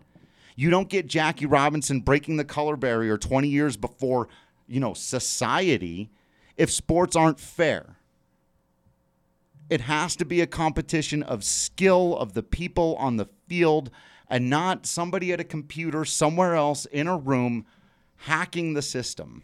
You 0.56 0.70
don't 0.70 0.88
get 0.88 1.06
Jackie 1.06 1.46
Robinson 1.46 2.00
breaking 2.00 2.36
the 2.36 2.44
color 2.44 2.76
barrier 2.76 3.16
20 3.16 3.48
years 3.48 3.76
before 3.76 4.28
you 4.72 4.80
know, 4.80 4.94
society 4.94 6.10
if 6.56 6.70
sports 6.70 7.14
aren't 7.14 7.38
fair. 7.38 7.96
It 9.68 9.82
has 9.82 10.16
to 10.16 10.24
be 10.24 10.40
a 10.40 10.46
competition 10.46 11.22
of 11.22 11.44
skill 11.44 12.16
of 12.16 12.32
the 12.32 12.42
people 12.42 12.96
on 12.96 13.16
the 13.16 13.28
field 13.48 13.90
and 14.28 14.48
not 14.48 14.86
somebody 14.86 15.30
at 15.30 15.40
a 15.40 15.44
computer 15.44 16.06
somewhere 16.06 16.54
else 16.54 16.86
in 16.86 17.06
a 17.06 17.18
room 17.18 17.66
hacking 18.16 18.72
the 18.72 18.82
system. 18.82 19.42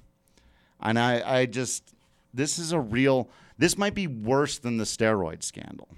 And 0.80 0.98
I, 0.98 1.40
I 1.40 1.46
just, 1.46 1.94
this 2.32 2.58
is 2.58 2.72
a 2.72 2.80
real, 2.80 3.28
this 3.58 3.76
might 3.76 3.94
be 3.94 4.06
worse 4.06 4.58
than 4.58 4.76
the 4.78 4.84
steroid 4.84 5.42
scandal. 5.42 5.88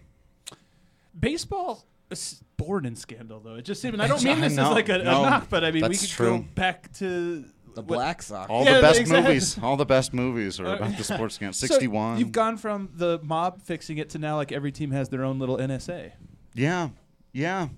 Baseball 1.18 1.84
is 2.10 2.42
born 2.56 2.86
in 2.86 2.96
scandal, 2.96 3.40
though. 3.40 3.56
It 3.56 3.62
just 3.64 3.82
seems. 3.82 3.94
And 3.94 4.02
I 4.02 4.06
don't 4.08 4.20
I 4.24 4.32
mean 4.32 4.40
this 4.40 4.54
know. 4.54 4.68
as 4.70 4.74
like 4.74 4.88
a, 4.88 5.00
a 5.00 5.04
knock, 5.04 5.48
but 5.50 5.64
I 5.64 5.70
mean 5.70 5.82
we 5.82 5.88
that's 5.88 6.00
could 6.02 6.10
true. 6.10 6.38
go 6.38 6.44
back 6.54 6.92
to 6.94 7.44
The 7.74 7.82
what- 7.82 7.86
Black 7.86 8.22
Sox. 8.22 8.48
All 8.50 8.64
Yeah, 8.64 8.76
the 8.76 8.82
best 8.82 9.00
exactly. 9.00 9.28
movies, 9.34 9.58
all 9.62 9.76
the 9.76 9.86
best 9.86 10.12
movies 10.14 10.60
are 10.60 10.66
Uh, 10.66 10.76
about 10.76 10.96
the 10.96 11.04
sports 11.04 11.34
scandal. 11.36 11.54
So 11.54 11.66
61. 11.66 12.18
you've 12.18 12.32
gone 12.32 12.56
from 12.56 12.90
the 12.94 13.18
mob 13.22 13.62
fixing 13.62 13.98
it 13.98 14.10
to 14.10 14.18
now 14.18 14.36
like 14.36 14.52
every 14.52 14.72
team 14.72 14.90
has 14.92 15.08
their 15.08 15.24
own 15.24 15.38
little 15.38 15.56
NSA. 15.58 16.12
Yeah, 16.54 16.90
yeah. 17.32 17.68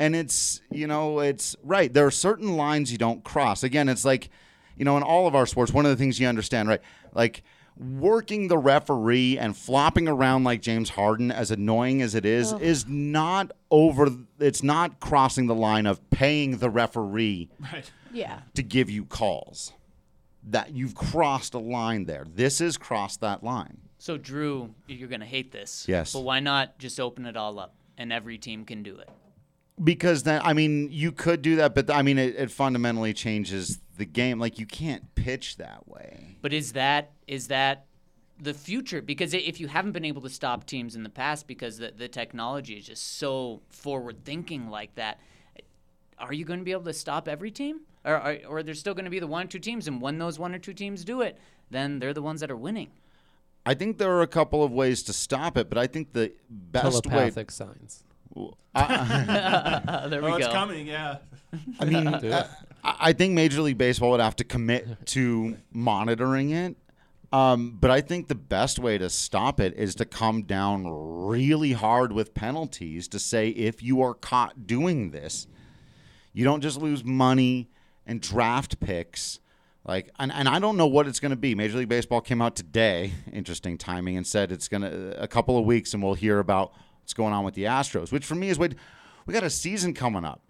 And 0.00 0.16
it's, 0.16 0.60
you 0.72 0.86
know, 0.88 1.20
it's 1.20 1.54
right. 1.62 1.92
There 1.92 2.04
are 2.04 2.10
certain 2.10 2.56
lines 2.56 2.90
you 2.90 2.98
don't 2.98 3.22
cross. 3.22 3.62
Again, 3.62 3.88
it's 3.88 4.04
like, 4.04 4.28
you 4.76 4.84
know, 4.84 4.96
in 4.96 5.04
all 5.04 5.28
of 5.28 5.36
our 5.36 5.46
sports, 5.46 5.72
one 5.72 5.84
of 5.86 5.90
the 5.90 5.96
things 5.96 6.18
you 6.18 6.26
understand, 6.26 6.68
right? 6.68 6.80
Like 7.14 7.44
working 7.76 8.48
the 8.48 8.58
referee 8.58 9.38
and 9.38 9.56
flopping 9.56 10.06
around 10.08 10.44
like 10.44 10.62
James 10.62 10.90
Harden, 10.90 11.30
as 11.30 11.50
annoying 11.50 12.02
as 12.02 12.14
it 12.14 12.24
is, 12.24 12.52
is 12.54 12.86
not 12.86 13.50
over, 13.70 14.08
it's 14.38 14.62
not 14.62 15.00
crossing 15.00 15.46
the 15.46 15.54
line 15.54 15.86
of 15.86 16.08
paying 16.10 16.58
the 16.58 16.70
referee 16.70 17.48
Right. 17.60 17.90
Yeah. 18.12 18.40
to 18.54 18.62
give 18.62 18.88
you 18.90 19.04
calls. 19.04 19.72
That 20.46 20.72
you've 20.74 20.94
crossed 20.94 21.54
a 21.54 21.58
line 21.58 22.04
there. 22.04 22.26
This 22.32 22.58
has 22.58 22.76
crossed 22.76 23.20
that 23.22 23.42
line. 23.42 23.78
So 23.98 24.18
Drew, 24.18 24.74
you're 24.86 25.08
gonna 25.08 25.24
hate 25.24 25.50
this. 25.52 25.86
Yes. 25.88 26.12
But 26.12 26.20
why 26.20 26.40
not 26.40 26.78
just 26.78 27.00
open 27.00 27.24
it 27.24 27.36
all 27.36 27.58
up 27.58 27.74
and 27.96 28.12
every 28.12 28.36
team 28.38 28.64
can 28.64 28.82
do 28.82 28.96
it? 28.98 29.08
because 29.82 30.22
then 30.22 30.40
I 30.44 30.52
mean 30.52 30.88
you 30.92 31.10
could 31.10 31.42
do 31.42 31.56
that, 31.56 31.74
but 31.74 31.90
I 31.90 32.02
mean 32.02 32.16
it, 32.16 32.36
it 32.36 32.50
fundamentally 32.52 33.12
changes 33.12 33.80
the 33.96 34.04
game. 34.04 34.38
Like 34.38 34.60
you 34.60 34.66
can't 34.66 35.12
pitch 35.16 35.56
that 35.56 35.88
way. 35.88 36.36
But 36.42 36.52
is 36.52 36.74
that 36.74 37.10
is 37.26 37.48
that 37.48 37.86
the 38.40 38.54
future? 38.54 39.02
Because 39.02 39.34
if 39.34 39.60
you 39.60 39.68
haven't 39.68 39.92
been 39.92 40.04
able 40.04 40.22
to 40.22 40.28
stop 40.28 40.66
teams 40.66 40.96
in 40.96 41.02
the 41.02 41.08
past 41.10 41.46
because 41.46 41.78
the, 41.78 41.92
the 41.96 42.08
technology 42.08 42.74
is 42.74 42.86
just 42.86 43.18
so 43.18 43.62
forward 43.68 44.24
thinking 44.24 44.68
like 44.68 44.94
that, 44.96 45.20
are 46.18 46.32
you 46.32 46.44
going 46.44 46.58
to 46.58 46.64
be 46.64 46.72
able 46.72 46.84
to 46.84 46.92
stop 46.92 47.28
every 47.28 47.50
team? 47.50 47.80
Or, 48.04 48.16
or, 48.16 48.38
or 48.48 48.62
there's 48.62 48.78
still 48.78 48.94
going 48.94 49.06
to 49.06 49.10
be 49.10 49.18
the 49.18 49.26
one 49.26 49.46
or 49.46 49.48
two 49.48 49.58
teams, 49.58 49.88
and 49.88 50.00
when 50.00 50.18
those 50.18 50.38
one 50.38 50.54
or 50.54 50.58
two 50.58 50.74
teams 50.74 51.04
do 51.04 51.22
it, 51.22 51.38
then 51.70 51.98
they're 51.98 52.12
the 52.12 52.22
ones 52.22 52.40
that 52.40 52.50
are 52.50 52.56
winning. 52.56 52.90
I 53.66 53.72
think 53.72 53.96
there 53.96 54.10
are 54.10 54.22
a 54.22 54.26
couple 54.26 54.62
of 54.62 54.72
ways 54.72 55.02
to 55.04 55.14
stop 55.14 55.56
it, 55.56 55.70
but 55.70 55.78
I 55.78 55.86
think 55.86 56.12
the 56.12 56.32
best 56.50 57.06
way. 57.06 57.12
Telepathic 57.12 57.50
signs. 57.50 58.04
Uh, 58.74 60.08
there 60.08 60.20
we 60.20 60.28
oh, 60.28 60.30
go. 60.32 60.36
it's 60.36 60.48
coming. 60.48 60.86
Yeah. 60.86 61.18
I 61.80 61.84
mean, 61.86 62.18
Do. 62.20 62.32
I 62.32 62.46
I 62.84 63.12
think 63.12 63.32
Major 63.32 63.62
League 63.62 63.78
Baseball 63.78 64.10
would 64.10 64.20
have 64.20 64.36
to 64.36 64.44
commit 64.44 65.06
to 65.06 65.56
monitoring 65.72 66.50
it. 66.50 66.76
Um, 67.34 67.76
but 67.80 67.90
I 67.90 68.00
think 68.00 68.28
the 68.28 68.36
best 68.36 68.78
way 68.78 68.96
to 68.96 69.10
stop 69.10 69.58
it 69.58 69.74
is 69.76 69.96
to 69.96 70.04
come 70.04 70.44
down 70.44 70.86
really 70.86 71.72
hard 71.72 72.12
with 72.12 72.32
penalties 72.32 73.08
to 73.08 73.18
say 73.18 73.48
if 73.48 73.82
you 73.82 74.02
are 74.02 74.14
caught 74.14 74.68
doing 74.68 75.10
this, 75.10 75.48
you 76.32 76.44
don't 76.44 76.60
just 76.60 76.80
lose 76.80 77.02
money 77.02 77.70
and 78.06 78.20
draft 78.20 78.78
picks. 78.78 79.40
Like, 79.84 80.10
and, 80.20 80.30
and 80.30 80.48
I 80.48 80.60
don't 80.60 80.76
know 80.76 80.86
what 80.86 81.08
it's 81.08 81.18
going 81.18 81.30
to 81.30 81.36
be. 81.36 81.56
Major 81.56 81.78
League 81.78 81.88
Baseball 81.88 82.20
came 82.20 82.40
out 82.40 82.54
today, 82.54 83.14
interesting 83.32 83.78
timing, 83.78 84.16
and 84.16 84.24
said 84.24 84.52
it's 84.52 84.68
going 84.68 84.82
to 84.82 85.20
a 85.20 85.26
couple 85.26 85.58
of 85.58 85.64
weeks, 85.64 85.92
and 85.92 86.00
we'll 86.04 86.14
hear 86.14 86.38
about 86.38 86.72
what's 87.00 87.14
going 87.14 87.32
on 87.32 87.44
with 87.44 87.54
the 87.54 87.64
Astros. 87.64 88.12
Which 88.12 88.24
for 88.24 88.36
me 88.36 88.50
is 88.50 88.60
wait, 88.60 88.76
we 89.26 89.34
got 89.34 89.42
a 89.42 89.50
season 89.50 89.92
coming 89.92 90.24
up. 90.24 90.40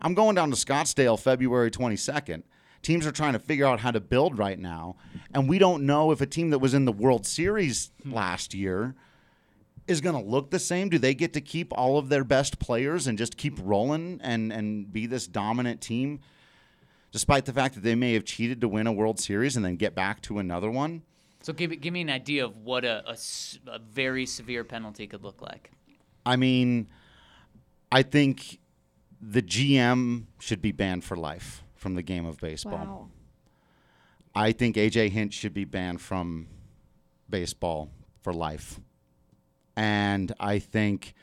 I'm 0.00 0.14
going 0.14 0.34
down 0.34 0.50
to 0.50 0.56
Scottsdale 0.56 1.20
February 1.20 1.70
22nd. 1.70 2.42
Teams 2.82 3.06
are 3.06 3.12
trying 3.12 3.32
to 3.34 3.38
figure 3.38 3.64
out 3.64 3.80
how 3.80 3.92
to 3.92 4.00
build 4.00 4.38
right 4.38 4.58
now, 4.58 4.96
and 5.32 5.48
we 5.48 5.58
don't 5.58 5.84
know 5.86 6.10
if 6.10 6.20
a 6.20 6.26
team 6.26 6.50
that 6.50 6.58
was 6.58 6.74
in 6.74 6.84
the 6.84 6.92
World 6.92 7.26
Series 7.26 7.92
hmm. 8.02 8.12
last 8.12 8.54
year 8.54 8.94
is 9.86 10.00
going 10.00 10.14
to 10.14 10.30
look 10.30 10.50
the 10.50 10.58
same. 10.58 10.88
Do 10.88 10.98
they 10.98 11.14
get 11.14 11.32
to 11.34 11.40
keep 11.40 11.72
all 11.76 11.98
of 11.98 12.08
their 12.08 12.24
best 12.24 12.58
players 12.58 13.06
and 13.06 13.16
just 13.16 13.36
keep 13.36 13.58
rolling 13.62 14.20
and 14.22 14.52
and 14.52 14.92
be 14.92 15.06
this 15.06 15.28
dominant 15.28 15.80
team, 15.80 16.20
despite 17.12 17.44
the 17.44 17.52
fact 17.52 17.76
that 17.76 17.82
they 17.82 17.94
may 17.94 18.14
have 18.14 18.24
cheated 18.24 18.60
to 18.60 18.68
win 18.68 18.88
a 18.88 18.92
World 18.92 19.20
Series 19.20 19.56
and 19.56 19.64
then 19.64 19.76
get 19.76 19.94
back 19.94 20.20
to 20.22 20.38
another 20.38 20.70
one? 20.70 21.02
So 21.42 21.52
give, 21.52 21.70
me- 21.70 21.76
give 21.76 21.92
me 21.92 22.02
an 22.02 22.10
idea 22.10 22.44
of 22.44 22.56
what 22.58 22.84
a 22.84 23.16
a 23.68 23.78
very 23.78 24.26
severe 24.26 24.64
penalty 24.64 25.06
could 25.06 25.22
look 25.22 25.40
like. 25.40 25.70
I 26.26 26.34
mean, 26.34 26.88
I 27.92 28.02
think 28.02 28.58
the 29.20 29.42
GM 29.42 30.24
should 30.40 30.60
be 30.60 30.72
banned 30.72 31.04
for 31.04 31.16
life 31.16 31.61
from 31.82 31.94
the 31.94 32.02
game 32.02 32.24
of 32.24 32.38
baseball. 32.38 32.72
Wow. 32.72 33.08
I 34.34 34.52
think 34.52 34.76
AJ 34.76 35.10
Hinch 35.10 35.34
should 35.34 35.52
be 35.52 35.64
banned 35.64 36.00
from 36.00 36.46
baseball 37.28 37.90
for 38.22 38.32
life. 38.32 38.80
And 39.76 40.32
I 40.40 40.58
think 40.58 41.14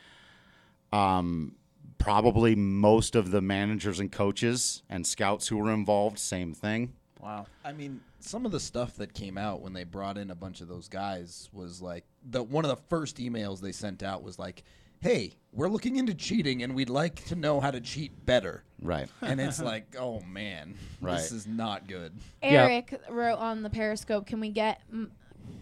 um, 0.92 1.56
probably 1.98 2.56
most 2.56 3.16
of 3.16 3.32
the 3.32 3.42
managers 3.42 4.00
and 4.00 4.12
coaches 4.12 4.84
and 4.90 5.08
scouts 5.08 5.48
who 5.48 5.58
were 5.58 5.72
involved, 5.72 6.20
same 6.20 6.54
thing. 6.54 6.94
Wow. 7.20 7.48
I 7.64 7.72
mean, 7.72 8.02
some 8.20 8.46
of 8.46 8.52
the 8.52 8.60
stuff 8.60 8.96
that 8.98 9.14
came 9.14 9.38
out 9.38 9.62
when 9.62 9.74
they 9.74 9.84
brought 9.86 10.18
in 10.18 10.30
a 10.30 10.36
bunch 10.36 10.62
of 10.62 10.68
those 10.68 10.88
guys 10.88 11.50
was 11.52 11.82
like 11.82 12.06
the 12.30 12.44
one 12.44 12.66
of 12.66 12.70
the 12.70 12.82
first 12.90 13.18
emails 13.18 13.60
they 13.60 13.72
sent 13.72 14.04
out 14.04 14.24
was 14.24 14.38
like, 14.38 14.64
"Hey, 15.02 15.34
we're 15.52 15.70
looking 15.70 15.96
into 15.96 16.14
cheating 16.14 16.62
and 16.64 16.76
we'd 16.76 16.90
like 16.90 17.26
to 17.26 17.36
know 17.36 17.60
how 17.60 17.72
to 17.72 17.82
cheat 17.82 18.26
better." 18.26 18.64
Right. 18.82 19.10
And 19.22 19.40
it's 19.42 19.62
like, 19.62 19.96
"Oh 20.00 20.22
man, 20.22 20.76
Right. 21.02 21.16
this 21.18 21.32
is 21.32 21.48
not 21.48 21.88
good." 21.88 22.14
Eric 22.42 23.00
wrote 23.10 23.38
on 23.38 23.64
the 23.64 23.70
Periscope, 23.70 24.26
"Can 24.26 24.40
we 24.40 24.50
get? 24.50 24.82
m- 24.92 25.12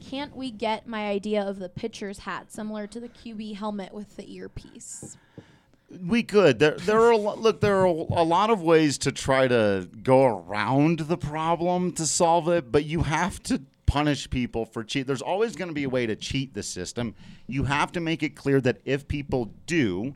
Can't 0.02 0.36
we 0.36 0.52
get 0.52 0.86
my 0.88 1.08
idea 1.08 1.42
of 1.42 1.60
the 1.60 1.70
pitcher's 1.70 2.20
hat, 2.20 2.52
similar 2.52 2.88
to 2.88 3.00
the 3.00 3.08
QB 3.10 3.56
helmet 3.56 3.94
with 3.94 4.16
the 4.18 4.32
earpiece?" 4.34 5.18
We 6.06 6.22
could. 6.22 6.60
There, 6.60 6.72
there 6.76 7.00
are 7.00 7.12
a 7.12 7.18
lo- 7.18 7.36
look. 7.38 7.62
There 7.62 7.78
are 7.78 7.86
a 7.86 8.24
lot 8.24 8.50
of 8.50 8.62
ways 8.62 8.98
to 9.00 9.12
try 9.14 9.48
to 9.48 9.88
go 10.04 10.26
around 10.26 11.00
the 11.00 11.18
problem 11.18 11.94
to 11.94 12.06
solve 12.06 12.50
it, 12.50 12.72
but 12.74 12.84
you 12.84 13.04
have 13.04 13.42
to 13.44 13.62
punish 13.88 14.30
people 14.30 14.66
for 14.66 14.84
cheat. 14.84 15.08
There's 15.08 15.24
always 15.24 15.56
going 15.56 15.70
to 15.70 15.74
be 15.74 15.86
a 15.86 15.90
way 15.90 16.06
to 16.06 16.16
cheat 16.16 16.54
the 16.54 16.62
system. 16.62 17.16
You 17.48 17.64
have 17.64 17.92
to 17.94 18.00
make 18.00 18.22
it 18.22 18.36
clear 18.36 18.62
that 18.62 18.78
if 18.86 19.08
people 19.08 19.52
do, 19.66 20.14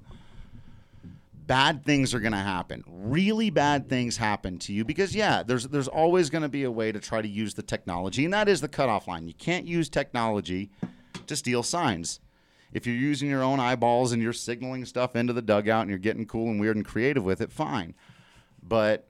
bad 1.47 1.84
things 1.84 2.13
are 2.13 2.19
going 2.19 2.34
to 2.34 2.38
happen. 2.38 2.84
Really 2.88 3.49
bad 3.49 3.89
things 3.89 4.17
happen 4.17 4.59
to 4.59 4.74
you 4.74 4.86
because 4.86 5.15
yeah, 5.15 5.41
there's 5.41 5.67
there's 5.69 5.88
always 5.88 6.30
going 6.30 6.43
to 6.43 6.49
be 6.49 6.63
a 6.63 6.72
way 6.72 6.91
to 6.91 6.99
try 6.99 7.22
to 7.22 7.28
use 7.28 7.55
the 7.55 7.63
technology, 7.63 8.26
and 8.26 8.34
that 8.34 8.47
is 8.47 8.61
the 8.61 8.67
cutoff 8.67 9.07
line. 9.07 9.28
You 9.28 9.34
can't 9.34 9.65
use 9.65 9.89
technology 9.89 10.69
to 11.26 11.36
steal 11.36 11.63
signs. 11.63 12.19
If 12.74 12.86
you're 12.86 12.95
using 12.95 13.30
your 13.30 13.43
own 13.43 13.59
eyeballs 13.59 14.13
and 14.13 14.22
you're 14.22 14.32
signaling 14.32 14.86
stuff 14.86 15.15
into 15.15 15.34
the 15.34 15.41
dugout 15.41 15.82
and 15.82 15.89
you're 15.89 15.99
getting 15.99 16.26
cool 16.26 16.49
and 16.49 16.59
weird 16.59 16.78
and 16.78 16.86
creative 16.86 17.24
with 17.24 17.41
it, 17.41 17.51
fine. 17.51 17.95
But 18.63 19.09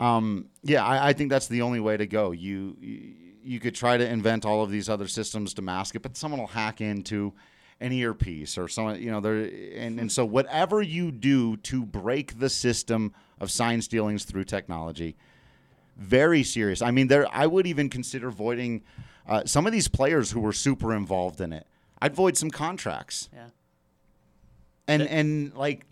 um, 0.00 0.46
yeah, 0.62 0.84
I, 0.84 1.08
I 1.08 1.12
think 1.12 1.28
that's 1.28 1.48
the 1.48 1.60
only 1.62 1.80
way 1.80 1.98
to 1.98 2.06
go. 2.06 2.30
You, 2.30 2.76
you 2.80 3.14
you 3.42 3.60
could 3.60 3.74
try 3.74 3.96
to 3.96 4.08
invent 4.08 4.44
all 4.44 4.62
of 4.62 4.70
these 4.70 4.88
other 4.88 5.08
systems 5.08 5.54
to 5.54 5.62
mask 5.62 5.94
it, 5.94 6.02
but 6.02 6.16
someone 6.16 6.40
will 6.40 6.48
hack 6.48 6.80
into 6.80 7.32
an 7.80 7.92
earpiece 7.92 8.58
or 8.58 8.68
someone, 8.68 9.00
you 9.00 9.10
know, 9.10 9.20
there 9.20 9.50
and, 9.76 10.00
and 10.00 10.10
so 10.10 10.24
whatever 10.24 10.82
you 10.82 11.10
do 11.12 11.56
to 11.58 11.84
break 11.86 12.38
the 12.38 12.48
system 12.48 13.14
of 13.40 13.50
sign 13.50 13.80
stealings 13.80 14.24
through 14.24 14.44
technology, 14.44 15.16
very 15.96 16.42
serious. 16.42 16.82
I 16.82 16.90
mean, 16.90 17.08
there 17.08 17.26
I 17.32 17.46
would 17.46 17.66
even 17.66 17.88
consider 17.88 18.30
voiding 18.30 18.82
uh, 19.28 19.44
some 19.44 19.66
of 19.66 19.72
these 19.72 19.88
players 19.88 20.30
who 20.30 20.40
were 20.40 20.52
super 20.52 20.94
involved 20.94 21.40
in 21.40 21.52
it. 21.52 21.66
I'd 22.00 22.14
void 22.14 22.36
some 22.36 22.50
contracts. 22.50 23.28
Yeah. 23.32 23.48
And 24.86 25.02
and 25.02 25.54
like 25.54 25.84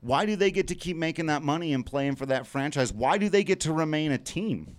why 0.00 0.24
do 0.26 0.36
they 0.36 0.50
get 0.50 0.68
to 0.68 0.74
keep 0.74 0.96
making 0.96 1.26
that 1.26 1.42
money 1.42 1.72
and 1.72 1.84
playing 1.84 2.16
for 2.16 2.26
that 2.26 2.46
franchise? 2.46 2.92
Why 2.92 3.18
do 3.18 3.28
they 3.28 3.42
get 3.42 3.60
to 3.60 3.72
remain 3.72 4.12
a 4.12 4.18
team? 4.18 4.76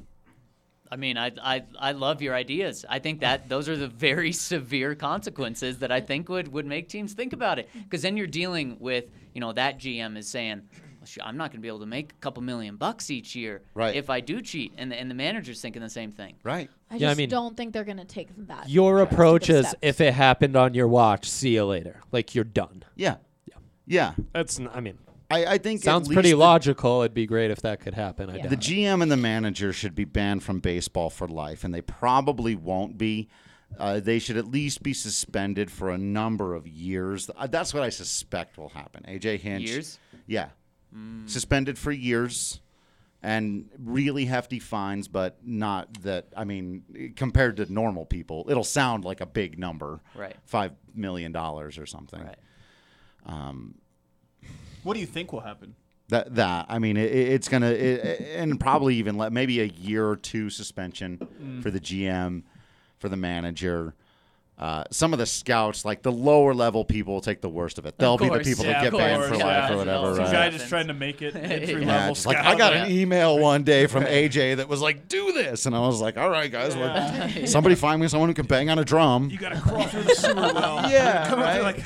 I 0.91 0.95
mean, 0.95 1.17
I, 1.17 1.31
I 1.41 1.63
I 1.79 1.91
love 1.91 2.21
your 2.21 2.33
ideas. 2.35 2.85
I 2.89 2.99
think 2.99 3.19
that 3.21 3.49
those 3.49 3.67
are 3.69 3.75
the 3.77 3.87
very 3.87 4.31
severe 4.51 4.95
consequences 4.95 5.79
that 5.79 5.91
I 5.91 6.01
think 6.01 6.29
would, 6.29 6.47
would 6.53 6.65
make 6.65 6.87
teams 6.89 7.13
think 7.13 7.33
about 7.33 7.59
it. 7.59 7.69
Because 7.73 8.01
then 8.01 8.17
you're 8.17 8.27
dealing 8.27 8.77
with, 8.79 9.05
you 9.33 9.41
know, 9.41 9.51
that 9.53 9.79
GM 9.79 10.17
is 10.17 10.27
saying, 10.29 10.61
well, 10.99 11.05
sh- 11.05 11.17
I'm 11.23 11.37
not 11.37 11.51
going 11.51 11.59
to 11.59 11.61
be 11.61 11.67
able 11.67 11.79
to 11.81 11.85
make 11.85 12.11
a 12.11 12.15
couple 12.15 12.41
million 12.43 12.75
bucks 12.77 13.09
each 13.09 13.35
year 13.35 13.61
Right. 13.73 13.95
if 13.95 14.09
I 14.09 14.19
do 14.21 14.41
cheat. 14.41 14.73
And 14.77 14.91
the, 14.91 14.99
and 14.99 15.09
the 15.11 15.15
manager's 15.15 15.59
thinking 15.61 15.81
the 15.81 15.89
same 15.89 16.11
thing. 16.11 16.35
Right. 16.43 16.69
I 16.89 16.95
Yeah, 16.95 17.07
I 17.07 17.09
just 17.11 17.17
mean- 17.17 17.29
don't 17.29 17.57
think 17.57 17.73
they're 17.73 17.83
gonna 17.83 18.05
take 18.05 18.29
that. 18.47 18.69
Your 18.69 19.01
approach 19.01 19.49
is 19.49 19.67
steps. 19.67 19.79
if 19.81 19.99
it 20.01 20.13
happened 20.13 20.55
on 20.55 20.73
your 20.73 20.87
watch, 20.87 21.29
see 21.29 21.55
you 21.55 21.65
later. 21.65 21.99
Like 22.11 22.33
you're 22.35 22.43
done. 22.45 22.83
Yeah. 22.95 23.15
Yeah. 23.45 23.55
Yeah. 23.85 24.13
That's 24.33 24.59
n- 24.59 24.69
I 24.73 24.79
mean, 24.79 24.97
I, 25.29 25.45
I 25.45 25.57
think 25.57 25.83
Sounds 25.83 26.07
pretty 26.07 26.31
the- 26.31 26.37
logical. 26.37 27.01
It'd 27.01 27.13
be 27.13 27.25
great 27.25 27.51
if 27.51 27.61
that 27.61 27.81
could 27.81 27.93
happen. 27.93 28.29
Yeah. 28.29 28.43
doubt 28.43 28.49
The. 28.49 28.57
GM 28.57 29.01
and 29.01 29.11
the 29.11 29.17
manager 29.17 29.73
should 29.73 29.93
be 29.95 30.05
banned 30.05 30.43
from 30.43 30.59
baseball 30.59 31.09
for 31.09 31.27
life, 31.27 31.63
and 31.63 31.73
they 31.73 31.81
probably 31.81 32.55
won't 32.55 32.97
be. 32.97 33.27
Uh, 33.77 33.99
they 33.99 34.17
should 34.19 34.37
at 34.37 34.47
least 34.47 34.81
be 34.81 34.93
suspended 34.93 35.69
for 35.69 35.89
a 35.89 35.97
number 35.97 36.55
of 36.55 36.65
years. 36.65 37.29
Uh, 37.35 37.47
That's 37.47 37.73
what 37.73 37.83
I 37.83 37.89
suspect 37.89 38.57
will 38.57 38.69
happen. 38.69 39.03
AJ 39.07 39.39
Hinch. 39.39 39.69
Years? 39.69 39.99
Yeah. 40.25 40.49
Suspended 41.25 41.77
for 41.77 41.91
years 41.91 42.61
and 43.21 43.69
really 43.77 44.23
hefty 44.25 44.57
fines, 44.59 45.09
but 45.09 45.37
not 45.43 46.01
that. 46.03 46.27
I 46.35 46.45
mean, 46.45 47.11
compared 47.17 47.57
to 47.57 47.71
normal 47.71 48.05
people, 48.05 48.45
it'll 48.49 48.63
sound 48.63 49.03
like 49.03 49.19
a 49.19 49.25
big 49.25 49.59
number. 49.59 49.99
Right. 50.15 50.35
$5 50.51 50.71
million 50.95 51.35
or 51.35 51.69
something. 51.85 52.21
Right. 52.23 52.37
What 54.87 54.93
do 54.93 55.01
you 55.01 55.05
think 55.05 55.33
will 55.33 55.41
happen? 55.41 55.75
That 56.07 56.35
that 56.35 56.67
I 56.69 56.79
mean, 56.79 56.95
it, 56.95 57.11
it's 57.11 57.49
gonna 57.49 57.71
it, 57.71 58.21
and 58.37 58.57
probably 58.57 58.95
even 58.95 59.17
let 59.17 59.33
maybe 59.33 59.59
a 59.59 59.65
year 59.65 60.07
or 60.07 60.15
two 60.15 60.49
suspension 60.49 61.17
Mm. 61.43 61.61
for 61.61 61.69
the 61.69 61.81
GM, 61.81 62.43
for 62.97 63.09
the 63.09 63.17
manager. 63.17 63.93
Uh, 64.57 64.83
some 64.89 65.11
of 65.13 65.19
the 65.19 65.25
scouts, 65.25 65.85
like 65.85 66.01
the 66.01 66.11
lower 66.11 66.53
level 66.53 66.83
people, 66.85 67.13
will 67.15 67.21
take 67.21 67.41
the 67.41 67.49
worst 67.49 67.77
of 67.77 67.85
it. 67.85 67.95
They'll 67.99 68.17
be 68.17 68.27
the 68.29 68.39
people 68.39 68.65
yeah, 68.65 68.71
that 68.81 68.83
get 68.85 68.93
of 68.93 68.99
banned 68.99 69.23
for 69.25 69.35
yeah. 69.35 69.45
life 69.45 69.71
or 69.71 69.77
whatever. 69.77 70.15
Some 70.15 70.23
right? 70.23 70.31
Guy 70.31 70.49
just 70.49 70.67
trying 70.69 70.87
to 70.87 70.93
make 70.95 71.21
it 71.21 71.35
entry 71.35 71.85
Yeah, 71.85 72.07
level. 72.07 72.17
like. 72.25 72.37
I 72.37 72.55
got 72.55 72.73
an 72.73 72.89
email 72.89 73.37
one 73.51 73.63
day 73.63 73.85
from 73.85 74.03
AJ 74.05 74.55
that 74.57 74.67
was 74.69 74.81
like, 74.81 75.09
"Do 75.09 75.31
this," 75.33 75.65
and 75.67 75.75
I 75.75 75.79
was 75.81 75.99
like, 76.01 76.17
"All 76.17 76.29
right, 76.29 76.49
guys, 76.51 76.75
we're- 76.75 77.45
somebody 77.45 77.75
find 77.75 78.01
me 78.01 78.07
someone 78.07 78.29
who 78.29 78.33
can 78.33 78.47
bang 78.47 78.69
on 78.71 78.79
a 78.79 78.85
drum." 78.85 79.29
You 79.29 79.37
got 79.37 79.49
to 79.53 79.59
crawl 79.61 79.83
through 79.83 80.03
the 80.03 80.15
sewer 80.15 80.33
well. 80.35 80.77
Yeah, 80.89 81.27
Come 81.27 81.39
up 81.39 81.53
there 81.53 81.61
right. 81.63 81.75
like, 81.77 81.85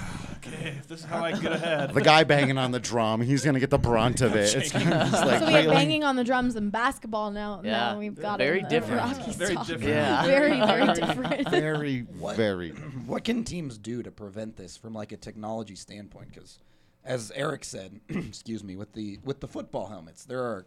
this 0.91 0.99
is 0.99 1.05
how 1.05 1.23
I 1.23 1.31
get 1.31 1.53
ahead. 1.53 1.93
The 1.93 2.01
guy 2.01 2.25
banging 2.25 2.57
on 2.57 2.71
the 2.71 2.79
drum, 2.79 3.21
he's 3.21 3.45
gonna 3.45 3.61
get 3.61 3.69
the 3.69 3.79
brunt 3.79 4.19
of 4.19 4.35
it. 4.35 4.53
It's 4.53 4.71
just 4.71 4.75
like 4.75 5.39
So 5.39 5.47
we 5.47 5.53
have 5.53 5.65
banging 5.67 6.03
on 6.03 6.17
the 6.17 6.23
drums 6.25 6.57
in 6.57 6.69
basketball 6.69 7.31
now. 7.31 7.61
Yeah. 7.63 7.71
Now 7.71 7.99
we've 7.99 8.19
got 8.19 8.39
Very 8.39 8.57
it 8.59 8.63
in 8.63 8.63
the 8.65 8.69
different. 8.69 9.17
Rocky 9.17 9.31
Very 9.31 9.53
style. 9.53 9.63
different. 9.63 9.87
Yeah. 9.89 10.25
Very 10.25 10.59
very 10.59 10.93
different. 10.93 11.49
very, 11.49 11.99
What? 12.19 12.35
very. 12.35 12.71
What 13.05 13.23
can 13.23 13.43
teams 13.43 13.77
do 13.77 14.03
to 14.03 14.11
prevent 14.11 14.57
this 14.57 14.77
from 14.77 14.93
like 14.93 15.11
a 15.11 15.17
technology 15.17 15.75
standpoint? 15.75 16.33
Because, 16.33 16.59
as 17.05 17.31
Eric 17.35 17.63
said, 17.63 17.99
excuse 18.09 18.63
me, 18.63 18.75
with 18.75 18.91
the 18.93 19.19
with 19.23 19.39
the 19.39 19.47
football 19.47 19.87
helmets, 19.87 20.25
there 20.25 20.41
are 20.41 20.65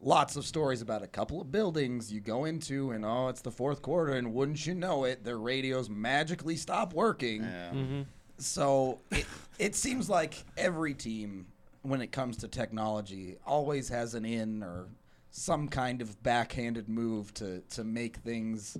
lots 0.00 0.36
of 0.36 0.46
stories 0.46 0.82
about 0.82 1.02
a 1.02 1.06
couple 1.08 1.40
of 1.40 1.50
buildings 1.50 2.12
you 2.12 2.20
go 2.20 2.44
into, 2.44 2.92
and 2.92 3.04
oh, 3.04 3.26
it's 3.28 3.40
the 3.42 3.50
fourth 3.50 3.82
quarter, 3.82 4.12
and 4.14 4.32
wouldn't 4.34 4.66
you 4.66 4.74
know 4.74 5.04
it, 5.04 5.24
their 5.24 5.38
radios 5.38 5.90
magically 5.90 6.56
stop 6.56 6.94
working. 6.94 7.42
Mm-hmm. 7.42 8.02
So 8.38 9.00
it 9.10 9.26
it 9.58 9.74
seems 9.74 10.08
like 10.08 10.44
every 10.56 10.94
team, 10.94 11.46
when 11.82 12.00
it 12.00 12.12
comes 12.12 12.36
to 12.38 12.48
technology, 12.48 13.36
always 13.46 13.88
has 13.88 14.14
an 14.14 14.24
in 14.24 14.62
or 14.62 14.88
some 15.30 15.68
kind 15.68 16.00
of 16.00 16.22
backhanded 16.22 16.88
move 16.88 17.32
to 17.34 17.60
to 17.70 17.84
make 17.84 18.18
things 18.18 18.78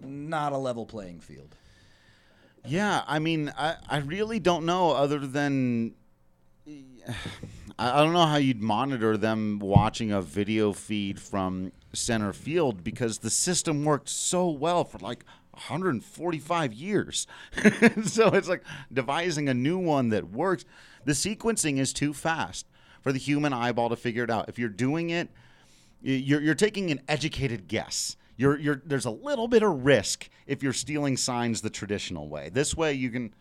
not 0.00 0.52
a 0.52 0.58
level 0.58 0.86
playing 0.86 1.20
field. 1.20 1.54
Yeah, 2.66 3.02
I 3.06 3.18
mean, 3.18 3.52
I, 3.56 3.76
I 3.88 3.98
really 3.98 4.38
don't 4.38 4.66
know 4.66 4.90
other 4.90 5.18
than 5.18 5.94
I 6.66 7.14
I 7.78 8.02
don't 8.02 8.12
know 8.12 8.26
how 8.26 8.36
you'd 8.36 8.60
monitor 8.60 9.16
them 9.16 9.60
watching 9.60 10.10
a 10.10 10.20
video 10.20 10.72
feed 10.72 11.20
from 11.20 11.72
center 11.92 12.32
field 12.32 12.82
because 12.82 13.18
the 13.18 13.30
system 13.30 13.84
worked 13.84 14.08
so 14.08 14.48
well 14.50 14.84
for 14.84 14.98
like 14.98 15.24
145 15.58 16.72
years. 16.72 17.26
so 18.04 18.28
it's 18.28 18.48
like 18.48 18.62
devising 18.92 19.48
a 19.48 19.54
new 19.54 19.78
one 19.78 20.08
that 20.10 20.30
works. 20.30 20.64
The 21.04 21.12
sequencing 21.12 21.78
is 21.78 21.92
too 21.92 22.12
fast 22.12 22.66
for 23.02 23.12
the 23.12 23.18
human 23.18 23.52
eyeball 23.52 23.88
to 23.88 23.96
figure 23.96 24.24
it 24.24 24.30
out. 24.30 24.48
If 24.48 24.58
you're 24.58 24.68
doing 24.68 25.10
it, 25.10 25.28
you're, 26.00 26.40
you're 26.40 26.54
taking 26.54 26.90
an 26.90 27.00
educated 27.08 27.68
guess. 27.68 28.16
You're, 28.36 28.58
you're, 28.58 28.82
there's 28.84 29.04
a 29.04 29.10
little 29.10 29.48
bit 29.48 29.62
of 29.62 29.84
risk 29.84 30.28
if 30.46 30.62
you're 30.62 30.72
stealing 30.72 31.16
signs 31.16 31.60
the 31.60 31.70
traditional 31.70 32.28
way. 32.28 32.50
This 32.50 32.76
way, 32.76 32.92
you 32.92 33.10
can 33.10 33.34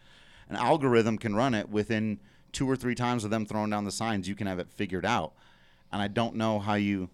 an 0.49 0.55
algorithm 0.55 1.18
can 1.18 1.36
run 1.36 1.53
it 1.53 1.70
within 1.70 2.20
two 2.51 2.70
or 2.70 2.76
three 2.76 2.95
times 2.95 3.24
of 3.24 3.30
them 3.30 3.45
throwing 3.45 3.70
down 3.70 3.84
the 3.84 3.91
signs. 3.91 4.28
You 4.28 4.36
can 4.36 4.47
have 4.47 4.59
it 4.59 4.70
figured 4.70 5.05
out. 5.05 5.34
And 5.91 6.01
I 6.01 6.07
don't 6.07 6.36
know 6.36 6.59
how 6.59 6.76
you. 6.76 7.09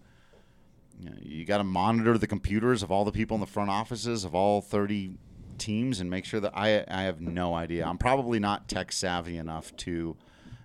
You, 0.98 1.10
know, 1.10 1.16
you 1.20 1.44
got 1.44 1.58
to 1.58 1.64
monitor 1.64 2.16
the 2.16 2.26
computers 2.26 2.82
of 2.82 2.90
all 2.90 3.04
the 3.04 3.12
people 3.12 3.34
in 3.34 3.40
the 3.40 3.46
front 3.46 3.70
offices 3.70 4.24
of 4.24 4.34
all 4.34 4.60
30 4.60 5.18
teams 5.58 6.00
and 6.00 6.10
make 6.10 6.24
sure 6.24 6.40
that 6.40 6.52
I 6.56 6.84
I 6.88 7.02
have 7.02 7.20
no 7.20 7.54
idea. 7.54 7.86
I'm 7.86 7.98
probably 7.98 8.38
not 8.38 8.68
tech 8.68 8.92
savvy 8.92 9.36
enough 9.36 9.74
to 9.78 10.16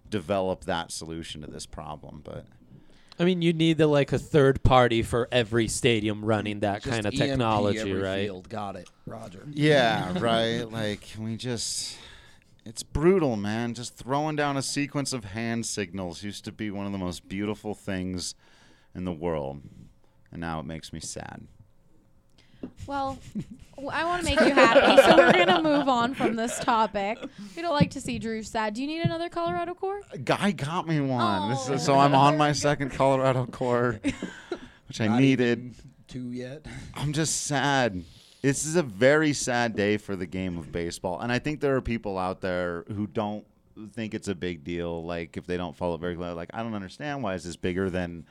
develop 0.09 0.65
that 0.65 0.91
solution 0.91 1.41
to 1.41 1.47
this 1.47 1.65
problem, 1.65 2.21
but. 2.23 2.45
I 3.21 3.25
mean, 3.25 3.41
you 3.41 3.51
need 3.51 3.77
the, 3.77 3.85
like 3.85 4.13
a 4.13 4.17
third 4.17 4.63
party 4.63 5.01
for 5.01 5.27
every 5.29 5.67
stadium 5.67 6.23
running 6.23 6.61
that 6.61 6.83
Just 6.83 6.93
kind 6.93 7.05
of 7.05 7.11
EMP 7.13 7.21
technology, 7.21 7.79
every 7.79 7.93
right? 8.01 8.25
Field. 8.27 8.47
Got 8.47 8.77
it, 8.77 8.89
Roger. 9.05 9.45
Yeah, 9.51 10.17
right. 10.19 10.63
Like 10.63 11.01
we 11.19 11.35
just 11.35 11.97
it's 12.65 12.81
brutal, 12.81 13.35
man. 13.35 13.73
Just 13.73 13.97
throwing 13.97 14.37
down 14.37 14.55
a 14.55 14.61
sequence 14.61 15.11
of 15.11 15.25
hand 15.25 15.65
signals 15.65 16.23
used 16.23 16.45
to 16.45 16.53
be 16.53 16.71
one 16.71 16.85
of 16.85 16.93
the 16.93 16.97
most 16.97 17.27
beautiful 17.27 17.73
things 17.73 18.35
in 18.95 19.03
the 19.03 19.11
world. 19.11 19.61
And 20.31 20.41
now 20.41 20.59
it 20.59 20.65
makes 20.65 20.93
me 20.93 20.99
sad. 20.99 21.41
Well, 22.85 23.17
I 23.91 24.03
want 24.03 24.19
to 24.21 24.25
make 24.25 24.39
you 24.41 24.53
happy, 24.53 25.01
so 25.03 25.15
we're 25.15 25.31
gonna 25.45 25.63
move 25.63 25.87
on 25.87 26.13
from 26.13 26.35
this 26.35 26.59
topic. 26.59 27.17
We 27.55 27.61
don't 27.61 27.73
like 27.73 27.91
to 27.91 28.01
see 28.01 28.19
Drew 28.19 28.43
sad. 28.43 28.73
Do 28.73 28.81
you 28.81 28.87
need 28.87 29.01
another 29.01 29.29
Colorado 29.29 29.73
core? 29.73 30.01
A 30.11 30.17
guy 30.17 30.51
got 30.51 30.85
me 30.87 30.99
one. 30.99 31.49
This 31.49 31.69
Oh. 31.69 31.73
is, 31.73 31.85
so 31.85 31.93
oh. 31.95 31.99
I'm 31.99 32.13
on 32.13 32.37
my 32.37 32.51
second 32.51 32.91
Colorado 32.91 33.45
core, 33.45 33.99
which 34.87 34.99
I 34.99 35.07
Not 35.07 35.21
needed. 35.21 35.73
two 36.07 36.31
yet. 36.31 36.65
I'm 36.95 37.13
just 37.13 37.45
sad. 37.45 38.03
This 38.41 38.65
is 38.65 38.75
a 38.75 38.83
very 38.83 39.31
sad 39.33 39.75
day 39.75 39.97
for 39.97 40.15
the 40.17 40.25
game 40.25 40.57
of 40.57 40.71
baseball. 40.71 41.19
And 41.21 41.31
I 41.31 41.39
think 41.39 41.59
there 41.61 41.75
are 41.75 41.81
people 41.81 42.17
out 42.17 42.41
there 42.41 42.83
who 42.93 43.05
don't 43.07 43.45
think 43.93 44.13
it's 44.13 44.27
a 44.27 44.35
big 44.35 44.63
deal. 44.65 45.03
Like, 45.03 45.37
if 45.37 45.45
they 45.45 45.55
don't 45.57 45.75
follow 45.75 45.95
it 45.95 46.01
very 46.01 46.15
closely, 46.15 46.35
like, 46.35 46.49
I 46.53 46.63
don't 46.63 46.73
understand 46.73 47.21
why 47.23 47.35
is 47.35 47.43
this 47.45 47.55
bigger 47.57 47.89
than 47.89 48.25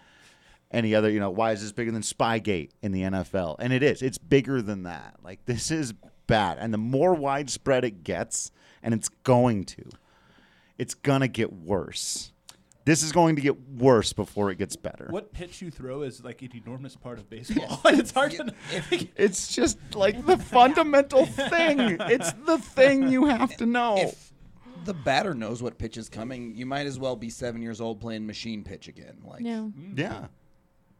any 0.70 0.94
other, 0.94 1.10
you 1.10 1.20
know, 1.20 1.30
why 1.30 1.52
is 1.52 1.62
this 1.62 1.72
bigger 1.72 1.90
than 1.90 2.02
Spygate 2.02 2.70
in 2.82 2.92
the 2.92 3.02
NFL? 3.02 3.56
And 3.58 3.72
it 3.72 3.82
is. 3.82 4.02
It's 4.02 4.18
bigger 4.18 4.60
than 4.62 4.82
that. 4.84 5.16
Like, 5.22 5.44
this 5.46 5.70
is 5.70 5.94
bad. 6.26 6.58
And 6.58 6.72
the 6.72 6.78
more 6.78 7.14
widespread 7.14 7.84
it 7.84 8.04
gets, 8.04 8.50
and 8.82 8.92
it's 8.94 9.08
going 9.08 9.64
to, 9.64 9.84
it's 10.76 10.94
going 10.94 11.22
to 11.22 11.28
get 11.28 11.52
worse. 11.52 12.32
This 12.84 13.02
is 13.02 13.12
going 13.12 13.36
to 13.36 13.42
get 13.42 13.68
worse 13.68 14.14
before 14.14 14.50
it 14.50 14.56
gets 14.56 14.74
better. 14.74 15.08
What 15.10 15.30
pitch 15.32 15.60
you 15.60 15.70
throw 15.70 16.02
is 16.02 16.24
like 16.24 16.40
an 16.40 16.50
enormous 16.54 16.96
part 16.96 17.18
of 17.18 17.28
baseball. 17.28 17.80
it's 17.84 18.12
hard 18.12 18.32
to. 18.32 18.54
It's 19.16 19.54
just 19.54 19.78
like 19.94 20.24
the 20.24 20.38
fundamental 20.38 21.26
thing. 21.26 21.98
It's 22.00 22.32
the 22.46 22.56
thing 22.56 23.08
you 23.08 23.26
have 23.26 23.56
to 23.58 23.66
know. 23.66 23.96
If 23.98 24.32
the 24.86 24.94
batter 24.94 25.34
knows 25.34 25.62
what 25.62 25.76
pitch 25.76 25.98
is 25.98 26.08
coming, 26.08 26.54
you 26.54 26.64
might 26.64 26.86
as 26.86 26.98
well 26.98 27.14
be 27.14 27.28
seven 27.28 27.60
years 27.60 27.78
old 27.78 28.00
playing 28.00 28.26
machine 28.26 28.64
pitch 28.64 28.88
again. 28.88 29.18
Like, 29.22 29.42
No. 29.42 29.70
yeah. 29.94 30.28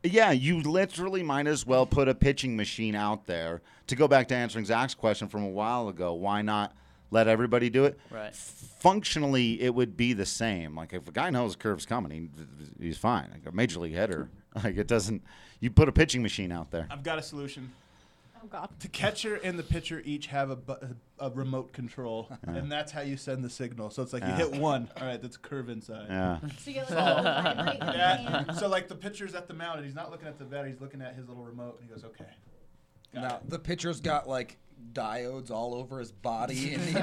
Yeah, 0.03 0.31
you 0.31 0.63
literally 0.63 1.23
might 1.23 1.47
as 1.47 1.67
well 1.67 1.85
put 1.85 2.09
a 2.09 2.15
pitching 2.15 2.57
machine 2.57 2.95
out 2.95 3.27
there. 3.27 3.63
To 3.89 3.97
go 3.97 4.07
back 4.07 4.29
to 4.29 4.35
answering 4.35 4.65
Zac's 4.65 4.95
question 4.95 5.29
from 5.29 5.43
a 5.43 5.49
while 5.49 5.89
ago, 5.89 6.13
why 6.15 6.43
not 6.43 6.75
let 7.11 7.27
everybody 7.27 7.71
do 7.71 7.85
it? 7.85 7.99
Right. 8.11 8.35
Functionally, 8.35 9.61
it 9.61 9.75
would 9.75 9.97
be 9.97 10.13
the 10.13 10.27
same. 10.27 10.77
Like 10.77 10.93
if 10.93 11.09
a 11.09 11.13
guy 11.13 11.31
knows 11.31 11.53
the 11.53 11.59
curve's 11.59 11.87
coming, 11.87 12.31
he, 12.79 12.87
he's 12.87 12.99
fine. 12.99 13.29
Like 13.33 13.47
a 13.47 13.53
major 13.53 13.81
league 13.81 13.95
hitter, 13.95 14.29
like 14.65 14.77
it 14.77 14.87
doesn't. 14.87 15.23
You 15.61 15.71
put 15.71 15.89
a 15.89 15.93
pitching 15.93 16.23
machine 16.23 16.53
out 16.53 16.71
there. 16.71 16.87
I've 16.91 17.03
got 17.03 17.19
a 17.19 17.23
solution. 17.23 17.73
Oh 18.43 18.47
God. 18.49 18.69
The 18.81 18.89
catcher 18.89 19.35
and 19.37 19.59
the 19.59 19.63
pitcher 19.63 20.01
each 20.05 20.27
have 20.29 20.51
a, 20.51 20.57
bu- 20.57 20.95
a 21.19 21.31
remote 21.31 21.73
control, 21.73 22.31
and 22.47 22.71
that's 22.71 22.93
how 22.93 23.01
you 23.01 23.17
send 23.17 23.43
the 23.45 23.51
signal. 23.51 23.91
So 23.91 24.03
it's 24.03 24.13
like 24.13 24.23
you 24.25 24.33
hit 24.33 24.53
one, 24.53 24.89
all 25.01 25.07
right, 25.07 25.21
that's 25.21 25.37
a 25.37 25.41
curve 25.41 25.69
inside. 25.69 26.07
Yeah. 26.09 26.39
So 26.59 26.71
you 26.71 26.75
get 26.75 26.91
like 26.91 26.99
a 26.99 27.05
little 27.05 27.23
vibrate 27.45 27.81
in 27.81 27.87
Yeah. 27.89 28.17
hand. 28.45 28.57
So 28.57 28.69
like 28.69 28.89
the 28.89 28.95
pitcher's 28.95 29.35
at 29.35 29.49
the 29.49 29.55
mound, 29.55 29.79
and 29.79 29.87
he's 29.87 29.95
not 29.97 30.11
looking 30.11 30.29
at 30.29 30.39
the 30.39 30.45
batter; 30.45 30.69
he's 30.69 30.81
looking 30.81 31.03
at 31.03 31.15
his 31.15 31.29
little 31.29 31.43
remote, 31.45 31.79
and 31.81 31.89
he 31.89 31.95
goes, 31.95 32.05
"Okay." 32.05 32.27
Got 33.15 33.23
Now 33.23 33.37
it. 33.37 33.51
the 33.51 33.59
pitcher's 33.59 34.01
got 34.01 34.29
like 34.29 34.59
diodes 34.93 35.51
all 35.51 35.75
over 35.75 35.99
his 35.99 36.13
body, 36.13 36.75
and 36.75 36.89
each 36.89 36.95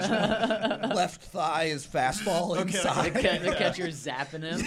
left 0.96 1.22
thigh 1.24 1.64
is 1.66 1.86
fastball 1.86 2.52
Okay, 2.58 2.72
The, 2.72 2.78
inside. 2.78 3.14
ca- 3.16 3.38
the 3.40 3.56
catcher's 3.56 4.06
zapping 4.06 4.44
him. 4.44 4.62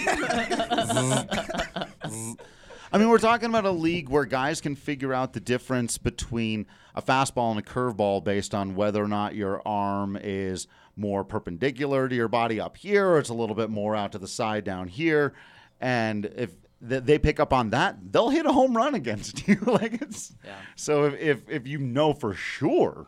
I 2.91 2.97
mean, 2.97 3.09
we're 3.09 3.19
talking 3.19 3.49
about 3.49 3.65
a 3.65 3.71
league 3.71 4.09
where 4.09 4.25
guys 4.25 4.61
can 4.61 4.75
figure 4.75 5.13
out 5.13 5.33
the 5.33 5.39
difference 5.39 5.97
between 5.99 6.65
a 6.95 7.01
fastball 7.01 7.51
and 7.51 7.59
a 7.59 7.63
curveball 7.63 8.23
based 8.23 8.55
on 8.55 8.73
whether 8.75 9.03
or 9.03 9.07
not 9.07 9.35
your 9.35 9.61
arm 9.67 10.17
is 10.19 10.67
more 10.95 11.23
perpendicular 11.23 12.09
to 12.09 12.15
your 12.15 12.27
body 12.27 12.59
up 12.59 12.77
here 12.77 13.07
or 13.09 13.19
it's 13.19 13.29
a 13.29 13.33
little 13.33 13.55
bit 13.55 13.69
more 13.69 13.95
out 13.95 14.11
to 14.13 14.17
the 14.17 14.27
side 14.27 14.63
down 14.63 14.87
here. 14.87 15.33
And 15.79 16.25
if 16.35 16.51
they 16.81 17.19
pick 17.19 17.39
up 17.39 17.53
on 17.53 17.69
that, 17.69 17.97
they'll 18.11 18.29
hit 18.29 18.45
a 18.47 18.51
home 18.51 18.75
run 18.75 18.95
against 18.95 19.47
you. 19.47 19.57
like 19.67 20.01
it's 20.01 20.33
Yeah. 20.43 20.55
so 20.75 21.05
if, 21.05 21.13
if 21.19 21.49
if 21.49 21.67
you 21.67 21.77
know 21.77 22.13
for 22.13 22.33
sure, 22.33 23.07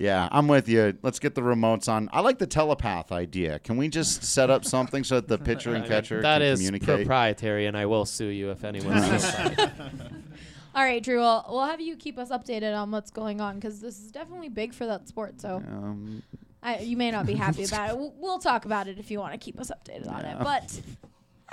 Yeah, 0.00 0.28
I'm 0.32 0.48
with 0.48 0.66
you. 0.66 0.96
Let's 1.02 1.18
get 1.18 1.34
the 1.34 1.42
remotes 1.42 1.86
on. 1.86 2.08
I 2.10 2.20
like 2.20 2.38
the 2.38 2.46
telepath 2.46 3.12
idea. 3.12 3.58
Can 3.58 3.76
we 3.76 3.88
just 3.88 4.24
set 4.24 4.48
up 4.48 4.64
something 4.64 5.04
so 5.04 5.16
that 5.16 5.28
the 5.28 5.36
pitcher 5.36 5.74
and 5.74 5.84
catcher 5.88 6.22
That 6.22 6.38
can 6.38 6.48
is 6.48 6.58
communicate? 6.58 6.96
proprietary, 7.00 7.66
and 7.66 7.76
I 7.76 7.84
will 7.84 8.06
sue 8.06 8.28
you 8.28 8.50
if 8.50 8.64
anyone's 8.64 9.04
outside. 9.04 9.60
All 10.74 10.82
right, 10.84 11.02
Drew. 11.02 11.18
We'll, 11.18 11.44
we'll 11.50 11.66
have 11.66 11.82
you 11.82 11.96
keep 11.96 12.16
us 12.18 12.30
updated 12.30 12.74
on 12.74 12.90
what's 12.90 13.10
going 13.10 13.42
on 13.42 13.56
because 13.56 13.80
this 13.80 13.98
is 14.00 14.10
definitely 14.10 14.48
big 14.48 14.72
for 14.72 14.86
that 14.86 15.06
sport. 15.06 15.38
So 15.40 15.56
Um, 15.56 16.22
I, 16.62 16.78
you 16.78 16.96
may 16.96 17.10
not 17.10 17.26
be 17.26 17.34
happy 17.34 17.64
about 17.68 17.90
it. 17.90 17.98
We'll, 17.98 18.14
we'll 18.18 18.38
talk 18.38 18.64
about 18.64 18.88
it 18.88 18.98
if 18.98 19.10
you 19.10 19.18
want 19.18 19.32
to 19.32 19.38
keep 19.38 19.60
us 19.60 19.70
updated 19.70 20.10
on 20.10 20.24
it. 20.24 20.38
But 20.42 20.80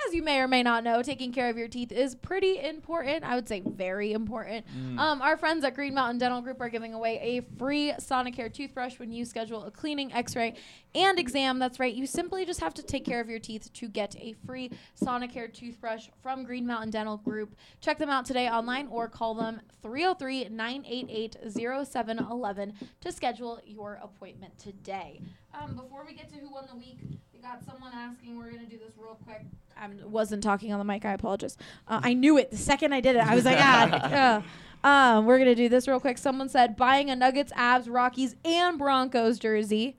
as 0.05 0.13
you 0.13 0.21
may 0.21 0.39
or 0.39 0.47
may 0.47 0.61
not 0.63 0.83
know, 0.83 1.01
taking 1.01 1.31
care 1.31 1.49
of 1.49 1.57
your 1.57 1.67
teeth 1.67 1.91
is 1.91 2.15
pretty 2.15 2.59
important. 2.59 3.23
I 3.23 3.35
would 3.35 3.47
say 3.47 3.61
very 3.65 4.13
important. 4.13 4.65
Um, 4.99 5.21
our 5.21 5.37
friends 5.37 5.63
at 5.63 5.75
Green 5.75 5.93
Mountain 5.93 6.17
Dental 6.19 6.41
Group 6.41 6.59
are 6.61 6.69
giving 6.69 6.93
away 6.93 7.19
a 7.21 7.41
free 7.57 7.93
Sonicare 7.99 8.53
toothbrush 8.53 8.99
when 8.99 9.11
you 9.11 9.25
schedule 9.25 9.63
a 9.63 9.71
cleaning, 9.71 10.13
X-ray, 10.13 10.55
and 10.95 11.19
exam. 11.19 11.59
That's 11.59 11.79
right. 11.79 11.93
You 11.93 12.05
simply 12.05 12.45
just 12.45 12.59
have 12.59 12.73
to 12.75 12.83
take 12.83 13.05
care 13.05 13.21
of 13.21 13.29
your 13.29 13.39
teeth 13.39 13.71
to 13.73 13.87
get 13.87 14.15
a 14.17 14.33
free 14.45 14.71
Sonicare 15.01 15.51
toothbrush 15.53 16.09
from 16.21 16.43
Green 16.43 16.67
Mountain 16.67 16.91
Dental 16.91 17.17
Group. 17.17 17.55
Check 17.81 17.97
them 17.97 18.09
out 18.09 18.25
today 18.25 18.49
online 18.49 18.87
or 18.89 19.07
call 19.07 19.35
them 19.35 19.61
303-988-0711 19.83 22.73
to 23.01 23.11
schedule 23.11 23.59
your 23.65 23.99
appointment 24.01 24.57
today. 24.59 25.21
Um, 25.53 25.75
before 25.75 26.05
we 26.05 26.13
get 26.13 26.29
to 26.29 26.35
who 26.35 26.51
won 26.51 26.65
the 26.69 26.75
week, 26.75 26.99
we 27.37 27.47
got 27.47 27.63
someone 27.63 27.91
asking. 27.93 28.37
We're 28.37 28.51
gonna 28.51 28.65
do 28.65 28.77
this 28.77 28.93
real 28.97 29.17
quick. 29.25 29.41
I 29.79 29.87
wasn't 30.05 30.43
talking 30.43 30.73
on 30.73 30.79
the 30.79 30.85
mic. 30.85 31.05
I 31.05 31.13
apologize. 31.13 31.57
Uh, 31.87 31.99
I 32.03 32.13
knew 32.13 32.37
it 32.37 32.51
the 32.51 32.57
second 32.57 32.93
I 32.93 33.01
did 33.01 33.15
it. 33.15 33.19
I 33.19 33.35
was 33.35 33.45
like, 33.45 33.57
ah. 33.59 34.43
uh, 34.83 34.87
um, 34.87 35.25
we're 35.25 35.37
gonna 35.37 35.55
do 35.55 35.69
this 35.69 35.87
real 35.87 35.99
quick. 35.99 36.17
Someone 36.17 36.49
said 36.49 36.75
buying 36.75 37.09
a 37.09 37.15
Nuggets, 37.15 37.51
Avs, 37.53 37.87
Rockies, 37.89 38.35
and 38.43 38.77
Broncos 38.77 39.39
jersey. 39.39 39.97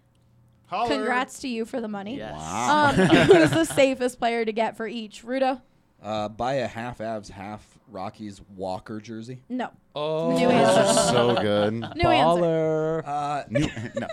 Holler. 0.67 0.97
Congrats 0.97 1.39
to 1.41 1.49
you 1.49 1.65
for 1.65 1.81
the 1.81 1.89
money. 1.89 2.17
Yes. 2.19 2.41
Um, 2.41 2.95
who's 3.27 3.51
the 3.51 3.65
safest 3.65 4.19
player 4.19 4.45
to 4.45 4.53
get 4.53 4.77
for 4.77 4.87
each? 4.87 5.25
Rudo? 5.25 5.63
Uh, 6.03 6.29
buy 6.29 6.55
a 6.55 6.67
half 6.67 6.99
Avs, 6.99 7.31
half 7.31 7.67
Rockies 7.91 8.41
Walker 8.55 9.01
jersey. 9.01 9.43
No. 9.49 9.71
oh, 9.95 10.37
New 10.37 10.49
answer. 10.51 11.11
so 11.11 11.35
good. 11.37 11.73
New 11.73 12.09
answer. 12.09 12.43
baller. 12.43 13.03
Uh, 13.07 13.45
New- 13.49 13.69
no. 13.99 14.07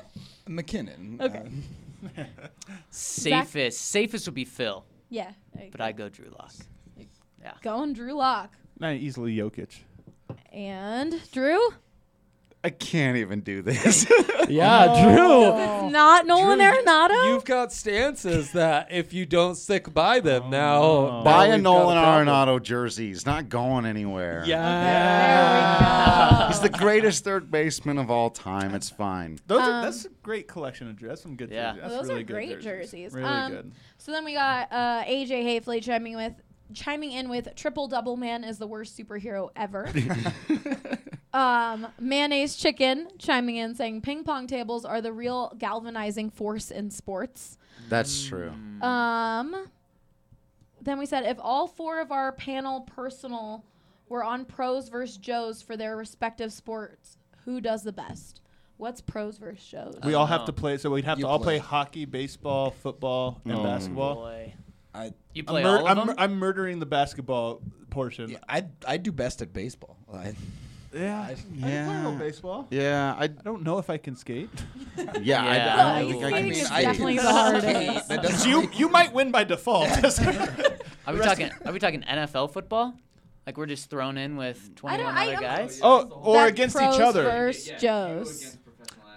MacKinnon. 0.48 1.20
Okay. 1.22 1.40
Uh, 1.40 1.50
Safest. 2.90 3.82
Safest 3.82 4.26
would 4.28 4.36
be 4.36 4.46
Phil, 4.46 4.86
Yeah. 5.10 5.32
there 5.56 5.70
but. 5.72 5.82
I 5.82 5.92
go 5.92 6.10
Drew 6.10 6.30
Lock. 6.38 6.54
Yeah. 7.42 7.54
Going 7.62 7.94
Drew 7.94 8.14
Lock. 8.14 8.54
Not 8.80 8.96
easily 8.96 9.36
Jokic. 9.36 9.80
And 10.52 11.22
Drew? 11.32 11.60
I 12.66 12.70
can't 12.72 13.18
even 13.18 13.42
do 13.42 13.62
this. 13.62 14.12
Yeah, 14.48 15.02
Drew. 15.04 15.58
It's 15.58 15.92
not 15.92 16.28
Nolan 16.28 16.60
Drew, 16.60 16.68
Arenado? 16.68 17.30
You've 17.34 17.46
got 17.46 17.74
stances 17.74 18.52
that 18.52 18.92
if 18.92 19.12
you 19.12 19.26
don't 19.26 19.56
stick 19.56 19.92
by 19.92 20.20
them 20.20 20.52
now, 20.52 21.24
Buy 21.24 21.48
now 21.48 21.54
a 21.54 21.56
we've 21.56 21.64
got 21.64 21.64
Nolan 21.64 21.98
problem. 21.98 22.28
Arenado 22.28 22.62
jersey. 22.62 23.08
He's 23.08 23.26
not 23.26 23.50
going 23.50 23.88
anywhere. 23.88 24.44
Yeah. 24.46 26.48
He's 26.48 26.60
the 26.60 26.70
greatest 26.70 27.24
third 27.24 27.50
baseman 27.50 27.98
of 27.98 28.12
all 28.12 28.30
time. 28.30 28.76
It's 28.76 28.92
fine. 28.92 29.40
Those 29.48 29.62
Um, 29.62 29.70
are, 29.74 29.82
that's 29.82 30.06
a 30.06 30.10
great 30.22 30.48
collection 30.48 30.90
of 30.90 30.96
jerseys. 30.96 31.10
That's 31.10 31.22
some 31.24 31.36
good 31.36 31.50
Yeah. 31.50 31.72
jerseys. 31.74 31.82
That's 31.82 31.94
Those 31.96 32.08
really 32.10 32.22
are 32.22 32.24
good 32.26 32.34
great 32.34 32.62
jerseys. 32.62 33.14
Really 33.14 33.28
Um, 33.28 33.52
good. 33.52 33.72
So 33.98 34.12
then 34.12 34.26
we 34.26 34.36
got 34.36 34.72
uh, 34.72 35.04
AJ 35.08 35.44
Hayfley 35.44 35.82
chiming 35.82 36.16
with 36.16 36.34
chiming 36.74 37.12
in 37.14 37.30
with 37.30 37.48
triple 37.56 37.88
double 37.88 38.18
man 38.18 38.44
is 38.44 38.58
the 38.60 38.66
worst 38.68 38.96
superhero 38.98 39.50
ever. 39.56 39.88
um, 41.36 41.88
mayonnaise 42.00 42.56
chicken 42.56 43.08
chiming 43.20 43.58
in 43.58 43.76
saying 43.76 44.02
ping 44.02 44.24
pong 44.24 44.48
tables 44.48 44.86
are 44.86 45.02
the 45.02 45.12
real 45.12 45.54
galvanizing 45.58 46.30
force 46.30 46.72
in 46.72 46.90
sports. 46.90 47.58
That's 47.90 48.26
true. 48.26 48.52
Um, 48.82 49.68
then 50.82 50.98
we 50.98 51.06
said 51.06 51.26
if 51.26 51.38
all 51.42 51.68
four 51.68 52.00
of 52.00 52.12
our 52.12 52.32
panel 52.32 52.82
personal 52.82 53.66
were 54.08 54.24
on 54.24 54.46
pros 54.46 54.90
versus 54.90 55.18
Joes 55.18 55.62
for 55.62 55.76
their 55.76 55.98
respective 55.98 56.54
sports, 56.54 57.18
who 57.44 57.60
does 57.60 57.84
the 57.84 57.92
best? 57.92 58.42
What's 58.78 59.02
pros 59.02 59.38
versus 59.38 59.66
Joes? 59.66 59.96
We 60.04 60.14
all 60.16 60.26
have 60.26 60.46
to 60.46 60.54
play, 60.54 60.78
so 60.78 60.90
we'd 60.90 61.06
have 61.06 61.18
You 61.18 61.26
to 61.26 61.30
all 61.30 61.40
play. 61.40 61.60
play. 61.60 61.68
hockey, 61.68 62.06
baseball, 62.06 62.72
football, 62.72 63.42
and 63.46 63.54
Oh. 63.56 63.64
basketball. 63.64 64.16
Boy. 64.16 64.54
I, 64.94 65.06
You 65.34 65.42
I'm, 65.42 65.46
play 65.46 65.64
mur- 65.64 65.80
all 65.80 65.88
of 65.88 65.98
I'm, 65.98 66.08
them? 66.08 66.16
I'm 66.18 66.36
murdering 66.36 66.80
the 66.80 66.86
basketball 66.86 67.62
portion. 67.90 68.30
yeah, 68.32 68.38
I 68.48 68.66
I 68.88 68.98
do 68.98 69.12
best 69.12 69.42
at 69.42 69.52
baseball. 69.54 69.98
I, 70.14 70.34
Yeah, 70.96 71.22
I, 71.22 71.32
I 71.32 71.34
can 71.36 71.60
play 71.60 71.72
a 71.72 71.76
Yeah. 71.76 71.98
little 71.98 72.12
baseball. 72.20 72.68
Yeah, 72.72 73.16
I 73.20 73.24
I 73.24 73.28
don't 73.28 73.64
know 73.64 73.78
if 73.80 73.90
I 73.90 73.98
can 73.98 74.16
skate. 74.16 74.50
yeah, 74.98 75.12
Yeah. 75.22 75.44
I, 75.44 75.98
I 75.98 76.02
don't 76.02 76.12
think 76.12 76.24
I 76.24 76.30
skating 76.30 76.52
can. 76.54 76.62
is 76.62 76.72
I- 76.72 76.82
definitely 76.84 77.18
the 77.18 77.32
hardest. 77.40 78.08
that 78.10 78.24
doesn't 78.24 78.50
you 78.50 78.70
you 78.74 78.88
might 78.90 79.14
win 79.14 79.32
by 79.32 79.44
default. 79.44 79.90
Are 81.08 81.14
we 81.14 81.20
talking? 81.20 81.52
Are 81.66 81.72
we 81.74 81.80
talking 81.80 82.02
NFL 82.02 82.54
football? 82.54 82.94
Like 83.46 83.58
we're 83.58 83.68
just 83.68 83.90
thrown 83.92 84.18
in 84.18 84.38
with 84.38 84.74
21 84.76 85.04
don't- 85.06 85.18
I 85.18 85.34
other 85.34 85.42
guys? 85.42 85.80
oh, 85.84 86.08
or 86.10 86.38
That's 86.38 86.52
against 86.52 86.76
pros 86.78 86.96
each 86.96 87.02
other. 87.02 87.24
versus 87.24 87.72
Joes. 87.80 88.58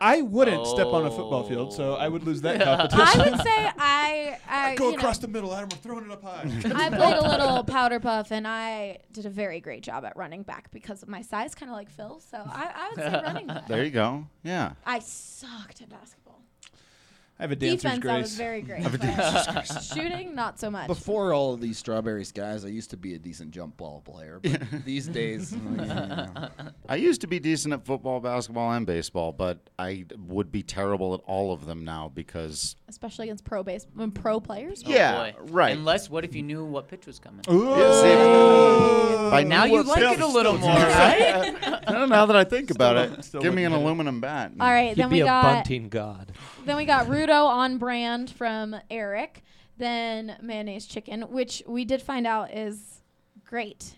I 0.00 0.22
wouldn't 0.22 0.66
step 0.66 0.86
on 0.88 1.06
a 1.06 1.10
football 1.10 1.44
field, 1.44 1.72
so 1.72 1.94
I 1.94 2.08
would 2.08 2.24
lose 2.24 2.40
that 2.42 2.60
oh. 2.62 2.64
competition. 2.88 3.20
I 3.20 3.30
would 3.30 3.40
say 3.42 3.70
I, 3.78 4.38
I 4.48 4.74
Go 4.76 4.94
across 4.94 5.18
know, 5.20 5.26
the 5.26 5.32
middle, 5.32 5.54
Adam. 5.54 5.68
We're 5.70 5.78
throwing 5.78 6.04
it 6.06 6.10
up 6.10 6.22
high. 6.22 6.42
I 6.74 6.88
played 6.90 7.16
a 7.16 7.28
little 7.28 7.64
powder 7.64 8.00
puff, 8.00 8.30
and 8.30 8.46
I 8.46 8.98
did 9.12 9.26
a 9.26 9.30
very 9.30 9.60
great 9.60 9.82
job 9.82 10.04
at 10.04 10.16
running 10.16 10.42
back 10.42 10.70
because 10.70 11.02
of 11.02 11.08
my 11.08 11.22
size, 11.22 11.54
kind 11.54 11.70
of 11.70 11.76
like 11.76 11.90
Phil. 11.90 12.20
So 12.20 12.38
I, 12.38 12.70
I 12.74 12.88
would 12.88 13.12
say 13.12 13.22
running 13.24 13.46
back. 13.46 13.66
There 13.66 13.84
you 13.84 13.90
go. 13.90 14.26
Yeah. 14.42 14.72
I 14.86 14.98
sucked 15.00 15.82
at 15.82 15.88
basketball. 15.88 16.27
I 17.38 17.44
have 17.44 17.52
a 17.52 17.56
dancer's 17.56 17.82
Defense, 17.82 18.04
I 18.06 18.18
was 18.18 18.28
grace. 18.30 18.36
very 18.36 18.62
great. 18.62 18.82
but 18.82 19.82
Shooting, 19.94 20.34
not 20.34 20.58
so 20.58 20.70
much. 20.70 20.88
Before 20.88 21.32
all 21.32 21.54
of 21.54 21.60
these 21.60 21.78
strawberry 21.78 22.24
skies, 22.24 22.64
I 22.64 22.68
used 22.68 22.90
to 22.90 22.96
be 22.96 23.14
a 23.14 23.18
decent 23.18 23.52
jump 23.52 23.76
ball 23.76 24.02
player. 24.04 24.40
But 24.42 24.60
these 24.84 25.06
days, 25.06 25.52
you 25.52 25.58
know, 25.60 26.26
I 26.88 26.96
used 26.96 27.20
to 27.20 27.28
be 27.28 27.38
decent 27.38 27.74
at 27.74 27.84
football, 27.86 28.18
basketball, 28.18 28.72
and 28.72 28.84
baseball, 28.84 29.32
but 29.32 29.70
I 29.78 30.06
would 30.26 30.50
be 30.50 30.64
terrible 30.64 31.14
at 31.14 31.20
all 31.26 31.52
of 31.52 31.64
them 31.64 31.84
now 31.84 32.10
because 32.12 32.74
Especially 32.88 33.26
against 33.26 33.44
pro 33.44 33.62
base, 33.62 33.86
pro 34.14 34.40
players. 34.40 34.82
Oh, 34.84 34.90
yeah, 34.90 35.30
boy. 35.32 35.34
right. 35.52 35.76
Unless, 35.76 36.10
what 36.10 36.24
if 36.24 36.34
you 36.34 36.42
knew 36.42 36.64
what 36.64 36.88
pitch 36.88 37.06
was 37.06 37.20
coming? 37.20 37.44
Yeah, 37.48 37.92
see, 38.02 38.97
by 39.30 39.42
Now 39.44 39.64
you 39.64 39.82
like 39.82 40.02
it 40.02 40.20
a 40.20 40.26
little 40.26 40.58
more, 40.58 40.70
right? 40.70 41.54
No, 41.88 42.04
now 42.04 42.26
that 42.26 42.36
I 42.36 42.44
think 42.44 42.70
about 42.70 42.96
it, 42.96 43.24
still 43.24 43.40
give 43.40 43.54
me 43.54 43.64
an 43.64 43.72
wouldn't 43.72 43.82
it. 43.82 43.86
aluminum 43.86 44.20
bat. 44.20 44.52
All 44.60 44.68
right, 44.70 44.88
He'd 44.90 44.98
then 45.02 45.08
be 45.08 45.16
we 45.16 45.20
a 45.22 45.24
got 45.24 45.42
bunting 45.42 45.88
god. 45.88 46.32
then 46.66 46.76
we 46.76 46.84
got 46.84 47.06
Rudo 47.06 47.46
on 47.46 47.78
brand 47.78 48.30
from 48.30 48.76
Eric. 48.90 49.42
Then 49.78 50.36
mayonnaise 50.42 50.86
chicken, 50.86 51.22
which 51.22 51.62
we 51.66 51.84
did 51.84 52.02
find 52.02 52.26
out 52.26 52.52
is 52.52 53.00
great. 53.44 53.94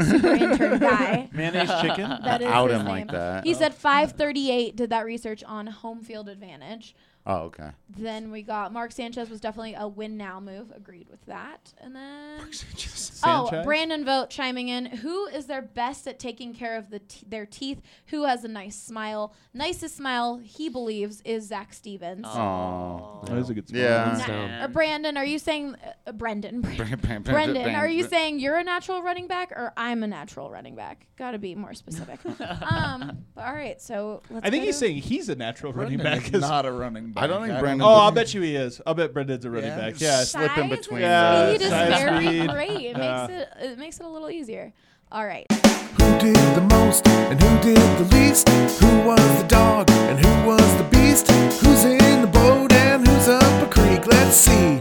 Super 0.00 0.28
intern 0.34 0.78
guy. 0.80 1.28
Mayonnaise 1.32 1.70
chicken. 1.82 2.08
That 2.24 2.40
is 2.40 2.48
out 2.48 2.70
his 2.70 2.80
him 2.80 2.86
like 2.86 3.10
that. 3.10 3.44
He 3.44 3.52
said 3.54 3.74
538 3.74 4.74
did 4.76 4.90
that 4.90 5.04
research 5.04 5.44
on 5.44 5.66
home 5.66 6.02
field 6.02 6.28
advantage. 6.28 6.94
Oh, 7.26 7.36
okay. 7.44 7.70
Then 7.88 8.30
we 8.30 8.42
got 8.42 8.70
Mark 8.72 8.92
Sanchez 8.92 9.30
was 9.30 9.40
definitely 9.40 9.74
a 9.74 9.88
win 9.88 10.18
now 10.18 10.40
move. 10.40 10.70
Agreed 10.76 11.08
with 11.08 11.24
that. 11.24 11.72
And 11.80 11.96
then 11.96 12.40
oh, 12.42 12.50
Sanchez? 12.50 13.64
Brandon 13.64 14.04
Vogt 14.04 14.30
chiming 14.30 14.68
in. 14.68 14.84
Who 14.86 15.26
is 15.28 15.46
their 15.46 15.62
best 15.62 16.06
at 16.06 16.18
taking 16.18 16.52
care 16.52 16.76
of 16.76 16.90
the 16.90 16.98
t- 16.98 17.24
their 17.26 17.46
teeth? 17.46 17.80
Who 18.08 18.24
has 18.24 18.44
a 18.44 18.48
nice 18.48 18.76
smile? 18.76 19.32
Nicest 19.54 19.96
smile 19.96 20.36
he 20.42 20.68
believes 20.68 21.22
is 21.24 21.46
Zac 21.46 21.72
Stevens. 21.72 22.26
Oh, 22.28 23.22
That 23.26 23.38
is 23.38 23.48
a 23.48 23.54
good 23.54 23.68
smile. 23.68 23.80
Yeah. 23.80 24.24
Na- 24.58 24.64
uh, 24.64 24.68
Brandon, 24.68 25.16
are 25.16 25.24
you 25.24 25.38
saying 25.38 25.76
uh, 26.06 26.12
Brendan? 26.12 26.60
Brendan, 27.22 27.74
are 27.74 27.88
you 27.88 28.04
saying 28.04 28.38
you're 28.38 28.58
a 28.58 28.64
natural 28.64 29.02
running 29.02 29.28
back 29.28 29.50
or 29.52 29.72
I'm 29.78 30.02
a 30.02 30.06
natural 30.06 30.50
running 30.50 30.74
back? 30.74 31.06
Got 31.16 31.30
to 31.30 31.38
be 31.38 31.54
more 31.54 31.72
specific. 31.72 32.20
um, 32.70 33.24
all 33.36 33.52
right, 33.52 33.80
so 33.80 34.20
let's 34.28 34.44
I 34.46 34.50
think 34.50 34.62
go 34.64 34.66
he's 34.66 34.74
to- 34.74 34.80
saying 34.80 34.96
he's 34.98 35.28
a 35.30 35.34
natural 35.36 35.72
running 35.72 35.98
Brendan 35.98 36.18
back. 36.18 36.24
is 36.26 36.30
'cause- 36.32 36.40
not 36.42 36.66
a 36.66 36.72
running 36.72 37.12
back. 37.14 37.24
I 37.24 37.26
don't 37.26 37.46
think 37.46 37.58
Brendan- 37.60 37.82
oh, 37.86 37.94
I'll 37.94 38.10
bet 38.12 38.34
you 38.34 38.40
he 38.42 38.56
is. 38.56 38.80
I'll 38.86 38.94
bet 38.94 39.12
Brendan's 39.14 39.44
a 39.44 39.50
running 39.50 39.70
Yeah. 39.70 39.76
back. 39.90 40.00
Yeah. 40.00 40.24
slip 40.24 40.56
in 40.58 40.68
Size 40.68 40.78
between. 40.78 41.02
and 41.02 41.10
Yeah, 41.10 41.48
speed 41.54 41.62
is 41.64 41.70
size, 41.70 42.02
very 42.02 42.26
speed. 42.26 42.50
great. 42.50 42.70
It 42.70 42.96
Yeah. 42.96 43.26
makes 43.28 43.32
it 43.32 43.48
it 43.64 43.78
makes 43.78 44.00
it 44.00 44.06
a 44.06 44.08
little 44.08 44.30
easier. 44.30 44.72
All 45.12 45.24
right. 45.26 45.46
Who 45.52 46.18
did 46.18 46.36
the 46.56 46.66
most 46.70 47.06
and 47.08 47.40
who 47.40 47.58
did 47.74 47.76
the 47.98 48.16
least? 48.16 48.48
Who 48.48 49.00
was 49.06 49.42
the 49.42 49.46
dog 49.48 49.90
and 49.90 50.18
who 50.24 50.46
was 50.48 50.76
the 50.76 50.84
beast? 50.84 51.30
Who's 51.30 51.84
in 51.84 52.20
the 52.22 52.26
boat 52.26 52.72
and 52.72 53.06
who's 53.06 53.28
up 53.28 53.62
a 53.62 53.66
creek? 53.70 54.06
Let's 54.06 54.36
see. 54.36 54.80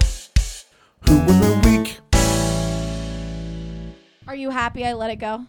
Who 1.08 1.18
won 1.20 1.40
the 1.40 1.62
week? 1.70 2.00
Are 4.28 4.36
you 4.36 4.50
happy 4.50 4.86
I 4.86 4.94
let 4.94 5.12
it 5.12 5.18
go? 5.18 5.46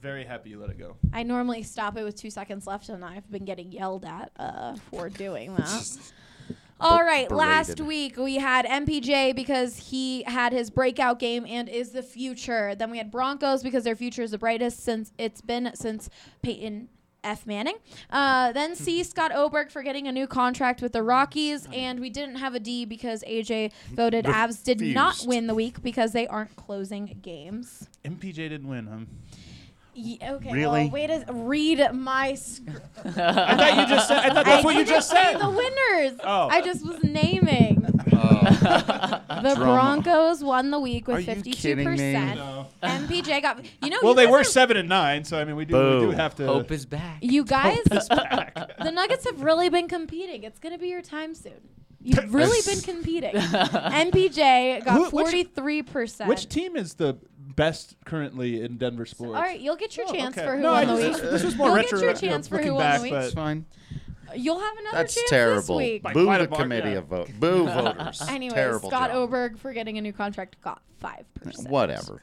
Very 0.00 0.24
happy 0.24 0.50
you 0.50 0.58
let 0.58 0.70
it 0.70 0.78
go. 0.78 0.96
I 1.12 1.22
normally 1.22 1.62
stop 1.62 1.96
it 1.96 2.04
with 2.04 2.16
two 2.16 2.30
seconds 2.30 2.66
left, 2.66 2.88
and 2.88 3.04
I've 3.04 3.30
been 3.30 3.44
getting 3.44 3.70
yelled 3.70 4.04
at 4.04 4.32
uh, 4.38 4.76
for 4.90 5.08
doing 5.10 5.54
that. 5.56 5.98
All 6.80 7.02
right, 7.02 7.30
last 7.30 7.76
berated. 7.76 7.86
week 7.86 8.16
we 8.16 8.36
had 8.36 8.64
MPJ 8.64 9.36
because 9.36 9.76
he 9.76 10.22
had 10.22 10.54
his 10.54 10.70
breakout 10.70 11.18
game 11.18 11.44
and 11.46 11.68
is 11.68 11.90
the 11.90 12.02
future. 12.02 12.74
Then 12.74 12.90
we 12.90 12.96
had 12.96 13.10
Broncos 13.10 13.62
because 13.62 13.84
their 13.84 13.96
future 13.96 14.22
is 14.22 14.30
the 14.30 14.38
brightest 14.38 14.82
since 14.82 15.12
it's 15.18 15.42
been 15.42 15.70
since 15.74 16.08
Peyton 16.40 16.88
F. 17.22 17.46
Manning. 17.46 17.76
Uh, 18.08 18.52
then 18.52 18.74
C. 18.76 19.02
Scott 19.02 19.32
Oberg 19.34 19.70
for 19.70 19.82
getting 19.82 20.08
a 20.08 20.12
new 20.12 20.26
contract 20.26 20.80
with 20.80 20.92
the 20.92 21.02
Rockies. 21.02 21.68
And 21.70 22.00
we 22.00 22.08
didn't 22.08 22.36
have 22.36 22.54
a 22.54 22.60
D 22.60 22.86
because 22.86 23.22
AJ 23.24 23.72
voted 23.92 24.24
Avs 24.24 24.64
did 24.64 24.80
not 24.80 25.22
win 25.26 25.46
the 25.46 25.54
week 25.54 25.82
because 25.82 26.12
they 26.12 26.26
aren't 26.26 26.56
closing 26.56 27.18
games. 27.20 27.88
MPJ 28.06 28.34
didn't 28.34 28.68
win, 28.68 28.86
huh? 28.86 29.36
Ye- 29.94 30.18
okay, 30.22 30.52
Really? 30.52 30.84
well, 30.84 30.90
wait 30.90 31.06
to 31.08 31.24
read 31.32 31.84
my 31.92 32.34
script. 32.34 32.80
I 33.04 33.56
thought 33.56 33.76
you 33.76 33.86
just 33.86 34.08
said. 34.08 34.18
I 34.18 34.32
thought 34.34 34.44
that's 34.44 34.64
what 34.64 34.76
you 34.76 34.84
just 34.84 35.10
said. 35.10 35.38
the 35.38 35.48
winners. 35.50 36.18
Oh. 36.22 36.48
I 36.48 36.60
just 36.60 36.86
was 36.86 37.02
naming. 37.02 37.86
Oh. 38.12 38.40
the 39.42 39.54
Broncos 39.56 40.44
won 40.44 40.70
the 40.70 40.78
week 40.78 41.08
Are 41.08 41.12
with 41.12 41.26
you 41.26 41.34
fifty-two 41.34 41.56
kidding 41.56 41.78
me? 41.78 41.84
percent. 41.96 42.36
No. 42.36 42.66
MPJ 42.82 43.42
got. 43.42 43.64
You 43.82 43.90
know. 43.90 43.98
Well, 44.02 44.12
you 44.12 44.16
they 44.16 44.26
were 44.26 44.40
are- 44.40 44.44
seven 44.44 44.76
and 44.76 44.88
nine, 44.88 45.24
so 45.24 45.38
I 45.38 45.44
mean, 45.44 45.56
we 45.56 45.64
do, 45.64 45.74
we 45.74 46.00
do 46.06 46.10
have 46.12 46.34
to. 46.36 46.46
Hope 46.46 46.70
is 46.70 46.86
back. 46.86 47.18
You 47.20 47.44
guys, 47.44 47.78
the 47.84 48.90
Nuggets 48.94 49.24
have 49.24 49.42
really 49.42 49.70
been 49.70 49.88
competing. 49.88 50.44
It's 50.44 50.58
going 50.60 50.72
to 50.72 50.78
be 50.78 50.88
your 50.88 51.02
time 51.02 51.34
soon. 51.34 51.54
You've 52.02 52.32
really 52.32 52.60
been 52.64 52.80
competing. 52.82 53.32
MPJ 53.34 54.84
got 54.84 55.10
forty-three 55.10 55.82
percent. 55.82 56.28
Which 56.28 56.48
team 56.48 56.76
is 56.76 56.94
the 56.94 57.18
best 57.56 57.96
currently 58.04 58.62
in 58.62 58.76
Denver 58.78 59.06
sports? 59.06 59.34
All 59.36 59.42
right, 59.42 59.58
you'll 59.60 59.76
get 59.76 59.96
your 59.96 60.06
Oh, 60.08 60.12
chance 60.12 60.36
okay. 60.36 60.46
for 60.46 60.56
who 60.56 60.62
No, 60.62 60.72
won 60.72 60.88
I 60.88 60.94
the 60.96 61.02
just- 61.08 61.22
week. 61.22 61.30
this 61.30 61.42
was 61.44 61.56
more 61.56 61.66
You'll 61.68 61.76
retro, 61.76 61.98
get 62.00 62.00
your 62.00 62.08
you 62.10 62.14
know, 62.28 62.34
chance 62.34 62.48
for 62.48 62.54
looking 62.56 62.68
who 62.68 62.74
won 62.74 62.82
back, 62.84 62.96
the 62.98 63.02
week. 63.02 63.12
but- 63.12 63.32
fine. 63.32 63.64
You'll 64.36 64.60
have 64.60 64.78
another 64.78 64.96
That's 64.98 65.14
chance 65.16 65.30
terrible. 65.30 65.78
this 65.78 65.84
week. 65.84 66.02
By 66.04 66.12
Boo 66.12 66.24
quite 66.26 66.38
the 66.38 66.48
mark, 66.48 66.62
committee 66.62 66.90
yeah. 66.90 66.98
of 66.98 67.06
vote. 67.06 67.30
Boo 67.40 67.64
voters. 67.64 68.22
Anyways, 68.28 68.54
Terrible 68.54 68.88
Scott 68.88 69.10
job. 69.10 69.16
Oberg 69.16 69.58
for 69.58 69.72
getting 69.72 69.98
a 69.98 70.00
new 70.00 70.12
contract 70.12 70.60
got 70.60 70.80
five 71.00 71.24
percent. 71.34 71.68
Whatever. 71.68 72.22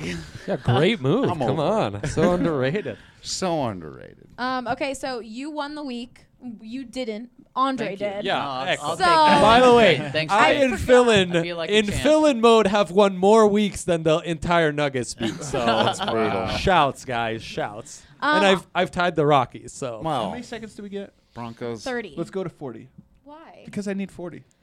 Yeah, 0.00 0.56
great 0.62 1.00
move. 1.00 1.24
I'm 1.30 1.38
Come 1.40 1.42
over 1.58 1.62
on. 1.62 2.06
So 2.06 2.32
underrated. 2.34 2.96
So 3.22 3.64
underrated. 3.64 4.28
Um, 4.38 4.68
okay, 4.68 4.94
so 4.94 5.18
you 5.18 5.50
won 5.50 5.74
the 5.74 5.82
week. 5.82 6.25
You 6.60 6.84
didn't. 6.84 7.30
Andre 7.56 7.86
Thank 7.96 8.00
you. 8.00 8.06
did. 8.06 8.24
Yeah, 8.26 8.46
I'll, 8.48 8.66
excellent. 8.66 8.90
I'll 8.90 8.96
So- 8.98 9.04
take 9.04 9.14
that. 9.14 9.42
By 9.42 9.60
the 9.66 9.74
way, 9.74 10.08
Thanks 10.12 10.32
I 10.32 10.58
for- 10.58 10.64
in 10.64 10.76
fill-in 10.76 11.36
I 11.36 11.42
feel 11.42 11.56
like 11.56 11.70
a 11.70 11.78
in 11.78 11.86
champ. 11.86 12.02
fill-in 12.02 12.40
mode 12.42 12.66
have 12.66 12.90
won 12.90 13.16
more 13.16 13.46
weeks 13.48 13.84
than 13.84 14.02
the 14.02 14.18
entire 14.18 14.72
Nuggets 14.72 15.14
beat. 15.14 15.34
So 15.42 15.64
That's 15.64 15.98
brutal. 16.04 16.48
shouts, 16.48 17.04
guys, 17.06 17.42
shouts. 17.42 18.02
Um, 18.20 18.36
and 18.38 18.46
I've 18.46 18.66
I've 18.74 18.90
tied 18.90 19.16
the 19.16 19.24
Rockies. 19.26 19.72
So 19.72 19.96
How 19.96 20.02
Wow. 20.02 20.30
many 20.30 20.42
seconds 20.42 20.74
do 20.74 20.82
we 20.82 20.88
get? 20.90 21.14
Broncos. 21.34 21.82
thirty. 21.82 22.14
Let's 22.16 22.30
go 22.30 22.44
to 22.44 22.50
forty. 22.50 22.88
Why? 23.24 23.62
Because 23.64 23.88
I 23.88 23.94
need 23.94 24.12
forty. 24.12 24.44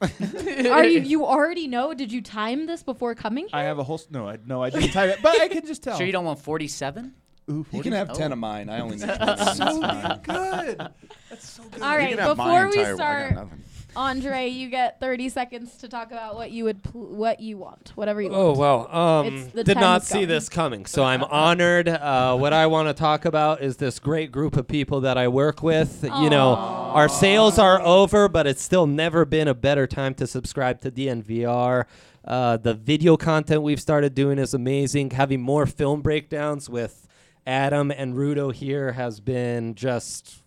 Are 0.70 0.84
you? 0.84 1.00
You 1.00 1.26
already 1.26 1.66
know? 1.68 1.92
Did 1.94 2.10
you 2.12 2.22
time 2.22 2.66
this 2.66 2.82
before 2.82 3.14
coming 3.14 3.44
here? 3.44 3.50
I 3.60 3.64
have 3.64 3.78
a 3.78 3.84
whole. 3.84 3.96
s- 3.98 4.06
No, 4.10 4.28
I 4.28 4.38
no, 4.46 4.62
I 4.62 4.70
didn't 4.70 4.90
type 4.92 5.10
it, 5.10 5.18
but 5.22 5.40
I 5.40 5.48
can 5.48 5.66
just 5.66 5.82
tell. 5.82 5.96
Sure, 5.96 6.06
you 6.06 6.12
don't 6.12 6.24
want 6.24 6.38
47? 6.40 7.12
Ooh, 7.50 7.66
You 7.72 7.82
can 7.82 7.92
have 7.92 8.10
Oh. 8.10 8.14
ten 8.14 8.32
of 8.32 8.38
mine. 8.38 8.68
I 8.70 8.80
only 8.80 8.96
need 8.98 9.06
twenty. 9.06 9.44
so 9.54 9.80
good. 10.22 10.88
That's 11.30 11.48
so 11.48 11.62
good. 11.64 11.82
All 11.82 11.92
You 11.92 11.98
right, 11.98 12.08
can 12.10 12.18
have 12.18 12.36
my 12.38 12.44
before 12.44 12.68
we 12.68 12.78
entire- 12.80 13.26
I 13.26 13.30
got 13.30 13.36
start. 13.46 13.48
Andre, 13.96 14.48
you 14.48 14.70
get 14.70 14.98
30 14.98 15.28
seconds 15.28 15.76
to 15.76 15.86
talk 15.88 16.10
about 16.10 16.34
what 16.34 16.50
you 16.50 16.64
would, 16.64 16.82
pl- 16.82 17.14
what 17.14 17.38
you 17.38 17.56
want, 17.58 17.92
whatever 17.94 18.20
you 18.20 18.28
Oh 18.32 18.46
want. 18.52 18.90
well, 18.90 18.96
um, 18.96 19.50
did 19.54 19.76
not 19.76 20.02
see 20.02 20.14
going. 20.14 20.28
this 20.28 20.48
coming, 20.48 20.84
so 20.84 21.04
I'm 21.04 21.22
honored. 21.22 21.86
Uh, 21.88 22.36
what 22.36 22.52
I 22.52 22.66
want 22.66 22.88
to 22.88 22.94
talk 22.94 23.24
about 23.24 23.62
is 23.62 23.76
this 23.76 24.00
great 24.00 24.32
group 24.32 24.56
of 24.56 24.66
people 24.66 25.00
that 25.02 25.16
I 25.16 25.28
work 25.28 25.62
with. 25.62 26.02
You 26.02 26.28
know, 26.28 26.54
our 26.56 27.08
sales 27.08 27.56
are 27.56 27.80
over, 27.82 28.28
but 28.28 28.48
it's 28.48 28.62
still 28.62 28.88
never 28.88 29.24
been 29.24 29.46
a 29.46 29.54
better 29.54 29.86
time 29.86 30.14
to 30.14 30.26
subscribe 30.26 30.80
to 30.80 30.90
DNVR. 30.90 31.84
Uh, 32.24 32.56
the 32.56 32.74
video 32.74 33.16
content 33.16 33.62
we've 33.62 33.80
started 33.80 34.12
doing 34.12 34.38
is 34.40 34.54
amazing. 34.54 35.10
Having 35.10 35.42
more 35.42 35.66
film 35.66 36.00
breakdowns 36.02 36.68
with 36.68 37.03
Adam 37.46 37.90
and 37.90 38.14
Rudo 38.14 38.52
here 38.52 38.92
has 38.92 39.20
been 39.20 39.74
just. 39.74 40.40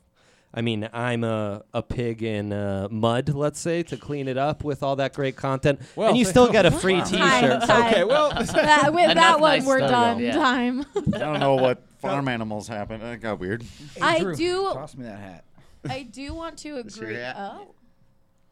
I 0.53 0.61
mean, 0.61 0.89
I'm 0.91 1.23
a, 1.23 1.63
a 1.73 1.83
pig 1.83 2.23
in 2.23 2.51
uh, 2.51 2.87
mud, 2.89 3.29
let's 3.29 3.59
say, 3.59 3.83
to 3.83 3.97
clean 3.97 4.27
it 4.27 4.37
up 4.37 4.63
with 4.63 4.81
all 4.81 4.95
that 4.95 5.13
great 5.13 5.35
content. 5.35 5.81
Well, 5.95 6.09
and 6.09 6.17
you 6.17 6.25
still 6.33 6.51
get 6.51 6.65
a 6.65 6.71
free 6.71 7.01
T-shirt. 7.01 7.63
time. 7.63 7.91
Okay, 7.91 8.03
well, 8.03 8.29
that, 8.33 8.91
with 8.91 9.05
that 9.13 9.39
one, 9.39 9.59
nice 9.59 9.65
we're 9.65 9.79
stuff. 9.79 9.91
done. 9.91 10.19
Yeah. 10.19 10.31
Time. 10.31 10.85
I 10.95 11.17
don't 11.17 11.39
know 11.39 11.55
what 11.55 11.83
farm 11.99 12.27
animals 12.27 12.67
happen. 12.67 13.01
That 13.01 13.21
got 13.21 13.39
weird. 13.39 13.65
I 14.01 14.19
do. 14.33 14.63
Toss 14.73 14.95
me 14.95 15.03
that 15.03 15.19
hat. 15.19 15.43
I 15.87 16.03
do 16.03 16.33
want 16.33 16.57
to 16.59 16.77
agree. 16.77 17.17
Oh, 17.17 17.67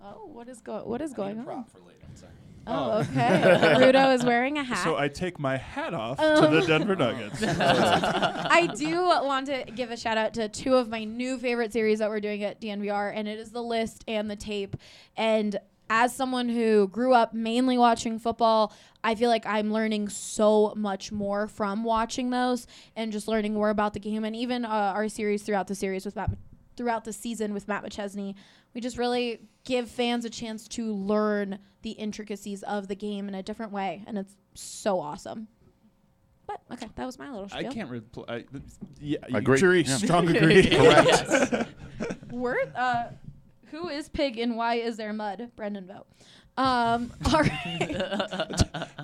oh, 0.03 0.25
what 0.27 0.47
is 0.47 0.61
going? 0.61 0.85
What 0.85 1.01
is 1.01 1.13
going 1.13 1.39
on? 1.39 1.45
for 1.45 1.79
later. 1.79 2.05
I'm 2.07 2.15
sorry. 2.15 2.31
Oh, 2.67 2.99
okay. 2.99 3.11
Rudo 3.77 4.13
is 4.13 4.23
wearing 4.25 4.57
a 4.57 4.63
hat. 4.63 4.83
so 4.83 4.97
I 4.97 5.07
take 5.07 5.39
my 5.39 5.57
hat 5.57 5.93
off 5.93 6.19
Um. 6.19 6.43
to 6.51 6.59
the 6.59 6.65
Denver 6.65 6.95
Nuggets. 6.95 7.43
I 7.43 8.67
do 8.75 9.03
want 9.03 9.47
to 9.47 9.63
give 9.75 9.91
a 9.91 9.97
shout 9.97 10.17
out 10.17 10.33
to 10.35 10.49
two 10.49 10.75
of 10.75 10.89
my 10.89 11.03
new 11.03 11.37
favorite 11.37 11.73
series 11.73 11.99
that 11.99 12.09
we're 12.09 12.19
doing 12.19 12.43
at 12.43 12.59
DNVR, 12.61 13.11
and 13.15 13.27
it 13.27 13.39
is 13.39 13.51
the 13.51 13.61
list 13.63 14.03
and 14.07 14.29
the 14.29 14.35
tape. 14.35 14.75
And 15.15 15.57
as 15.89 16.15
someone 16.15 16.49
who 16.49 16.87
grew 16.87 17.13
up 17.13 17.33
mainly 17.33 17.77
watching 17.77 18.17
football, 18.17 18.73
I 19.03 19.13
feel 19.13 19.29
like 19.29 19.45
I'm 19.45 19.71
learning 19.71 20.09
so 20.09 20.73
much 20.75 21.11
more 21.11 21.47
from 21.47 21.83
watching 21.83 22.31
those 22.31 22.65
and 22.95 23.11
just 23.11 23.27
learning 23.27 23.53
more 23.53 23.69
about 23.69 23.93
the 23.93 23.99
game. 23.99 24.23
And 24.23 24.35
even 24.35 24.65
uh, 24.65 24.69
our 24.69 25.07
series 25.09 25.43
throughout 25.43 25.67
the 25.67 25.75
series 25.75 26.03
with 26.03 26.15
Matt, 26.15 26.31
throughout 26.75 27.05
the 27.05 27.13
season 27.13 27.53
with 27.53 27.67
Matt 27.67 27.83
McChesney, 27.83 28.35
we 28.73 28.81
just 28.81 28.97
really 28.97 29.41
give 29.63 29.89
fans 29.89 30.25
a 30.25 30.29
chance 30.29 30.67
to 30.69 30.93
learn 30.93 31.59
the 31.81 31.91
intricacies 31.91 32.63
of 32.63 32.87
the 32.87 32.95
game 32.95 33.27
in 33.27 33.35
a 33.35 33.43
different 33.43 33.71
way, 33.71 34.03
and 34.07 34.17
it's 34.17 34.35
so 34.53 34.99
awesome. 34.99 35.47
But 36.47 36.61
okay, 36.71 36.89
that 36.95 37.05
was 37.05 37.17
my 37.17 37.31
little 37.31 37.47
I 37.51 37.63
can't 37.63 37.89
reply. 37.89 38.45
Yeah, 38.99 39.17
Agree. 39.33 39.57
jury 39.57 39.81
Yeah. 39.81 39.97
strong 39.97 40.29
agree. 40.35 40.67
Correct. 40.69 41.67
Word. 42.31 42.71
Uh, 42.75 43.05
who 43.71 43.89
is 43.89 44.09
pig 44.09 44.37
and 44.37 44.55
why 44.55 44.75
is 44.75 44.95
there 44.97 45.11
mud? 45.11 45.51
Brendan 45.55 45.87
Vogt. 45.87 46.05
Um, 46.57 47.11
all 47.33 47.41
right. 47.41 48.57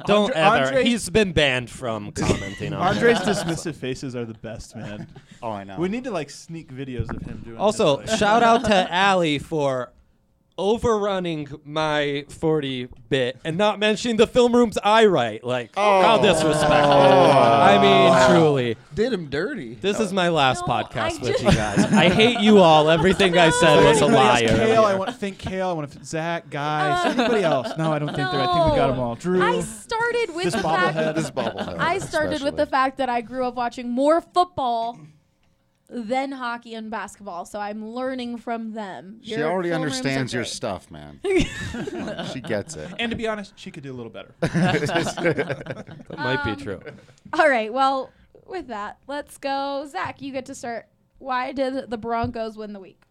Don't 0.05 0.31
Andre- 0.31 0.35
ever. 0.35 0.65
Andre's- 0.67 0.87
He's 0.87 1.09
been 1.09 1.33
banned 1.33 1.69
from 1.69 2.11
commenting 2.13 2.73
on 2.73 2.95
Andre's 2.95 3.19
that. 3.19 3.27
dismissive 3.45 3.75
faces 3.75 4.15
are 4.15 4.25
the 4.25 4.33
best, 4.35 4.75
man. 4.75 5.07
Oh, 5.43 5.51
I 5.51 5.63
know. 5.65 5.77
We 5.77 5.89
need 5.89 6.05
to 6.05 6.11
like 6.11 6.29
sneak 6.29 6.71
videos 6.73 7.09
of 7.13 7.21
him 7.23 7.41
doing. 7.43 7.57
Also, 7.57 7.97
his, 7.97 8.09
like- 8.11 8.19
shout 8.19 8.41
out 8.43 8.63
to 8.65 8.93
Allie 8.93 9.39
for 9.39 9.91
overrunning 10.57 11.47
my 11.65 12.25
40 12.29 12.87
bit 13.09 13.39
and 13.43 13.57
not 13.57 13.79
mentioning 13.79 14.17
the 14.17 14.27
film 14.27 14.55
rooms 14.55 14.77
I 14.83 15.05
write. 15.05 15.43
Like, 15.43 15.71
oh. 15.77 16.01
how 16.01 16.17
disrespectful. 16.19 16.69
Oh. 16.91 17.31
I 17.31 17.81
mean, 17.81 18.29
truly. 18.29 18.77
Did 18.93 19.13
him 19.13 19.27
dirty. 19.29 19.75
This 19.75 19.99
is 19.99 20.13
my 20.13 20.29
last 20.29 20.67
No, 20.67 20.73
podcast 20.73 20.97
I 20.97 21.21
with 21.21 21.31
just- 21.31 21.43
you 21.43 21.51
guys. 21.51 21.79
I 21.93 22.09
hate 22.09 22.39
you 22.39 22.59
all. 22.59 22.89
Everything 22.89 23.37
I 23.37 23.49
said 23.49 23.83
was 23.83 24.01
a 24.01 24.05
Anybody 24.05 24.13
lie. 24.15 24.41
else? 24.43 24.59
Kale, 24.59 24.83
I 24.85 24.95
want 24.95 25.09
to 25.11 25.15
think 25.17 25.37
Kale. 25.37 25.69
I 25.69 25.73
want 25.73 25.91
to 25.91 26.05
Zac, 26.05 26.49
guys, 26.49 27.05
uh, 27.05 27.09
anybody 27.19 27.43
else? 27.43 27.69
No, 27.77 27.91
I 27.91 27.99
don't 27.99 28.07
think 28.13 28.29
they're. 28.31 28.41
I 28.41 28.45
think 28.53 28.71
we 28.71 28.77
got 28.77 28.87
them 28.87 28.99
all. 28.99 29.15
Drew. 29.15 29.41
I 29.41 29.61
started 29.61 30.27
with 30.35 30.45
This 30.45 30.53
the 30.55 30.61
fact. 30.61 30.97
bobblehead. 30.97 31.15
this 31.15 31.31
bobblehead. 31.31 31.77
I 31.79 31.97
started 31.99 32.41
with 32.41 32.55
the 32.57 32.65
fact 32.65 32.97
that 32.97 33.09
I 33.09 33.21
grew 33.21 33.45
up 33.45 33.55
watching 33.55 33.89
more 33.89 34.21
football 34.21 34.99
than 35.93 36.31
hockey 36.31 36.73
and 36.73 36.89
basketball, 36.89 37.43
so 37.45 37.59
I'm 37.59 37.85
learning 37.85 38.37
from 38.37 38.71
them. 38.73 39.19
She 39.21 39.35
Your 39.35 39.51
already 39.51 39.69
film 39.69 39.83
rooms 39.83 39.93
are 39.95 39.97
understands 39.97 40.33
your 40.33 40.45
stuff, 40.45 40.89
man. 40.89 41.19
she 42.33 42.39
gets 42.39 42.77
it. 42.77 42.89
and 42.97 43.11
to 43.11 43.17
be 43.17 43.27
honest, 43.27 43.53
she 43.57 43.71
could 43.71 43.83
do 43.83 43.91
a 43.91 43.97
little 43.97 44.11
better. 44.11 44.33
That 44.41 45.95
might 46.17 46.39
Um, 46.45 46.55
be 46.55 46.63
true. 46.63 46.79
All 47.33 47.49
right. 47.49 47.71
Well, 47.73 48.11
with 48.47 48.67
that, 48.67 48.99
let's 49.07 49.37
go. 49.37 49.85
Zac, 49.89 50.21
you 50.21 50.31
get 50.31 50.45
to 50.45 50.55
start. 50.55 50.87
Why 51.19 51.51
did 51.51 51.89
the 51.89 51.97
Broncos 51.97 52.57
win 52.57 52.73
the 52.73 52.79
week? 52.79 53.03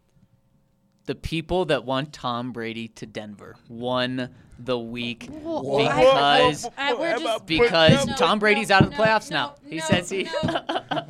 The 1.05 1.15
people 1.15 1.65
that 1.67 1.85
want 1.85 2.13
Tom 2.13 2.53
Brady 2.53 2.89
to 2.89 3.07
Denver 3.07 3.57
won 3.69 4.31
the 4.65 4.79
week 4.79 5.29
Whoa. 5.31 5.79
because 5.79 6.69
I, 6.77 6.95
we're 6.95 7.19
just 7.19 7.47
because 7.47 8.07
No, 8.07 8.15
Tom 8.15 8.39
no, 8.39 8.41
Brady's 8.41 8.71
out 8.71 8.83
of 8.85 8.91
the 8.91 8.97
no, 8.97 9.03
playoffs 9.03 9.31
no, 9.31 9.37
now. 9.37 9.55
He 9.69 9.81
says 9.81 10.09
he. 10.11 10.25
no. 10.25 10.31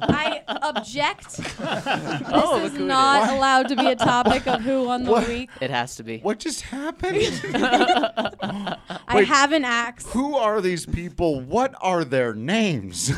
I 0.03 0.43
object. 0.49 1.41
Oh, 1.63 2.25
this 2.25 2.31
Oh, 2.33 2.57
is 2.59 2.63
look 2.65 2.73
who 2.79 2.85
it 2.85 2.87
not 2.87 3.25
is. 3.25 3.31
allowed 3.31 3.69
to 3.69 3.77
be 3.77 3.87
a 3.87 3.97
topic 3.97 4.47
of 4.47 4.61
who 4.61 4.85
won 4.85 5.05
the 5.05 5.11
What? 5.11 5.29
week. 5.29 5.51
It 5.61 5.71
has 5.71 5.97
to 5.97 6.03
be. 6.03 6.19
What 6.19 6.39
just 6.39 6.63
happened? 6.63 7.17
I 7.53 9.25
have 9.27 9.53
an 9.53 9.65
axe. 9.65 10.07
Who 10.13 10.37
are 10.37 10.61
these 10.61 10.87
people? 10.87 11.41
What 11.41 11.75
are 11.81 12.05
their 12.05 12.35
names? 12.35 13.11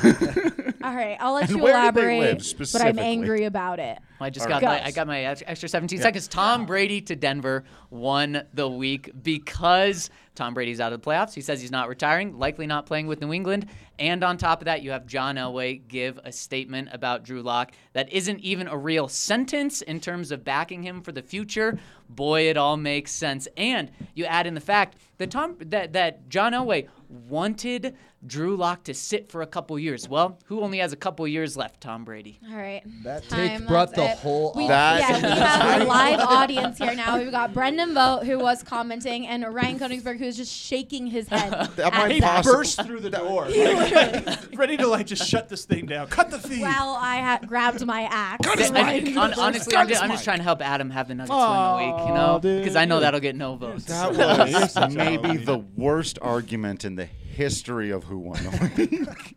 All 0.84 0.94
right, 0.94 1.16
I'll 1.20 1.34
let 1.34 1.48
And 1.48 1.58
you 1.58 1.62
where 1.62 1.72
do 1.72 1.78
they 2.00 2.16
elaborate, 2.16 2.58
live 2.58 2.72
but 2.72 2.82
I'm 2.82 2.98
angry 2.98 3.44
about 3.44 3.78
it. 3.78 3.98
I 4.22 4.30
just 4.30 4.46
All 4.46 4.50
got 4.50 4.62
right. 4.62 4.82
my 4.82 4.86
I 4.86 4.90
got 4.90 5.06
my 5.06 5.22
extra 5.24 5.68
17 5.68 6.00
seconds. 6.00 6.28
Tom 6.28 6.66
Brady 6.66 7.00
to 7.02 7.16
Denver 7.16 7.64
won 7.90 8.42
the 8.54 8.68
week 8.68 9.10
because 9.22 10.10
Tom 10.34 10.54
Brady's 10.54 10.80
out 10.80 10.92
of 10.92 11.02
the 11.02 11.10
playoffs. 11.10 11.34
He 11.34 11.40
says 11.42 11.60
he's 11.60 11.70
not 11.70 11.88
retiring, 11.88 12.38
likely 12.38 12.66
not 12.66 12.86
playing 12.86 13.06
with 13.06 13.20
New 13.20 13.32
England, 13.32 13.66
And 13.98 14.24
on 14.24 14.38
top 14.38 14.62
of 14.62 14.64
that, 14.64 14.82
you 14.82 14.90
have 14.90 15.06
John 15.06 15.36
Elway 15.36 15.86
give 15.86 16.18
a 16.24 16.32
statement 16.32 16.88
about 16.92 17.22
Drew 17.22 17.42
Lock 17.42 17.72
that 17.92 18.10
isn't 18.12 18.40
even 18.40 18.66
a 18.66 18.76
real 18.76 19.08
sentence 19.08 19.82
in 19.82 20.00
terms 20.00 20.32
of 20.32 20.42
backing 20.42 20.82
him 20.82 21.02
for 21.02 21.12
the 21.12 21.22
future. 21.22 21.78
Boy, 22.08 22.48
it 22.48 22.56
all 22.56 22.76
makes 22.78 23.12
sense. 23.12 23.46
And 23.56 23.90
you 24.14 24.24
add 24.24 24.46
in 24.46 24.54
the 24.54 24.60
fact 24.60 24.96
that 25.18 25.30
Tom 25.30 25.56
that, 25.66 25.92
that 25.92 26.28
John 26.30 26.52
Elway 26.52 26.88
wanted 27.08 27.94
Drew 28.26 28.56
Lock 28.56 28.84
to 28.84 28.94
sit 28.94 29.30
for 29.30 29.42
a 29.42 29.46
couple 29.46 29.78
years. 29.78 30.08
Well, 30.08 30.38
who 30.46 30.60
only 30.60 30.78
has 30.78 30.92
a 30.92 30.96
couple 30.96 31.26
years 31.28 31.56
left? 31.56 31.80
Tom 31.80 32.04
Brady. 32.04 32.38
All 32.50 32.56
right. 32.56 32.82
That 33.04 33.28
Time, 33.28 33.60
take 33.60 33.68
brought 33.68 33.94
the 33.94 34.11
it. 34.11 34.11
Whole. 34.18 34.52
We, 34.56 34.68
That- 34.68 35.00
yeah, 35.00 35.16
we 35.34 35.40
have 35.40 35.82
a 35.82 35.84
live 35.84 36.20
audience 36.28 36.78
here 36.78 36.94
now. 36.94 37.18
We've 37.18 37.30
got 37.30 37.52
Brendan 37.52 37.94
Vogt, 37.94 38.24
who 38.24 38.38
was 38.38 38.62
commenting, 38.62 39.26
and 39.26 39.44
Ryan 39.54 39.78
Koenigsberg, 39.78 40.18
who's 40.18 40.36
just 40.36 40.52
shaking 40.52 41.06
his 41.06 41.28
head. 41.28 41.52
That 41.76 41.92
might 41.94 42.12
He 42.12 42.20
burst 42.20 42.82
through 42.84 43.00
the 43.00 43.10
door, 43.10 43.44
ready, 43.44 44.36
ready 44.56 44.76
to 44.76 44.86
like 44.86 45.06
just 45.06 45.26
shut 45.28 45.48
this 45.48 45.64
thing 45.64 45.86
down. 45.86 46.06
Cut 46.08 46.30
the 46.30 46.38
feed. 46.38 46.60
Well, 46.62 46.96
I 47.00 47.16
had 47.16 47.48
grabbed 47.48 47.84
my 47.86 48.02
axe. 48.02 48.46
And- 48.46 48.76
and 48.76 49.08
hon- 49.16 49.34
honestly, 49.34 49.74
I'm 49.76 49.88
just, 49.88 50.02
I'm 50.02 50.10
just 50.10 50.24
trying 50.24 50.38
to 50.38 50.42
help 50.44 50.60
Adam 50.62 50.90
have 50.90 51.08
the 51.08 51.14
Nuggets 51.14 51.30
win 51.30 51.40
the 51.40 51.76
week, 51.96 52.08
you 52.08 52.14
know, 52.14 52.38
because 52.40 52.76
I 52.76 52.84
know 52.84 53.00
that'll 53.00 53.20
get 53.20 53.36
no 53.36 53.56
votes. 53.56 53.84
That 53.86 54.12
was 54.16 54.94
maybe 54.94 55.36
the 55.38 55.58
worst 55.58 56.18
argument 56.22 56.84
in 56.84 56.94
the 56.96 57.04
history 57.06 57.90
of 57.90 58.04
who 58.04 58.18
won 58.18 58.42
the 58.44 58.72
week. 58.76 59.36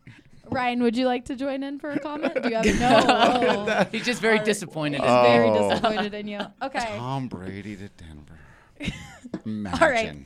Ryan, 0.56 0.82
would 0.82 0.96
you 0.96 1.06
like 1.06 1.26
to 1.26 1.36
join 1.36 1.62
in 1.62 1.78
for 1.78 1.90
a 1.90 1.98
comment? 2.00 2.42
Do 2.42 2.48
you 2.48 2.56
have 2.56 2.66
no? 2.80 3.86
He's 3.92 4.04
just 4.04 4.20
very 4.22 4.38
disappointed. 4.40 5.00
He's 5.02 5.10
in 5.10 5.22
very 5.22 5.48
Oh. 5.50 5.68
disappointed 5.70 6.14
in 6.14 6.26
you. 6.28 6.40
Okay, 6.62 6.96
Tom 6.96 7.28
Brady 7.28 7.76
to 7.76 7.88
Denver. 7.90 8.38
Imagine. 9.44 9.82
all 9.82 9.88
right, 9.90 10.16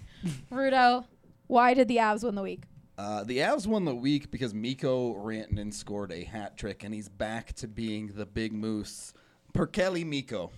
Rudo. 0.72 1.04
Why 1.46 1.74
did 1.74 1.88
the 1.88 1.96
Avs 1.96 2.22
win 2.24 2.34
the 2.34 2.42
week? 2.42 2.62
Uh, 2.96 3.24
the 3.24 3.38
Avs 3.38 3.66
won 3.66 3.84
the 3.84 3.94
week 3.94 4.30
because 4.30 4.52
Mikko 4.54 5.14
Rantanen 5.14 5.72
scored 5.72 6.12
a 6.12 6.22
hat 6.24 6.56
trick, 6.56 6.84
and 6.84 6.94
he's 6.94 7.08
back 7.08 7.52
to 7.54 7.66
being 7.66 8.08
the 8.14 8.26
big 8.26 8.52
moose. 8.52 9.12
Per 9.52 9.66
Kelly 9.66 10.04
Mikko. 10.04 10.50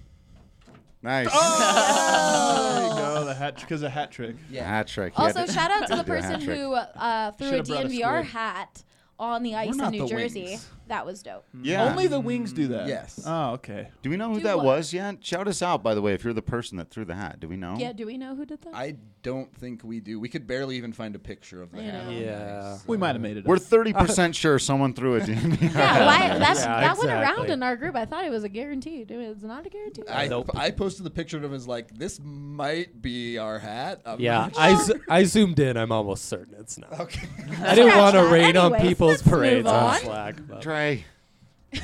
Nice. 1.03 1.27
There 1.33 2.83
you 2.83 2.95
go. 2.95 3.25
The 3.25 3.35
hat 3.35 3.57
because 3.57 3.83
a 3.83 3.91
hat 3.91 4.11
trick. 4.13 4.37
Yeah. 4.51 4.69
Hat 4.69 4.87
trick. 4.89 5.13
Also, 5.17 5.47
to- 5.47 5.53
shout 5.53 5.71
out 5.71 5.87
to 5.89 5.97
the 5.97 6.03
do 6.03 6.13
a 6.13 6.21
hat 6.21 6.41
person 6.41 6.41
who 6.49 6.73
uh, 6.75 7.31
threw 7.33 7.47
a 7.49 7.51
Should've 7.51 7.71
a 7.71 7.73
DNVR 7.89 8.19
squid. 8.21 8.27
hat 8.27 8.83
on 9.23 9.43
the 9.43 9.55
ice 9.55 9.71
in 9.71 9.77
not 9.77 9.93
New 9.93 10.07
Jersey. 10.07 10.45
Wings. 10.45 10.69
That 10.93 11.07
was 11.07 11.23
dope. 11.23 11.47
Yeah. 11.63 11.89
Only 11.89 12.07
the 12.07 12.21
wings 12.21 12.53
do 12.53 12.69
that. 12.69 12.87
Yes. 12.87 13.19
Oh, 13.27 13.53
okay. 13.53 13.89
Do 14.03 14.11
we 14.11 14.19
know 14.19 14.29
who 14.29 14.37
Do 14.37 14.43
that 14.43 14.59
what? 14.59 14.67
was 14.67 14.93
yet? 14.93 15.25
Shout 15.25 15.49
us 15.49 15.63
out, 15.63 15.83
by 15.83 15.95
the 15.95 16.03
way, 16.03 16.13
if 16.13 16.23
you're 16.23 16.35
the 16.35 16.43
person 16.43 16.77
that 16.77 16.91
threw 16.91 17.07
the 17.07 17.15
hat. 17.15 17.41
Do 17.41 17.49
we 17.49 17.57
know? 17.57 17.77
Yeah, 17.79 17.95
do 17.95 18.05
we 18.05 18.19
know 18.19 18.35
who 18.37 18.45
did 18.45 18.61
that? 18.63 18.75
I 18.75 18.97
don't 19.23 19.55
think 19.57 19.83
we 19.85 20.01
do. 20.01 20.21
We 20.21 20.29
could 20.29 20.47
barely 20.47 20.77
even 20.77 20.93
find 20.93 21.15
a 21.15 21.19
picture 21.19 21.63
of 21.63 21.73
the 21.73 21.83
Yeah. 21.83 22.03
hat. 22.03 22.13
Yeah. 22.13 22.79
We 22.87 22.99
might 22.99 23.13
have 23.15 23.23
made 23.23 23.39
it. 23.39 23.47
We're 23.47 23.57
up. 23.57 23.63
30% 23.63 24.35
sure 24.35 24.59
someone 24.59 24.93
threw 24.93 25.15
it. 25.15 25.29
yeah, 25.29 26.05
why, 26.07 26.39
that's, 26.39 26.61
Yeah, 26.61 26.81
that 26.83 26.99
went 26.99 27.11
around 27.11 27.23
exactly. 27.23 27.53
in 27.53 27.63
our 27.63 27.77
group. 27.77 27.97
I 27.97 28.05
thought 28.05 28.25
it 28.27 28.31
was 28.31 28.45
a 28.45 28.51
guaranteed. 28.51 29.11
It 29.11 29.17
was 29.29 29.43
not 29.43 29.65
a 29.65 29.71
guaranteed. 29.71 30.05
I, 30.11 30.29
Nope. 30.29 30.51
I 30.55 30.73
posted 30.73 31.05
the 31.07 31.11
picture 31.11 31.39
of 31.39 31.45
him 31.45 31.55
as 31.55 31.67
like, 31.67 31.97
this 31.97 32.21
might 32.23 33.01
be 33.01 33.39
our 33.39 33.59
hat. 33.59 34.03
I'm 34.05 34.21
Yeah, 34.21 34.39
not 34.39 34.59
I, 34.59 34.75
sure. 34.75 34.85
z- 34.85 34.93
I 35.09 35.25
zoomed 35.25 35.59
in. 35.59 35.77
I'm 35.79 35.91
almost 35.93 36.27
certain 36.27 36.55
it's 36.59 36.77
not. 36.79 37.01
Okay. 37.01 37.27
I 37.63 37.75
didn't 37.75 37.97
want 37.97 38.15
to 38.17 38.23
that. 38.23 38.31
rain 38.33 38.57
on 38.59 38.75
Anyways, 38.75 38.83
people's 38.91 39.11
let's 39.13 39.27
move 39.27 39.35
parades 39.35 39.69
on 39.69 39.75
on. 39.85 40.01
Slack. 40.01 40.37
but 40.49 40.61
Trey. 40.83 41.05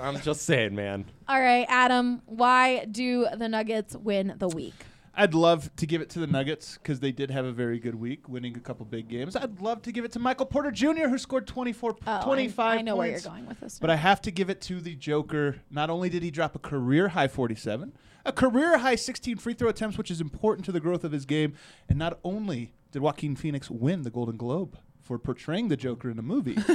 I'm 0.00 0.20
just 0.20 0.42
saying, 0.42 0.74
man. 0.74 1.06
All 1.28 1.40
right, 1.40 1.64
Adam. 1.68 2.20
Why 2.26 2.84
do 2.84 3.26
the 3.36 3.48
Nuggets 3.48 3.96
win 3.96 4.34
the 4.38 4.48
week? 4.48 4.74
I'd 5.18 5.32
love 5.32 5.74
to 5.76 5.86
give 5.86 6.02
it 6.02 6.10
to 6.10 6.18
the 6.18 6.26
Nuggets 6.26 6.74
because 6.76 7.00
they 7.00 7.10
did 7.12 7.30
have 7.30 7.46
a 7.46 7.52
very 7.52 7.78
good 7.78 7.94
week, 7.94 8.28
winning 8.28 8.54
a 8.54 8.60
couple 8.60 8.84
big 8.84 9.08
games. 9.08 9.34
I'd 9.34 9.62
love 9.62 9.80
to 9.82 9.92
give 9.92 10.04
it 10.04 10.12
to 10.12 10.18
Michael 10.18 10.44
Porter 10.44 10.70
Jr., 10.70 11.08
who 11.08 11.16
scored 11.16 11.46
24, 11.46 11.94
p- 11.94 12.00
Oh, 12.06 12.12
I- 12.20 12.24
25 12.24 12.78
I, 12.78 12.82
know 12.82 12.96
where 12.96 13.08
you're 13.10 13.20
going 13.20 13.46
with 13.46 13.58
this. 13.60 13.78
But 13.78 13.88
I 13.88 13.96
have 13.96 14.20
to 14.22 14.30
give 14.30 14.50
it 14.50 14.60
to 14.62 14.82
the 14.82 14.94
Joker. 14.94 15.56
Not 15.70 15.88
only 15.88 16.10
did 16.10 16.22
he 16.22 16.30
drop 16.30 16.54
a 16.54 16.58
career 16.58 17.08
high 17.08 17.28
47, 17.28 17.94
a 18.26 18.32
career 18.32 18.76
high 18.76 18.96
16 18.96 19.38
free 19.38 19.54
throw 19.54 19.70
attempts, 19.70 19.96
which 19.96 20.10
is 20.10 20.20
important 20.20 20.66
to 20.66 20.72
the 20.72 20.80
growth 20.80 21.04
of 21.04 21.12
his 21.12 21.24
game, 21.24 21.54
and 21.88 21.98
not 21.98 22.18
only 22.22 22.74
did 22.92 23.00
Joaquin 23.00 23.34
Phoenix 23.36 23.70
win 23.70 24.02
the 24.02 24.10
Golden 24.10 24.36
Globe 24.36 24.76
for 25.06 25.18
portraying 25.18 25.68
the 25.68 25.76
Joker 25.76 26.10
in 26.10 26.18
a 26.18 26.22
movie, 26.22 26.56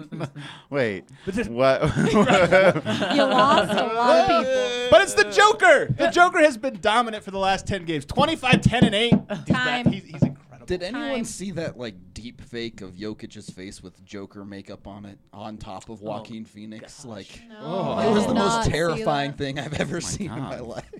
Wait. 0.70 1.04
But 1.24 1.46
what? 1.48 1.82
you 2.12 2.22
lost 2.24 3.70
a 3.72 3.84
lot 3.94 4.16
of 4.18 4.26
people. 4.26 4.88
but 4.90 5.02
it's 5.02 5.14
the 5.14 5.30
Joker. 5.30 5.86
The 5.96 6.08
Joker 6.10 6.38
has 6.40 6.56
been 6.56 6.78
dominant 6.80 7.22
for 7.24 7.30
the 7.30 7.38
last 7.38 7.66
10 7.66 7.84
games 7.84 8.04
25, 8.04 8.60
10, 8.60 8.84
and 8.84 8.94
8. 8.94 9.10
He's, 9.10 9.20
back. 9.20 9.46
Time. 9.46 9.92
he's, 9.92 10.04
he's 10.04 10.22
incredible. 10.22 10.66
Did 10.66 10.82
anyone 10.82 11.08
Time. 11.10 11.24
see 11.24 11.50
that 11.52 11.78
like 11.78 11.94
deep 12.14 12.40
fake 12.40 12.80
of 12.80 12.92
Jokic's 12.94 13.50
face 13.50 13.82
with 13.82 14.04
Joker 14.04 14.44
makeup 14.44 14.86
on 14.86 15.04
it 15.04 15.18
on 15.32 15.56
top 15.56 15.88
of 15.88 16.00
Joaquin 16.02 16.44
Phoenix? 16.44 17.04
Like 17.04 17.42
No, 17.48 17.92
I 17.92 18.06
it 18.06 18.10
was 18.12 18.22
did 18.24 18.30
the 18.30 18.34
not 18.34 18.56
most 18.56 18.64
see 18.66 18.70
terrifying 18.72 19.30
that. 19.32 19.38
thing 19.38 19.58
I've 19.58 19.80
ever 19.80 20.00
seen 20.00 20.30
in 20.30 20.40
my 20.40 20.56
God. 20.58 20.66
life. 20.66 20.90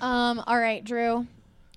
Um. 0.00 0.42
All 0.46 0.58
right, 0.58 0.84
Drew. 0.84 1.26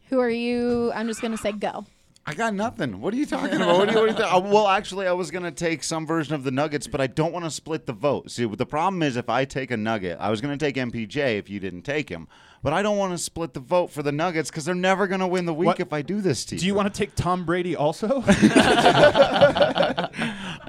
Who 0.10 0.20
are 0.20 0.30
you? 0.30 0.92
I'm 0.94 1.08
just 1.08 1.22
gonna 1.22 1.38
say 1.38 1.52
go. 1.54 1.86
I 2.30 2.36
got 2.36 2.54
nothing. 2.54 3.02
What 3.02 3.12
are 3.16 3.18
you 3.18 3.26
talking 3.26 3.56
about? 3.62 3.76
What 3.76 3.88
do 3.90 3.94
you, 3.96 4.00
what 4.02 4.06
do 4.06 4.12
you 4.12 4.18
think? 4.20 4.32
Uh, 4.32 4.40
well, 4.40 4.68
actually, 4.68 5.08
I 5.08 5.14
was 5.14 5.32
going 5.32 5.42
to 5.46 5.50
take 5.52 5.84
some 5.84 6.06
version 6.06 6.36
of 6.36 6.44
the 6.44 6.52
Nuggets, 6.52 6.86
but 6.86 7.02
I 7.02 7.08
don't 7.08 7.32
want 7.34 7.44
to 7.46 7.50
split 7.50 7.88
the 7.88 7.94
vote. 7.94 8.30
See, 8.30 8.46
the 8.46 8.68
problem 8.68 9.02
is 9.02 9.16
if 9.18 9.30
I 9.30 9.46
take 9.46 9.72
a 9.72 9.78
Nugget, 9.78 10.18
I 10.20 10.30
was 10.30 10.40
going 10.40 10.56
to 10.56 10.64
take 10.64 10.76
MPJ 10.76 11.40
if 11.40 11.50
you 11.50 11.60
didn't 11.60 11.82
take 11.82 12.08
him, 12.08 12.28
but 12.62 12.72
I 12.72 12.84
don't 12.84 13.00
want 13.00 13.14
to 13.14 13.18
split 13.18 13.56
the 13.56 13.60
vote 13.60 13.90
for 13.90 14.04
the 14.04 14.12
Nuggets 14.12 14.52
because 14.52 14.64
they're 14.64 14.76
never 14.76 15.08
going 15.08 15.22
to 15.22 15.28
win 15.28 15.48
the 15.48 15.56
week 15.56 15.66
What- 15.66 15.80
if 15.80 15.92
I 15.92 16.04
do 16.04 16.22
this 16.22 16.46
to 16.46 16.54
you. 16.56 16.60
Do 16.62 16.68
you 16.68 16.76
want 16.76 16.94
to 16.94 16.96
take 16.96 17.16
Tom 17.16 17.46
Brady 17.46 17.76
also? 17.76 18.22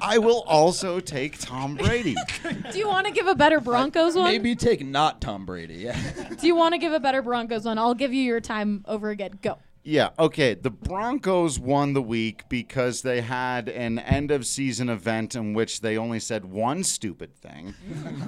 I 0.03 0.17
will 0.17 0.41
also 0.47 0.99
take 0.99 1.37
Tom 1.37 1.75
Brady. 1.75 2.15
Do 2.71 2.79
you 2.79 2.87
want 2.87 3.05
to 3.05 3.13
give 3.13 3.27
a 3.27 3.35
better 3.35 3.59
Broncos 3.59 4.15
one? 4.15 4.31
Maybe 4.31 4.55
take 4.55 4.83
not 4.83 5.21
Tom 5.21 5.45
Brady. 5.45 5.75
Yeah. 5.75 5.95
Do 6.39 6.47
you 6.47 6.55
want 6.55 6.73
to 6.73 6.79
give 6.79 6.91
a 6.91 6.99
better 6.99 7.21
Broncos 7.21 7.65
one? 7.65 7.77
I'll 7.77 7.93
give 7.93 8.11
you 8.13 8.23
your 8.23 8.41
time 8.41 8.83
over 8.87 9.11
again. 9.11 9.37
Go. 9.43 9.59
Yeah, 9.83 10.09
okay. 10.19 10.53
The 10.53 10.69
Broncos 10.69 11.59
won 11.59 11.93
the 11.93 12.01
week 12.03 12.43
because 12.49 13.01
they 13.01 13.21
had 13.21 13.67
an 13.67 13.97
end 13.97 14.29
of 14.29 14.45
season 14.45 14.89
event 14.89 15.33
in 15.33 15.53
which 15.53 15.81
they 15.81 15.97
only 15.97 16.19
said 16.19 16.45
one 16.45 16.83
stupid 16.83 17.35
thing. 17.35 17.73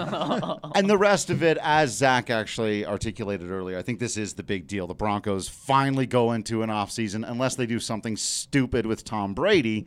and 0.75 0.89
the 0.89 0.97
rest 0.97 1.29
of 1.29 1.43
it, 1.43 1.59
as 1.61 1.95
Zac 1.95 2.31
actually 2.31 2.85
articulated 2.85 3.51
earlier, 3.51 3.77
I 3.77 3.83
think 3.83 3.99
this 3.99 4.17
is 4.17 4.33
the 4.33 4.41
big 4.41 4.65
deal. 4.65 4.87
The 4.87 4.95
Broncos 4.95 5.47
finally 5.47 6.07
go 6.07 6.31
into 6.31 6.63
an 6.63 6.69
offseason, 6.71 7.29
unless 7.29 7.55
they 7.55 7.67
do 7.67 7.79
something 7.79 8.17
stupid 8.17 8.87
with 8.87 9.03
Tom 9.03 9.35
Brady, 9.35 9.85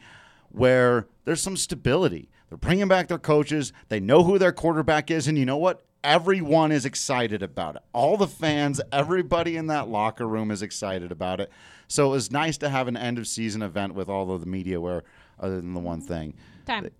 where 0.50 1.08
there's 1.24 1.42
some 1.42 1.56
stability. 1.56 2.28
They're 2.48 2.58
bringing 2.58 2.86
back 2.86 3.08
their 3.08 3.18
coaches, 3.18 3.72
they 3.88 3.98
know 3.98 4.22
who 4.22 4.38
their 4.38 4.52
quarterback 4.52 5.10
is, 5.10 5.26
and 5.26 5.36
you 5.36 5.44
know 5.44 5.56
what? 5.56 5.84
Everyone 6.06 6.70
is 6.70 6.84
excited 6.84 7.42
about 7.42 7.74
it. 7.74 7.82
All 7.92 8.16
the 8.16 8.28
fans, 8.28 8.80
everybody 8.92 9.56
in 9.56 9.66
that 9.66 9.88
locker 9.88 10.24
room 10.28 10.52
is 10.52 10.62
excited 10.62 11.10
about 11.10 11.40
it. 11.40 11.50
So 11.88 12.06
it 12.06 12.10
was 12.10 12.30
nice 12.30 12.56
to 12.58 12.68
have 12.68 12.86
an 12.86 12.96
end 12.96 13.18
of 13.18 13.26
season 13.26 13.60
event 13.60 13.94
with 13.94 14.08
all 14.08 14.30
of 14.30 14.40
the 14.40 14.46
media 14.46 14.80
where, 14.80 15.02
other 15.40 15.56
than 15.56 15.74
the 15.74 15.80
one 15.80 16.00
thing. 16.00 16.34
Time. 16.64 16.84
they 16.84 16.90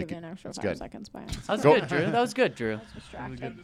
Give 0.00 0.08
can- 0.08 0.18
you 0.18 0.24
an 0.26 0.32
extra 0.32 0.52
five 0.52 0.62
good. 0.62 0.76
seconds 0.78 1.08
by 1.08 1.20
That 1.24 1.48
was 1.48 1.62
good, 1.62 1.88
Drew. 1.88 2.10
That 2.10 2.20
was 2.20 2.34
good, 2.34 2.54
Drew. 2.54 2.78
distracted. 2.94 3.54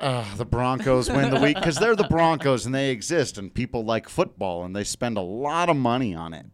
Uh, 0.00 0.36
the 0.36 0.44
Broncos 0.44 1.08
win 1.10 1.30
the 1.30 1.40
week 1.40 1.56
because 1.56 1.76
they're 1.76 1.96
the 1.96 2.04
Broncos 2.08 2.66
and 2.66 2.74
they 2.74 2.90
exist, 2.90 3.38
and 3.38 3.52
people 3.52 3.84
like 3.86 4.06
football 4.08 4.64
and 4.66 4.76
they 4.76 4.84
spend 4.84 5.16
a 5.16 5.20
lot 5.22 5.70
of 5.70 5.76
money 5.76 6.14
on 6.14 6.34
it. 6.34 6.44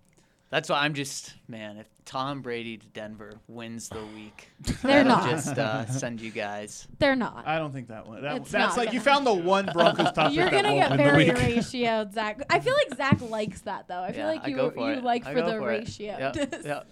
That's 0.51 0.69
why 0.69 0.83
I'm 0.85 0.95
just 0.95 1.35
man. 1.49 1.77
If 1.79 1.87
Tom 2.11 2.43
Brady 2.43 2.77
to 2.77 2.87
Denver 2.89 3.35
wins 3.47 3.89
the 3.89 4.03
week, 4.17 4.51
They're 4.83 5.05
that'll 5.05 5.05
not. 5.19 5.31
just 5.31 5.57
uh, 5.57 5.87
send 5.87 6.21
you 6.21 6.33
guys. 6.33 6.89
They're 6.99 7.15
not. 7.15 7.45
I 7.47 7.57
don't 7.59 7.73
think 7.73 7.87
that 7.87 8.05
one. 8.05 8.23
That, 8.23 8.39
It's 8.39 8.51
that's 8.51 8.77
not 8.77 8.85
like 8.85 8.93
you 8.93 9.01
found 9.01 9.25
the 9.25 9.33
one 9.33 9.71
Broncos 9.73 10.11
topic 10.15 10.35
You're 10.37 10.51
that 10.51 10.63
gonna 10.65 10.75
won't 10.75 10.89
get 10.89 10.91
win 10.91 10.99
the 10.99 11.05
very 11.05 11.25
week. 11.55 11.65
ratioed, 11.65 12.13
Zac. 12.13 12.43
I 12.51 12.59
feel 12.59 12.75
like 12.75 12.97
Zac 12.97 13.21
likes 13.31 13.61
that 13.61 13.87
though. 13.87 14.03
I 14.03 14.11
feel 14.11 14.23
Yeah, 14.23 14.27
like 14.33 14.45
I 14.45 14.49
you 14.49 14.57
go 14.57 14.71
for 14.73 14.91
you 14.91 14.99
it. 14.99 15.05
like 15.05 15.25
I 15.25 15.35
for 15.35 15.41
go 15.41 15.47
the 15.53 15.59
for 15.59 15.71
it. 15.73 15.79
ratio. 15.79 16.19
Yep, 16.35 16.65
yep. 16.65 16.91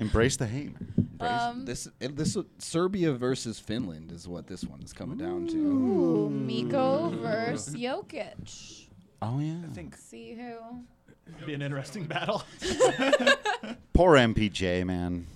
Embrace 0.00 0.36
the 0.36 0.46
hate. 0.46 0.72
Um, 1.20 1.64
this 1.64 1.88
it- 2.00 2.14
this 2.14 2.36
Serbia 2.58 3.12
versus 3.14 3.58
Finland 3.58 4.12
is 4.12 4.28
what 4.28 4.46
this 4.46 4.62
one 4.64 4.82
is 4.82 4.92
coming 4.92 5.16
down 5.16 5.46
to. 5.46 5.56
Ooh, 5.56 6.28
Mikko 6.28 7.10
versus 7.22 7.74
Jokic. 7.74 8.88
Oh 9.22 9.38
yeah. 9.38 9.54
I 9.64 9.72
think 9.72 9.96
See 9.96 10.34
who. 10.34 10.82
It'd 11.26 11.46
be 11.46 11.54
an 11.54 11.62
interesting 11.62 12.04
battle. 12.04 12.42
Poor 13.92 14.16
MPJ, 14.16 14.84
man. 14.84 15.26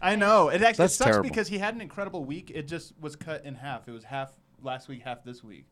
I 0.00 0.16
know. 0.16 0.48
It 0.48 0.62
actually 0.62 0.84
That's 0.84 0.94
sucks 0.96 1.10
terrible. 1.10 1.28
because 1.28 1.48
he 1.48 1.58
had 1.58 1.74
an 1.74 1.80
incredible 1.80 2.24
week. 2.24 2.50
It 2.54 2.68
just 2.68 2.92
was 3.00 3.16
cut 3.16 3.44
in 3.44 3.54
half. 3.54 3.88
It 3.88 3.92
was 3.92 4.04
half 4.04 4.32
last 4.62 4.88
week, 4.88 5.02
half 5.02 5.24
this 5.24 5.42
week. 5.42 5.66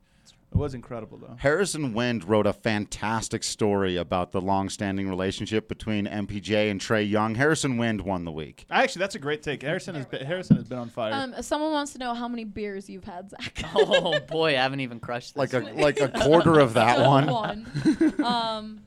It 0.51 0.57
was 0.57 0.73
incredible 0.73 1.19
though. 1.19 1.35
Harrison 1.39 1.95
Wind 1.95 2.23
wrote 2.25 2.47
a 2.47 2.53
fantastic 2.53 3.43
story 3.43 3.97
about 3.97 4.31
the 4.31 4.41
long-standing 4.41 5.09
relationship 5.09 5.67
between 5.69 6.07
MPJ 6.07 6.71
and 6.71 6.81
Trae 6.81 7.09
Young. 7.09 7.35
Harrison 7.35 7.77
Wind 7.77 8.01
won 8.03 8.25
the 8.25 8.31
week. 8.31 8.65
Actually, 8.71 9.01
that's 9.01 9.17
a 9.17 9.19
great 9.19 9.43
take. 9.43 9.63
Harrison 9.63 9.97
has 9.97 10.07
been, 10.07 10.25
Harrison 10.25 10.57
has 10.57 10.69
been 10.69 10.79
on 10.79 10.89
fire. 10.91 11.13
Um, 11.13 11.35
someone 11.43 11.73
wants 11.73 11.93
to 11.95 11.99
know 11.99 12.15
how 12.15 12.29
many 12.29 12.45
beers 12.45 12.89
you've 12.89 13.03
had, 13.05 13.31
Zac. 13.31 13.65
Oh 13.75 14.21
boy, 14.21 14.51
I 14.51 14.63
haven't 14.63 14.79
even 14.81 15.01
crushed 15.01 15.35
this. 15.35 15.53
Like 15.53 15.55
a 15.55 15.73
like 15.75 16.01
a 16.01 16.09
quarter 16.09 16.61
of 16.61 16.75
that 16.75 17.01
one. 17.07 17.27
one. 17.27 18.15
um, 18.25 18.81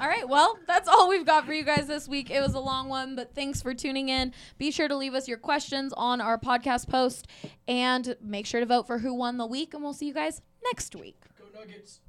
All 0.00 0.08
right, 0.08 0.28
well, 0.28 0.58
that's 0.66 0.88
all 0.88 1.08
we've 1.08 1.24
got 1.26 1.46
for 1.46 1.52
you 1.52 1.62
guys 1.62 1.86
this 1.86 2.08
week. 2.08 2.30
It 2.30 2.40
was 2.40 2.54
a 2.54 2.58
long 2.58 2.88
one, 2.88 3.14
but 3.14 3.34
thanks 3.34 3.62
for 3.62 3.72
tuning 3.72 4.08
in. 4.08 4.32
Be 4.58 4.72
sure 4.72 4.88
to 4.88 4.96
leave 4.96 5.14
us 5.14 5.28
your 5.28 5.38
questions 5.38 5.92
on 5.96 6.20
our 6.20 6.38
podcast 6.38 6.88
post 6.88 7.28
and 7.68 8.16
make 8.20 8.46
sure 8.46 8.58
to 8.60 8.66
vote 8.66 8.86
for 8.88 8.98
who 8.98 9.14
won 9.14 9.36
the 9.36 9.46
week, 9.46 9.74
and 9.74 9.82
we'll 9.82 9.92
see 9.92 10.06
you 10.06 10.14
guys 10.14 10.42
next 10.64 10.96
week. 10.96 11.20
Go 11.38 11.44
Nuggets. 11.58 12.00